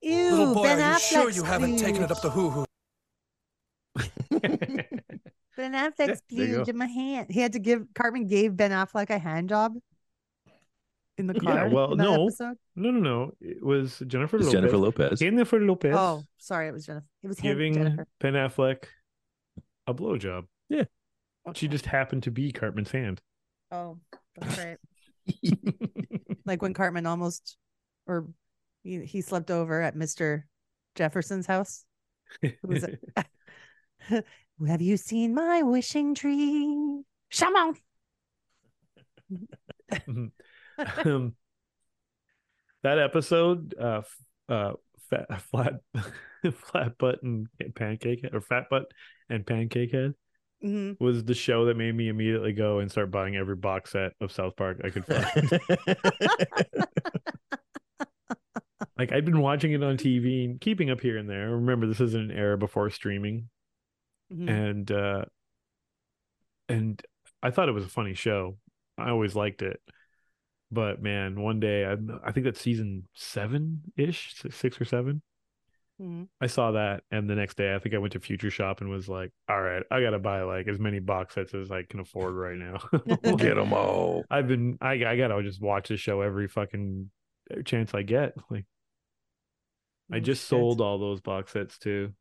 Ew, 0.02 0.32
Little 0.32 0.54
boy, 0.54 0.64
Ben 0.64 0.80
are 0.80 0.94
you 0.94 1.00
sure 1.00 1.28
Affleck's 1.28 1.36
you 1.36 1.44
haven't 1.44 1.78
taken 1.78 2.04
it 2.04 2.12
up 2.12 2.22
the 2.22 2.30
hoo 2.30 2.50
hoo? 2.50 2.66
Ben 5.58 5.74
Affleck's 5.74 6.22
there 6.30 6.48
you 6.48 6.56
huge 6.56 6.70
in 6.70 6.78
my 6.78 6.88
hand. 6.88 7.28
He 7.30 7.40
had 7.40 7.54
to 7.54 7.60
give 7.60 7.86
Cartman 7.94 8.28
gave 8.28 8.58
Ben 8.58 8.72
Affleck 8.72 9.10
a 9.10 9.20
hand 9.20 9.50
job 9.50 9.74
in 11.18 11.28
the 11.28 11.36
car. 11.36 11.68
yeah, 11.68 11.74
well, 11.74 11.92
in 11.92 11.98
that 12.00 12.04
no, 12.04 12.26
episode? 12.26 12.58
no, 12.76 12.90
no, 12.90 13.00
no. 13.00 13.32
It 13.40 13.64
was 13.64 14.02
Jennifer 14.08 14.38
It's 14.38 14.46
Lopez. 14.46 14.54
Jennifer 14.54 14.78
Lopez. 14.78 15.20
Jennifer 15.20 15.60
Lopez. 15.60 15.96
Oh, 15.96 16.24
sorry, 16.38 16.68
it 16.68 16.72
was 16.72 16.86
Jennifer. 16.86 17.06
It 17.22 17.28
was 17.28 17.40
him, 17.40 17.58
giving 17.58 17.74
Jennifer. 17.76 18.08
Ben 18.20 18.34
Affleck 18.34 18.86
a 19.88 19.94
blowjob. 19.94 20.46
Yeah. 20.70 20.86
She 21.54 21.68
just 21.68 21.86
happened 21.86 22.24
to 22.24 22.32
be 22.32 22.52
Cartman's 22.52 22.92
hand. 22.92 23.22
Oh, 23.72 23.98
that's 24.38 24.58
right. 24.58 24.78
like 26.46 26.62
when 26.62 26.74
Cartman 26.74 27.06
almost, 27.06 27.58
or 28.08 28.28
he, 28.84 29.06
he 29.06 29.22
slept 29.22 29.52
over 29.52 29.82
at 29.82 29.96
Mister 29.96 30.48
Jefferson's 30.96 31.46
house. 31.46 31.86
Who 32.42 32.52
was? 32.64 32.86
Have 34.68 34.82
you 34.82 34.98
seen 34.98 35.34
my 35.34 35.64
wishing 35.64 36.14
tree? 36.16 37.02
Shaman. 37.30 37.76
um, 41.06 41.34
that 42.84 43.00
episode, 43.00 43.74
uh, 43.80 44.00
f- 44.00 44.18
uh, 44.50 44.72
fat, 45.10 45.42
flat, 45.52 45.74
flat 46.54 46.98
butt 46.98 47.22
and 47.24 47.48
pancake 47.76 48.22
head, 48.24 48.34
or 48.34 48.42
fat 48.42 48.66
butt 48.70 48.86
and 49.30 49.46
pancake 49.46 49.92
head 49.94 50.14
Mhm. 50.64 51.00
was 51.00 51.24
the 51.24 51.34
show 51.34 51.66
that 51.66 51.78
made 51.78 51.96
me 51.96 52.08
immediately 52.08 52.54
go 52.54 52.80
and 52.80 52.92
start 52.92 53.10
buying 53.12 53.36
every 53.36 53.56
box 53.56 53.92
set 53.92 54.14
of 54.22 54.32
South 54.32 54.56
Park 54.56 54.82
I 54.84 54.90
could 54.90 55.06
find. 55.06 55.60
Like 59.02 59.12
I'd 59.12 59.26
been 59.26 59.40
watching 59.42 59.72
it 59.72 59.84
on 59.84 59.98
TV 59.98 60.46
and 60.46 60.62
keeping 60.62 60.90
up 60.90 61.02
here 61.02 61.18
and 61.18 61.30
there. 61.30 61.50
Remember, 61.52 61.88
this 61.88 62.00
is 62.02 62.14
an 62.14 62.30
era 62.32 62.58
before 62.58 62.90
streaming, 62.90 63.50
Mhm. 64.32 64.50
and 64.50 64.92
uh, 64.92 65.26
and 66.70 67.02
I 67.44 67.52
thought 67.52 67.70
it 67.70 67.74
was 67.74 67.86
a 67.86 67.90
funny 67.90 68.14
show. 68.14 68.58
I 68.98 69.10
always 69.10 69.36
liked 69.36 69.62
it, 69.62 69.80
but 70.72 71.02
man, 71.02 71.40
one 71.42 71.60
day 71.60 71.86
I 71.86 71.96
I 72.24 72.32
think 72.32 72.46
that's 72.46 72.62
season 72.62 73.08
seven 73.14 73.82
ish, 73.98 74.36
six 74.52 74.80
or 74.80 74.86
seven. 74.86 75.22
Mhm. 76.00 76.28
I 76.40 76.48
saw 76.48 76.72
that, 76.72 77.04
and 77.12 77.30
the 77.30 77.36
next 77.36 77.58
day 77.58 77.76
I 77.76 77.80
think 77.80 77.94
I 77.94 78.00
went 78.00 78.14
to 78.14 78.20
Future 78.20 78.50
Shop 78.50 78.82
and 78.82 78.90
was 78.90 79.08
like, 79.08 79.32
"All 79.50 79.62
right, 79.62 79.84
I 79.92 80.02
gotta 80.02 80.20
buy 80.20 80.42
like 80.44 80.68
as 80.68 80.80
many 80.80 81.00
box 81.00 81.36
sets 81.36 81.54
as 81.54 81.72
I 81.72 81.84
can 81.84 82.00
afford 82.00 82.34
right 82.34 82.58
now." 82.58 82.78
Get 83.38 83.56
them 83.56 83.74
all. 83.74 84.24
I've 84.30 84.48
been 84.48 84.78
I 84.82 84.94
I 85.06 85.18
gotta 85.18 85.42
just 85.44 85.62
watch 85.62 85.90
the 85.90 85.98
show 85.98 86.22
every 86.22 86.48
fucking 86.48 87.10
chance 87.66 87.94
I 87.94 88.04
get. 88.04 88.34
Like, 88.50 88.66
I 90.12 90.18
Oh, 90.18 90.20
just 90.20 90.42
shit. 90.44 90.50
sold 90.50 90.82
all 90.82 90.98
those 90.98 91.22
box 91.22 91.52
sets 91.54 91.78
too. 91.80 92.14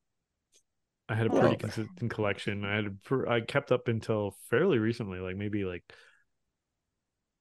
I 1.09 1.15
had 1.17 1.27
a 1.27 1.33
Oh. 1.33 1.41
pretty 1.41 1.57
consistent 1.57 2.11
collection. 2.11 2.65
I 2.65 2.77
had 2.77 2.87
a 2.87 2.91
pr- 2.91 3.29
I 3.29 3.41
kept 3.41 3.73
up 3.73 3.89
until 3.89 4.37
fairly 4.49 4.79
recently, 4.79 5.19
like 5.19 5.37
maybe 5.37 5.65
like 5.65 5.83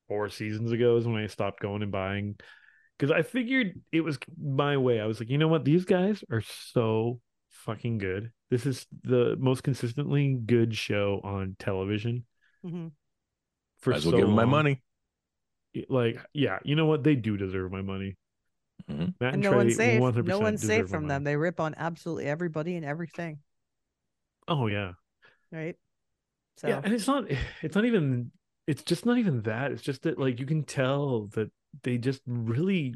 four 0.08 0.30
seasons 0.30 0.72
ago 0.72 0.98
is 0.98 1.06
when 1.06 1.18
I 1.18 1.28
stopped 1.28 1.60
going 1.62 1.84
and 1.84 1.92
buying 1.92 2.36
because 2.98 3.12
I 3.12 3.22
figured 3.22 3.80
it 3.92 4.02
was 4.02 4.18
my 4.42 4.78
way. 4.78 5.00
I 5.00 5.06
was 5.06 5.20
like, 5.20 5.30
you 5.30 5.38
know 5.38 5.48
what, 5.48 5.66
these 5.66 5.86
guys 5.86 6.24
are 6.32 6.42
so 6.42 7.22
fucking 7.50 8.00
good. 8.00 8.32
This 8.50 8.66
is 8.66 8.88
the 9.04 9.36
most 9.40 9.62
consistently 9.64 10.34
good 10.34 10.76
show 10.76 11.22
on 11.24 11.56
television 11.60 12.26
Mhm. 12.66 12.92
for 13.82 13.92
Might 13.92 13.98
as 13.98 14.06
well 14.06 14.12
so 14.14 14.18
give 14.18 14.28
'em 14.30 14.36
my 14.36 14.42
long. 14.44 14.52
money. 14.52 14.82
Like, 15.88 16.18
yeah, 16.34 16.58
you 16.64 16.76
know 16.76 16.88
what, 16.88 17.04
they 17.04 17.16
do 17.16 17.38
deserve 17.38 17.72
my 17.72 17.84
money. 17.84 18.18
Mhm. 18.88 19.14
Matt 19.20 19.34
And 19.34 19.42
and 19.42 19.44
no 19.44 19.52
Trey, 19.52 19.54
one's 19.54 19.76
safe. 19.76 20.04
100% 20.04 20.28
No 20.28 20.40
one's 20.40 20.64
safe 20.64 20.88
from 20.88 21.08
money. 21.08 21.08
them. 21.08 21.24
They 21.24 21.36
rip 21.36 21.60
on 21.60 21.76
absolutely 21.78 22.26
everybody 22.26 22.76
and 22.76 22.86
everything. 22.86 23.40
Oh 24.48 24.68
yeah, 24.68 24.94
Right. 25.52 25.78
So 26.58 26.70
yeah, 26.70 26.82
and 26.84 26.94
it's 26.94 27.08
not. 27.08 27.26
It's 27.62 27.76
not 27.76 27.86
even. 27.86 28.32
It's 28.68 28.84
just 28.84 29.06
not 29.06 29.18
even 29.18 29.42
that. 29.44 29.72
It's 29.72 29.82
just 29.82 30.04
that 30.04 30.20
like 30.20 30.40
you 30.40 30.46
can 30.46 30.64
tell 30.64 31.28
that 31.34 31.50
they 31.84 31.98
just 31.98 32.22
really 32.28 32.96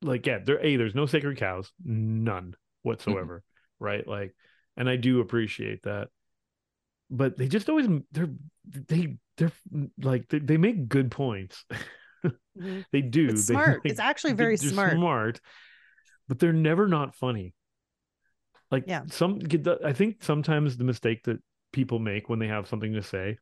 like 0.00 0.26
yeah. 0.26 0.38
There 0.38 0.60
a 0.64 0.76
there's 0.76 0.94
no 0.94 1.06
sacred 1.06 1.38
cows, 1.38 1.70
none 1.84 2.54
whatsoever, 2.82 3.42
right? 3.78 4.06
Like, 4.06 4.34
and 4.76 4.88
I 4.88 4.96
do 4.96 5.20
appreciate 5.20 5.82
that, 5.84 6.08
but 7.10 7.36
they 7.36 7.48
just 7.48 7.68
always 7.68 7.88
they're 8.12 8.30
they 8.68 9.16
they're 9.36 9.52
like 10.00 10.28
they, 10.28 10.38
they 10.38 10.56
make 10.56 10.88
good 10.88 11.10
points. 11.10 11.64
Mhm. 12.56 12.84
they 12.92 13.00
do. 13.00 13.28
It's 13.28 13.46
They, 13.46 13.54
smart. 13.54 13.68
like, 13.84 13.90
It's 13.92 14.00
actually 14.00 14.34
very 14.34 14.56
they're 14.56 14.70
smart. 14.70 14.92
Smart, 14.92 15.40
but 16.28 16.38
they're 16.38 16.52
never 16.52 16.88
not 16.88 17.14
funny. 17.14 17.54
Like 18.70 18.84
Yeah. 18.86 19.02
some, 19.10 19.40
I 19.84 19.92
think 19.92 20.22
sometimes 20.22 20.76
the 20.76 20.84
mistake 20.84 21.24
that 21.24 21.38
people 21.72 21.98
make 21.98 22.28
when 22.28 22.38
they 22.38 22.48
have 22.48 22.68
something 22.68 22.92
to 22.94 23.02
say 23.02 23.38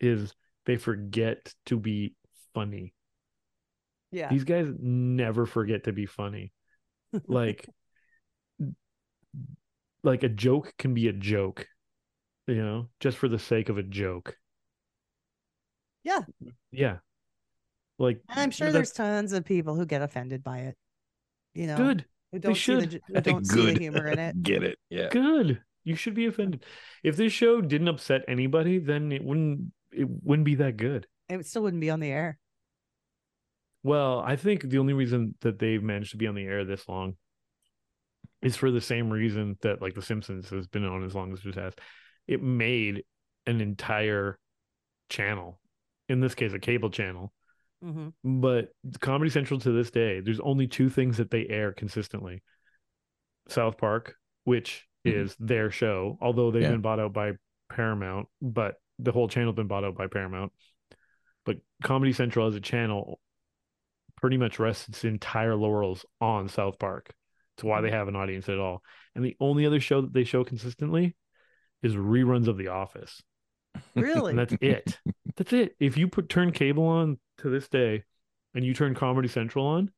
is 0.00 0.34
they 0.66 0.76
forget 0.76 1.52
to 1.66 1.78
be 1.78 2.14
funny. 2.54 2.94
yeah. 4.10 4.28
These 4.30 4.44
guys 4.44 4.68
never 4.78 5.46
forget 5.46 5.84
to 5.84 5.92
be 5.92 6.06
funny. 6.06 6.52
Like, 7.26 7.66
like 10.02 10.22
a 10.22 10.28
joke 10.28 10.74
can 10.78 10.94
be 10.94 11.08
a 11.08 11.12
joke, 11.12 11.66
you 12.46 12.62
know, 12.62 12.88
just 13.00 13.18
for 13.18 13.28
the 13.28 13.38
sake 13.38 13.68
of 13.68 13.78
a 13.78 13.82
joke. 13.82 14.36
Yeah. 16.04 16.20
Yeah. 16.70 16.98
Like 17.98 18.20
And 18.28 18.40
I'm 18.40 18.50
sure 18.50 18.70
there's 18.72 18.92
tons 18.92 19.32
of 19.32 19.44
people 19.44 19.74
who 19.74 19.84
get 19.86 20.02
offended 20.02 20.42
by 20.44 20.58
it. 20.60 20.76
You 21.54 21.66
know, 21.66 21.76
good. 21.76 22.04
who 22.32 22.38
They 22.38 22.48
don't 22.48 22.54
see 22.54 22.74
the 22.74 22.80
should. 22.82 22.90
j- 22.90 23.00
who 23.08 23.20
don't 23.20 23.46
see 23.46 23.56
the 23.66 23.72
Good. 23.72 23.78
humor 23.78 24.06
in 24.08 24.18
it. 24.18 24.42
Get 24.42 24.62
it? 24.62 24.78
Yeah. 24.90 25.08
Good. 25.10 25.60
You 25.84 25.94
should 25.96 26.14
be 26.14 26.26
offended. 26.26 26.64
If 27.02 27.16
this 27.16 27.32
show 27.32 27.60
didn't 27.60 27.88
upset 27.88 28.22
anybody, 28.28 28.78
then 28.78 29.10
it 29.12 29.24
wouldn't 29.24 29.72
it 29.92 30.06
wouldn't 30.22 30.44
be 30.44 30.56
that 30.56 30.76
good. 30.76 31.06
It 31.28 31.44
still 31.46 31.62
wouldn't 31.62 31.80
be 31.80 31.90
on 31.90 32.00
the 32.00 32.10
air. 32.10 32.38
Well, 33.82 34.20
I 34.20 34.36
think 34.36 34.62
the 34.62 34.78
only 34.78 34.92
reason 34.92 35.34
that 35.40 35.58
they've 35.58 35.82
managed 35.82 36.10
to 36.12 36.16
be 36.16 36.26
on 36.26 36.34
the 36.34 36.44
air 36.44 36.64
this 36.64 36.86
long 36.88 37.16
is 38.42 38.56
for 38.56 38.70
the 38.70 38.80
same 38.80 39.08
reason 39.10 39.56
that 39.62 39.80
like 39.80 39.94
The 39.94 40.02
Simpsons 40.02 40.50
has 40.50 40.66
been 40.66 40.84
on 40.84 41.04
as 41.04 41.14
long 41.14 41.32
as 41.32 41.40
it 41.44 41.54
has. 41.54 41.72
It 42.26 42.42
made 42.42 43.04
an 43.46 43.60
entire 43.60 44.38
channel, 45.08 45.58
in 46.08 46.20
this 46.20 46.34
case, 46.34 46.52
a 46.52 46.58
cable 46.58 46.90
channel. 46.90 47.32
Mm-hmm. 47.84 48.40
But 48.40 48.70
Comedy 49.00 49.30
Central 49.30 49.60
to 49.60 49.70
this 49.72 49.90
day, 49.90 50.20
there's 50.20 50.40
only 50.40 50.66
two 50.66 50.88
things 50.88 51.18
that 51.18 51.30
they 51.30 51.46
air 51.46 51.72
consistently 51.72 52.42
South 53.48 53.78
Park, 53.78 54.16
which 54.44 54.86
Mhm. 55.06 55.12
is 55.14 55.36
their 55.38 55.70
show, 55.70 56.18
although 56.20 56.50
they've 56.50 56.62
Yeah. 56.62 56.72
been 56.72 56.80
bought 56.80 57.00
out 57.00 57.12
by 57.12 57.32
Paramount, 57.70 58.28
but 58.42 58.76
the 58.98 59.12
whole 59.12 59.28
channel's 59.28 59.54
been 59.56 59.68
bought 59.68 59.84
out 59.84 59.94
by 59.96 60.06
Paramount. 60.08 60.52
But 61.44 61.58
Comedy 61.82 62.12
Central 62.12 62.46
as 62.46 62.56
a 62.56 62.60
channel 62.60 63.20
pretty 64.16 64.36
much 64.36 64.58
rests 64.58 64.88
its 64.88 65.04
entire 65.04 65.54
laurels 65.54 66.04
on 66.20 66.48
South 66.48 66.78
Park. 66.78 67.14
It's 67.56 67.64
why 67.64 67.80
they 67.80 67.90
have 67.90 68.08
an 68.08 68.16
audience 68.16 68.48
at 68.48 68.58
all. 68.58 68.82
And 69.14 69.24
the 69.24 69.36
only 69.40 69.64
other 69.66 69.80
show 69.80 70.00
that 70.00 70.12
they 70.12 70.24
show 70.24 70.44
consistently 70.44 71.16
is 71.82 71.94
reruns 71.94 72.48
of 72.48 72.56
The 72.56 72.68
Office. 72.68 73.22
Really? 73.94 74.30
And 74.30 74.38
that's 74.38 74.54
it. 74.60 74.98
That's 75.36 75.52
it. 75.52 75.76
If 75.78 75.96
you 75.96 76.08
put 76.08 76.28
turn 76.28 76.50
cable 76.50 76.84
on 76.86 77.20
to 77.38 77.50
this 77.50 77.68
day 77.68 78.04
and 78.54 78.64
you 78.64 78.74
turn 78.74 78.94
Comedy 78.94 79.28
Central 79.28 79.66
on, 79.66 79.90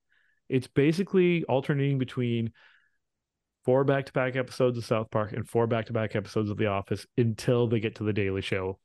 it's 0.49 0.67
basically 0.67 1.45
alternating 1.45 1.99
between 1.99 2.53
four 3.65 3.85
back 3.85 4.07
to 4.07 4.13
back 4.13 4.37
episodes 4.37 4.79
of 4.79 4.85
South 4.85 5.11
Park 5.11 5.33
and 5.33 5.49
four 5.49 5.67
back 5.67 5.87
to 5.87 5.93
back 5.93 6.17
episodes 6.17 6.51
of 6.51 6.57
The 6.57 6.67
Office 6.67 7.07
until 7.17 7.67
they 7.67 7.81
get 7.81 7.97
to 7.97 8.05
the 8.05 8.13
Daily 8.13 8.41
Show. 8.41 8.79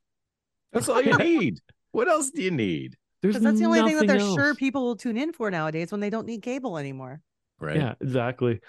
That's 0.72 0.88
all 0.88 1.02
you 1.02 1.16
need. 1.18 1.58
What 1.92 2.08
else 2.08 2.30
do 2.30 2.42
you 2.42 2.50
need? 2.50 2.96
There's 3.22 3.34
Because 3.34 3.44
that's 3.44 3.58
the 3.58 3.66
only 3.66 3.82
thing 3.82 3.96
that 3.96 4.06
they're 4.06 4.18
nothing 4.18 4.34
sure 4.36 4.54
people 4.54 4.84
will 4.84 4.96
tune 4.96 5.16
in 5.16 5.32
for 5.32 5.50
nowadays 5.50 5.90
when 5.90 6.00
they 6.00 6.10
don't 6.10 6.26
need 6.26 6.42
cable 6.42 6.76
anymore. 6.76 7.20
Right. 7.58 7.76
Yeah, 7.76 7.94
exactly. 8.00 8.60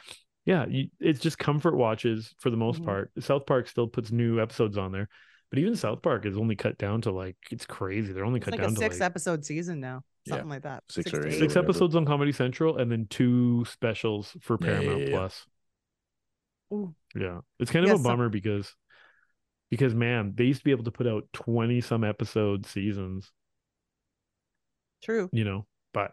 Yeah, 0.45 0.65
you, 0.67 0.87
it's 1.01 1.19
just 1.19 1.37
comfort 1.37 1.75
watches 1.75 2.33
for 2.39 2.49
the 2.49 2.55
most 2.55 2.81
Mhm. 2.81 2.85
part. 2.85 3.11
South 3.19 3.45
Park 3.45 3.67
still 3.67 3.87
puts 3.87 4.11
new 4.11 4.41
episodes 4.41 4.77
on 4.77 4.93
there, 4.93 5.09
but 5.49 5.59
even 5.59 5.75
South 5.75 6.01
Park 6.01 6.25
is 6.25 6.37
only 6.37 6.55
cut 6.55 6.77
down 6.77 7.01
to 7.01 7.11
like 7.11 7.37
it's 7.51 7.65
crazy. 7.65 8.13
They're 8.13 8.25
only 8.25 8.37
It's 8.39 8.45
cut 8.45 8.51
like 8.53 8.61
down 8.61 8.71
a 8.71 8.75
to 8.75 8.79
six 8.79 8.99
like 8.99 9.05
episode 9.05 9.45
season 9.45 9.79
now, 9.79 10.03
Yeah. 10.25 10.33
something 10.33 10.49
like 10.49 10.63
that. 10.63 10.83
Six 10.89 11.11
to 11.11 11.17
or 11.17 11.27
eight. 11.27 11.33
eight. 11.33 11.39
six 11.39 11.55
whatever. 11.55 11.65
episodes 11.71 11.95
on 11.95 12.05
Comedy 12.05 12.31
Central 12.31 12.77
and 12.77 12.91
then 12.91 13.07
two 13.09 13.63
specials 13.65 14.35
for 14.41 14.57
Yeah, 14.61 14.67
yeah, 14.67 14.79
Paramount 14.79 15.01
yeah. 15.01 15.09
Plus. 15.17 15.45
Ooh. 16.73 16.95
Yeah, 17.15 17.39
it's 17.59 17.71
kind 17.71 17.85
of 17.85 17.89
Yeah, 17.89 17.95
a 17.95 17.97
so- 17.97 18.03
bummer 18.03 18.29
because 18.29 18.75
because 19.69 19.93
man, 19.93 20.33
they 20.35 20.45
used 20.45 20.59
to 20.59 20.65
be 20.65 20.71
able 20.71 20.85
to 20.85 20.91
put 20.91 21.07
out 21.07 21.23
twenty 21.33 21.81
some 21.81 22.03
episode 22.03 22.65
seasons, 22.65 23.31
True. 25.03 25.29
you 25.31 25.43
know. 25.43 25.65
But 25.93 26.11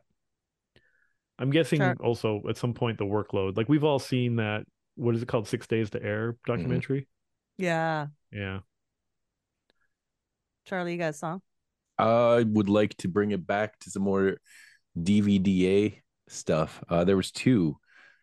I'm 1.39 1.51
guessing 1.51 1.81
Sure. 1.81 1.97
also 2.01 2.43
at 2.49 2.57
some 2.57 2.75
point 2.75 2.99
the 2.99 3.05
workload, 3.05 3.57
like 3.57 3.69
we've 3.69 3.85
all 3.85 3.99
seen 3.99 4.37
that. 4.37 4.65
What 4.97 5.15
is 5.17 5.23
it 5.23 5.29
called? 5.29 5.49
Six 5.49 5.67
Days 5.67 5.91
to 5.91 6.03
Air 6.03 6.33
mm-hmm. 6.35 6.53
documentary. 6.53 7.09
Yeah. 7.59 8.07
Yeah. 8.33 8.61
Charlie, 10.65 10.93
you 10.93 10.99
got 10.99 11.11
a 11.11 11.13
song? 11.13 11.43
I 11.99 12.43
would 12.43 12.69
like 12.69 12.97
to 12.99 13.09
bring 13.09 13.31
it 13.31 13.47
back 13.47 13.79
to 13.81 13.91
some 13.91 14.03
more 14.03 14.37
DVDA 14.99 16.03
stuff. 16.29 16.83
Uh, 16.89 17.05
there 17.05 17.17
was 17.17 17.31
two, 17.31 17.77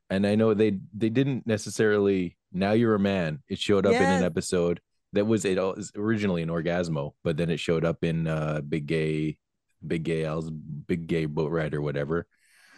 and 0.10 0.26
I 0.28 0.36
know 0.36 0.54
they 0.54 0.80
they 0.96 1.10
didn't 1.10 1.48
necessarily. 1.48 2.38
Now 2.52 2.74
you're 2.74 2.96
a 2.96 3.00
man. 3.00 3.42
It 3.48 3.60
showed 3.60 3.86
up 3.86 3.94
in 3.94 4.02
an 4.02 4.24
episode 4.24 4.82
that 5.14 5.26
was 5.26 5.46
it 5.46 5.58
was 5.58 5.92
originally 5.96 6.42
an 6.42 6.50
Orgazmo, 6.50 7.14
but 7.24 7.38
then 7.38 7.50
it 7.50 7.60
showed 7.60 7.86
up 7.86 8.04
in 8.04 8.28
uh, 8.28 8.62
Big 8.68 8.88
Gay, 8.88 9.38
Big 9.86 10.04
Gay 10.04 10.26
Al's 10.26 10.50
Big 10.50 11.08
Gay 11.08 11.26
Boat 11.26 11.52
Ride 11.52 11.74
or 11.74 11.82
whatever. 11.82 12.28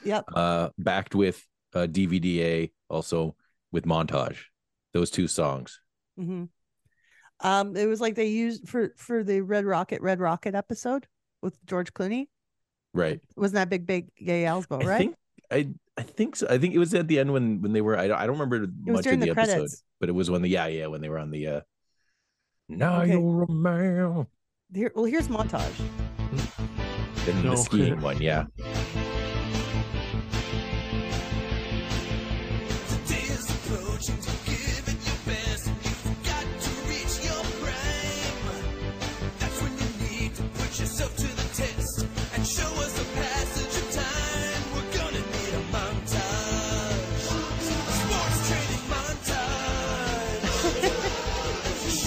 Yep. 0.06 0.26
Uh, 0.36 0.70
backed 0.78 1.16
with 1.16 1.44
uh, 1.74 1.88
DVDA, 1.90 2.72
also 2.90 3.36
with 3.72 3.86
montage. 3.86 4.38
Those 4.94 5.10
two 5.10 5.28
songs. 5.28 5.80
hmm 6.18 6.46
Um, 7.44 7.76
it 7.76 7.86
was 7.88 8.00
like 8.02 8.16
they 8.16 8.28
used 8.28 8.68
for 8.68 8.94
for 8.98 9.24
the 9.24 9.42
Red 9.42 9.66
Rocket 9.66 10.02
Red 10.02 10.20
Rocket 10.20 10.56
episode 10.56 11.08
with 11.42 11.64
George 11.66 11.94
Clooney. 11.94 12.28
Right. 12.94 13.20
Wasn't 13.36 13.56
that 13.56 13.70
big 13.70 13.86
big 13.86 14.10
gay 14.16 14.44
Alsbo, 14.44 14.82
I 14.84 14.88
right? 14.88 14.98
think 14.98 15.16
I 15.52 15.70
I 15.98 16.04
think 16.04 16.36
so. 16.38 16.48
I 16.50 16.58
think 16.58 16.74
it 16.74 16.80
was 16.80 16.94
at 16.94 17.08
the 17.08 17.20
end 17.20 17.34
when 17.34 17.62
when 17.62 17.74
they 17.74 17.82
were. 17.82 17.98
I 17.98 18.08
don't, 18.08 18.18
I 18.18 18.26
don't 18.26 18.40
remember 18.40 18.68
much 18.86 19.06
of 19.06 19.20
the, 19.20 19.26
the 19.26 19.32
episode, 19.32 19.70
but 20.00 20.10
it 20.10 20.14
was 20.14 20.32
when 20.32 20.42
the 20.42 20.50
yeah 20.50 20.68
yeah 20.68 20.88
when 20.88 21.02
they 21.02 21.10
were 21.10 21.20
on 21.20 21.32
the. 21.32 21.48
uh 21.48 21.62
Now 22.70 23.02
Okay. 23.02 23.12
you're 23.14 23.44
a 23.44 23.52
man. 23.52 24.28
Here, 24.74 24.92
well, 24.96 25.06
here's 25.06 25.28
montage. 25.28 25.78
Then 27.26 27.44
No. 27.44 27.52
the 27.52 27.58
skiing 27.58 28.02
one, 28.02 28.20
yeah. 28.22 28.46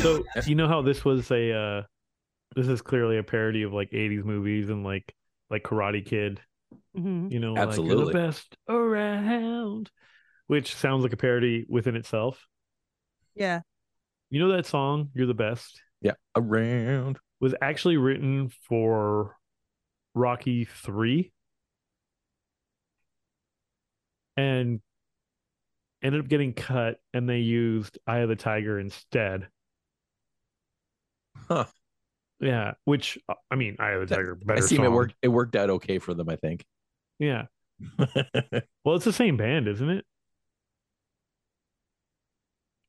So 0.07 0.25
you 0.47 0.55
know 0.55 0.69
how 0.69 0.83
this 0.83 1.05
was 1.05 1.31
a 1.31 1.53
uh 1.53 1.83
this 2.55 2.69
is 2.69 2.81
clearly 2.81 3.19
a 3.19 3.23
parody 3.23 3.63
of 3.63 3.73
like 3.73 3.91
80s 3.91 4.25
movies 4.25 4.71
and 4.71 4.85
like 4.85 5.15
like 5.51 5.63
Karate 5.63 6.05
Kid, 6.05 6.41
Mhm. 6.97 7.31
you 7.31 7.39
know, 7.39 7.53
like 7.55 7.69
Absolutely. 7.69 7.97
you're 7.97 8.07
the 8.07 8.13
best 8.13 8.57
around, 8.69 9.91
which 10.47 10.75
sounds 10.75 11.03
like 11.03 11.13
a 11.13 11.17
parody 11.17 11.65
within 11.69 11.97
itself. 11.97 12.47
Yeah. 13.35 13.61
You 14.31 14.41
know 14.41 14.57
that 14.57 14.67
song, 14.67 15.11
You're 15.15 15.27
the 15.29 15.35
Best, 15.35 15.81
Yeah, 16.01 16.15
around. 16.35 17.19
was 17.39 17.55
actually 17.63 17.97
written 17.97 18.49
for 18.49 19.37
Rocky 20.15 20.65
3 20.65 21.33
and 24.37 24.81
ended 26.03 26.21
up 26.21 26.29
getting 26.29 26.53
cut 26.55 26.99
and 27.15 27.29
they 27.29 27.39
used 27.39 27.99
Eye 28.07 28.19
of 28.19 28.29
the 28.29 28.37
Tiger 28.37 28.79
instead. 28.81 29.49
Huh. 31.49 31.65
Yeah, 32.41 32.75
which 32.85 33.19
uh, 33.29 33.35
I 33.51 33.55
mean, 33.57 33.77
Eye 33.79 33.93
of 33.93 34.07
the 34.09 34.15
Tiger, 34.15 34.39
I 34.41 34.45
better 34.45 34.63
seem 34.67 34.85
it 34.85 34.91
worked. 34.93 35.15
It 35.23 35.29
worked 35.29 35.57
out 35.57 35.71
okay 35.71 35.99
for 35.99 36.13
them, 36.15 36.29
I 36.29 36.37
think. 36.37 36.65
Yeah. 37.19 37.47
Well, 38.85 38.95
it's 38.97 39.05
the 39.05 39.13
same 39.13 39.37
band, 39.37 39.67
isn't 39.69 39.89
it? 39.91 40.05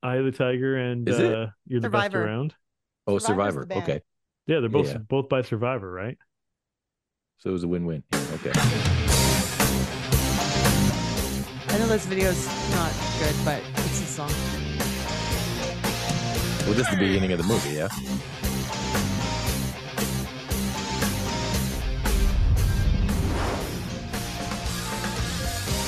Eye 0.03 0.17
of 0.17 0.25
the 0.25 0.31
Tiger 0.31 0.77
and 0.77 1.07
Is 1.09 1.19
it? 1.19 1.33
uh, 1.33 1.47
You're 1.65 1.81
the 1.81 1.89
Best 1.89 2.13
Around. 2.13 2.53
oh, 3.07 3.17
Survivor's 3.17 3.63
Survivor. 3.67 3.81
Okay, 3.81 4.01
Yeah, 4.45 4.59
they're 4.59 4.69
both 4.69 4.87
Yeah. 4.87 4.97
both 4.99 5.27
by 5.27 5.41
Survivor, 5.41 5.91
right? 5.91 6.17
so 7.39 7.49
it 7.49 7.53
was 7.53 7.63
a 7.63 7.67
win-win. 7.67 8.03
Okay. 8.13 8.51
I 11.69 11.77
know 11.79 11.87
this 11.87 12.05
video's 12.05 12.45
not 12.71 12.91
good, 13.19 13.35
but 13.45 13.61
it's 13.85 14.01
a 14.01 14.05
song. 14.05 14.31
Well, 16.67 16.75
just 16.75 16.91
the 16.91 16.97
beginning 16.97 17.31
of 17.31 17.37
the 17.37 17.45
movie, 17.45 17.75
yeah. 17.75 17.87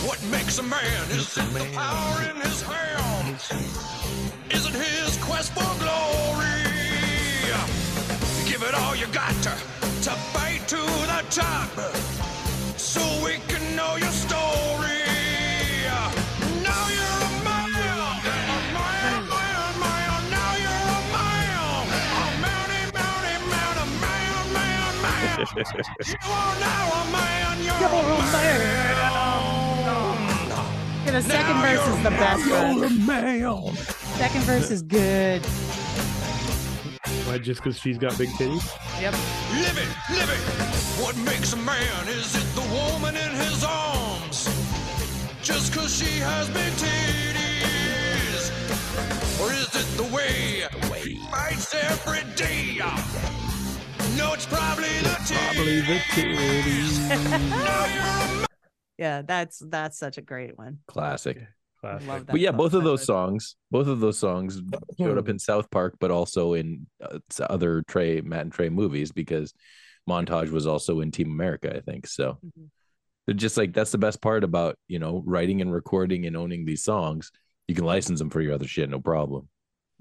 What 0.08 0.24
makes 0.32 0.58
a 0.58 0.64
man? 0.64 0.80
Is 1.12 1.38
it 1.38 1.54
the 1.54 1.68
power 1.76 2.24
in 2.30 2.38
his 2.38 2.62
hands? 2.62 3.52
Is 4.52 4.68
it 4.68 4.74
his 4.74 5.18
quest 5.18 5.52
for 5.52 5.68
glory? 5.84 6.64
Give 8.48 8.64
it 8.64 8.74
all 8.74 8.96
you 8.96 9.08
got 9.08 9.36
to, 9.44 9.52
to 9.52 10.12
fight 10.32 10.66
to 10.70 10.78
the 10.78 11.26
top, 11.30 11.78
so 12.80 13.02
we 13.26 13.40
can 13.50 13.76
know 13.76 13.98
your 13.98 14.12
story. 14.12 14.59
Yeah, 31.06 31.12
the 31.12 31.22
second 31.22 31.62
verse 31.62 31.88
is 31.88 32.04
the 32.04 32.10
best. 32.10 32.46
man. 33.08 33.76
Second 34.18 34.42
verse 34.42 34.70
is 34.70 34.82
good. 34.82 35.46
Why? 37.26 37.38
Just 37.38 37.64
because 37.64 37.80
she's 37.80 37.98
got 37.98 38.18
big 38.18 38.28
titties? 38.30 38.68
Yep. 39.00 39.14
Living, 39.54 39.88
living. 40.10 40.40
What 41.02 41.16
makes 41.20 41.54
a 41.54 41.58
man? 41.58 42.08
Is 42.10 42.36
it 42.36 42.46
the 42.54 42.68
woman 42.74 43.16
in 43.16 43.32
his 43.32 43.64
arms? 43.64 44.50
Just 45.42 45.74
cause 45.74 45.96
she 45.98 46.20
has 46.20 46.50
big 46.50 46.74
titties? 46.74 48.52
Or 49.40 49.54
is 49.54 49.74
it 49.74 49.88
the 49.96 50.04
way 50.14 50.68
he 51.02 51.16
fights 51.32 51.74
every 51.74 52.24
day? 52.36 52.59
No, 54.30 54.36
it's 54.36 54.46
probably 54.46 54.84
the 54.84 55.10
titties. 55.26 55.54
Probably 55.56 55.82
the 55.82 55.98
titties. 56.14 56.96
Yeah, 59.00 59.22
that's 59.24 59.60
that's 59.66 59.98
such 59.98 60.18
a 60.18 60.22
great 60.22 60.56
one. 60.58 60.80
Classic. 60.88 61.40
Classic. 61.80 62.08
Love 62.08 62.26
that. 62.28 62.34
But 62.34 62.42
yeah, 62.42 62.52
both 62.52 62.74
of 62.74 62.84
those 62.84 63.06
songs, 63.06 63.56
both 63.72 63.88
of 63.88 64.02
those 64.02 64.20
songs 64.20 64.62
showed 65.00 65.18
up 65.18 65.30
in 65.30 65.40
South 65.40 65.72
Park, 65.72 65.96
but 66.02 66.12
also 66.12 66.54
in 66.54 66.86
uh, 67.02 67.18
other 67.50 67.82
Trey, 67.88 68.20
Matt 68.22 68.42
and 68.42 68.52
Trey 68.52 68.68
movies 68.70 69.14
because 69.14 69.54
Montage 70.08 70.50
was 70.52 70.68
also 70.68 71.00
in 71.00 71.12
Team 71.12 71.32
America, 71.32 71.74
I 71.76 71.80
think. 71.80 72.06
So 72.08 72.38
Mhm. 72.46 72.68
they're 73.26 73.36
just 73.36 73.56
like 73.58 73.74
that's 73.74 73.92
the 73.94 73.98
best 73.98 74.22
part 74.22 74.44
about 74.44 74.76
you 74.90 75.00
know 75.00 75.24
writing 75.26 75.62
and 75.62 75.72
recording 75.74 76.26
and 76.28 76.36
owning 76.38 76.66
these 76.66 76.84
songs. 76.84 77.32
You 77.70 77.76
can 77.76 77.86
license 77.86 78.20
them 78.20 78.30
for 78.30 78.42
your 78.42 78.54
other 78.54 78.68
shit, 78.68 78.90
no 78.90 79.00
problem. 79.00 79.48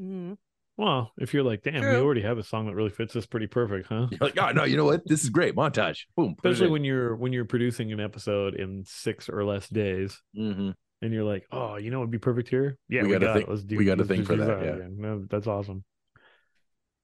Mhm. 0.03 0.37
Well, 0.79 1.11
if 1.19 1.35
you're 1.35 1.43
like, 1.43 1.63
damn, 1.65 1.81
we 1.83 1.97
already 1.97 2.23
have 2.23 2.39
a 2.39 2.43
song 2.45 2.67
that 2.67 2.75
really 2.77 2.89
fits 2.91 3.13
this 3.13 3.27
pretty 3.27 3.49
perfect, 3.49 3.89
huh? 3.89 4.07
You're 4.13 4.19
like, 4.21 4.39
oh 4.41 4.53
no, 4.53 4.63
you 4.63 4.77
know 4.77 4.85
what? 4.85 5.03
This 5.07 5.25
is 5.25 5.29
great 5.29 5.57
montage. 5.57 6.03
Boom. 6.17 6.37
Especially 6.39 6.71
when 6.71 6.85
you're 6.85 7.17
when 7.17 7.33
you're 7.33 7.45
producing 7.45 7.93
an 7.93 7.99
episode 8.01 8.55
in 8.55 8.85
six 8.87 9.29
or 9.29 9.45
less 9.45 9.69
days, 9.69 10.23
Mhm. 10.39 10.75
and 11.03 11.13
you're 11.13 11.25
like, 11.25 11.47
oh, 11.51 11.77
you 11.77 11.91
know, 11.91 11.99
it'd 11.99 12.13
be 12.13 12.19
perfect 12.19 12.49
here. 12.49 12.79
Yeah, 12.89 13.03
We 13.03 13.09
we, 13.09 13.13
gotta 13.15 13.27
got 13.27 13.33
think- 13.35 13.49
it. 13.49 13.51
Let's 13.51 13.65
do. 13.65 13.77
we 13.77 13.85
gotta 13.85 14.03
let's 14.03 14.09
think 14.09 14.27
for 14.27 14.35
use 14.37 14.47
that, 14.47 14.65
yeah. 14.65 14.87
No, 14.89 15.25
that's 15.29 15.49
awesome. 15.49 15.83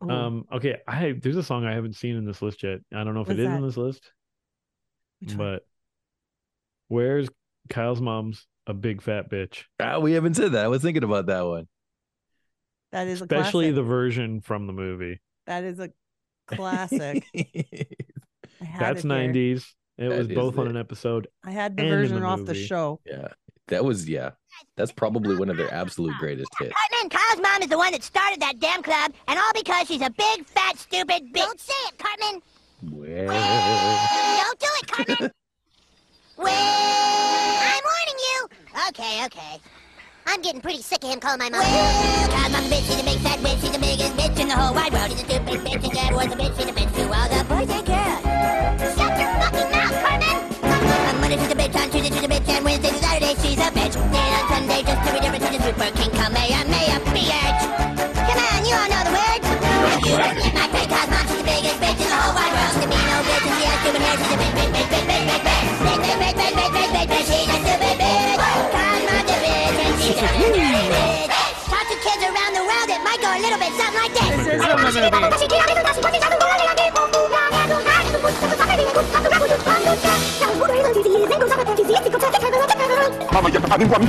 Ooh. 0.05 0.11
Um, 0.11 0.45
okay, 0.53 0.77
I 0.87 1.13
there's 1.21 1.37
a 1.37 1.43
song 1.43 1.65
I 1.65 1.75
haven't 1.75 1.97
seen 1.97 2.15
in 2.15 2.25
this 2.25 2.43
list 2.43 2.63
yet. 2.63 2.79
I 2.95 3.03
don't 3.03 3.15
know 3.15 3.23
if 3.23 3.27
What's 3.29 3.41
it 3.41 3.43
is 3.43 3.49
that? 3.49 3.57
in 3.59 3.67
this 3.67 3.77
list, 3.77 4.13
Which 5.19 5.31
one? 5.31 5.39
but 5.39 5.67
where's 6.89 7.29
Kyle's 7.71 8.01
mom's 8.01 8.47
a 8.69 8.75
big 8.75 9.03
fat 9.03 9.31
bitch? 9.31 9.65
Ah, 9.81 9.99
we 9.99 10.13
haven't 10.13 10.35
said 10.35 10.53
that. 10.53 10.65
I 10.65 10.69
was 10.69 10.83
thinking 10.83 11.03
about 11.05 11.27
that 11.27 11.43
one. 11.45 11.67
That 12.95 13.09
is 13.09 13.21
a 13.21 13.25
Especially 13.25 13.65
classic. 13.67 13.75
the 13.75 13.83
version 13.83 14.41
from 14.41 14.69
the 14.69 14.73
movie. 14.73 15.21
That 15.47 15.65
is 15.65 15.81
a 15.81 15.91
classic. 16.47 17.27
I 17.35 18.65
had 18.65 18.81
That's 18.81 19.05
it 19.05 19.09
90s. 19.09 19.65
It 19.99 20.09
That 20.09 20.17
was 20.17 20.29
is 20.29 20.35
both 20.37 20.59
on 20.59 20.69
an 20.69 20.77
episode. 20.77 21.27
I 21.45 21.51
had 21.51 21.77
the 21.77 21.83
and 21.83 21.93
in 21.93 21.99
version 21.99 22.23
off 22.23 22.45
the 22.45 22.55
show. 22.55 23.01
Yeah. 23.05 23.29
That 23.67 23.85
was 23.85 24.09
yeah. 24.09 24.31
That's 24.77 24.93
probably 24.93 25.35
one 25.35 25.51
of 25.51 25.57
their 25.57 25.75
absolute 25.75 26.15
greatest 26.21 26.49
hits. 26.61 26.73
Cartman, 26.73 27.11
Kyle's 27.11 27.41
mom 27.43 27.63
is 27.63 27.69
the 27.69 27.79
one 27.79 27.91
that 27.91 28.05
started 28.05 28.39
that 28.41 28.61
damn 28.61 28.85
club, 28.85 29.13
and 29.27 29.41
all 29.41 29.53
because 29.53 29.89
she's 29.89 30.01
a 30.01 30.11
big, 30.11 30.47
fat, 30.47 30.79
stupid 30.79 31.25
bitch. 31.33 31.43
Don't 31.43 31.59
say 31.59 31.73
it, 31.89 31.99
Cartman. 31.99 32.43
Well, 32.93 34.45
Don't 34.45 34.59
do 34.61 34.67
it, 34.83 34.87
Cartman. 34.87 35.31
well, 36.37 36.49
I'm 37.67 37.83
warning 37.83 38.21
you. 38.21 38.49
Okay, 38.91 39.25
okay. 39.27 39.59
I'm 40.27 40.41
getting 40.43 40.61
pretty 40.61 40.83
sick 40.83 41.05
of 41.05 41.11
him 41.11 41.21
calling 41.21 41.39
my 41.39 41.51
mom. 41.51 41.61
Well, 41.61 42.29
Kyle's 42.29 42.53
mom's 42.53 42.67
a 42.67 42.71
bitch. 42.71 42.87
She's 42.87 43.01
a 43.01 43.05
big 43.05 43.19
fat 43.21 43.39
bitch. 43.41 43.61
She's 43.61 43.73
the 43.73 43.79
biggest 43.79 44.13
bitch 44.17 44.41
in 44.41 44.49
the 44.49 44.57
whole 44.57 44.75
wide 44.75 44.93
world. 44.93 45.11
Little 73.45 73.59
bit 73.61 73.73
something 73.77 74.01
like 74.01 74.13
this. 74.17 74.25
This 74.25 74.47
is 74.47 74.65
from 74.65 74.81
the 74.81 75.21
movie. 75.21 75.55
Mama, 83.33 83.51
ya 83.51 83.59
está 83.59 83.77
bien, 83.77 83.89
guami, 83.91 84.07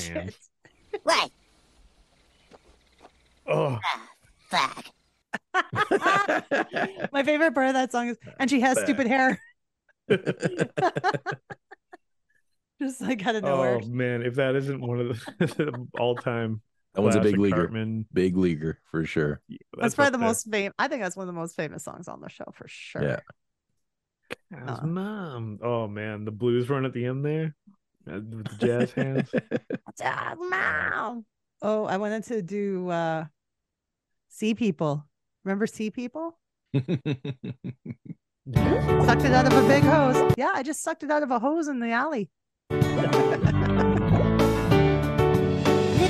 Jazz. 0.00 0.34
What? 1.02 1.30
Oh, 3.48 3.78
Fuck. 4.48 4.84
My 7.12 7.22
favorite 7.24 7.52
part 7.54 7.66
of 7.68 7.74
that 7.74 7.90
song 7.92 8.08
is, 8.08 8.16
and 8.38 8.48
she 8.48 8.60
has 8.60 8.80
stupid 8.80 9.06
hair. 9.08 9.40
Just 12.80 13.00
like 13.00 13.24
out 13.26 13.34
of 13.36 13.42
nowhere. 13.44 13.80
oh 13.82 13.86
man, 13.86 14.22
if 14.22 14.34
that 14.36 14.54
isn't 14.56 14.80
one 14.80 15.00
of 15.00 15.08
the 15.38 15.88
all-time 15.98 16.60
that 16.94 17.02
one's 17.02 17.16
a 17.16 17.20
big 17.20 17.38
leaguer. 17.38 17.56
Cartman, 17.66 18.06
Big 18.12 18.36
leaguer 18.36 18.78
for 18.90 19.04
sure. 19.04 19.40
that's, 19.76 19.94
probably 19.96 20.12
the 20.12 20.18
there. 20.18 20.26
most 20.28 20.48
famous. 20.50 20.74
I 20.78 20.86
think 20.88 21.02
that's 21.02 21.16
one 21.16 21.28
of 21.28 21.34
the 21.34 21.38
most 21.40 21.56
famous 21.56 21.82
songs 21.84 22.06
on 22.08 22.20
the 22.20 22.28
show 22.28 22.44
for 22.54 22.66
sure. 22.68 23.02
Yeah. 23.02 23.20
Kyle's 24.52 24.80
Uh. 24.80 24.86
mom. 24.86 25.58
Oh 25.62 25.88
man, 25.88 26.24
the 26.24 26.30
blues 26.30 26.68
run 26.70 26.84
at 26.84 26.92
the 26.92 27.06
end 27.06 27.24
there 27.24 27.54
with 28.06 28.58
the 28.58 28.66
jazz 28.66 28.92
hands. 28.92 29.30
Ah, 30.02 30.34
mom. 30.36 31.24
Oh, 31.62 31.84
I 31.84 31.96
wanted 31.98 32.24
to 32.24 32.42
do 32.42 32.88
uh 32.90 33.24
Sea 34.28 34.54
People. 34.54 35.04
Remember 35.44 35.66
Sea 35.66 35.90
People? 35.90 36.36
Sucked 36.74 36.94
it 39.24 39.32
out 39.32 39.46
of 39.46 39.52
a 39.52 39.68
big 39.68 39.84
hose. 39.84 40.34
Yeah, 40.36 40.50
I 40.54 40.62
just 40.62 40.82
sucked 40.82 41.02
it 41.04 41.10
out 41.10 41.22
of 41.22 41.30
a 41.30 41.38
hose 41.38 41.68
in 41.68 41.78
the 41.80 41.90
alley. 41.92 42.28
Look 42.70 42.82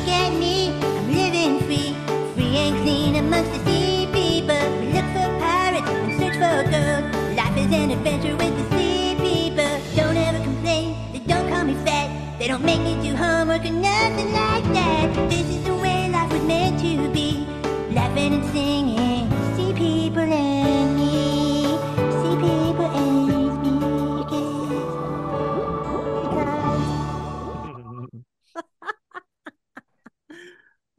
at 0.08 0.32
me, 0.32 0.70
I'm 0.70 1.06
living 1.12 1.60
free, 1.66 1.94
free 2.34 2.56
and 2.56 2.76
clean 2.82 3.16
amongst 3.16 3.52
the 3.52 3.58
sea 3.66 4.06
people. 4.12 4.64
We 4.80 4.86
look 4.96 5.04
for 5.14 5.28
pirates 5.38 5.88
and 5.88 6.12
search 6.18 6.34
for 6.42 6.62
gold. 6.72 7.04
Life 7.36 7.56
is 7.58 7.72
an 7.72 7.90
adventure 7.90 8.36
with 8.36 8.54
the 8.58 8.64
sea 8.76 8.83
They 12.44 12.48
don't 12.48 12.62
make 12.62 12.82
me 12.82 12.94
do 13.02 13.16
homework 13.16 13.64
or 13.64 13.70
nothing 13.70 14.30
like 14.30 14.64
that. 14.74 15.30
This 15.30 15.48
is 15.48 15.64
the 15.64 15.74
way 15.76 16.10
life 16.10 16.30
was 16.30 16.42
meant 16.42 16.78
to 16.78 17.08
be, 17.10 17.46
laughing 17.94 18.34
and 18.34 18.44
singing. 18.52 19.30
see 19.56 19.72
people 19.72 20.18
and 20.30 20.94
me, 20.94 21.78
sea 22.20 22.36
people 22.36 22.84
and 22.84 23.62
me. 23.62 23.72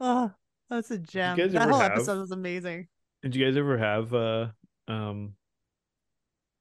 Oh, 0.00 0.32
that's 0.68 0.90
a 0.90 0.98
gem. 0.98 1.36
That 1.36 1.68
whole 1.68 1.78
have- 1.78 1.92
episode 1.92 2.18
was 2.18 2.32
amazing. 2.32 2.88
Did 3.22 3.36
you 3.36 3.44
guys 3.46 3.56
ever 3.56 3.78
have 3.78 4.12
uh 4.12 4.48
um 4.88 5.36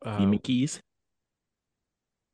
uh, 0.05 0.19
Sea 0.19 0.79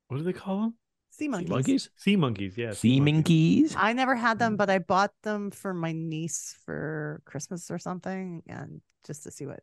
what 0.08 0.18
do 0.18 0.22
they 0.24 0.34
call 0.34 0.60
them? 0.60 0.74
Sea 1.22 1.28
monkeys. 1.28 1.48
Monkeys. 1.50 1.90
Sea 1.96 2.16
monkeys, 2.16 2.58
yeah. 2.58 2.72
Sea 2.72 2.98
monkeys. 3.00 3.76
I 3.78 3.92
never 3.92 4.16
had 4.16 4.38
them, 4.40 4.56
but 4.56 4.68
I 4.68 4.80
bought 4.80 5.12
them 5.22 5.52
for 5.52 5.72
my 5.72 5.92
niece 5.92 6.56
for 6.66 7.22
Christmas 7.24 7.70
or 7.70 7.78
something, 7.78 8.42
and 8.48 8.80
just 9.06 9.22
to 9.22 9.30
see 9.30 9.46
what 9.46 9.60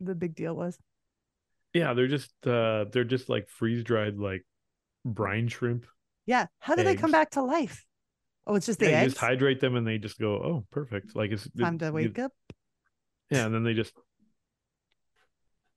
the 0.00 0.14
big 0.14 0.34
deal 0.34 0.54
was. 0.56 0.78
Yeah, 1.74 1.92
they're 1.92 2.08
just 2.08 2.32
uh 2.46 2.86
they're 2.90 3.04
just 3.04 3.28
like 3.28 3.48
freeze 3.50 3.84
dried 3.84 4.16
like 4.16 4.46
brine 5.04 5.48
shrimp. 5.48 5.84
Yeah. 6.24 6.46
How 6.60 6.74
do 6.74 6.82
they 6.82 6.96
come 6.96 7.10
back 7.12 7.30
to 7.32 7.42
life? 7.42 7.84
Oh, 8.46 8.54
it's 8.54 8.64
just 8.66 8.78
the 8.78 8.86
Yeah, 8.86 8.90
you 8.92 8.96
eggs. 9.04 9.12
just 9.12 9.20
hydrate 9.20 9.60
them 9.60 9.76
and 9.76 9.86
they 9.86 9.98
just 9.98 10.18
go, 10.18 10.32
oh, 10.36 10.66
perfect. 10.70 11.14
Like 11.14 11.30
it's 11.32 11.46
Time 11.58 11.78
to 11.80 11.86
you- 11.86 11.92
wake 11.92 12.18
up. 12.18 12.32
Yeah, 13.30 13.44
and 13.44 13.54
then 13.54 13.64
they 13.64 13.74
just 13.74 13.92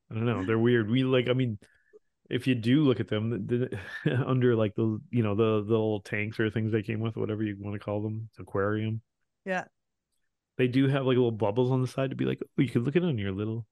I 0.10 0.16
don't 0.16 0.26
know, 0.26 0.46
they're 0.46 0.58
weird. 0.58 0.90
We 0.90 1.04
like 1.04 1.28
I 1.30 1.34
mean 1.34 1.58
if 2.30 2.46
you 2.48 2.56
do 2.56 2.84
look 2.84 3.00
at 3.00 3.08
them 3.08 3.48
the, 3.48 3.70
the, 4.06 4.16
under 4.28 4.56
like 4.56 4.76
the 4.76 5.00
you 5.10 5.24
know 5.24 5.36
the, 5.36 5.64
the 5.66 5.72
little 5.72 6.02
tanks 6.02 6.40
or 6.40 6.50
things 6.50 6.72
they 6.72 6.84
came 6.84 7.00
with, 7.00 7.18
whatever 7.18 7.44
you 7.44 7.56
want 7.60 7.74
to 7.74 7.84
call 7.84 8.02
them, 8.02 8.30
aquarium. 8.40 9.02
Yeah. 9.46 9.66
They 10.58 10.68
do 10.68 10.88
have 10.88 11.06
like 11.06 11.16
little 11.16 11.32
bubbles 11.32 11.72
on 11.72 11.82
the 11.82 11.88
side 11.88 12.10
to 12.10 12.16
be 12.16 12.26
like, 12.26 12.40
oh, 12.44 12.62
you 12.62 12.70
could 12.70 12.84
look 12.84 12.96
at 12.96 13.04
on 13.04 13.18
your 13.18 13.32
little 13.32 13.66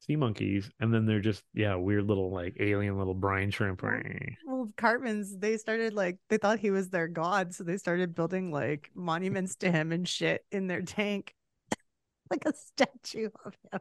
sea 0.00 0.16
monkeys, 0.16 0.70
and 0.78 0.92
then 0.92 1.06
they're 1.06 1.20
just 1.20 1.42
yeah, 1.54 1.74
weird 1.74 2.06
little 2.06 2.30
like 2.30 2.56
alien 2.60 2.98
little 2.98 3.14
brine 3.14 3.50
shrimp. 3.50 3.82
Well, 3.82 4.68
Cartman's, 4.76 5.36
they 5.36 5.56
started 5.56 5.94
like, 5.94 6.18
they 6.28 6.36
thought 6.38 6.58
he 6.58 6.70
was 6.70 6.90
their 6.90 7.08
god. 7.08 7.54
So 7.54 7.64
they 7.64 7.76
started 7.76 8.14
building 8.14 8.52
like 8.52 8.90
monuments 8.94 9.56
to 9.56 9.70
him 9.70 9.92
and 9.92 10.06
shit 10.06 10.44
in 10.52 10.66
their 10.66 10.82
tank, 10.82 11.34
like 12.30 12.44
a 12.44 12.52
statue 12.54 13.30
of 13.44 13.54
him. 13.72 13.80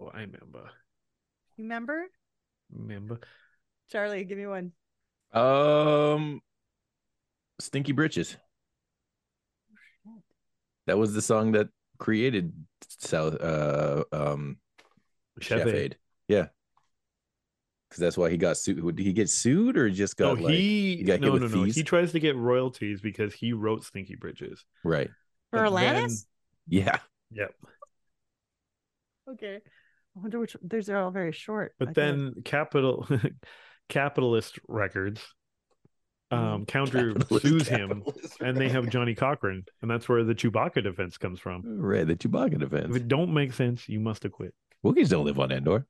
Oh, 0.00 0.10
I 0.14 0.20
remember. 0.20 0.70
You 1.56 1.64
remember? 1.64 2.06
Remember? 2.74 3.20
Charlie, 3.90 4.24
give 4.24 4.38
me 4.38 4.46
one. 4.46 4.72
Um, 5.32 6.40
Stinky 7.60 7.92
Britches. 7.92 8.36
That 10.86 10.98
was 10.98 11.14
the 11.14 11.22
song 11.22 11.52
that 11.52 11.68
created 11.98 12.52
South 12.98 13.40
uh 13.40 14.02
um 14.12 14.56
Chef 15.40 15.58
Chef 15.58 15.68
Aid. 15.68 15.74
Aid. 15.74 15.96
Yeah. 16.28 16.46
Cuz 17.90 17.98
that's 17.98 18.16
why 18.16 18.30
he 18.30 18.36
got 18.36 18.56
sued. 18.56 18.96
Did 18.96 19.06
he 19.06 19.12
get 19.12 19.28
sued 19.30 19.76
or 19.76 19.88
just 19.90 20.16
got 20.16 20.38
No, 20.38 20.44
like 20.44 20.54
he 20.54 21.02
got 21.04 21.12
hit 21.14 21.20
no 21.22 21.32
with 21.32 21.42
no 21.42 21.48
no. 21.48 21.64
fees? 21.64 21.76
He 21.76 21.84
tries 21.84 22.10
to 22.12 22.20
get 22.20 22.36
royalties 22.36 23.00
because 23.00 23.32
he 23.32 23.52
wrote 23.52 23.84
Stinky 23.84 24.16
Britches. 24.16 24.64
Right. 24.82 25.10
For 25.50 25.64
But 25.70 25.70
then- 25.80 26.10
Yeah. 26.66 26.98
Yep. 27.30 27.54
Okay. 29.30 29.60
I 30.16 30.20
wonder 30.20 30.38
which, 30.40 30.56
these 30.62 30.88
are 30.90 30.98
all 30.98 31.10
very 31.10 31.32
short. 31.32 31.74
But 31.78 31.88
I 31.88 31.92
can't- 31.92 32.34
then 32.34 32.42
Capital 32.44 33.08
Capitalist 33.88 34.58
Records 34.68 35.20
um 36.30 36.64
counter 36.64 37.12
Capitalist- 37.12 37.42
sues 37.46 37.68
him 37.68 37.88
capitalist 38.04 38.40
and 38.40 38.56
they 38.56 38.70
have 38.70 38.88
Johnnie 38.88 39.14
Cochran 39.14 39.64
and 39.82 39.90
that's 39.90 40.08
where 40.08 40.24
the 40.24 40.34
Chewbacca 40.34 40.82
defense 40.82 41.18
comes 41.18 41.38
from. 41.40 41.62
Right, 41.64 42.06
the 42.06 42.16
Chewbacca 42.16 42.58
defense. 42.58 42.86
If 42.90 42.96
it 42.96 43.08
don't 43.08 43.34
make 43.34 43.52
sense, 43.52 43.86
you 43.88 44.00
must 44.00 44.24
acquit. 44.24 44.54
quit. 44.82 44.96
Wookiees 44.96 45.10
don't 45.10 45.26
live 45.26 45.38
on 45.38 45.52
Endor. 45.52 45.86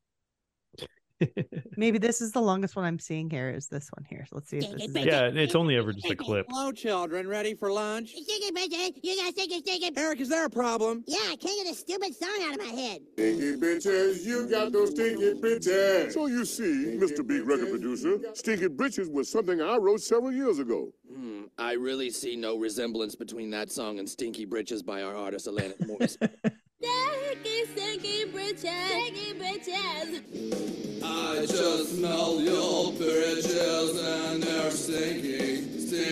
Maybe 1.77 1.99
this 1.99 2.21
is 2.21 2.33
the 2.33 2.41
longest 2.41 2.77
one 2.77 2.85
I'm 2.85 2.99
seeing 2.99 3.31
here. 3.31 3.51
Is 3.51 3.69
this 3.69 3.91
one 3.97 4.05
here? 4.09 4.27
So 4.29 4.37
Let's 4.37 4.51
see 4.51 4.59
if 4.59 4.71
this 4.71 4.83
is. 4.83 4.95
Yeah, 4.95 5.25
and 5.25 5.39
it's 5.39 5.55
only 5.55 5.77
ever 5.77 5.93
just 5.93 6.11
a 6.11 6.17
clip. 6.17 6.47
Hello, 6.49 6.73
children. 6.73 7.29
Ready 7.29 7.55
for 7.55 7.73
lunch? 7.73 8.11
Stinky 8.11 8.51
bitches, 8.51 8.99
you 9.03 9.17
gotta 9.17 9.33
stinky, 9.33 9.61
stinky. 9.61 9.91
Eric, 9.97 10.21
is 10.21 10.29
there 10.29 10.45
a 10.47 10.51
problem? 10.51 11.05
Yeah, 11.07 11.19
I 11.25 11.37
can't 11.37 11.65
get 11.65 11.73
a 11.73 11.75
stupid 11.75 12.15
song 12.15 12.37
out 12.43 12.55
of 12.55 12.59
my 12.59 12.73
head. 12.73 13.01
Stinky 13.15 13.57
bitches, 13.57 14.25
you 14.25 14.49
got 14.49 14.73
those 14.73 14.91
stinky 14.91 15.35
bitches. 15.41 16.13
So 16.13 16.27
you 16.27 16.45
see, 16.45 16.97
Mr. 16.99 17.27
Big 17.27 17.47
Record 17.47 17.71
Producer, 17.71 18.19
Stinky 18.35 18.69
Bitches 18.69 19.11
was 19.11 19.31
something 19.31 19.61
I 19.61 19.77
wrote 19.77 20.01
several 20.01 20.33
years 20.33 20.59
ago. 20.59 20.93
Hmm, 21.15 21.43
I 21.59 21.73
really 21.73 22.11
see 22.11 22.37
no 22.37 22.59
resemblance 22.59 23.15
between 23.15 23.51
that 23.51 23.71
song 23.71 23.99
and 23.99 24.09
Stinky 24.09 24.45
Britches 24.45 24.83
by 24.83 25.03
our 25.03 25.15
artist 25.15 25.47
Alanis 25.47 25.87
Morris. 25.87 26.17
Stinky, 26.83 27.65
stinky 27.67 28.25
britches, 28.33 28.63
stinky 28.63 29.33
britches. 29.39 31.03
I 31.05 31.47
just 31.47 31.97
smell 31.97 32.41
your 32.41 32.93
bridges 32.93 34.01
and 34.01 34.43
they're. 34.43 34.63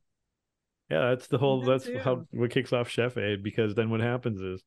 Yeah, 0.90 1.10
that's 1.10 1.26
the 1.28 1.38
whole. 1.38 1.62
Me 1.62 1.66
That's 1.68 1.86
too. 1.86 1.98
how 1.98 2.26
what 2.32 2.50
kicks 2.50 2.72
off 2.72 2.88
Chef 2.88 3.16
Aid 3.16 3.42
because 3.42 3.74
then 3.74 3.90
what 3.90 4.00
happens 4.00 4.40
is 4.40 4.62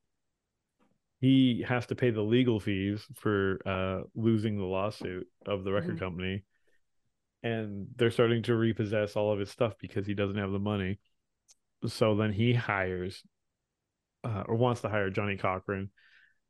he 1.21 1.63
has 1.67 1.85
to 1.87 1.95
pay 1.95 2.11
the 2.11 2.21
legal 2.21 2.59
fees 2.59 3.05
for 3.15 3.59
uh 3.65 4.01
losing 4.15 4.57
the 4.57 4.63
lawsuit 4.65 5.27
of 5.45 5.63
the 5.63 5.71
record 5.71 5.95
Mhm. 5.95 5.99
company, 5.99 6.43
and 7.43 7.87
they're 7.95 8.11
starting 8.11 8.43
to 8.43 8.55
repossess 8.55 9.15
all 9.15 9.31
of 9.31 9.39
his 9.39 9.49
stuff 9.49 9.73
because 9.79 10.05
he 10.05 10.13
doesn't 10.13 10.37
have 10.37 10.51
the 10.51 10.59
money. 10.59 10.99
So 11.85 12.15
then 12.15 12.31
he 12.33 12.53
hires, 12.53 13.23
uh, 14.23 14.43
or 14.47 14.55
wants 14.55 14.81
to 14.81 14.89
hire 14.89 15.09
Johnnie 15.09 15.37
Cochran 15.37 15.91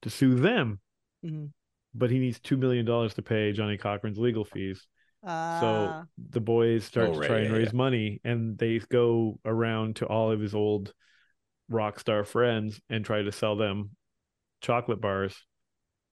to 0.01 0.09
sue 0.09 0.35
them, 0.35 0.79
Mhm. 1.23 1.51
but 1.93 2.09
he 2.11 2.19
needs 2.19 2.39
two 2.39 2.57
million 2.57 2.85
dollars 2.85 3.13
to 3.15 3.21
pay 3.21 3.51
Johnnie 3.51 3.77
Cochran's 3.77 4.17
legal 4.19 4.45
fees. 4.45 4.87
Ah. 5.23 5.59
So 5.59 6.09
the 6.29 6.39
boys 6.41 6.85
start 6.85 7.09
Oh, 7.09 7.13
to 7.13 7.19
right, 7.19 7.27
try 7.27 7.39
and 7.39 7.49
yeah, 7.51 7.57
raise 7.57 7.73
yeah. 7.73 7.77
money, 7.77 8.21
and 8.23 8.57
they 8.57 8.79
go 8.79 9.39
around 9.43 9.97
to 9.97 10.07
all 10.07 10.31
of 10.31 10.39
his 10.39 10.53
old 10.55 10.93
rock 11.67 11.99
star 11.99 12.23
friends 12.23 12.79
and 12.89 13.03
try 13.03 13.23
to 13.23 13.31
sell 13.31 13.55
them 13.55 13.95
chocolate 14.65 14.99
bars 15.01 15.35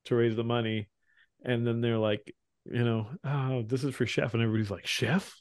to 0.05 0.15
raise 0.15 0.35
the 0.35 0.43
money. 0.43 0.89
And 1.43 1.65
then 1.67 1.81
they're 1.81 1.97
like, 1.97 2.33
you 2.65 2.83
know, 2.83 3.07
oh, 3.25 3.63
this 3.67 3.83
is 3.83 3.93
for 3.95 4.05
Chef, 4.05 4.33
and 4.33 4.41
everybody's 4.41 4.71
like, 4.71 4.87
Chef, 4.87 5.33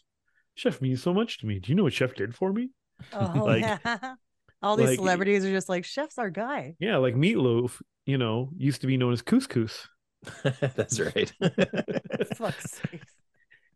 Chef 0.55 0.81
means 0.81 1.03
so 1.03 1.15
much 1.15 1.39
to 1.39 1.47
me. 1.47 1.61
Do 1.61 1.71
you 1.71 1.77
know 1.77 1.85
what 1.85 1.93
Chef 1.93 2.15
did 2.15 2.35
for 2.35 2.53
me? 2.53 2.71
Oh 3.13 3.33
Like- 3.45 3.63
yeah. 3.63 4.15
All 4.63 4.77
these 4.77 4.89
like- 4.91 4.99
celebrities 4.99 5.45
are 5.45 5.51
just 5.51 5.69
like, 5.69 5.85
Chef's 5.85 6.19
our 6.19 6.31
guy. 6.31 6.75
Yeah, 6.79 6.97
like 6.99 7.15
Meatloaf, 7.15 7.81
you 8.07 8.17
know, 8.19 8.51
used 8.57 8.81
to 8.83 8.87
be 8.87 8.97
known 8.97 9.13
as 9.13 9.21
Couscous 9.23 9.87
That's 10.77 11.01
right. 11.01 11.33
Fuck's 12.37 12.71
sake. 12.81 13.03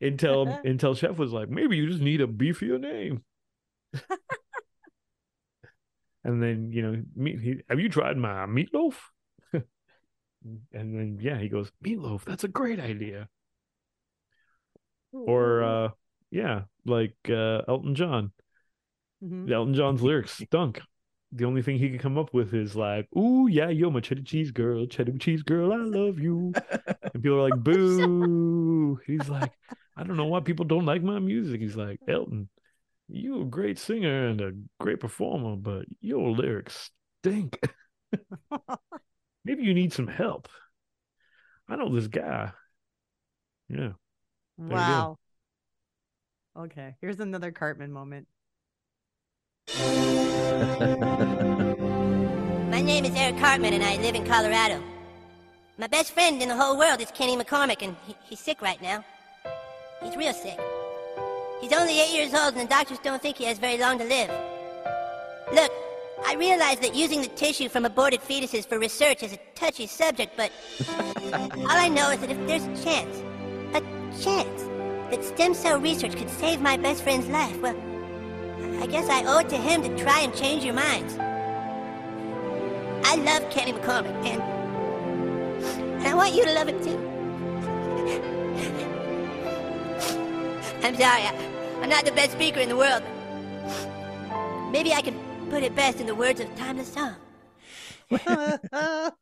until 0.00 0.46
until 0.64 0.94
Chef 0.94 1.16
was 1.18 1.32
like, 1.32 1.48
maybe 1.48 1.76
you 1.76 1.88
just 1.88 2.00
need 2.02 2.20
a 2.20 2.26
beefier 2.28 2.80
name. 2.80 3.24
and 6.24 6.42
then 6.42 6.70
you 6.72 6.82
know, 6.82 7.02
meat, 7.14 7.40
he, 7.40 7.56
have 7.68 7.80
you 7.80 7.88
tried 7.88 8.16
my 8.16 8.46
meatloaf? 8.46 8.94
And 10.72 10.94
then 10.94 11.18
yeah, 11.20 11.38
he 11.38 11.48
goes, 11.48 11.70
meatloaf. 11.84 12.24
That's 12.24 12.44
a 12.44 12.48
great 12.48 12.80
idea. 12.80 13.28
Or 15.12 15.62
uh, 15.62 15.88
yeah, 16.30 16.62
like 16.84 17.16
uh, 17.28 17.62
Elton 17.68 17.94
John. 17.94 18.32
Mhm. 19.22 19.50
Elton 19.50 19.74
John's 19.74 20.02
lyrics 20.02 20.32
stunk. 20.32 20.80
The 21.32 21.44
only 21.44 21.62
thing 21.62 21.78
he 21.78 21.90
could 21.90 22.00
come 22.00 22.18
up 22.18 22.32
with 22.32 22.54
is 22.54 22.76
like, 22.76 23.08
"Ooh, 23.16 23.48
yeah, 23.48 23.68
you're 23.68 23.90
my 23.90 24.00
cheddar 24.00 24.22
cheese 24.22 24.50
girl, 24.50 24.86
cheddar 24.86 25.16
cheese 25.18 25.42
girl, 25.42 25.72
I 25.72 25.76
love 25.76 26.18
you." 26.18 26.52
and 27.14 27.22
people 27.22 27.38
are 27.38 27.50
like, 27.50 27.62
"Boo!" 27.62 29.00
He's 29.06 29.28
like, 29.28 29.52
"I 29.96 30.04
don't 30.04 30.16
know 30.16 30.26
why 30.26 30.40
people 30.40 30.64
don't 30.64 30.86
like 30.86 31.02
my 31.02 31.18
music." 31.18 31.60
He's 31.60 31.76
like, 31.76 32.00
"Elton, 32.06 32.48
you're 33.08 33.42
a 33.42 33.46
great 33.46 33.78
singer 33.78 34.28
and 34.28 34.40
a 34.40 34.52
great 34.78 35.00
performer, 35.00 35.56
but 35.56 35.86
your 36.00 36.30
lyrics 36.30 36.90
stink. 37.20 37.58
Maybe 39.46 39.62
you 39.62 39.74
need 39.74 39.92
some 39.92 40.08
help. 40.08 40.48
I 41.68 41.76
know 41.76 41.94
this 41.94 42.08
guy." 42.08 42.50
Yeah. 43.68 43.92
There. 44.58 44.76
Wow. 44.76 45.18
Okay. 46.58 46.96
Here's 47.00 47.20
another 47.20 47.52
Cartman 47.52 47.92
moment. 47.92 48.26
My 52.70 52.80
name 52.80 53.04
is 53.04 53.14
Eric 53.14 53.38
Cartman 53.38 53.74
and 53.74 53.84
I 53.84 53.96
live 53.98 54.16
in 54.16 54.26
Colorado. 54.26 54.82
My 55.78 55.86
best 55.86 56.12
friend 56.12 56.42
in 56.42 56.48
the 56.48 56.56
whole 56.56 56.76
world 56.76 57.00
is 57.00 57.10
Kenny 57.12 57.36
McCormick 57.36 57.82
and 57.82 57.94
he, 58.06 58.16
he's 58.24 58.40
sick 58.40 58.60
right 58.60 58.80
now. 58.82 59.04
He's 60.02 60.16
real 60.16 60.32
sick. 60.32 60.58
He's 61.60 61.72
only 61.72 62.00
eight 62.00 62.14
years 62.14 62.34
old 62.34 62.54
and 62.54 62.62
the 62.62 62.66
doctors 62.66 62.98
don't 62.98 63.22
think 63.22 63.36
he 63.36 63.44
has 63.44 63.58
very 63.58 63.78
long 63.78 63.98
to 63.98 64.04
live. 64.04 64.30
Look, 65.52 65.70
I 66.24 66.34
realize 66.34 66.78
that 66.80 66.94
using 66.94 67.20
the 67.20 67.28
tissue 67.28 67.68
from 67.68 67.84
aborted 67.84 68.20
fetuses 68.20 68.66
for 68.66 68.78
research 68.78 69.22
is 69.22 69.34
a 69.34 69.38
touchy 69.54 69.86
subject, 69.86 70.32
but 70.36 70.50
all 71.34 71.66
I 71.68 71.88
know 71.88 72.10
is 72.10 72.20
that 72.20 72.30
if 72.30 72.46
there's 72.46 72.64
a 72.64 72.84
chance, 72.84 73.18
a 73.74 73.80
chance, 74.22 74.62
that 75.10 75.22
stem 75.22 75.52
cell 75.54 75.78
research 75.78 76.16
could 76.16 76.30
save 76.30 76.60
my 76.60 76.76
best 76.76 77.02
friend's 77.02 77.28
life, 77.28 77.60
well, 77.60 77.76
I 78.82 78.86
guess 78.86 79.08
I 79.08 79.24
owe 79.24 79.38
it 79.40 79.48
to 79.50 79.56
him 79.56 79.82
to 79.82 79.96
try 80.02 80.20
and 80.20 80.34
change 80.34 80.64
your 80.64 80.74
minds. 80.74 81.18
I 83.04 83.16
love 83.16 83.48
Kenny 83.50 83.72
McCormick, 83.72 84.24
and, 84.24 84.42
and 85.62 86.06
I 86.06 86.14
want 86.14 86.34
you 86.34 86.44
to 86.44 86.52
love 86.52 86.68
him 86.68 86.82
too. 86.82 86.98
I'm 90.82 90.96
sorry, 90.96 91.22
I, 91.22 91.34
I'm 91.82 91.90
not 91.90 92.04
the 92.06 92.12
best 92.12 92.32
speaker 92.32 92.60
in 92.60 92.68
the 92.70 92.76
world. 92.76 93.02
Maybe 94.72 94.92
I 94.92 95.02
can 95.02 95.25
put 95.46 95.62
it 95.62 95.74
best 95.74 96.00
in 96.00 96.06
the 96.06 96.14
words 96.14 96.40
of 96.40 96.54
timeless 96.56 96.92
song. 96.92 97.16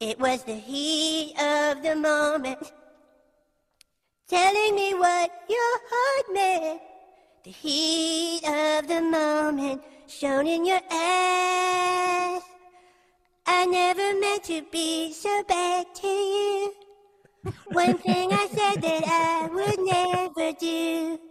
It 0.00 0.18
was 0.18 0.44
the 0.44 0.54
heat 0.54 1.34
of 1.38 1.82
the 1.82 1.94
moment, 1.94 2.72
telling 4.26 4.74
me 4.74 4.94
what 4.94 5.30
your 5.46 5.72
heart 5.90 6.26
meant. 6.32 6.80
The 7.44 7.50
heat 7.50 8.40
of 8.46 8.88
the 8.88 9.02
moment 9.02 9.82
shown 10.06 10.46
in 10.46 10.64
your 10.64 10.80
eyes. 10.90 12.40
I 13.44 13.66
never 13.66 14.18
meant 14.18 14.44
to 14.44 14.62
be 14.72 15.12
so 15.12 15.42
bad 15.46 15.94
to 15.96 16.06
you. 16.06 16.74
One 17.72 17.98
thing 17.98 18.32
I 18.32 18.48
said 18.48 18.80
that 18.80 19.04
I 19.06 19.48
would 19.52 19.80
never 19.80 20.52
do. 20.58 21.29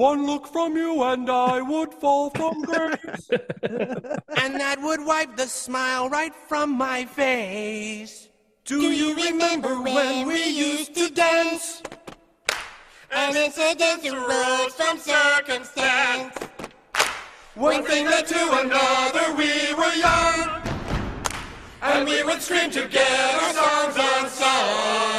One 0.00 0.24
look 0.24 0.46
from 0.46 0.78
you 0.78 1.02
and 1.02 1.28
I 1.28 1.60
would 1.60 1.92
fall 1.92 2.30
from 2.30 2.62
grace. 2.62 3.28
and 4.40 4.54
that 4.58 4.78
would 4.80 5.04
wipe 5.04 5.36
the 5.36 5.46
smile 5.46 6.08
right 6.08 6.34
from 6.48 6.70
my 6.70 7.04
face. 7.04 8.28
Do, 8.64 8.80
you 8.80 9.14
remember 9.14 9.78
when 9.82 10.26
we 10.26 10.42
used 10.42 10.94
to 10.94 11.10
dance? 11.10 11.82
And 13.12 13.36
incident 13.36 14.06
arose 14.06 14.72
from 14.72 14.96
circumstance. 14.96 16.34
One 17.54 17.84
thing 17.84 18.06
led 18.06 18.26
to 18.28 18.42
another, 18.58 19.34
we 19.36 19.74
were 19.74 19.94
young. 19.96 20.62
And 21.82 22.08
we 22.08 22.22
would 22.22 22.40
scream 22.40 22.70
together 22.70 23.52
songs 23.52 23.96
unsung. 23.98 25.09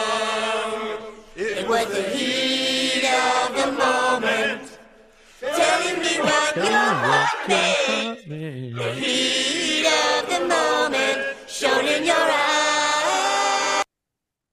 Telling 6.12 6.26
me 6.26 6.30
what 6.30 6.56
your 6.58 6.68
heart 6.68 8.28
meant. 8.28 8.76
The 8.76 8.94
heat 8.96 9.86
of 9.86 10.30
the 10.30 10.40
moment 10.48 11.20
shown 11.48 11.86
in 11.86 12.04
your 12.04 12.16
eyes. 12.16 13.84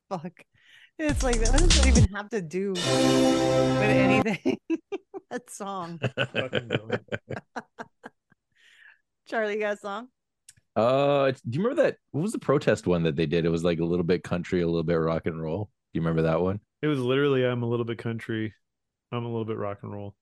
Fuck. 0.08 0.44
It's 0.98 1.22
like 1.22 1.36
what 1.36 1.58
does 1.58 1.80
that 1.80 1.86
even 1.86 2.08
have 2.14 2.28
to 2.30 2.42
do 2.42 2.72
with 2.72 3.82
anything? 3.82 4.58
that 5.30 5.50
song. 5.50 6.00
Charlie, 9.28 9.54
you 9.54 9.60
got 9.60 9.74
a 9.74 9.76
song? 9.76 10.08
Uh, 10.74 11.30
do 11.32 11.38
you 11.58 11.62
remember 11.62 11.82
that? 11.82 11.96
What 12.12 12.22
was 12.22 12.32
the 12.32 12.38
protest 12.38 12.86
one 12.86 13.02
that 13.02 13.16
they 13.16 13.26
did? 13.26 13.44
It 13.44 13.50
was 13.50 13.64
like 13.64 13.80
a 13.80 13.84
little 13.84 14.04
bit 14.04 14.22
country, 14.22 14.62
a 14.62 14.66
little 14.66 14.84
bit 14.84 14.94
rock 14.94 15.26
and 15.26 15.40
roll. 15.40 15.64
Do 15.64 15.98
you 15.98 16.00
remember 16.00 16.22
that 16.22 16.40
one? 16.40 16.60
It 16.82 16.86
was 16.86 17.00
literally, 17.00 17.44
I'm 17.44 17.62
a 17.62 17.68
little 17.68 17.84
bit 17.84 17.98
country, 17.98 18.54
I'm 19.12 19.24
a 19.24 19.28
little 19.28 19.44
bit 19.44 19.56
rock 19.56 19.78
and 19.82 19.92
roll. 19.92 20.14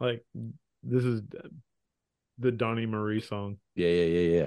Like 0.00 0.24
this 0.82 1.04
is 1.04 1.22
the 2.38 2.52
Donnie 2.52 2.86
Marie 2.86 3.20
song. 3.20 3.58
Yeah, 3.74 3.88
yeah, 3.88 4.04
yeah, 4.04 4.38
yeah. 4.38 4.46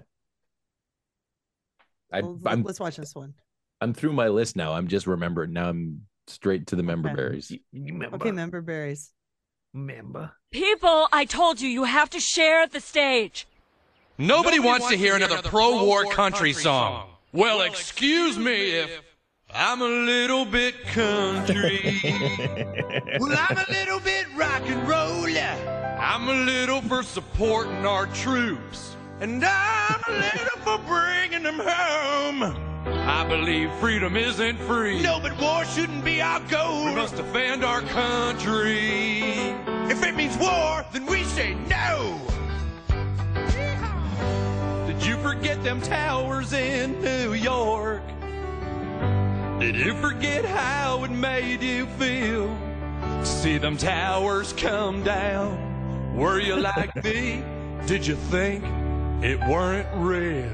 I, 2.11 2.21
Well, 2.21 2.39
I'm 2.45 2.63
let's 2.63 2.79
watch 2.79 2.97
this 2.97 3.15
one. 3.15 3.33
I'm 3.79 3.93
through 3.93 4.13
my 4.13 4.27
list 4.27 4.55
now. 4.55 4.73
I'm 4.73 4.87
just 4.87 5.07
remembering 5.07 5.53
now. 5.53 5.69
I'm 5.69 6.03
straight 6.27 6.67
to 6.67 6.75
the 6.75 6.83
member 6.83 7.13
berries. 7.13 7.51
Member. 7.73 8.15
Okay, 8.15 8.31
member 8.31 8.61
berries. 8.61 9.11
Member. 9.73 10.31
People, 10.51 11.07
I 11.11 11.25
told 11.25 11.61
you, 11.61 11.69
you 11.69 11.85
have 11.85 12.09
to 12.11 12.19
share 12.19 12.67
the 12.67 12.79
stage. 12.79 13.47
Nobody, 14.17 14.59
wants, 14.59 14.87
to 14.89 14.95
hear 14.95 15.15
another 15.15 15.41
pro 15.41 15.83
war 15.85 16.05
country 16.05 16.53
song. 16.53 17.09
Well, 17.31 17.61
excuse 17.61 18.37
me 18.37 18.71
if 18.71 19.01
I'm 19.53 19.81
a 19.81 19.87
little 19.87 20.45
bit 20.45 20.85
country. 20.87 21.99
well, 23.19 23.37
I'm 23.37 23.57
a 23.57 23.65
little 23.69 23.99
bit 23.99 24.25
rock 24.35 24.61
and 24.65 24.87
roll. 24.87 25.11
I'm 26.01 26.29
a 26.29 26.33
little 26.33 26.81
for 26.81 27.03
supporting 27.03 27.85
our 27.85 28.07
troops. 28.07 28.95
And 29.19 29.43
I'm 29.43 30.01
a 30.07 30.11
little 30.11 30.59
for 30.61 30.77
bringing 30.87 31.43
them 31.43 31.59
home. 31.59 32.43
I 32.85 33.25
believe 33.27 33.71
freedom 33.75 34.15
isn't 34.15 34.57
free. 34.61 35.01
No, 35.01 35.19
but 35.19 35.39
war 35.39 35.65
shouldn't 35.65 36.03
be 36.03 36.21
our 36.21 36.39
goal. 36.41 36.85
We 36.85 36.95
must 36.95 37.17
defend 37.17 37.63
our 37.63 37.81
country. 37.81 39.21
If 39.89 40.03
it 40.03 40.15
means 40.15 40.37
war, 40.37 40.85
then 40.91 41.05
we 41.05 41.23
say 41.23 41.55
no. 41.67 42.19
Did 44.87 45.05
you 45.05 45.17
forget 45.17 45.61
them 45.63 45.81
towers 45.81 46.53
in 46.53 47.01
New 47.01 47.33
York? 47.33 48.01
Did 49.61 49.75
you 49.75 49.93
forget 49.93 50.43
how 50.43 51.03
it 51.03 51.11
made 51.11 51.61
you 51.61 51.85
feel 51.99 52.47
to 52.99 53.23
see 53.23 53.59
them 53.59 53.77
towers 53.77 54.53
come 54.53 55.03
down? 55.03 56.15
Were 56.15 56.39
you 56.39 56.55
like 56.55 57.03
me? 57.03 57.43
Did 57.85 58.07
you 58.07 58.15
think 58.15 58.63
it 59.23 59.39
weren't 59.47 59.88
real? 59.93 60.49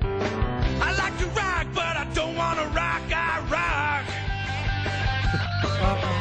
I 0.00 0.94
like 0.96 1.18
to 1.18 1.26
rock, 1.30 1.66
but 1.74 1.96
I 1.96 2.06
don't 2.14 2.36
want 2.36 2.60
to 2.60 2.66
rock. 2.66 3.02
I 3.10 3.40
rock. 3.50 4.06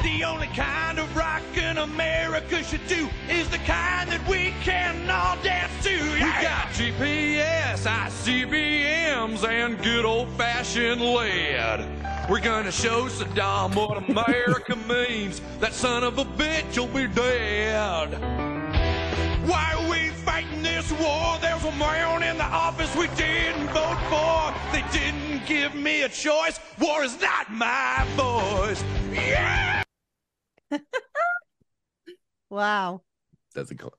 the 0.02 0.24
only 0.24 0.48
kind 0.48 0.98
of 0.98 1.16
rockin' 1.16 1.78
America 1.78 2.64
should 2.64 2.88
do 2.88 3.08
is 3.30 3.48
the 3.52 3.60
kind 3.60 4.10
that 4.10 4.28
we 4.28 4.52
can 4.64 5.08
all 5.12 5.38
dance 5.44 5.72
to. 5.84 5.96
We 6.14 6.22
got 6.22 6.70
GPS, 6.70 7.86
ICBMs, 7.86 9.48
and 9.48 9.78
good 9.84 10.06
old 10.06 10.30
fashioned 10.30 11.02
lead. 11.02 12.05
We're 12.30 12.40
gonna 12.40 12.72
show 12.72 13.06
Saddam 13.08 13.76
what 13.76 14.10
America 14.10 14.76
means. 14.76 15.42
That 15.60 15.74
son 15.74 16.04
of 16.04 16.18
a 16.18 16.26
bitch 16.26 16.76
will 16.76 16.88
be 16.88 17.08
dead. 17.14 18.14
Why 19.48 19.76
are 19.78 19.90
we 19.92 20.10
fighting 20.10 20.64
this 20.64 20.92
war? 20.94 21.38
There's 21.40 21.64
a 21.64 21.72
man 21.74 22.24
in 22.24 22.38
the 22.38 22.44
office 22.44 22.96
we 22.96 23.08
didn't 23.10 23.68
vote 23.68 24.00
for. 24.10 24.54
They 24.74 24.84
didn't 24.92 25.46
give 25.46 25.76
me 25.76 26.02
a 26.02 26.10
choice. 26.10 26.60
War 26.80 27.04
is 27.04 27.22
not 27.22 27.52
my 27.52 28.04
voice. 28.16 28.84
Yeah! 29.14 29.84
Wow. 32.50 33.02
That's 33.54 33.72
a, 33.72 33.76
cl- 33.76 33.92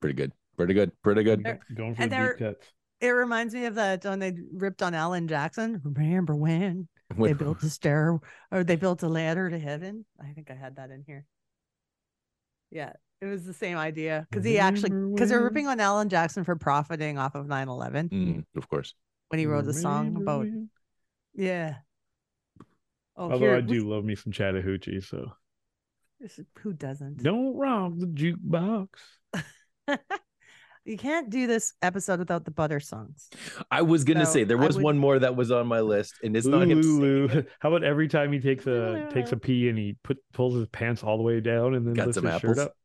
pretty 0.00 0.14
good. 0.14 0.32
Pretty 0.56 0.74
good. 0.74 0.92
Pretty 1.02 1.24
good. 1.24 1.42
Going 1.74 1.94
for 1.94 2.02
And 2.02 2.12
the 2.12 2.28
deep 2.28 2.38
cuts. 2.38 2.66
It 3.00 3.08
reminds 3.08 3.54
me 3.54 3.64
of 3.64 3.74
that 3.74 4.04
when 4.04 4.20
they 4.20 4.34
ripped 4.52 4.82
on 4.82 4.94
Alan 4.94 5.26
Jackson. 5.26 5.80
Remember 5.82 6.36
when 6.36 6.86
they 7.18 7.32
built 7.32 7.62
a 7.62 7.68
stair 7.70 8.18
or 8.50 8.64
they 8.64 8.76
built 8.76 9.02
a 9.02 9.08
ladder 9.08 9.50
to 9.50 9.58
heaven? 9.58 10.04
I 10.20 10.32
think 10.32 10.50
I 10.50 10.54
had 10.54 10.76
that 10.76 10.90
in 10.90 11.02
here. 11.06 11.26
Yeah, 12.70 12.92
it 13.20 13.26
was 13.26 13.44
the 13.44 13.54
same 13.54 13.76
idea 13.78 14.26
because 14.30 14.44
he 14.44 14.58
actually 14.58 14.90
because 15.12 15.28
they're 15.28 15.42
ripping 15.42 15.66
on 15.68 15.78
Alan 15.80 16.08
Jackson 16.08 16.44
for 16.44 16.56
profiting 16.56 17.18
off 17.18 17.34
of 17.34 17.46
9-11 17.46 18.10
Mm, 18.10 18.44
of 18.56 18.68
course. 18.68 18.94
when 19.28 19.38
he 19.38 19.46
wrote 19.46 19.64
the 19.66 19.72
song 19.74 20.16
about 20.16 20.46
yeah. 21.34 21.76
Oh, 23.16 23.30
Although 23.30 23.46
here, 23.46 23.56
I 23.56 23.60
do 23.60 23.88
love 23.88 24.04
me 24.04 24.16
some 24.16 24.32
Chattahoochee, 24.32 25.00
so 25.00 25.30
is- 26.20 26.40
who 26.60 26.72
doesn't? 26.72 27.22
don't 27.22 27.56
rock 27.56 27.92
the 27.96 28.06
jukebox. 28.06 28.88
You 30.84 30.98
can't 30.98 31.30
do 31.30 31.46
this 31.46 31.72
episode 31.80 32.18
without 32.18 32.44
the 32.44 32.50
butter 32.50 32.78
songs. 32.78 33.30
I 33.70 33.80
was 33.82 34.04
gonna 34.04 34.26
So, 34.26 34.32
say 34.32 34.44
there 34.44 34.58
was 34.58 34.76
would- 34.76 34.84
one 34.84 34.98
more 34.98 35.18
that 35.18 35.34
was 35.34 35.50
on 35.50 35.66
my 35.66 35.80
list, 35.80 36.14
and 36.22 36.36
it's 36.36 36.46
not 36.46 36.68
him. 36.68 36.82
Lou, 36.82 37.28
singing 37.28 37.46
How 37.60 37.70
about 37.70 37.84
every 37.84 38.06
time 38.08 38.32
he 38.32 38.38
takes 38.40 38.66
a 38.66 39.08
takes 39.12 39.32
a 39.32 39.36
pee 39.38 39.68
and 39.70 39.78
he 39.78 39.96
put 40.04 40.18
pulls 40.34 40.54
his 40.56 40.68
pants 40.68 41.02
all 41.02 41.16
the 41.16 41.22
way 41.22 41.40
down 41.40 41.74
and 41.74 41.86
then 41.86 41.94
Got 41.94 42.06
lifts 42.08 42.16
some 42.16 42.26
his 42.26 42.34
apples? 42.34 42.56
shirt 42.56 42.66
up? 42.66 42.76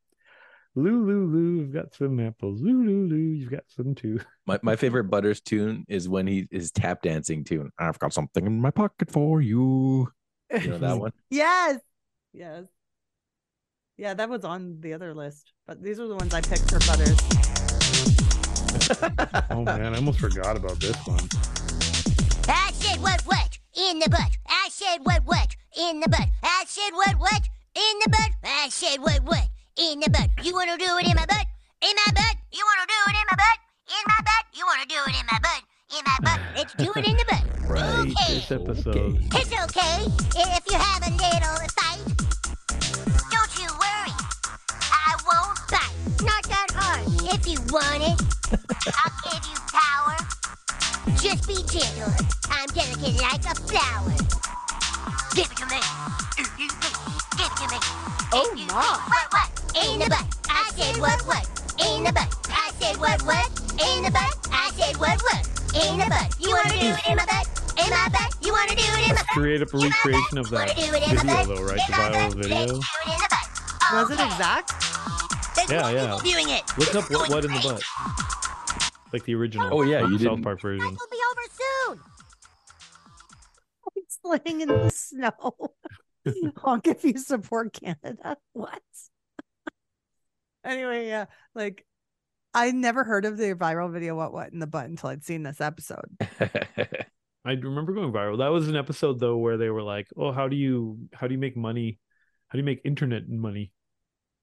Lou, 0.76 1.04
Lou, 1.04 1.26
Lou, 1.26 1.60
you've 1.60 1.72
got 1.72 1.92
some 1.94 2.20
apples. 2.20 2.60
Lou, 2.62 2.84
Lou, 2.84 3.06
Lou, 3.08 3.16
you've 3.16 3.50
got 3.50 3.64
some 3.66 3.94
too. 3.94 4.20
My 4.46 4.58
my 4.62 4.76
favorite 4.76 5.04
Butters 5.10 5.40
tune 5.42 5.84
is 5.88 6.08
when 6.08 6.26
he 6.26 6.46
is 6.50 6.70
tap 6.70 7.02
dancing 7.02 7.44
tune. 7.44 7.70
I've 7.78 7.98
got 7.98 8.12
something 8.14 8.46
in 8.46 8.60
my 8.60 8.70
pocket 8.70 9.10
for 9.10 9.42
you. 9.42 10.08
You 10.50 10.68
know 10.68 10.78
that 10.78 10.98
one? 11.00 11.12
Yes. 11.28 11.80
Yes. 12.32 12.64
Yeah, 13.98 14.14
that 14.14 14.30
was 14.30 14.44
on 14.46 14.80
the 14.80 14.94
other 14.94 15.12
list, 15.12 15.52
but 15.66 15.82
these 15.82 16.00
are 16.00 16.08
the 16.08 16.14
ones 16.16 16.32
I 16.32 16.40
picked 16.40 16.70
for 16.70 16.78
butters. 16.86 17.59
Oh 19.50 19.62
man, 19.64 19.94
I 19.94 19.96
almost 19.96 20.20
forgot 20.20 20.56
about 20.56 20.78
this 20.80 20.96
one. 21.06 21.20
I 22.48 22.70
said 22.72 23.00
what 23.02 23.20
what 23.26 23.58
in 23.76 23.98
the 23.98 24.08
butt. 24.08 24.30
I 24.48 24.68
said 24.70 24.98
what 25.02 25.22
what 25.24 25.54
in 25.76 26.00
the 26.00 26.08
butt. 26.08 26.28
I 26.42 26.64
said 26.66 26.90
what 26.92 27.14
what 27.18 27.42
in 27.74 27.94
the 28.02 28.08
butt. 28.10 28.30
I 28.44 28.68
said 28.70 28.98
what 29.00 29.22
what 29.24 29.48
in 29.76 30.00
the 30.00 30.10
butt. 30.10 30.30
You 30.44 30.54
wanna 30.54 30.76
do 30.78 30.84
it 30.98 31.06
in 31.08 31.14
my 31.14 31.26
butt? 31.26 31.46
In 31.82 31.94
my 32.06 32.12
butt? 32.14 32.36
You 32.52 32.64
wanna 32.64 32.86
do 32.86 32.98
it 33.10 33.16
in 33.20 33.26
my 33.30 33.36
butt? 33.36 33.58
In 33.90 34.02
my 34.06 34.20
butt? 34.24 34.44
You 34.54 34.64
wanna 34.66 34.86
do 34.86 35.00
it 35.10 35.20
in 35.20 35.26
my 35.26 35.38
butt? 35.42 35.62
In 35.96 36.02
my 36.06 36.18
butt? 36.22 36.40
Let's 36.56 36.74
do 36.74 36.92
it 36.96 37.06
in 37.08 37.16
the 37.16 37.24
butt. 37.28 37.44
Right, 37.70 38.00
Okay. 38.00 38.34
this 38.34 38.50
episode. 38.50 39.18
It's 39.32 39.52
okay 39.66 40.02
if 40.34 40.62
you 40.66 40.78
have 40.78 41.02
a 41.06 41.10
little 41.10 41.68
fight. 41.78 42.02
Don't 43.30 43.52
you 43.62 43.68
worry, 43.78 44.16
I 44.90 45.14
won't 45.26 45.58
bite. 45.70 45.94
Not 46.26 46.42
that 46.50 46.50
hard. 46.50 46.59
If 47.22 47.46
you 47.46 47.60
want 47.68 48.00
it, 48.00 48.16
I'll 48.50 49.12
give 49.28 49.44
you 49.44 49.58
power. 49.68 50.16
Just 51.20 51.46
be 51.46 51.56
gentle. 51.68 52.08
I'm 52.48 52.66
delicate 52.72 53.20
like 53.20 53.44
a 53.44 53.54
flower. 53.68 54.16
Give 55.36 55.44
it 55.44 55.56
to 55.60 55.66
me. 55.68 55.80
Give 56.36 56.48
it 56.48 57.54
to 57.60 57.66
me. 57.68 57.78
Oh 58.32 58.48
my. 58.56 58.96
What 59.04 59.26
what? 59.32 59.48
In 59.84 59.98
the 59.98 60.08
butt. 60.08 60.24
I 60.48 60.70
said 60.74 60.96
what 60.96 61.20
what? 61.26 61.44
In 61.78 62.04
the 62.04 62.12
butt. 62.12 62.32
I 62.48 62.70
said 62.80 62.96
what 62.96 63.20
what? 63.22 63.48
In 63.72 64.02
the 64.02 64.10
butt. 64.10 64.48
I 64.50 64.70
said 64.76 64.96
what 64.96 65.20
what? 65.20 65.44
In 65.76 65.98
the 65.98 66.06
butt. 66.08 66.34
You 66.40 66.50
wanna 66.56 66.70
do 66.70 66.88
it 66.88 67.06
in 67.06 67.16
my 67.16 67.26
butt? 67.26 67.46
In 67.84 67.90
my 67.90 68.08
butt. 68.08 68.34
You 68.40 68.52
wanna 68.52 68.74
do 68.74 68.82
it 68.82 69.08
in 69.10 69.14
my 69.14 69.20
butt? 69.20 69.36
Create 69.36 69.60
up 69.60 69.74
a 69.74 69.78
recreation 69.78 70.38
of 70.38 70.48
that 70.50 70.74
do 70.74 70.82
it 70.82 71.08
in 71.08 71.16
my 71.16 71.22
video 71.22 71.36
butt? 71.36 71.48
though, 71.48 71.62
right? 71.64 71.80
The 71.86 71.92
viral 71.92 72.34
video. 72.34 72.80
Was 73.92 74.10
it 74.10 74.20
exact? 74.20 74.72
Yeah, 75.68 75.90
yeah. 75.90 76.18
Doing 76.22 76.48
it. 76.50 76.62
Look 76.78 76.94
up 76.94 77.10
what, 77.10 77.28
what 77.30 77.44
in 77.44 77.52
the 77.52 77.60
butt. 77.60 77.82
Like 79.12 79.24
the 79.24 79.34
original. 79.34 79.68
Oh, 79.72 79.82
yeah, 79.82 80.00
you 80.00 80.18
South 80.18 80.20
didn't- 80.20 80.42
Park 80.42 80.60
version. 80.60 80.86
It'll 80.86 81.08
be 81.10 81.18
over 81.30 81.42
soon. 81.88 82.00
It's 83.96 84.18
laying 84.24 84.60
in 84.62 84.68
the 84.68 84.90
snow. 84.90 85.32
Honk 86.56 86.86
if 86.86 87.04
you 87.04 87.18
support 87.18 87.72
Canada. 87.72 88.36
What? 88.52 88.82
anyway, 90.64 91.06
yeah, 91.08 91.26
like 91.54 91.84
I 92.54 92.70
never 92.72 93.04
heard 93.04 93.24
of 93.24 93.36
the 93.36 93.54
viral 93.54 93.92
video 93.92 94.16
"What 94.16 94.32
What 94.32 94.52
in 94.52 94.58
the 94.58 94.66
Butt" 94.66 94.86
until 94.86 95.10
I'd 95.10 95.24
seen 95.24 95.42
this 95.42 95.60
episode. 95.60 96.04
I 96.40 97.52
remember 97.52 97.94
going 97.94 98.12
viral. 98.12 98.38
That 98.38 98.48
was 98.48 98.68
an 98.68 98.76
episode 98.76 99.18
though 99.18 99.38
where 99.38 99.56
they 99.56 99.70
were 99.70 99.82
like, 99.82 100.08
"Oh, 100.16 100.32
how 100.32 100.48
do 100.48 100.56
you 100.56 100.98
how 101.14 101.26
do 101.26 101.34
you 101.34 101.40
make 101.40 101.56
money? 101.56 101.98
How 102.48 102.56
do 102.56 102.58
you 102.58 102.64
make 102.64 102.80
internet 102.84 103.28
money?" 103.28 103.72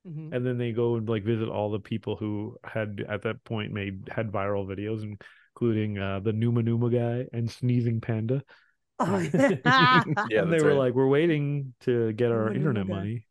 Mhm. 0.07 0.34
And 0.34 0.45
then 0.45 0.57
they 0.57 0.71
go 0.71 0.95
and 0.95 1.07
like 1.07 1.23
visit 1.23 1.49
all 1.49 1.71
the 1.71 1.79
people 1.79 2.15
who 2.15 2.57
had 2.63 3.05
at 3.07 3.23
that 3.23 3.43
point 3.43 3.71
made 3.73 4.09
had 4.11 4.31
viral 4.31 4.65
videos, 4.65 5.03
including 5.03 5.97
uh, 5.97 6.19
the 6.19 6.34
Numa 6.34 6.63
Numa 6.63 6.89
guy 6.89 7.27
and 7.34 7.49
Sneezing 7.49 8.01
Panda. 8.01 8.43
Oh, 8.99 9.19
Yeah, 10.31 10.41
and 10.41 10.51
they 10.51 10.51
that's 10.51 10.63
were 10.63 10.69
right. 10.69 10.73
like, 10.73 10.93
"We're 10.95 11.07
waiting 11.07 11.75
to 11.81 12.11
get 12.13 12.31
our 12.31 12.47
Numa 12.47 12.53
Numa 12.53 12.55
internet 12.55 12.88
guy. 12.88 12.93
money," 12.93 13.27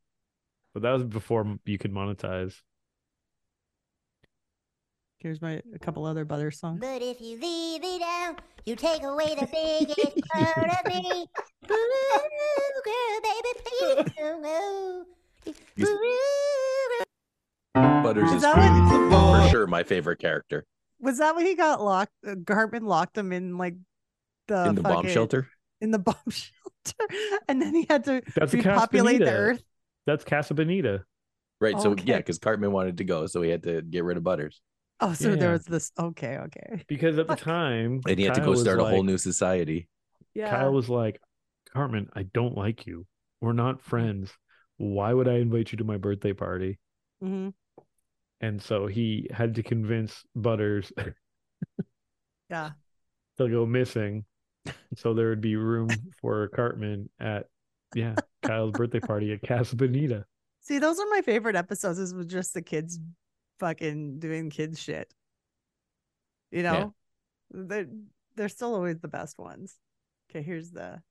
but 0.75 0.83
that 0.83 0.93
was 0.93 1.03
before 1.03 1.59
you 1.65 1.77
could 1.77 1.93
monetize. 1.93 2.55
Here's 5.19 5.43
my 5.43 5.61
a 5.75 5.79
couple 5.79 6.05
other 6.05 6.25
butter 6.25 6.51
songs. 6.51 6.81
But 6.81 7.03
if 7.03 7.21
you 7.21 7.41
leave 7.41 7.81
me 7.81 7.99
down, 7.99 8.37
you 8.65 8.77
take 8.77 9.03
away 9.03 9.35
the 9.35 9.49
biggest 9.51 10.29
part 10.31 10.71
of 10.71 10.87
me. 10.87 11.27
Ooh, 11.71 12.83
girl, 12.85 13.21
baby, 13.23 13.53
please 13.65 14.13
don't 14.17 14.43
go. 14.43 15.05
Ooh, 15.47 17.03
Butters 17.75 18.29
Is 18.31 18.37
is 18.37 18.43
that 18.43 18.57
what- 18.57 19.43
for 19.45 19.51
sure 19.51 19.67
my 19.67 19.83
favorite 19.83 20.19
character 20.19 20.65
Was 21.01 21.19
that 21.19 21.35
when 21.37 21.45
he 21.47 21.55
got 21.55 21.83
locked? 21.83 22.13
Uh, 22.27 22.37
Cartman 22.47 22.85
locked 22.87 23.17
him 23.19 23.33
in 23.33 23.59
like 23.59 23.75
the 24.49 24.69
in 24.69 24.75
the 24.75 24.83
bomb 24.83 25.07
shelter. 25.09 25.49
In 25.81 25.91
the 25.91 25.99
bomb 26.09 26.17
shelter, 26.31 27.15
and 27.49 27.61
then 27.61 27.75
he 27.75 27.87
had 27.89 28.05
to 28.05 28.23
That's 28.35 28.55
a 28.55 28.57
repopulate 28.59 29.19
the 29.19 29.31
earth. 29.31 29.63
That's 30.07 30.25
Casa 30.25 30.55
Bonita. 30.55 31.05
Right. 31.61 31.79
So 31.81 31.91
Okay. 31.91 32.05
yeah, 32.07 32.17
because 32.19 32.39
Cartman 32.39 32.71
wanted 32.73 32.99
to 32.99 33.05
go, 33.05 33.27
so 33.27 33.43
he 33.43 33.51
had 33.51 33.63
to 33.65 33.83
get 33.83 34.05
rid 34.05 34.17
of 34.17 34.23
Butters. 34.25 34.61
Oh, 35.01 35.13
so 35.13 35.37
there 35.37 35.53
was 35.53 35.65
this. 35.65 35.91
Okay, 35.99 36.39
okay. 36.39 36.83
Because 36.89 37.19
at 37.19 37.27
the 37.29 37.37
time, 37.37 38.01
And 38.09 38.19
he 38.19 38.25
had 38.25 38.35
to 38.35 38.41
go 38.41 38.51
was 38.51 38.61
start 38.63 38.79
a 38.79 38.85
whole 38.85 39.03
new 39.03 39.19
society. 39.19 39.89
Yeah. 40.35 40.49
Kyle 40.51 40.73
was 40.73 40.89
like, 40.89 41.21
Cartman, 41.73 42.09
I 42.15 42.23
don't 42.23 42.57
like 42.57 42.87
you. 42.87 43.07
We're 43.43 43.53
not 43.53 43.81
friends. 43.83 44.33
Why 44.79 45.13
would 45.13 45.29
I 45.29 45.35
invite 45.35 45.73
you 45.73 45.79
to 45.79 45.85
my 45.85 45.97
birthday 45.97 46.33
party? 46.33 46.79
hmm 47.21 47.49
And 48.41 48.61
so 48.61 48.87
he 48.87 49.29
had 49.31 49.55
to 49.55 49.63
convince 49.63 50.23
Butters 50.35 50.93
Yeah. 52.51 52.73
to 53.39 53.49
go 53.49 53.67
missing. 53.67 54.25
So 54.97 55.15
there 55.15 55.29
would 55.31 55.41
be 55.41 55.57
room 55.57 56.03
for 56.21 56.49
Cartman 56.49 57.09
at, 57.21 57.47
yeah, 57.95 58.17
Kyle's 58.43 58.73
birthday 58.73 59.01
party 59.01 59.33
at 59.33 59.47
Casa 59.47 59.77
Bonita. 59.77 60.25
See, 60.61 60.79
those 60.79 60.99
are 60.99 61.07
my 61.11 61.23
favorite 61.23 61.57
episodes. 61.57 61.99
Is 61.99 62.15
with 62.15 62.29
just 62.29 62.53
the 62.55 62.63
kids, 62.63 62.99
fucking 63.61 64.19
doing 64.19 64.51
kids 64.51 64.81
shit. 64.81 65.13
You 66.51 66.63
know, 66.63 66.95
they're 67.51 67.87
they're 68.35 68.49
still 68.49 68.75
always 68.75 68.99
the 68.99 69.09
best 69.09 69.39
ones. 69.39 69.77
Okay, 70.31 70.43
here's 70.43 70.71
the 70.71 71.03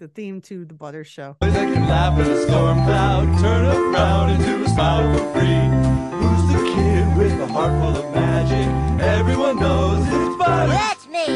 the 0.00 0.08
theme 0.08 0.40
to 0.40 0.64
the 0.64 0.72
Butter 0.72 1.04
Show. 1.04 1.36
laugh 1.42 2.18
at 2.18 2.26
a 2.26 2.42
storm 2.44 2.78
cloud, 2.84 3.38
turn 3.38 3.66
around 3.66 4.30
into 4.30 4.64
a 4.64 4.68
smile 4.70 5.04
for 5.12 5.38
free. 5.38 5.60
Who's 6.16 6.44
the 6.48 6.58
kid 6.74 7.16
with 7.18 7.38
a 7.38 7.46
heart 7.46 7.70
full 7.82 8.02
of 8.02 8.14
magic? 8.14 8.66
Everyone 9.04 9.60
knows 9.60 10.00
it's 10.00 10.36
Butters. 10.38 10.70
That's 10.70 11.06
me. 11.06 11.26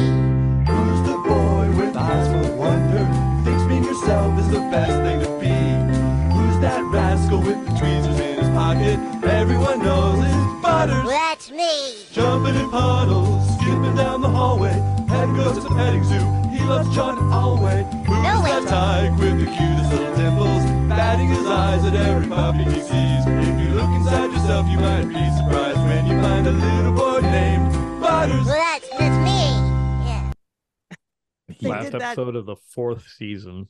Who's 0.65 1.01
the 1.07 1.17
boy 1.29 1.77
with 1.77 1.95
eyes 1.95 2.27
full 2.27 2.43
of 2.43 2.57
wonder? 2.57 3.05
Thinks 3.45 3.63
being 3.65 3.83
yourself 3.83 4.39
is 4.39 4.49
the 4.49 4.61
best 4.73 4.93
thing 5.03 5.19
to 5.19 5.29
be. 5.39 6.33
Who's 6.33 6.59
that 6.61 6.83
rascal 6.85 7.41
with 7.41 7.63
the 7.67 7.77
tweezers 7.77 8.19
in 8.19 8.39
his 8.39 8.49
pocket? 8.49 8.97
Everyone 9.23 9.77
knows 9.77 10.25
it's 10.25 10.61
Butters. 10.63 11.07
That's 11.07 11.51
me. 11.51 11.97
Jumping 12.11 12.55
in 12.55 12.71
puddles, 12.71 13.47
skipping 13.59 13.95
down 13.95 14.21
the 14.21 14.29
hallway. 14.29 14.94
Head 15.25 15.35
goes 15.37 15.55
to 15.55 15.61
the 15.61 15.69
petting 15.69 16.03
zoo. 16.03 16.19
He 16.49 16.63
loves 16.65 16.93
John 16.93 17.17
Elway. 17.17 17.83
Who's 18.05 18.43
that 18.43 18.67
tyke 18.67 19.17
with 19.17 19.39
the 19.39 19.45
cutest 19.45 19.91
little 19.91 20.15
dimples? 20.15 20.63
Batting 20.87 21.29
his 21.29 21.47
eyes 21.47 21.83
at 21.83 21.95
every 21.95 22.27
puppy 22.29 22.63
he 22.63 22.79
sees. 22.79 23.25
If 23.25 23.59
you 23.59 23.73
look 23.73 23.89
inside 23.89 24.31
yourself, 24.31 24.67
you 24.67 24.77
might 24.77 25.05
be 25.05 25.25
surprised 25.35 25.79
when 25.79 26.05
you 26.05 26.21
find 26.21 26.45
a 26.45 26.51
little 26.51 26.93
boy 26.93 27.21
named 27.21 27.73
Butters. 27.99 28.45
Well, 28.45 28.55
that's 28.55 28.87
that's 28.89 29.17
me. 29.25 29.39
Yeah. 30.05 30.31
Last 31.69 31.83
did 31.85 31.93
that- 31.93 32.01
episode 32.03 32.35
of 32.35 32.45
the 32.45 32.57
fourth 32.57 33.07
season. 33.17 33.67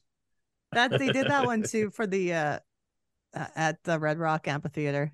That 0.73 0.91
they 0.99 1.07
did 1.07 1.29
that 1.29 1.45
one 1.45 1.63
too 1.69 1.89
for 1.89 2.05
the 2.05 2.33
uh 2.33 2.59
uh, 3.33 3.47
at 3.55 3.81
the 3.85 3.97
Red 3.97 4.19
Rock 4.19 4.49
Amphitheater, 4.49 5.13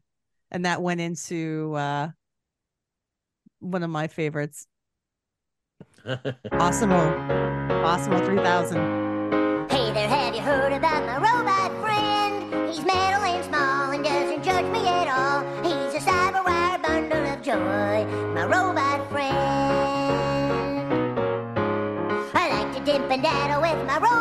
and 0.50 0.66
that 0.66 0.82
went 0.82 1.02
into 1.02 1.76
uh 1.76 2.10
one 3.60 3.84
of 3.84 3.92
my 3.92 4.08
favorites, 4.08 4.66
Awesome 6.54 6.90
three 8.26 8.38
thousand. 8.38 9.70
Hey 9.70 9.94
there, 9.94 10.08
have 10.08 10.34
you 10.34 10.42
heard 10.42 10.74
about 10.74 11.06
my 11.06 11.18
robot 11.18 11.72
friend? 11.80 12.70
He's 12.70 12.84
metal 12.84 13.24
and 13.24 13.46
small 13.46 13.92
and 13.92 14.04
doesn't 14.04 14.44
judge 14.44 14.66
me 14.72 14.88
at 14.88 15.08
all. 15.08 15.44
He's 15.64 15.94
a 15.94 16.00
cyber 16.00 16.44
wire 16.44 16.80
bundle 16.80 17.24
of 17.28 17.44
joy, 17.44 18.06
my 18.34 18.46
robot 18.46 19.12
friend. 19.12 19.36
I 22.34 22.64
like 22.64 22.74
to 22.78 22.84
dip 22.84 23.12
and 23.12 23.22
daddle 23.22 23.62
with 23.62 23.86
my 23.86 24.00
robot 24.00 24.21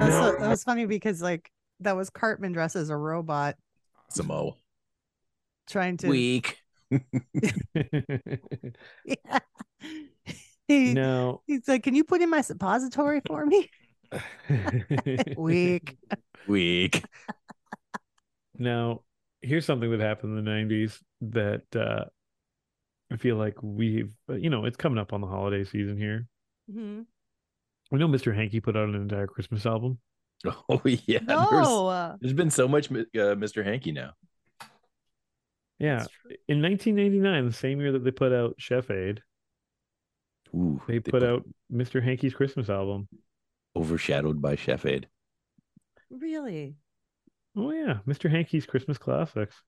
that 0.00 0.06
was, 0.06 0.14
so, 0.14 0.36
that 0.40 0.48
was 0.48 0.64
funny 0.64 0.86
because 0.86 1.22
like 1.22 1.50
that 1.80 1.96
was 1.96 2.10
Cartman 2.10 2.52
dressed 2.52 2.76
as 2.76 2.90
a 2.90 2.96
robot 2.96 3.56
Samo. 4.10 4.54
trying 5.68 5.96
to 5.98 6.08
Weak. 6.08 6.58
Yeah. 9.04 9.38
He, 10.66 10.94
No. 10.94 11.42
he's 11.46 11.68
like, 11.68 11.82
"Can 11.82 11.94
you 11.94 12.04
put 12.04 12.22
in 12.22 12.30
my 12.30 12.40
suppository 12.40 13.20
for 13.26 13.44
me?" 13.44 13.68
Weak. 15.36 15.96
Weak. 16.46 17.04
Now, 18.56 19.00
here's 19.42 19.66
something 19.66 19.90
that 19.90 19.98
happened 19.98 20.38
in 20.38 20.44
the 20.44 20.50
90s 20.50 21.00
that 21.22 21.64
uh, 21.74 22.04
I 23.10 23.16
feel 23.16 23.34
like 23.34 23.56
we've, 23.62 24.14
you 24.28 24.48
know, 24.48 24.64
it's 24.64 24.76
coming 24.76 24.98
up 24.98 25.12
on 25.12 25.20
the 25.20 25.26
holiday 25.26 25.64
season 25.64 25.98
here. 25.98 26.28
Mm 26.70 26.74
hmm 26.74 27.00
We 27.90 27.98
know 27.98 28.08
Mr. 28.08 28.34
Hankey 28.34 28.60
put 28.60 28.76
out 28.76 28.88
an 28.88 28.94
entire 28.94 29.26
Christmas 29.26 29.66
album. 29.66 29.98
Oh 30.68 30.82
yeah. 30.84 31.20
No. 31.22 31.88
There's, 31.88 32.20
there's 32.20 32.32
been 32.34 32.50
so 32.50 32.68
much 32.68 32.90
uh, 32.90 33.34
Mr. 33.34 33.64
Hankey 33.64 33.92
now. 33.92 34.10
Yeah. 35.78 36.04
In 36.48 36.60
1999, 36.60 37.46
the 37.46 37.52
same 37.52 37.80
year 37.80 37.92
that 37.92 38.04
they 38.04 38.10
put 38.10 38.30
out 38.30 38.54
Chef 38.58 38.90
Aid, 38.90 39.22
Ooh, 40.54 40.82
they, 40.86 41.00
put, 41.00 41.22
out 41.22 41.44
Mr. 41.72 42.02
Hankey's 42.02 42.34
Christmas 42.34 42.68
album. 42.68 43.08
overshadowed 43.74 44.42
by 44.42 44.54
Chef 44.54 44.84
Aid. 44.84 45.08
Really, 46.10 46.76
Oh, 47.56 47.70
yeah. 47.70 47.98
Mr. 48.06 48.30
Hankey's 48.30 48.66
Christmas 48.66 48.98
Classics. 48.98 49.62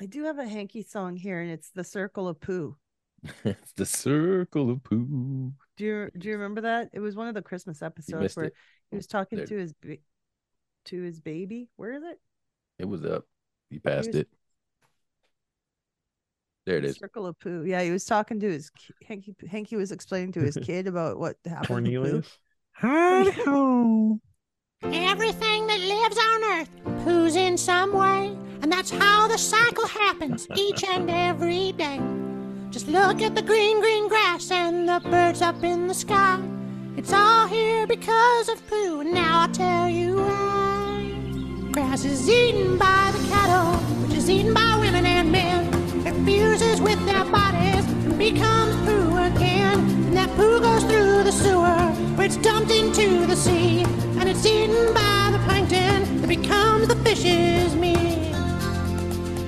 I 0.00 0.06
do 0.06 0.24
have 0.24 0.38
a 0.38 0.48
hanky 0.48 0.82
song 0.82 1.16
here, 1.16 1.40
and 1.40 1.50
it's 1.50 1.70
"The 1.70 1.84
Circle 1.84 2.26
of 2.28 2.40
Pooh." 2.40 2.76
it's 3.44 3.72
the 3.72 3.84
circle 3.84 4.70
of 4.70 4.82
poo. 4.82 5.52
Do 5.80 5.86
you 5.86 6.10
do 6.18 6.28
you 6.28 6.34
remember 6.34 6.60
that? 6.60 6.90
It 6.92 7.00
was 7.00 7.16
one 7.16 7.26
of 7.28 7.32
the 7.34 7.40
Christmas 7.40 7.80
episodes 7.80 8.36
where 8.36 8.46
it. 8.46 8.54
he 8.90 8.96
was 8.96 9.06
talking 9.06 9.38
There- 9.38 9.46
to 9.46 9.56
his 9.56 9.72
ba- 9.72 9.96
to 10.84 11.02
his 11.02 11.20
baby. 11.20 11.70
Where 11.76 11.94
is 11.94 12.02
it? 12.02 12.20
It 12.78 12.84
was 12.84 13.02
up. 13.02 13.24
You 13.70 13.80
passed 13.80 14.08
was- 14.08 14.16
it. 14.16 14.28
There 16.66 16.76
it 16.76 16.84
is. 16.84 16.98
Circle 16.98 17.26
of 17.26 17.38
Pooh. 17.40 17.64
Yeah, 17.64 17.80
he 17.82 17.90
was 17.90 18.04
talking 18.04 18.38
to 18.40 18.50
his 18.50 18.70
Hanky. 19.08 19.34
Hanky 19.50 19.76
was 19.76 19.90
explaining 19.90 20.32
to 20.32 20.40
his 20.40 20.58
kid 20.62 20.86
about 20.86 21.18
what 21.18 21.36
happened. 21.46 21.86
to 21.86 21.90
Pooh. 21.92 22.22
Cornelius. 22.22 22.38
Everything 24.82 25.66
that 25.66 25.80
lives 25.80 26.18
on 26.18 26.44
Earth 26.60 26.70
poos 27.06 27.36
in 27.36 27.56
some 27.56 27.94
way, 27.94 28.36
and 28.60 28.70
that's 28.70 28.90
how 28.90 29.26
the 29.28 29.38
cycle 29.38 29.86
happens 29.86 30.46
each 30.56 30.84
and 30.84 31.08
every 31.08 31.72
day. 31.72 32.00
Just 32.80 32.92
look 32.92 33.20
at 33.20 33.34
the 33.34 33.42
green, 33.42 33.78
green 33.82 34.08
grass 34.08 34.50
and 34.50 34.88
the 34.88 35.02
birds 35.10 35.42
up 35.42 35.62
in 35.62 35.86
the 35.86 35.92
sky. 35.92 36.40
It's 36.96 37.12
all 37.12 37.46
here 37.46 37.86
because 37.86 38.48
of 38.48 38.66
poo, 38.68 39.00
and 39.00 39.12
now 39.12 39.40
I'll 39.40 39.52
tell 39.52 39.86
you 39.86 40.16
why. 40.16 41.68
Grass 41.72 42.06
is 42.06 42.26
eaten 42.26 42.78
by 42.78 43.12
the 43.14 43.28
cattle, 43.28 43.74
which 44.00 44.16
is 44.16 44.30
eaten 44.30 44.54
by 44.54 44.78
women 44.80 45.04
and 45.04 45.30
men. 45.30 45.66
It 46.06 46.14
fuses 46.24 46.80
with 46.80 47.04
their 47.04 47.22
bodies 47.26 47.84
and 47.84 48.18
becomes 48.18 48.74
poo 48.86 49.14
again. 49.28 49.78
And 50.06 50.16
that 50.16 50.34
poo 50.34 50.58
goes 50.60 50.82
through 50.84 51.24
the 51.24 51.32
sewer, 51.32 51.76
where 52.16 52.28
it's 52.28 52.38
dumped 52.38 52.70
into 52.70 53.26
the 53.26 53.36
sea. 53.36 53.82
And 54.18 54.26
it's 54.26 54.46
eaten 54.46 54.94
by 54.94 55.28
the 55.32 55.38
plankton 55.44 56.22
that 56.22 56.28
becomes 56.28 56.88
the 56.88 56.96
fish's 57.04 57.76
meat. 57.76 58.32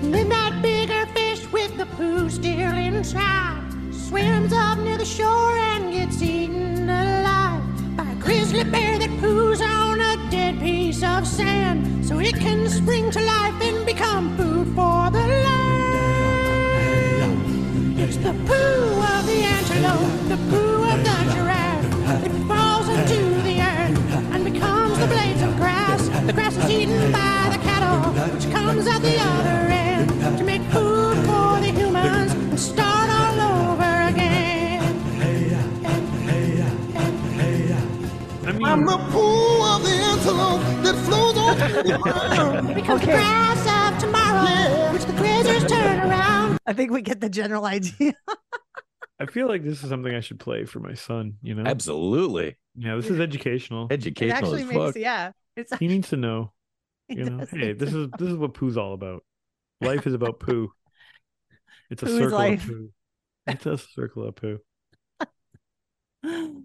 And 0.03 0.13
then 0.13 0.29
that 0.29 0.61
bigger 0.61 1.02
fish 1.85 1.91
with 1.91 1.91
the 1.91 1.97
poo 1.97 2.31
still 2.31 2.77
inside 2.77 3.61
swims 3.91 4.53
up 4.53 4.79
near 4.79 4.99
the 4.99 5.05
shore 5.05 5.59
and 5.59 5.93
gets 5.93 6.23
eaten 6.23 6.89
alive 6.89 7.63
by 7.97 8.09
a 8.11 8.15
grizzly 8.17 8.65
bear 8.65 8.99
that 8.99 9.11
poos 9.21 9.61
on 9.61 10.01
a 10.01 10.31
dead 10.31 10.59
piece 10.61 11.03
of 11.03 11.27
sand. 11.27 12.05
So 12.07 12.19
it 12.21 12.37
can 12.37 12.69
spring 12.69 13.11
to 13.11 13.21
life 13.21 13.62
I'm 38.73 38.87
the 38.87 38.97
pool 39.11 39.63
of 39.65 39.83
the 39.83 39.91
antelope 39.91 40.63
that 40.83 40.95
flows 41.05 41.37
on 41.37 41.59
the 42.67 42.75
Becomes 42.75 43.01
the 43.03 43.07
grass 43.07 43.93
of 43.95 44.01
tomorrow, 44.01 44.93
which 44.95 45.05
the 45.05 45.13
grazers 45.13 45.69
turn 45.69 46.01
around. 46.01 46.59
I 46.65 46.73
think 46.73 46.91
we 46.91 47.03
get 47.03 47.21
the 47.21 47.29
general 47.29 47.67
idea. 47.67 48.15
I 49.21 49.27
feel 49.27 49.47
like 49.47 49.63
this 49.63 49.83
is 49.83 49.91
something 49.91 50.15
I 50.15 50.21
should 50.21 50.41
play 50.41 50.65
for 50.65 50.81
my 50.81 50.95
son, 50.95 51.35
you 51.43 51.55
know? 51.55 51.65
Absolutely. 51.67 52.57
Yeah, 52.75 52.97
this 52.97 53.11
is 53.11 53.21
educational. 53.21 53.89
It 53.91 53.93
Educational 53.93 54.37
actually 54.39 54.63
as 54.63 54.69
makes 54.69 54.79
fuck. 54.81 54.97
yeah. 54.97 55.33
It's 55.55 55.77
He 55.77 55.87
needs 55.87 56.09
to 56.09 56.17
know. 56.17 56.53
You 57.11 57.25
know, 57.25 57.45
hey, 57.51 57.75
this 57.75 57.91
to 57.91 58.05
is 58.05 58.11
this 58.19 58.29
is 58.29 58.37
what 58.37 58.55
poo's 58.55 58.79
all 58.79 58.95
about. 58.95 59.23
Life 59.83 60.07
is 60.07 60.15
about 60.15 60.41
poo. 60.41 60.73
It's 61.91 62.03
a 62.03 62.07
Poo 62.07 62.19
circle 62.21 62.39
life. 62.39 62.63
of 62.63 62.69
poo. 62.71 62.91
It's 63.49 63.67
a 63.67 63.77
circle 63.77 64.29
of 64.29 64.37
poo. 64.37 64.61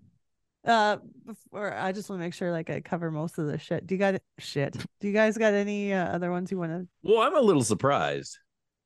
uh 0.65 0.97
before 1.27 1.73
I 1.73 1.91
just 1.91 2.09
want 2.09 2.19
to 2.21 2.25
make 2.25 2.33
sure 2.33 2.51
like 2.51 2.69
I 2.71 2.79
cover 2.81 3.11
most 3.11 3.37
of 3.37 3.45
the 3.47 3.59
shit. 3.59 3.85
Do 3.85 3.93
you 3.93 3.99
got 3.99 4.19
shit? 4.39 4.73
Do 4.99 5.07
you 5.07 5.13
guys 5.13 5.37
got 5.37 5.53
any 5.53 5.93
uh, 5.93 6.07
other 6.07 6.31
ones 6.31 6.49
you 6.51 6.57
want 6.57 6.71
to 6.71 6.87
Well, 7.03 7.21
I'm 7.21 7.35
a 7.35 7.41
little 7.41 7.63
surprised 7.63 8.37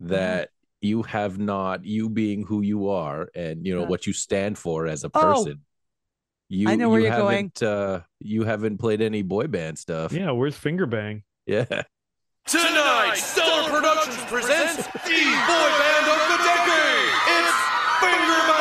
Mm-hmm. 0.01 0.13
that 0.13 0.49
you 0.81 1.03
have 1.03 1.37
not 1.37 1.85
you 1.85 2.09
being 2.09 2.43
who 2.43 2.61
you 2.61 2.89
are 2.89 3.29
and 3.35 3.63
you 3.65 3.75
know 3.75 3.81
Yeah. 3.83 3.87
what 3.87 4.07
you 4.07 4.13
stand 4.13 4.57
for 4.57 4.87
as 4.87 5.03
a 5.03 5.11
Oh. 5.13 5.21
person. 5.35 5.61
You, 6.49 6.67
I 6.69 6.75
know 6.75 6.89
where 6.89 6.99
you 6.99 7.05
you're 7.07 7.15
going. 7.17 7.51
haven't, 7.55 7.63
Uh, 7.63 8.01
you 8.19 8.43
haven't 8.43 8.79
played 8.79 9.01
any 9.01 9.21
boy 9.21 9.45
band 9.47 9.77
stuff. 9.77 10.11
Yeah, 10.11 10.31
where's 10.31 10.57
Fingerbang? 10.59 11.21
Yeah. 11.45 11.65
Tonight, 12.47 13.13
Stellar 13.15 13.69
Productions 13.69 14.17
presents 14.25 14.77
the 14.77 15.21
boy 15.47 15.69
band 15.79 16.05
of 16.09 16.21
the 16.31 16.37
decade. 16.41 17.11
It's 17.37 17.57
Fingerbang, 18.01 18.60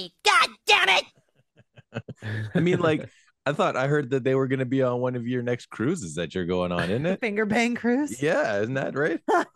nobody. 0.00 0.14
God 0.24 0.48
damn 0.66 0.88
it. 0.98 1.04
I 2.54 2.60
mean, 2.60 2.78
like, 2.80 3.08
I 3.46 3.52
thought 3.52 3.76
I 3.76 3.86
heard 3.88 4.10
that 4.10 4.24
they 4.24 4.34
were 4.34 4.46
going 4.48 4.58
to 4.60 4.64
be 4.66 4.82
on 4.82 5.00
one 5.00 5.16
of 5.16 5.26
your 5.26 5.42
next 5.42 5.66
cruises 5.70 6.14
that 6.16 6.34
you're 6.34 6.44
going 6.46 6.72
on, 6.72 6.84
isn't 6.90 7.06
it? 7.06 7.20
fingerbang 7.20 7.76
cruise? 7.76 8.22
yeah, 8.22 8.60
isn't 8.60 8.74
that 8.74 8.96
right? 8.96 9.20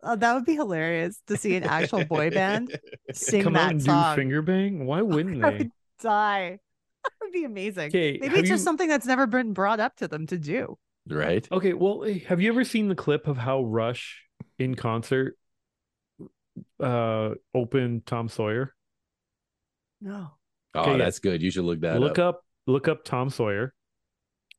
Oh, 0.00 0.14
that 0.14 0.32
would 0.34 0.44
be 0.46 0.54
hilarious 0.54 1.20
to 1.26 1.36
see 1.36 1.56
an 1.56 1.64
actual 1.64 2.04
boy 2.04 2.30
band 2.30 2.78
sing 3.12 3.42
Come 3.42 3.56
out 3.56 3.64
that 3.64 3.70
and 3.72 3.82
song. 3.82 4.14
do 4.16 4.22
Fingerbang? 4.22 4.84
Why 4.84 5.02
wouldn't 5.02 5.44
I 5.44 5.50
they? 5.50 5.58
would 5.58 5.70
die. 6.00 6.58
That 7.02 7.12
would 7.20 7.32
be 7.32 7.42
amazing. 7.44 7.88
Okay, 7.88 8.12
Maybe 8.12 8.28
have 8.28 8.38
it's 8.38 8.48
just 8.48 8.60
you- 8.60 8.64
something 8.64 8.88
that's 8.88 9.06
never 9.06 9.26
been 9.26 9.52
brought 9.52 9.80
up 9.80 9.96
to 9.96 10.06
them 10.06 10.26
to 10.28 10.38
do. 10.38 10.78
Right. 11.08 11.46
Okay, 11.50 11.72
well, 11.72 12.04
eh, 12.04 12.20
have 12.28 12.40
you 12.40 12.48
ever 12.50 12.62
seen 12.62 12.86
the 12.88 12.94
clip 12.94 13.26
of 13.26 13.36
how 13.38 13.64
Rush 13.64 14.22
in 14.56 14.76
concert 14.76 15.36
uh 16.80 17.34
open 17.54 18.02
Tom 18.06 18.28
Sawyer? 18.28 18.74
No. 20.00 20.30
Oh, 20.74 20.80
Okay, 20.82 20.92
yeah. 20.92 20.96
that's 20.98 21.18
good. 21.18 21.42
You 21.42 21.50
should 21.50 21.64
look 21.64 21.80
that 21.80 21.98
look 22.00 22.18
up. 22.18 22.36
up 22.36 22.44
look 22.66 22.88
up 22.88 23.04
Tom 23.04 23.30
Sawyer, 23.30 23.74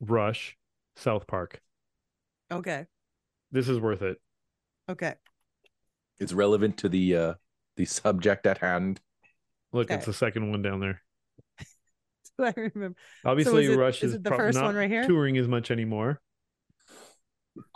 Rush, 0.01 0.57
South 0.95 1.27
Park. 1.27 1.61
Okay. 2.51 2.87
This 3.51 3.69
is 3.69 3.79
worth 3.79 4.01
it. 4.01 4.17
Okay. 4.89 5.13
It's 6.19 6.33
relevant 6.33 6.77
to 6.77 6.89
the 6.89 7.15
uh 7.15 7.33
the 7.77 7.85
subject 7.85 8.45
at 8.45 8.57
hand. 8.57 8.99
Look, 9.71 9.91
it's 9.91 10.05
the 10.07 10.13
second 10.13 10.49
one 10.51 10.61
down 10.61 10.79
there. 10.79 11.01
Do 12.37 12.45
I 12.45 12.53
remember? 12.55 12.97
So 13.23 13.29
Obviously, 13.29 13.65
is 13.65 13.69
it- 13.71 13.77
Rush 13.77 14.03
is 14.03 14.09
is, 14.11 14.15
it 14.15 14.23
the 14.23 14.29
prob- 14.31 14.39
first 14.39 14.57
not 14.57 14.65
one 14.65 14.75
right 14.75 14.89
here? 14.89 15.05
touring 15.07 15.37
as 15.37 15.47
much 15.47 15.71
anymore. 15.71 16.19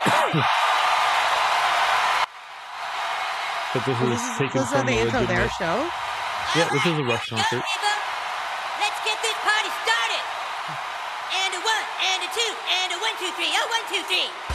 but 3.74 3.82
this 3.86 3.98
is 4.00 4.08
this 4.08 4.22
is, 4.22 4.38
taken 4.38 4.60
this 4.62 4.70
from 4.70 4.86
they 4.86 4.98
a 4.98 5.02
intro 5.02 5.26
their 5.26 5.50
show. 5.58 5.82
Yeah, 6.54 6.70
this 6.70 6.86
is 6.86 6.94
a 6.94 7.02
Rush 7.02 7.26
concert. 7.26 7.58
Let's 8.78 9.00
get 9.02 9.18
this 9.18 9.38
party 9.42 9.70
started. 9.82 10.24
And 11.42 11.50
a 11.58 11.60
one, 11.60 11.86
and 12.14 12.22
a 12.22 12.30
two, 12.30 12.52
and 12.70 12.94
a 12.94 12.98
one, 13.02 13.18
two, 13.18 13.34
three. 13.34 13.50
Oh, 13.50 13.66
one, 13.66 13.82
two, 13.90 14.02
three. 14.06 14.53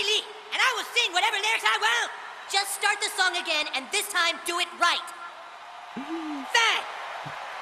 I 0.00 0.02
Lee, 0.02 0.24
and 0.48 0.56
I 0.56 0.70
will 0.80 0.88
sing 0.96 1.12
whatever 1.12 1.36
lyrics 1.36 1.60
I 1.60 1.76
want. 1.76 2.10
Just 2.48 2.72
start 2.72 2.96
the 3.04 3.12
song 3.20 3.36
again, 3.36 3.68
and 3.76 3.84
this 3.92 4.08
time 4.08 4.40
do 4.46 4.58
it 4.58 4.68
right. 4.80 5.08
Bang! 5.94 6.84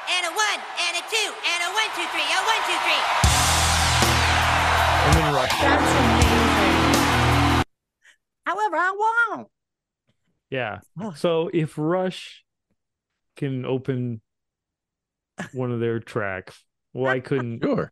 And 0.06 0.22
a 0.22 0.30
one, 0.30 0.60
and 0.86 0.94
a 0.94 1.02
two, 1.10 1.30
and 1.34 1.60
a 1.66 1.70
one, 1.74 1.90
two, 1.98 2.06
three, 2.14 2.22
a 2.22 2.38
one, 2.46 2.62
two, 2.62 2.78
three. 2.86 3.02
And 5.02 5.14
then 5.18 5.34
Rush. 5.34 5.50
That's 5.50 5.82
amazing. 5.98 7.64
However, 8.46 8.76
I 8.76 8.90
want. 8.94 9.48
Yeah. 10.48 10.78
Oh. 11.00 11.14
So 11.14 11.50
if 11.52 11.76
Rush 11.76 12.44
can 13.34 13.64
open 13.64 14.20
one 15.52 15.72
of 15.72 15.80
their 15.80 15.98
tracks, 15.98 16.62
why 16.92 17.18
couldn't 17.18 17.64
Sure. 17.64 17.90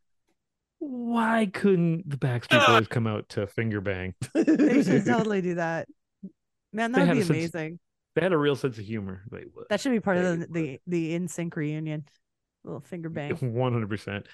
Why 0.78 1.50
couldn't 1.52 2.08
the 2.08 2.16
Backstreet 2.16 2.66
Boys 2.66 2.86
come 2.88 3.06
out 3.06 3.28
to 3.30 3.46
Fingerbang? 3.46 4.14
They 4.34 4.82
should 4.82 5.04
totally 5.06 5.40
do 5.42 5.54
that. 5.56 5.88
Man, 6.72 6.92
They 6.92 7.00
that 7.00 7.08
would 7.08 7.14
be 7.14 7.20
a 7.20 7.24
sense- 7.24 7.54
amazing. 7.54 7.78
They 8.14 8.22
had 8.22 8.32
a 8.32 8.38
real 8.38 8.56
sense 8.56 8.78
of 8.78 8.84
humor. 8.84 9.22
They 9.30 9.44
would. 9.54 9.66
That 9.68 9.80
should 9.80 9.92
be 9.92 10.00
part 10.00 10.16
of 10.18 10.40
the 10.40 10.46
the, 10.50 10.80
the 10.86 11.18
NSYNC 11.18 11.54
reunion. 11.54 12.04
little 12.64 12.80
fingerbang. 12.80 13.42
One 13.52 13.72
hundred 13.74 13.90
percent. 13.90 14.26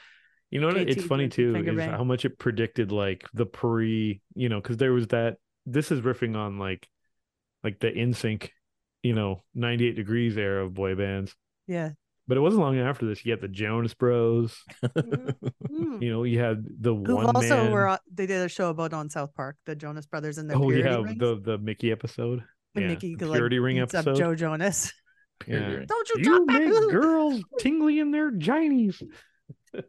You 0.51 0.60
know 0.60 0.69
what? 0.69 0.77
JT 0.77 0.89
It's 0.89 1.05
funny 1.05 1.28
too 1.28 1.56
is 1.56 1.77
bang. 1.77 1.90
how 1.90 2.05
much 2.05 2.24
it 2.24 2.39
predicted 2.39 2.93
like 2.93 3.27
the 3.35 3.47
pre, 3.47 4.20
you 4.35 4.48
know, 4.48 4.60
because 4.60 4.77
there 4.77 4.93
was 4.93 5.09
that. 5.09 5.39
This 5.66 5.90
is 5.90 6.01
riffing 6.01 6.36
on 6.36 6.59
like, 6.59 6.86
like 7.64 7.78
the 7.81 7.90
NSYNC. 7.90 8.51
you 9.02 9.14
know, 9.14 9.43
ninety 9.55 9.89
eight 9.89 9.97
degrees 9.97 10.36
era 10.36 10.64
of 10.64 10.74
boy 10.74 10.94
bands. 10.94 11.35
Yeah. 11.66 11.90
But 12.28 12.36
it 12.36 12.40
wasn't 12.40 12.62
long 12.62 12.78
after 12.78 13.05
this. 13.07 13.24
You 13.24 13.32
had 13.32 13.40
the 13.40 13.49
Jonas 13.49 13.94
Bros. 13.94 14.57
Mm. 14.85 16.03
You 16.03 16.11
know, 16.12 16.23
you 16.24 16.39
had 16.39 16.65
the 16.81 16.94
Who 16.94 17.16
one 17.16 17.35
also 17.35 17.65
man. 17.65 17.73
were 17.73 17.89
on- 17.89 17.99
they 18.12 18.27
did 18.27 18.44
a 18.44 18.49
show 18.49 18.70
about 18.70 18.93
on 18.93 19.09
South 19.11 19.35
Park, 19.35 19.57
the 19.66 19.74
Jonas 19.74 20.07
Brothers 20.07 20.39
and 20.39 20.49
the 20.49 20.55
oh 20.55 20.69
purity 20.69 20.89
yeah, 20.89 20.97
rings. 20.97 21.19
the 21.19 21.40
the 21.43 21.59
Mickey 21.59 21.90
episode. 21.90 22.44
When 22.74 22.85
yeah, 22.85 22.90
Mickey 22.90 23.15
the 23.16 23.27
like, 23.27 23.39
purity 23.39 23.59
ring 23.59 23.77
beats 23.78 23.94
up 23.94 24.07
episode. 24.07 24.19
Joe 24.19 24.35
Jonas. 24.35 24.93
Yeah. 25.49 25.81
Don't 25.89 26.09
you, 26.11 26.15
you 26.19 26.24
talk 26.24 26.47
back. 26.47 26.61
make 26.61 26.70
girls 26.93 27.43
tingly 27.59 27.99
in 27.99 28.12
their 28.12 28.31
ginies. 28.31 29.03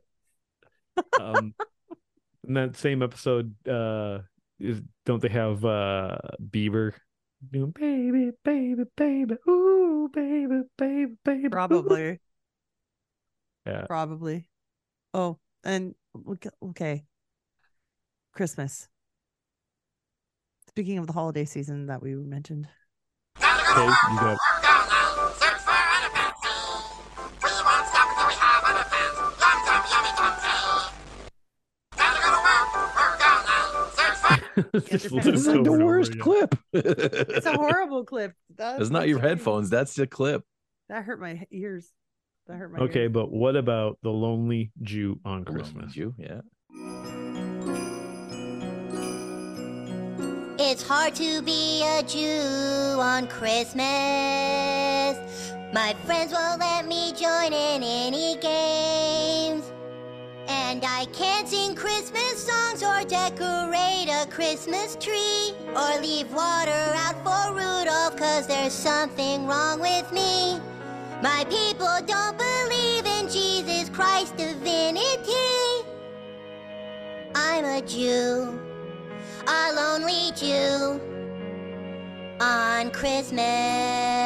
um, 1.22 1.54
in 2.48 2.54
that 2.56 2.76
same 2.76 3.04
episode, 3.04 3.54
uh, 3.68 4.20
is 4.60 4.82
don't 5.06 5.22
they 5.22 5.30
have 5.30 5.64
uh 5.64 6.18
Bieber 6.42 6.94
doing 7.52 7.70
baby, 7.70 8.32
baby, 8.44 8.84
baby, 8.98 9.36
ooh, 9.48 9.83
baby, 10.08 10.62
baby, 10.78 11.14
baby. 11.24 11.50
Probably. 11.50 12.20
Yeah. 13.66 13.86
Probably. 13.88 14.50
Oh, 15.14 15.38
and 15.64 15.96
okay- 16.30 16.50
okay. 16.64 17.06
Christmas. 18.34 18.90
Speaking 20.70 20.98
of 20.98 21.08
the 21.08 21.14
holiday 21.14 21.46
season 21.46 21.86
that 21.88 22.02
we 22.02 22.16
mentioned. 22.16 22.68
Okay, 23.38 23.86
you 23.86 24.20
got 24.20 24.38
Just 34.74 34.92
It's 34.92 35.12
listen 35.12 35.34
It's 35.34 35.46
like 35.48 35.64
the 35.64 35.70
over 35.72 35.82
over 35.82 35.86
worst 35.86 36.20
clip. 36.20 36.56
It's 36.74 37.46
a 37.46 37.54
horrible 37.54 38.04
clip. 38.06 38.34
That's, 38.56 38.82
It's 38.82 38.90
not 38.92 39.08
your 39.08 39.18
that's- 39.20 39.38
headphones. 39.40 39.70
That's 39.70 39.94
the 39.96 40.08
clip. 40.08 40.44
That 40.90 41.04
hurt 41.06 41.20
my 41.20 41.46
ears. 41.52 41.90
That 42.48 42.58
hurt 42.58 42.72
my 42.74 42.80
Okay, 42.86 43.04
ears. 43.04 43.12
but 43.14 43.32
what 43.32 43.56
about 43.56 43.98
the 44.04 44.10
lonely 44.12 44.72
Jew 44.82 45.20
on 45.26 45.46
Christmas? 45.46 45.94
Jew, 45.94 46.14
yeah. 46.18 46.42
It's 50.60 50.84
hard 50.88 51.16
to 51.16 51.42
be 51.42 51.84
a 51.84 52.04
Jew 52.04 53.00
on 53.00 53.28
Christmas. 53.28 53.82
My 55.74 55.96
friends 56.06 56.32
won't 56.32 56.60
let 56.60 56.88
me 56.88 57.12
join 57.14 57.48
in 57.54 57.84
any 57.84 58.38
games. 58.38 59.23
And 60.84 60.92
I 60.92 61.06
can't 61.14 61.48
sing 61.48 61.76
Christmas 61.76 62.46
songs 62.46 62.84
or 62.84 63.08
decorate 63.08 64.10
a 64.10 64.28
Christmas 64.30 64.98
tree 64.98 65.54
or 65.74 66.02
leave 66.02 66.30
water 66.34 66.72
out 66.72 67.16
for 67.24 67.54
Rudolph 67.54 68.18
cause 68.18 68.48
there's 68.48 68.74
something 68.74 69.46
wrong 69.48 69.80
with 69.80 70.12
me. 70.12 70.60
My 71.22 71.46
people 71.46 71.88
don't 72.06 72.38
believe 72.38 73.06
in 73.06 73.30
Jesus 73.30 73.88
Christ's 73.92 74.34
divinity. 74.34 75.88
I'm 77.34 77.64
a 77.64 77.82
Jew 77.82 78.60
a 79.48 79.74
lonely 79.74 80.32
Jew 80.36 81.00
on 82.42 82.92
Christmas. 82.92 84.23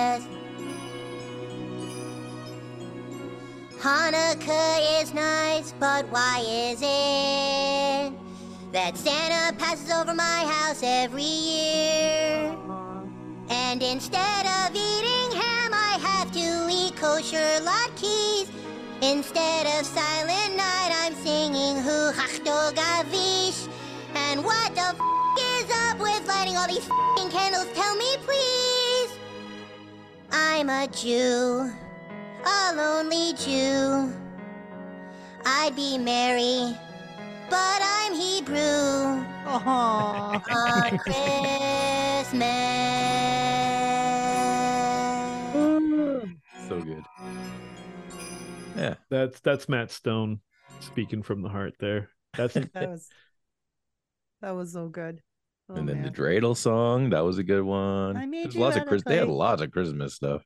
Hanukkah 3.81 5.01
is 5.01 5.13
nice, 5.13 5.71
but 5.79 6.09
why 6.09 6.43
is 6.47 6.79
it 6.81 8.11
that 8.73 8.97
Santa 8.97 9.55
passes 9.57 9.91
over 9.91 10.15
my 10.15 10.45
house 10.45 10.81
every 10.83 11.21
year? 11.21 12.55
And 13.49 13.83
instead 13.83 14.45
of 14.45 14.75
eating 14.75 15.39
ham, 15.39 15.73
I 15.73 15.99
have 16.01 16.31
to 16.31 16.67
eat 16.71 16.95
kosher 16.95 17.61
latkes. 17.61 18.49
Instead 19.03 19.67
of 19.79 19.85
Silent 19.85 20.57
Night, 20.57 20.91
I'm 21.03 21.13
singing 21.13 21.75
Hu 21.77 22.11
Hachto 22.13 22.73
Gavish. 22.73 23.69
And 24.15 24.43
what 24.43 24.73
the 24.73 24.81
f 24.81 24.99
is 25.39 25.69
up 25.85 25.99
with 25.99 26.27
lighting 26.27 26.57
all 26.57 26.67
these 26.67 26.87
candles? 27.31 27.67
Tell 27.75 27.95
me, 27.95 28.17
please. 28.25 29.11
I'm 30.31 30.69
a 30.69 30.87
Jew, 30.87 31.71
a 32.47 32.73
lonely 32.75 33.33
Jew. 33.33 34.13
I'd 35.45 35.75
be 35.75 35.97
Mary, 35.97 36.77
but 37.49 37.81
I'm 37.81 38.13
Hebrew. 38.13 39.25
Aww. 39.45 40.41
On 40.49 40.97
Christmas. 40.97 42.47
So 46.67 46.81
good. 46.81 47.03
Yeah. 48.77 48.95
That's 49.09 49.39
that's 49.41 49.67
Matt 49.67 49.91
Stone 49.91 50.39
speaking 50.79 51.23
from 51.23 51.41
the 51.41 51.49
heart 51.49 51.73
there. 51.79 52.09
That's 52.35 52.53
that 52.73 52.73
was 52.75 53.09
that 54.41 54.51
was 54.51 54.71
so 54.73 54.87
good. 54.87 55.21
Oh, 55.69 55.75
and 55.75 55.89
then 55.89 56.01
man. 56.01 56.13
the 56.13 56.17
dreidel 56.17 56.55
song, 56.55 57.09
that 57.09 57.25
was 57.25 57.39
a 57.39 57.43
good 57.43 57.63
one. 57.63 58.15
I 58.15 58.25
made 58.25 58.45
There's 58.45 58.55
you 58.55 58.61
lots 58.61 58.77
of 58.77 58.83
out 58.83 58.87
Chris. 58.87 59.03
They 59.03 59.17
had 59.17 59.27
lots 59.27 59.61
of 59.61 59.71
Christmas 59.71 60.13
stuff. 60.13 60.45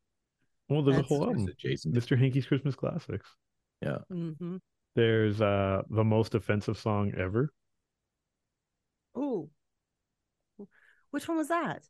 Well, 0.72 0.84
there's 0.84 1.00
a 1.00 1.02
whole 1.02 1.26
album. 1.26 1.50
Jason. 1.58 1.92
Mr. 1.92 2.18
Hankey's 2.18 2.46
Christmas 2.46 2.76
Classics. 2.76 3.28
Yeah. 3.82 3.98
Mm-hmm. 4.10 4.56
There's 4.96 5.42
uh 5.42 5.82
the 5.90 6.06
most 6.06 6.34
offensive 6.34 6.78
song 6.78 7.12
ever. 7.18 7.52
Ooh. 9.18 9.50
Which 11.10 11.28
one 11.28 11.38
was 11.38 11.50
that? 11.50 11.84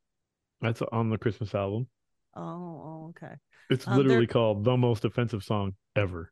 That's 0.62 0.82
on 0.92 1.12
the 1.12 1.20
Christmas 1.20 1.54
album. 1.54 1.90
Oh, 2.36 2.42
oh 2.42 3.14
okay. 3.16 3.36
It's 3.70 3.88
Um, 3.88 3.98
there- 3.98 4.04
literally 4.04 4.26
called 4.26 4.64
the 4.64 4.76
most 4.76 5.06
offensive 5.06 5.44
song 5.44 5.76
ever. 5.96 6.32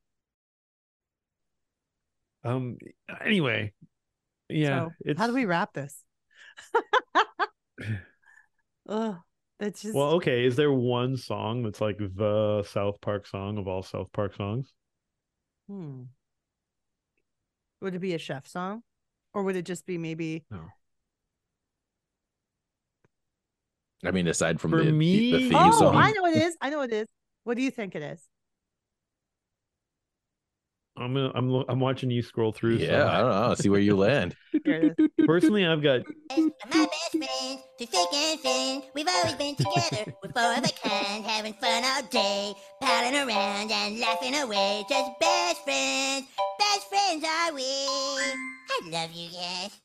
Um. 2.44 2.78
Anyway, 3.24 3.74
yeah. 4.48 4.86
So, 4.86 4.92
it's 5.02 5.20
how 5.20 5.28
do 5.28 5.34
we 5.34 5.46
wrap 5.46 5.74
this? 5.74 6.04
oh, 8.90 9.20
that's 9.60 9.82
just 9.82 9.94
well. 9.96 10.12
Okay. 10.16 10.46
Is 10.46 10.56
there 10.56 10.72
one 10.72 11.18
song 11.18 11.64
that's 11.64 11.82
like 11.82 11.98
the 11.98 12.64
South 12.64 13.00
Park 13.02 13.28
song 13.28 13.58
of 13.58 13.68
all 13.68 13.84
South 13.84 14.12
Park 14.14 14.34
songs? 14.36 14.72
Hmm. 15.68 16.04
Would 17.82 17.96
it 17.96 18.00
be 18.00 18.14
a 18.14 18.18
chef 18.18 18.48
song, 18.48 18.84
or 19.34 19.44
would 19.44 19.56
it 19.56 19.66
just 19.66 19.86
be 19.86 19.98
maybe? 19.98 20.44
No. 20.52 20.62
I 24.06 24.12
mean, 24.12 24.28
aside 24.28 24.62
from 24.62 24.72
For 24.72 24.78
the, 24.78 24.86
the- 24.86 24.92
me- 24.94 25.32
the 25.32 25.50
theme 25.50 25.58
Oh, 25.58 25.72
song. 25.78 25.96
I 25.96 26.12
know 26.12 26.26
it 26.26 26.38
is. 26.38 26.58
I 26.62 26.70
know 26.70 26.82
it 26.82 26.94
is. 26.94 27.08
What 27.44 27.58
do 27.58 27.64
you 27.64 27.72
think 27.72 27.96
it 27.96 28.02
is? 28.02 28.22
I'm 31.00 31.14
gonna, 31.14 31.32
I'm 31.34 31.64
I'm 31.70 31.80
watching 31.80 32.12
you 32.12 32.22
scroll 32.22 32.52
through. 32.52 32.76
Yeah, 32.76 33.08
I 33.08 33.22
don't 33.22 33.30
know. 33.30 33.56
See 33.56 33.70
where 33.70 33.80
you 33.80 33.96
land. 33.96 34.36
Here 34.66 34.94
it 34.98 35.00
is. 35.00 35.26
Personally, 35.26 35.66
I've 35.66 35.82
got 35.82 36.02
My 36.36 36.50
best 36.70 37.12
friends, 37.12 37.62
through 37.78 37.88
thick 37.88 38.14
and 38.14 38.40
thin, 38.42 38.82
we've 38.94 39.08
always 39.08 39.36
been 39.36 39.56
together. 39.56 40.14
We're 40.24 40.32
four 40.32 40.54
of 40.58 40.66
a 40.66 40.88
kind, 40.88 41.24
having 41.24 41.54
fun 41.54 41.84
all 41.86 42.04
day, 42.04 42.54
palling 42.82 43.16
around 43.16 43.72
and 43.72 44.00
laughing 44.00 44.36
away. 44.36 44.84
Just 44.90 45.12
best 45.20 45.64
friends, 45.64 46.28
best 46.60 46.90
friends 46.90 47.24
are 47.24 47.54
we. 47.54 47.64
I 47.64 48.82
love 48.92 49.12
you 49.14 49.30
guys. 49.32 49.82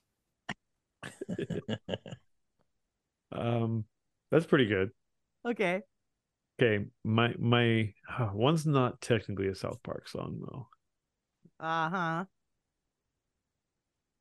um, 3.33 3.85
that's 4.31 4.47
pretty 4.47 4.67
good. 4.67 4.91
Okay. 5.47 5.83
Okay, 6.61 6.87
my 7.05 7.35
my 7.39 7.93
one's 8.33 8.67
not 8.67 9.01
technically 9.01 9.49
a 9.49 9.55
South 9.55 9.83
Park 9.83 10.09
song 10.09 10.41
though, 10.41 10.69
Uh 11.65 11.89
huh. 11.89 12.25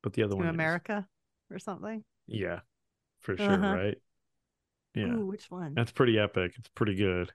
but 0.02 0.12
the 0.14 0.22
other 0.22 0.32
To 0.32 0.36
one, 0.36 0.46
is. 0.46 0.54
America 0.54 1.06
or 1.50 1.58
something. 1.58 2.04
yeah, 2.26 2.60
for 3.20 3.36
sure, 3.36 3.50
Uh-huh. 3.52 3.74
right? 3.74 3.98
Yeah, 4.94 5.06
Ooh, 5.14 5.26
which 5.26 5.50
one? 5.50 5.74
that's 5.74 5.92
pretty 5.92 6.18
epic. 6.18 6.52
It's 6.56 6.68
pretty 6.68 6.94
good. 6.94 7.32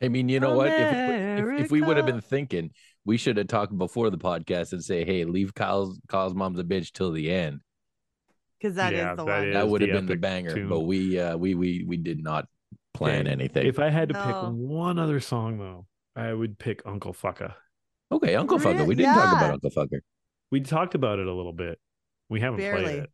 I 0.00 0.08
mean, 0.08 0.28
you 0.28 0.40
know 0.40 0.56
what? 0.56 0.68
If, 0.68 0.92
if, 0.92 1.60
if 1.66 1.70
we 1.70 1.80
would 1.80 1.96
have 1.96 2.06
been 2.06 2.20
thinking, 2.20 2.72
we 3.04 3.16
should 3.16 3.36
have 3.36 3.46
talked 3.46 3.76
before 3.76 4.10
the 4.10 4.18
podcast 4.18 4.72
and 4.72 4.82
say, 4.82 5.04
"Hey, 5.04 5.24
leave 5.24 5.54
Kyle's 5.54 6.00
Kyle's 6.08 6.34
mom's 6.34 6.58
a 6.58 6.64
bitch 6.64 6.90
till 6.92 7.12
the 7.12 7.30
end." 7.30 7.60
Because 8.58 8.74
that 8.76 8.92
is 8.94 8.98
Yeah, 8.98 9.14
the 9.14 9.24
that 9.24 9.38
one. 9.38 9.48
is 9.48 9.54
that 9.54 9.68
would 9.68 9.80
have 9.82 9.90
been 9.92 10.06
the 10.06 10.16
banger. 10.16 10.54
tune. 10.54 10.68
But 10.68 10.80
we 10.80 11.18
uh 11.20 11.36
we 11.36 11.54
we 11.54 11.84
we 11.86 11.96
did 11.98 12.22
not 12.22 12.46
plan 12.94 13.22
Okay, 13.22 13.30
anything. 13.30 13.66
If 13.66 13.78
I 13.78 13.90
had 13.90 14.08
to 14.08 14.14
No. 14.14 14.22
pick 14.24 14.36
one 14.42 14.98
other 14.98 15.20
song 15.20 15.58
though, 15.58 15.86
I 16.16 16.32
would 16.32 16.58
pick 16.58 16.82
Uncle 16.84 17.12
Fucker. 17.12 17.54
Okay, 18.12 18.34
Uncle 18.36 18.58
Fucker. 18.58 18.74
Really? 18.74 18.86
We 18.86 18.94
didn't 18.94 19.14
talk 19.14 19.36
about 19.36 19.52
Uncle 19.54 19.70
Fucker. 19.70 20.00
We 20.50 20.60
talked 20.60 20.94
about 20.94 21.18
it 21.18 21.26
a 21.26 21.32
little 21.32 21.52
bit. 21.52 21.78
We 22.28 22.40
haven't 22.40 22.60
Barely. 22.60 22.82
played 22.82 22.98
it. 23.04 23.10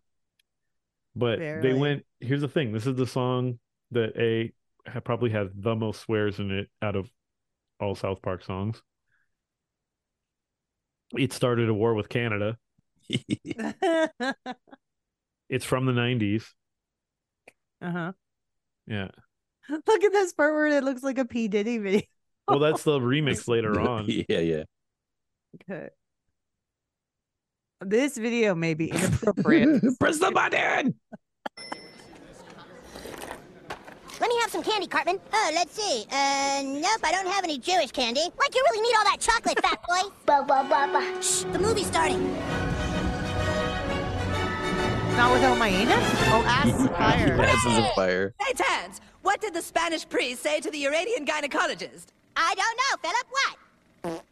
But 1.17 1.39
they 1.39 1.75
went 1.75 2.05
here's 2.21 2.41
the 2.41 2.49
thing. 2.49 2.73
This 2.73 2.87
is 2.87 2.95
the 2.97 3.07
song 3.07 3.59
that 3.91 4.17
A 4.17 4.53
ha- 4.89 5.01
probably 5.01 5.31
has 5.31 5.49
the 5.55 5.75
most 5.75 6.01
swears 6.03 6.39
in 6.39 6.51
it 6.51 6.69
out 6.83 6.97
of 6.97 7.11
all 7.81 7.95
South 7.95 8.23
Park 8.23 8.45
songs. 8.45 8.83
It 11.17 11.33
started 11.33 11.69
a 11.69 11.75
war 11.75 11.95
with 11.95 12.09
Canada. 12.09 12.59
It's 15.49 15.65
from 15.65 15.87
the 15.87 15.93
90s. 15.93 16.45
Uh 17.81 17.91
huh. 17.91 18.13
Yeah. 18.87 19.09
Look 19.71 20.05
at 20.05 20.13
this 20.13 20.33
part 20.33 20.55
where 20.55 20.67
it 20.67 20.85
looks 20.85 21.03
like 21.03 21.19
a 21.19 21.25
P 21.25 21.49
Diddy 21.49 21.79
video. 21.79 22.03
Well, 22.47 22.59
that's 22.59 22.83
the 22.83 22.99
remix 22.99 23.49
later 23.49 23.81
on. 23.81 24.05
yeah, 24.29 24.41
yeah. 24.41 24.63
Okay. 25.55 25.89
This 27.81 28.19
video 28.19 28.55
may 28.55 28.75
be 28.75 28.91
inappropriate. 28.91 29.83
Press 30.01 30.19
the 30.19 30.31
button. 30.31 30.95
Let 34.21 34.29
me 34.29 34.37
have 34.41 34.51
some 34.51 34.65
candy, 34.65 34.89
Cartman. 34.89 35.21
Oh, 35.33 35.51
let's 35.55 35.73
see. 35.73 36.05
Uh, 36.11 36.63
nope, 36.65 37.01
I 37.05 37.13
don't 37.13 37.29
have 37.29 37.45
any 37.45 37.59
Jewish 37.59 37.93
candy. 37.93 38.23
Like 38.39 38.55
you 38.55 38.65
really 38.69 38.81
need 38.81 38.97
all 38.97 39.05
that 39.05 39.19
chocolate, 39.21 39.61
fat 39.63 39.79
boy. 39.87 40.11
blah, 40.27 40.43
blah, 40.43 40.65
blah, 40.65 40.89
blah. 40.89 41.21
Shh, 41.21 41.45
the 41.53 41.59
movie's 41.61 41.87
starting. 41.87 42.35
Not 45.17 45.33
without 45.33 45.57
my 45.57 45.69
anus? 45.69 45.95
Oh, 45.97 46.45
ass 46.47 46.67
is 46.67 46.87
fire. 46.89 47.41
Ass 47.41 47.67
is 47.67 47.79
a 47.79 47.91
fire. 47.95 48.35
Hey, 48.41 48.53
Tans, 48.55 49.01
what 49.23 49.41
did 49.41 49.55
the 49.55 49.63
Spanish 49.63 50.09
priest 50.09 50.43
say 50.43 50.61
to 50.61 50.71
the 50.71 50.79
Uranian 50.79 51.25
gynecologist? 51.25 52.07
I 52.37 52.55
don't 52.57 52.77
know, 52.77 53.11
Phillip. 53.11 53.27
What? 53.31 54.25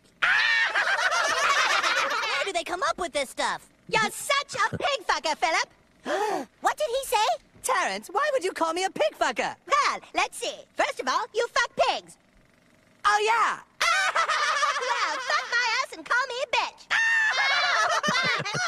Where 2.33 2.45
do 2.45 2.53
they 2.53 2.65
come 2.65 2.83
up 2.83 2.99
with 2.99 3.13
this 3.13 3.31
stuff? 3.31 3.69
You're 3.89 4.11
such 4.11 4.55
a 4.55 4.77
pig 4.77 5.07
fucker, 5.07 5.37
Phillip. 5.37 5.69
what 6.61 6.77
did 6.77 6.89
he 6.89 7.07
say? 7.07 7.27
Terrance, 7.63 8.09
why 8.09 8.29
would 8.33 8.45
you 8.45 8.53
call 8.53 8.73
me 8.73 8.85
a 8.85 8.91
pig 8.91 9.13
fucker? 9.19 9.55
Well, 9.67 10.01
let's 10.15 10.39
see. 10.39 10.55
First 10.77 11.01
of 11.01 11.09
all, 11.09 11.25
you 11.35 11.47
fuck 11.49 11.71
pigs. 11.89 12.17
Oh, 13.05 13.21
yeah. 13.25 13.59
well, 14.15 15.17
fuck 15.17 15.47
my 15.51 15.67
ass 15.83 15.97
and 15.97 16.05
call 16.05 16.27
me 16.29 16.35
a 16.43 16.47
bitch. 16.57 16.87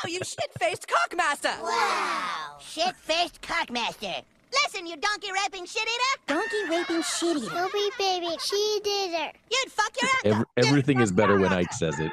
Oh, 0.05 0.09
you 0.09 0.19
shit-faced 0.19 0.87
cockmaster! 0.89 1.61
Wow. 1.63 2.57
Shit-faced 2.61 3.43
cockmaster. 3.43 4.23
Listen, 4.53 4.87
you 4.87 4.97
donkey 4.97 5.29
raping 5.33 5.67
shit 5.67 5.83
eater. 5.83 6.15
Donkey 6.27 6.63
raping 6.71 7.03
shit 7.03 7.37
eater. 7.37 7.55
Dopey 7.55 7.89
baby 7.99 8.37
shit 8.41 8.87
eater. 8.87 9.31
You'd 9.51 9.73
fuck 9.73 9.93
your 10.01 10.11
Ev- 10.39 10.47
everything 10.57 11.01
is 11.01 11.13
better 11.13 11.39
when 11.39 11.53
Ike 11.53 11.73
says 11.73 11.99
it. 11.99 12.13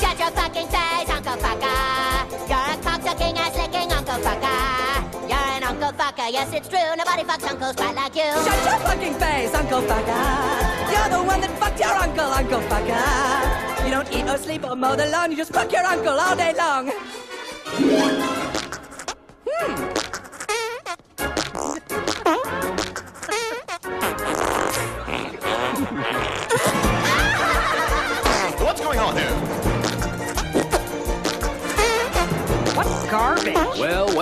Shut 0.00 0.18
your 0.18 0.30
fucking 0.32 0.66
face, 0.68 1.08
Uncle 1.10 1.36
Fucker. 1.36 2.48
You're 2.50 2.68
a 2.74 2.76
cocksucking 2.82 3.36
ass 3.38 3.56
licking 3.56 3.92
Uncle 3.92 4.18
Fucker. 4.26 5.28
You're 5.28 5.38
an 5.56 5.62
Uncle 5.62 5.92
Fucker, 5.92 6.32
yes 6.32 6.52
it's 6.52 6.68
true. 6.68 6.78
Nobody 6.96 7.22
fucks 7.22 7.48
uncles 7.50 7.76
quite 7.76 7.94
like 7.94 8.14
you. 8.16 8.22
Shut 8.22 8.64
your 8.64 8.78
fucking 8.86 9.14
face, 9.14 9.54
Uncle 9.54 9.82
Fucker! 9.82 10.92
You're 10.92 11.18
the 11.18 11.22
one 11.24 11.40
that 11.40 11.50
fucked 11.58 11.80
your 11.80 11.94
uncle, 11.94 12.24
Uncle 12.24 12.60
Fucker! 12.68 13.84
You 13.86 13.90
don't 13.90 14.12
eat 14.12 14.28
or 14.28 14.38
sleep 14.38 14.64
or 14.64 14.76
mow 14.76 14.96
the 14.96 15.06
lawn, 15.08 15.30
you 15.30 15.36
just 15.36 15.52
fuck 15.52 15.70
your 15.72 15.84
uncle 15.84 16.18
all 16.18 16.36
day 16.36 16.52
long! 16.58 18.31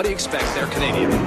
What 0.01 0.05
do 0.05 0.09
you 0.09 0.15
expect? 0.15 0.55
They're 0.55 0.65
Canadian. 0.65 1.11
Shut 1.11 1.21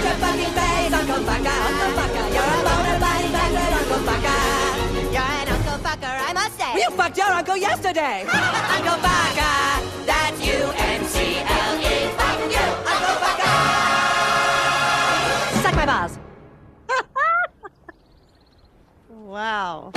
your 0.00 0.16
fucking 0.24 0.52
face, 0.56 0.92
Uncle 0.94 1.20
Fucker, 1.28 1.56
Uncle 1.68 1.90
Fucker! 1.98 2.26
You're 2.32 2.48
a 2.48 2.64
boner 2.64 2.96
body 3.04 3.28
bastard, 3.28 3.72
Uncle 3.76 4.00
Fucker! 4.08 4.40
You're 5.12 5.32
an 5.36 5.48
Uncle 5.48 5.78
Fucker, 5.84 6.14
I 6.26 6.32
must 6.32 6.58
say. 6.58 6.72
You 6.80 6.88
fucked 6.96 7.18
your 7.18 7.26
uncle 7.26 7.58
yesterday! 7.58 8.22
Uncle 8.32 8.98
Fucker! 9.04 9.47
Wow. 19.38 19.92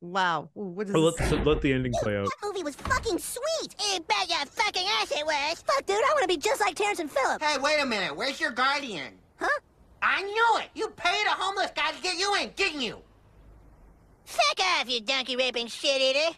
Wow. 0.00 0.48
Ooh, 0.56 0.60
what 0.72 0.88
is 0.88 0.94
Or 0.94 1.12
this? 1.12 1.20
let 1.32 1.46
let 1.46 1.60
the 1.60 1.70
ending 1.70 1.92
play 2.00 2.16
out. 2.16 2.24
That 2.24 2.46
movie 2.46 2.62
was 2.62 2.76
fucking 2.76 3.18
sweet. 3.18 3.74
You 3.92 4.00
bet 4.00 4.26
your 4.26 4.38
fucking 4.46 4.86
ass 5.02 5.10
it 5.10 5.26
was. 5.26 5.60
Fuck, 5.66 5.84
dude, 5.84 5.96
I 5.96 6.12
want 6.14 6.22
to 6.22 6.28
be 6.28 6.38
just 6.38 6.58
like 6.58 6.74
Terrance 6.74 6.98
and 6.98 7.10
Phillip. 7.10 7.42
Hey, 7.42 7.58
wait 7.58 7.78
a 7.78 7.84
minute. 7.84 8.16
Where's 8.16 8.40
your 8.40 8.52
guardian? 8.52 9.12
Huh? 9.36 9.60
I 10.00 10.22
knew 10.22 10.60
it. 10.62 10.70
You 10.74 10.88
paid 10.96 11.26
a 11.26 11.32
homeless 11.32 11.72
guy 11.76 11.90
to 11.92 12.00
get 12.02 12.16
you 12.18 12.34
in, 12.36 12.50
didn't 12.56 12.80
you? 12.80 12.96
Fuck 14.24 14.60
off, 14.60 14.88
you 14.88 15.02
donkey 15.02 15.36
raping 15.36 15.66
shit 15.66 16.00
eater. 16.00 16.34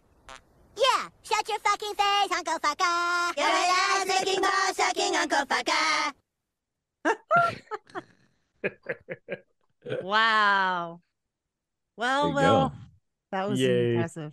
Yeah, 0.77 1.09
shut 1.23 1.49
your 1.49 1.61
fucking 1.61 1.95
face, 1.95 2.33
Uncle 2.37 2.59
Fucker. 2.59 3.37
You're 3.37 3.47
an 3.47 3.71
ass 3.71 4.07
licking 4.09 4.41
ball 4.41 4.75
sucking 4.75 5.15
Uncle 5.15 5.47
Fucker. 5.47 6.13
wow. 10.03 11.01
Well, 12.01 12.33
well, 12.33 12.69
go. 12.71 12.75
that 13.33 13.49
was 13.49 13.61
Yay. 13.61 13.93
impressive. 13.93 14.33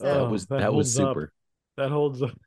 Oh, 0.00 0.04
that 0.04 0.16
Oh, 0.16 0.28
was 0.30 0.46
that, 0.46 0.72
was 0.72 0.96
holds 0.96 0.98
up. 0.98 1.08
super. 1.14 1.32
That 1.76 1.90
holds 1.90 2.22
up. 2.22 2.38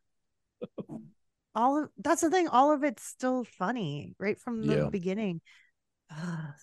all 1.56 1.84
of 1.84 1.90
that's 1.98 2.22
the 2.22 2.32
thing 2.32 2.48
all 2.48 2.74
of 2.74 2.84
it's 2.84 3.04
still 3.04 3.44
funny 3.44 4.16
right 4.18 4.40
from 4.40 4.66
the 4.66 4.76
Yeah. 4.76 4.90
beginning 4.90 5.42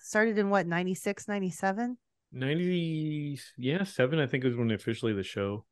started 0.03 0.37
in 0.37 0.49
what 0.49 0.65
96 0.67 1.27
97 1.29 1.97
90 2.33 3.39
yeah, 3.57 3.83
7 3.83 4.19
I 4.19 4.27
think 4.27 4.43
was 4.43 4.55
when 4.57 4.71
officially 4.71 5.13
the 5.13 5.23
show. 5.23 5.65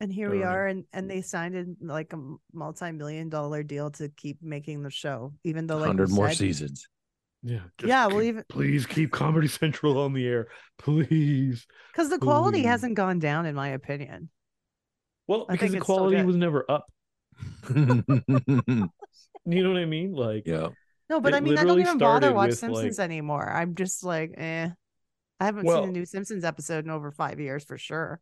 and 0.00 0.12
here 0.12 0.30
we 0.30 0.44
Oh, 0.44 0.48
are 0.48 0.66
and 0.68 0.84
and 0.92 1.10
they 1.10 1.22
signed 1.22 1.54
in 1.56 1.76
like 1.80 2.12
a 2.12 2.18
multi-million 2.52 3.28
dollar 3.28 3.62
deal 3.64 3.90
to 3.92 4.08
keep 4.10 4.40
making 4.42 4.82
the 4.82 4.90
show 4.90 5.32
even 5.42 5.66
though 5.66 5.78
like 5.78 5.86
Hundred 5.88 6.10
more 6.10 6.28
said- 6.28 6.36
seasons. 6.38 6.88
Yeah. 7.42 7.60
just 7.78 7.88
yeah 7.88 8.06
well 8.06 8.20
even 8.22 8.44
please 8.50 8.84
keep 8.86 9.12
Comedy 9.12 9.48
Central 9.48 9.98
on 9.98 10.12
the 10.12 10.26
air. 10.26 10.48
Please. 10.78 11.66
because 11.92 12.10
the 12.10 12.18
quality 12.18 12.60
Please. 12.62 12.66
hasn't 12.68 12.94
gone 12.96 13.18
down 13.18 13.46
in 13.46 13.54
my 13.54 13.68
opinion 13.68 14.28
Well, 15.26 15.46
I 15.48 15.52
because 15.52 15.72
the 15.72 15.80
quality 15.80 16.22
was 16.22 16.36
never 16.36 16.70
up. 16.70 16.86
You 19.46 19.62
know 19.64 19.70
what 19.70 19.78
I 19.80 19.86
mean? 19.86 20.12
Like 20.12 20.42
yeah. 20.46 20.68
no 21.08 21.20
but 21.20 21.32
i 21.34 21.40
mean 21.40 21.56
i 21.58 21.64
don't 21.64 21.80
even 21.80 21.96
bother 21.98 22.32
watch 22.32 22.52
simpsons 22.52 22.98
like- 22.98 23.04
anymore 23.04 23.50
i'm 23.50 23.74
just 23.74 24.04
like 24.04 24.32
eh 24.36 24.68
i 25.40 25.44
haven't 25.44 25.64
Well- 25.64 25.80
seen 25.82 25.88
a 25.88 25.92
new 25.92 26.04
simpsons 26.04 26.44
episode 26.44 26.84
in 26.84 26.90
over 26.90 27.10
five 27.10 27.40
years 27.40 27.64
for 27.64 27.78
sure 27.78 28.20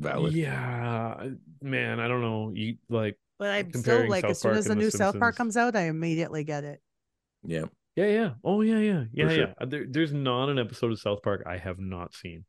Valid. 0.00 0.32
Yeah, 0.34 1.26
man, 1.60 1.98
I 1.98 2.06
don't 2.06 2.20
know. 2.20 2.52
You 2.54 2.76
like 2.88 3.18
but 3.38 3.50
i'm 3.50 3.72
still 3.72 4.08
like 4.08 4.22
South 4.22 4.30
as 4.30 4.40
soon 4.40 4.50
Park 4.50 4.58
as 4.58 4.64
the 4.66 4.72
and 4.72 4.80
new 4.80 4.90
south 4.90 5.18
park 5.18 5.34
comes 5.36 5.56
out 5.56 5.74
i 5.76 5.82
immediately 5.82 6.44
get 6.44 6.62
it 6.64 6.80
Yeah. 7.44 7.64
Yeah, 7.96 8.06
yeah. 8.06 8.30
Oh, 8.44 8.60
yeah, 8.60 8.78
yeah, 8.78 9.04
yeah, 9.12 9.28
sure. 9.28 9.38
yeah. 9.38 9.66
There, 9.66 9.84
there's 9.88 10.12
not 10.12 10.48
an 10.50 10.58
episode 10.58 10.92
of 10.92 11.00
South 11.00 11.22
Park 11.22 11.42
I 11.46 11.56
have 11.56 11.80
not 11.80 12.14
seen. 12.14 12.44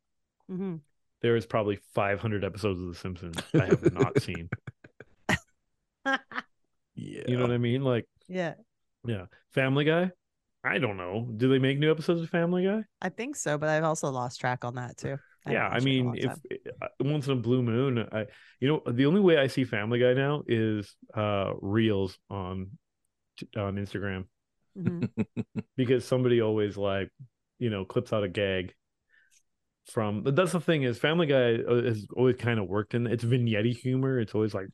hmm 0.48 0.76
There 1.22 1.34
is 1.36 1.44
probably 1.44 1.78
500 1.94 2.44
episodes 2.44 2.80
of 2.80 2.86
The 2.88 2.94
Simpsons 2.94 3.38
I 3.54 3.66
have 3.66 3.92
not 3.92 4.20
seen. 4.22 4.48
Yeah. 6.94 7.22
You 7.26 7.36
know 7.36 7.42
what 7.42 7.52
I 7.52 7.58
mean? 7.58 7.82
Like, 7.82 8.06
yeah 8.28 8.54
yeah, 9.06 9.26
Family 9.52 9.84
Guy. 9.84 10.10
I 10.62 10.78
don't 10.78 10.96
know. 10.98 11.26
Do 11.36 11.48
they 11.48 11.58
make 11.58 11.78
new 11.78 11.90
episodes 11.90 12.20
of 12.20 12.28
Family 12.28 12.64
Guy? 12.64 12.84
I 13.00 13.08
think 13.08 13.36
so, 13.36 13.56
but 13.56 13.70
I've 13.70 13.84
also 13.84 14.10
lost 14.10 14.40
track 14.40 14.64
on 14.64 14.74
that 14.74 14.98
too. 14.98 15.16
I 15.46 15.52
yeah, 15.52 15.66
I 15.66 15.80
watched 15.80 15.86
it 15.86 15.88
in 15.88 16.00
a 16.00 16.04
mean, 16.04 16.16
if 16.18 16.24
time. 16.26 16.40
uh, 16.82 16.86
once 17.00 17.26
in 17.26 17.32
a 17.32 17.36
blue 17.36 17.62
moon, 17.62 18.06
I, 18.12 18.26
you 18.60 18.68
know, 18.68 18.82
the 18.92 19.06
only 19.06 19.20
way 19.20 19.38
I 19.38 19.46
see 19.46 19.64
Family 19.64 19.98
Guy 19.98 20.12
now 20.12 20.42
is 20.46 20.94
uh 21.14 21.52
reels 21.60 22.18
on 22.28 22.72
on 23.56 23.76
Instagram 23.76 24.26
Mhm. 24.76 25.08
because 25.76 26.04
somebody 26.04 26.40
always 26.40 26.76
like, 26.76 27.10
you 27.58 27.70
know, 27.70 27.84
clips 27.84 28.12
out 28.12 28.24
a 28.24 28.28
gag 28.28 28.74
from. 29.92 30.22
But 30.22 30.36
that's 30.36 30.52
the 30.52 30.60
thing 30.60 30.82
is, 30.82 30.98
Family 30.98 31.26
Guy 31.26 31.56
uh, 31.56 31.82
has 31.82 32.06
always 32.16 32.36
kind 32.36 32.58
of 32.58 32.68
worked 32.68 32.94
in 32.94 33.06
it's 33.06 33.24
vignette 33.24 33.66
humor. 33.66 34.18
It's 34.20 34.34
always 34.34 34.54
like, 34.54 34.68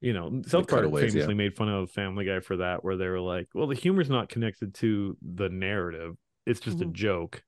you 0.00 0.12
know, 0.12 0.42
South 0.46 0.68
Park 0.68 0.82
cutaways, 0.82 1.12
famously 1.12 1.34
yeah. 1.34 1.38
made 1.38 1.56
fun 1.56 1.68
of 1.68 1.90
Family 1.90 2.24
Guy 2.24 2.40
for 2.40 2.58
that, 2.58 2.84
where 2.84 2.96
they 2.96 3.08
were 3.08 3.20
like, 3.20 3.48
well, 3.54 3.66
the 3.66 3.74
humor's 3.74 4.10
not 4.10 4.28
connected 4.28 4.74
to 4.74 5.16
the 5.22 5.48
narrative; 5.48 6.16
it's 6.46 6.60
just 6.60 6.80
a 6.80 6.84
Mhm. 6.84 6.92
joke. 6.92 7.42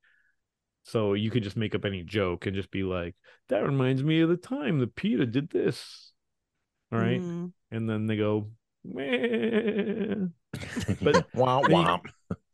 So 0.85 1.15
you 1.15 1.31
could 1.31 1.43
just 1.43 1.57
make 1.57 1.75
up 1.75 1.85
any 1.85 2.03
joke 2.03 2.47
and 2.47 2.55
just 2.55 2.71
be 2.71 2.83
like, 2.83 3.15
that 3.49 3.65
reminds 3.65 4.03
me 4.03 4.21
of 4.21 4.29
the 4.29 4.37
time 4.37 4.81
that 4.81 4.95
peter 4.95 5.25
did 5.27 5.51
this. 5.51 6.13
All 6.93 6.99
right. 6.99 7.21
Mhm. 7.21 7.53
And 7.71 7.89
then 7.89 8.07
they 8.07 8.17
go, 8.17 8.41
Meh. 8.43 8.49
But 8.85 9.01
Womp 11.35 11.63
then 11.69 11.71
you- 11.71 11.77
womp. 11.77 12.07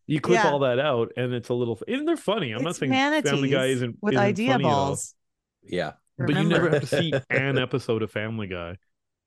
You, 0.07 0.20
clip 0.20 0.43
Yeah. 0.43 0.51
all 0.51 0.59
that 0.61 0.78
out 0.81 1.12
and 1.16 1.32
it's 1.32 1.51
a 1.51 1.55
little, 1.55 1.78
and 1.86 2.07
they're 2.09 2.16
funny. 2.16 2.51
I'm 2.52 2.62
not 2.62 2.70
It's 2.70 2.78
saying 2.81 2.90
Family 2.90 3.48
Guy 3.51 3.66
isn't 3.66 3.97
with 4.02 4.15
isn't 4.15 4.24
idea 4.24 4.52
funny 4.52 4.65
at 4.65 4.69
all. 4.70 4.86
balls. 4.89 5.15
Yeah. 5.62 5.93
But 6.19 6.31
you 6.35 6.44
never 6.44 6.69
have 6.70 6.81
to 6.81 6.86
see 6.86 7.12
an 7.31 7.59
episode 7.62 8.02
of 8.02 8.11
Family 8.11 8.48
Guy. 8.48 8.77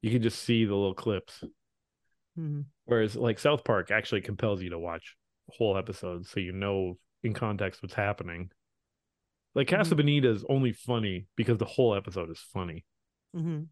You 0.01 0.11
can 0.11 0.21
just 0.21 0.43
see 0.43 0.65
the 0.65 0.75
little 0.75 0.93
clips. 0.93 1.41
Mhm. 2.37 2.65
Whereas 2.85 3.15
like 3.15 3.39
South 3.39 3.63
Park 3.63 3.91
actually 3.91 4.21
compels 4.21 4.61
you 4.61 4.71
to 4.71 4.79
watch 4.79 5.15
whole 5.57 5.77
episodes 5.77 6.29
so 6.29 6.39
you 6.41 6.51
know 6.51 6.97
in 7.23 7.33
context 7.33 7.81
what's 7.81 7.93
happening. 7.95 8.51
Like 9.55 9.69
Casa 9.69 9.93
Mhm. 9.93 9.97
Bonita 9.97 10.29
is 10.31 10.43
only 10.49 10.73
funny 10.73 11.27
because 11.37 11.59
the 11.59 11.65
whole 11.65 11.95
episode 11.95 12.29
is 12.29 12.39
funny. 12.39 12.83
Mhm. 13.33 13.67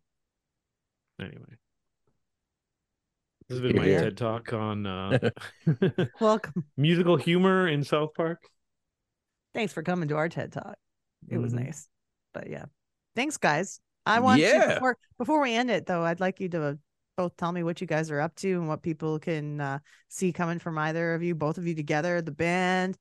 Anyway. 1.20 1.58
This 3.52 3.60
has 3.60 3.68
been 3.68 3.76
my 3.82 3.84
Here. 3.86 4.00
TED 4.04 4.16
talk 4.16 4.54
on 4.54 4.86
uh 4.86 5.20
Welcome. 6.22 6.64
musical 6.78 7.18
humor 7.18 7.68
in 7.68 7.84
South 7.84 8.14
Park. 8.14 8.40
Thanks 9.54 9.74
for 9.74 9.84
coming 9.84 10.08
to 10.08 10.16
our 10.16 10.30
TED 10.30 10.54
Talk. 10.54 10.76
It 11.28 11.38
was 11.38 11.52
Mhm. 11.54 11.66
nice. 11.66 11.90
But 12.34 12.50
yeah. 12.50 12.64
Thanks, 13.14 13.36
guys. 13.36 13.82
I 14.06 14.22
want 14.22 14.40
you 14.40 14.48
Yeah. 14.48 14.76
before 14.76 14.98
before 15.18 15.42
we 15.42 15.54
end 15.54 15.70
it 15.70 15.86
though, 15.86 16.02
I'd 16.06 16.22
like 16.22 16.40
you 16.40 16.48
to 16.48 16.80
both 17.18 17.36
tell 17.36 17.52
me 17.52 17.62
what 17.64 17.82
you 17.82 17.88
guys 17.88 18.10
are 18.10 18.22
up 18.22 18.34
to 18.36 18.54
and 18.54 18.70
what 18.70 18.82
people 18.84 19.20
can 19.20 19.60
uh, 19.60 19.80
see 20.08 20.32
coming 20.32 20.58
from 20.60 20.78
either 20.78 21.14
of 21.14 21.22
you, 21.22 21.36
both 21.36 21.58
of 21.58 21.68
you 21.68 21.76
together, 21.76 22.22
the 22.22 22.32
band, 22.32 22.98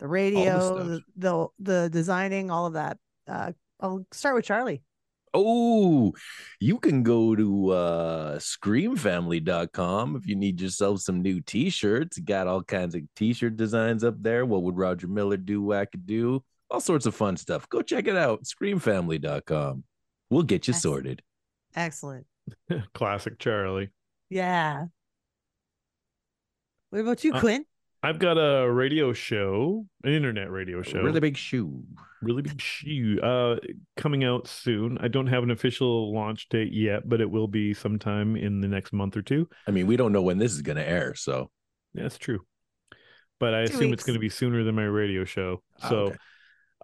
the 0.00 0.08
radio, 0.08 0.58
stuff. 0.58 0.86
the, 0.88 1.00
the 1.16 1.48
the 1.60 1.90
designing, 1.90 2.50
all 2.50 2.66
of 2.66 2.72
that. 2.72 2.98
Uh, 3.28 3.52
I'll 3.78 4.04
start 4.10 4.34
with 4.34 4.44
Charlie. 4.46 4.82
Oh, 5.36 6.12
you 6.60 6.78
can 6.78 7.02
go 7.02 7.36
to 7.36 7.70
uh 7.70 8.38
screamfamily.com 8.38 10.16
if 10.16 10.26
you 10.26 10.36
need 10.36 10.60
yourself 10.60 11.00
some 11.00 11.22
new 11.22 11.40
t-shirts. 11.40 12.18
Got 12.18 12.46
all 12.46 12.62
kinds 12.62 12.94
of 12.94 13.02
t-shirt 13.16 13.56
designs 13.56 14.02
up 14.04 14.22
there. 14.22 14.46
What 14.46 14.62
would 14.62 14.76
Roger 14.76 15.08
Miller 15.08 15.36
do? 15.36 15.62
Wackadoo. 15.62 16.40
All 16.70 16.80
sorts 16.80 17.06
of 17.06 17.14
fun 17.14 17.36
stuff. 17.36 17.68
Go 17.68 17.82
check 17.82 18.06
it 18.08 18.16
out. 18.16 18.44
Screamfamily.com. 18.44 19.84
We'll 20.30 20.42
get 20.42 20.66
you 20.66 20.74
Excellent. 20.74 20.94
sorted. 20.96 21.22
Excellent. 21.76 22.26
Classic 22.94 23.38
Charlie. 23.38 23.90
Yeah. 24.30 24.86
What 26.90 27.00
about 27.00 27.22
you, 27.24 27.32
Uh, 27.34 27.40
Quinn? 27.40 27.64
I've 28.02 28.18
got 28.18 28.34
a 28.38 28.70
radio 28.70 29.12
show, 29.12 29.86
an 30.04 30.12
internet 30.12 30.50
radio 30.50 30.82
show. 30.82 31.00
Really 31.02 31.20
big 31.20 31.36
shoe. 31.36 31.82
Really 32.22 32.42
big 32.42 32.60
shoe. 32.60 33.20
Uh 33.20 33.56
coming 33.96 34.24
out 34.24 34.46
soon. 34.46 34.98
I 34.98 35.08
don't 35.08 35.26
have 35.26 35.42
an 35.42 35.50
official 35.50 36.14
launch 36.14 36.48
date 36.48 36.72
yet, 36.72 37.08
but 37.08 37.20
it 37.20 37.30
will 37.30 37.48
be 37.48 37.74
sometime 37.74 38.36
in 38.36 38.60
the 38.60 38.68
next 38.68 38.92
month 38.92 39.16
or 39.16 39.22
two. 39.22 39.48
I 39.66 39.70
mean, 39.70 39.86
we 39.86 39.96
don't 39.96 40.12
know 40.12 40.22
when 40.22 40.38
this 40.38 40.52
is 40.52 40.62
going 40.62 40.76
to 40.76 40.88
air, 40.88 41.14
so 41.14 41.50
Yeah, 41.94 42.02
That's 42.04 42.18
true. 42.18 42.40
But 43.38 43.54
I 43.54 43.66
Two 43.66 43.74
assume 43.74 43.90
weeks. 43.90 44.00
it's 44.00 44.04
going 44.04 44.14
to 44.14 44.20
be 44.20 44.28
sooner 44.30 44.64
than 44.64 44.74
my 44.74 44.84
radio 44.84 45.24
show. 45.24 45.62
Ah, 45.82 45.88
So 45.88 45.96
okay. 46.06 46.16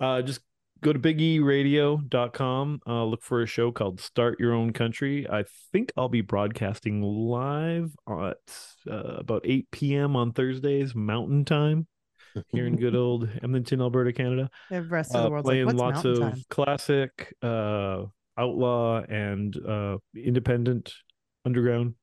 uh 0.01 0.23
just 0.23 0.41
go 0.83 0.93
to 0.93 0.99
bigeeradio.com, 0.99 2.81
uh 2.87 3.05
look 3.05 3.23
for 3.23 3.43
a 3.43 3.47
show 3.47 3.71
called 3.71 4.01
Start 4.01 4.39
Your 4.41 4.53
Own 4.53 4.73
Country. 4.73 5.27
I 5.31 5.45
think 5.73 5.93
I'll 5.97 6.09
be 6.09 6.21
broadcasting 6.21 7.03
live 7.03 7.95
at 8.09 8.37
uh, 8.91 9.17
about 9.19 9.43
8 9.45 9.71
p.m. 9.71 10.17
on 10.17 10.33
Thursdays 10.33 10.95
Mountain 10.95 11.45
Time 11.45 11.87
here 12.49 12.67
in 12.67 12.77
good 12.77 12.97
old 12.97 13.29
Edmonton, 13.43 13.81
Alberta, 13.81 14.13
Canada. 14.13 14.51
The 14.71 14.83
rest 14.83 15.15
of 15.15 15.21
Uh, 15.21 15.25
the 15.25 15.31
world's 15.31 15.47
like, 15.47 15.55
playing 15.55 15.67
what's 15.67 15.79
lots 15.79 16.05
of 16.05 16.19
time? 16.19 16.43
classic, 16.51 17.35
uh, 17.43 18.05
outlaw, 18.37 19.03
and 19.03 19.57
uh, 19.57 19.99
independent, 20.17 20.93
underground, 21.45 21.95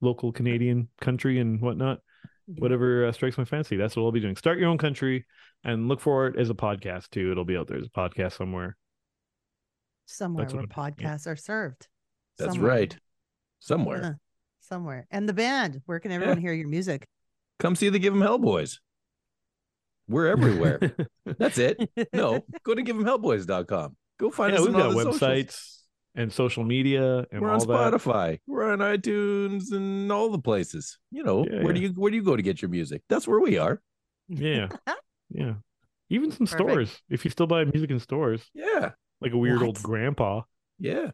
local 0.00 0.32
Canadian 0.32 0.88
country 1.00 1.38
and 1.38 1.60
whatnot. 1.60 2.00
Whatever 2.46 3.06
uh, 3.06 3.12
strikes 3.12 3.38
my 3.38 3.44
fancy, 3.44 3.76
that's 3.76 3.96
what 3.96 4.02
I'll 4.02 4.12
be 4.12 4.20
doing. 4.20 4.36
Start 4.36 4.58
your 4.58 4.68
own 4.68 4.76
country 4.76 5.24
and 5.64 5.88
look 5.88 6.00
for 6.00 6.26
it 6.26 6.36
as 6.38 6.50
a 6.50 6.54
podcast 6.54 7.10
too. 7.10 7.30
It'll 7.32 7.44
be 7.44 7.56
out 7.56 7.66
there 7.68 7.78
as 7.78 7.86
a 7.86 7.90
podcast 7.90 8.32
somewhere. 8.32 8.76
Somewhere 10.06 10.44
That's 10.44 10.54
where 10.54 10.62
what 10.64 10.78
I'm- 10.78 10.94
yeah. 10.98 11.06
podcasts 11.14 11.26
are 11.26 11.36
served. 11.36 11.88
that's 12.38 12.52
Somewhere. 12.54 12.70
right. 12.70 12.96
Somewhere. 13.60 14.04
Uh, 14.04 14.12
somewhere. 14.60 15.06
And 15.10 15.28
the 15.28 15.32
band. 15.32 15.80
Where 15.86 15.98
can 16.00 16.12
everyone 16.12 16.38
hear 16.38 16.52
your 16.52 16.68
music? 16.68 17.06
Come 17.58 17.74
see 17.76 17.88
the 17.88 17.98
Give 17.98 18.12
'em 18.12 18.20
Hell 18.20 18.38
Boys. 18.38 18.80
We're 20.08 20.26
everywhere. 20.26 20.80
That's 21.38 21.56
it. 21.56 21.88
No, 22.12 22.44
go 22.64 22.74
to 22.74 22.82
give'emhellboys.com. 22.84 23.96
Go 24.20 24.30
find 24.30 24.52
yeah, 24.52 24.60
us 24.60 24.66
we've 24.66 24.74
on 24.74 24.80
got 24.80 24.86
all 24.88 24.92
the 24.92 25.02
socials. 25.12 25.20
websites 25.20 25.78
and 26.14 26.30
social 26.32 26.62
media 26.64 27.24
and 27.32 27.40
We're 27.40 27.50
all 27.50 27.62
on 27.62 27.66
that. 27.92 27.94
Spotify. 28.00 28.38
We're 28.46 28.70
on 28.70 28.80
iTunes 28.80 29.72
and 29.72 30.12
all 30.12 30.28
the 30.28 30.38
places. 30.38 30.98
You 31.10 31.22
know, 31.24 31.46
Yeah, 31.50 31.62
where 31.64 31.72
do 31.72 31.80
you 31.80 31.88
where 31.96 32.10
do 32.10 32.16
you 32.18 32.22
go 32.22 32.36
to 32.36 32.42
get 32.42 32.60
your 32.60 32.68
music? 32.68 33.02
That's 33.08 33.26
where 33.26 33.40
we 33.40 33.56
are. 33.56 33.80
Yeah, 34.28 34.68
yeah. 35.30 35.54
Even 36.10 36.30
some 36.30 36.46
Perfect. 36.46 36.68
stores. 36.70 37.00
If 37.08 37.24
you 37.24 37.30
still 37.30 37.46
buy 37.46 37.64
music 37.64 37.90
in 37.90 37.98
stores, 38.00 38.42
Yeah. 38.54 38.92
like 39.20 39.32
a 39.32 39.38
weird 39.38 39.62
old 39.62 39.82
grandpa. 39.82 40.42
Yeah. 40.78 41.10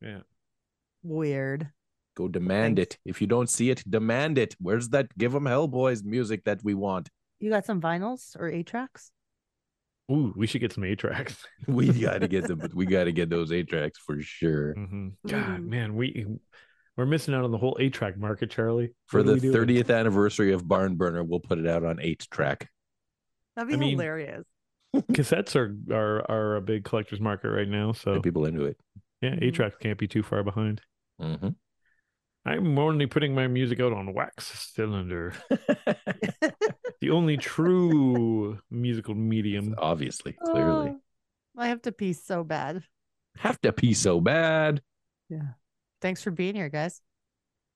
Yeah. 0.00 0.20
Weird. 1.02 1.70
Go 2.14 2.28
demand 2.28 2.78
it. 2.78 2.98
If 3.06 3.20
you 3.20 3.26
don't 3.26 3.48
see 3.48 3.70
it, 3.70 3.82
demand 3.88 4.36
it. 4.38 4.54
Where's 4.60 4.90
that 4.90 5.16
Give 5.16 5.34
'em 5.34 5.46
Hell 5.46 5.66
Boys 5.66 6.02
music 6.04 6.44
that 6.44 6.62
we 6.62 6.74
want? 6.74 7.08
You 7.40 7.48
got 7.50 7.64
some 7.64 7.80
vinyls 7.80 8.36
or 8.38 8.48
eight 8.48 8.66
tracks? 8.66 9.10
Ooh, 10.10 10.34
we 10.36 10.46
should 10.46 10.60
get 10.60 10.72
some 10.72 10.84
A 10.84 10.94
tracks. 10.94 11.42
We 11.66 11.88
gotta 11.92 12.28
get 12.28 12.46
them. 12.48 12.58
but 12.58 12.74
We 12.74 12.84
gotta 12.86 13.12
get 13.12 13.30
those 13.30 13.50
eight 13.50 13.68
tracks 13.68 13.98
for 13.98 14.20
sure. 14.20 14.74
hmm 14.74 15.08
God, 15.26 15.60
Ooh. 15.60 15.62
man, 15.62 15.94
we 15.96 16.26
we're 16.96 17.06
missing 17.06 17.32
out 17.34 17.44
on 17.44 17.50
the 17.50 17.56
whole 17.58 17.78
eight 17.80 17.94
track 17.94 18.18
market, 18.18 18.50
Charlie. 18.50 18.90
For 19.06 19.22
What 19.22 19.28
are 19.30 19.40
the 19.40 19.50
thirtieth 19.52 19.88
anniversary 19.88 20.52
of 20.52 20.68
Barn 20.68 20.96
Burner, 20.96 21.24
we'll 21.24 21.40
put 21.40 21.58
it 21.58 21.66
out 21.66 21.84
on 21.84 21.98
eight 22.00 22.26
track. 22.30 22.68
That'd 23.56 23.68
be 23.68 23.74
I 23.74 23.76
mean- 23.78 23.90
hilarious. 23.90 24.44
cassettes 25.12 25.56
are 25.56 25.74
are 25.94 26.30
are 26.30 26.56
a 26.56 26.60
big 26.60 26.84
collector's 26.84 27.20
market 27.20 27.48
right 27.48 27.68
now. 27.68 27.92
So 27.92 28.14
Get 28.14 28.22
people 28.24 28.44
into 28.44 28.64
it. 28.64 28.76
yeah, 29.22 29.36
eight 29.40 29.54
tracks 29.54 29.76
can't 29.80 29.98
be 29.98 30.06
too 30.08 30.22
far 30.22 30.42
behind. 30.42 30.80
hmm 31.20 31.48
I'm 32.44 32.76
only 32.76 33.06
putting 33.06 33.36
my 33.36 33.46
music 33.46 33.78
out 33.78 33.92
on 33.92 34.12
wax 34.14 34.70
cylinder. 34.74 35.32
the 37.00 37.10
only 37.10 37.36
true 37.36 38.58
musical 38.68 39.14
medium. 39.14 39.76
Obviously, 39.78 40.32
clearly. 40.44 40.90
Oh, 40.90 41.00
I 41.56 41.68
have 41.68 41.82
to 41.82 41.92
pee 41.92 42.12
so 42.14 42.42
bad. 42.42 42.82
Have 43.36 43.60
to 43.60 43.72
pee 43.72 43.94
so 43.94 44.20
bad. 44.20 44.82
Yeah. 45.28 45.54
Thanks 46.00 46.20
for 46.22 46.32
being 46.32 46.56
here, 46.56 46.68
guys. 46.68 47.00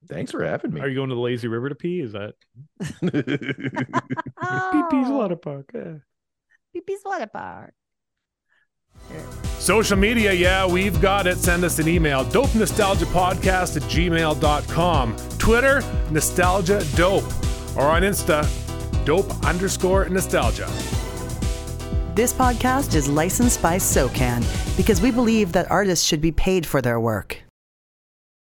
Thanks 0.09 0.31
for 0.31 0.45
having 0.45 0.73
me. 0.73 0.81
Are 0.81 0.89
you 0.89 0.95
going 0.95 1.09
to 1.09 1.15
the 1.15 1.21
lazy 1.21 1.49
river 1.49 1.69
to 1.69 1.75
pee? 1.75 2.01
Is 2.01 2.13
that 2.13 2.35
Oh, 4.43 4.71
pee 4.91 4.97
pee's 4.97 5.09
water 5.11 5.37
park? 5.37 5.71
Yeah. 5.75 5.95
Pee-pee's 6.73 7.01
water 7.05 7.27
park. 7.27 7.73
Social 9.59 9.97
media, 9.97 10.33
yeah, 10.33 10.67
we've 10.67 11.01
got 11.01 11.27
it. 11.27 11.39
Send 11.39 11.65
us 11.65 11.79
an 11.79 11.89
email. 11.89 12.25
Dope 12.25 12.55
Nostalgia 12.55 13.07
Podcast 13.07 13.77
at 13.77 13.83
gmail.com. 13.85 15.17
Twitter, 15.39 15.83
Nostalgia 16.11 16.85
Dope. 16.95 17.25
Or 17.77 17.85
on 17.85 18.03
Insta, 18.03 18.45
Dope 19.05 19.31
underscore 19.45 20.09
Nostalgia. 20.09 20.67
This 22.15 22.33
podcast 22.33 22.95
is 22.95 23.09
licensed 23.09 23.61
by 23.63 23.77
SOCAN 23.77 24.43
because 24.77 25.01
we 25.01 25.11
believe 25.11 25.53
that 25.53 25.71
artists 25.71 26.05
should 26.07 26.21
be 26.21 26.33
paid 26.33 26.67
for 26.67 26.81
their 26.81 26.99
work. 27.01 27.39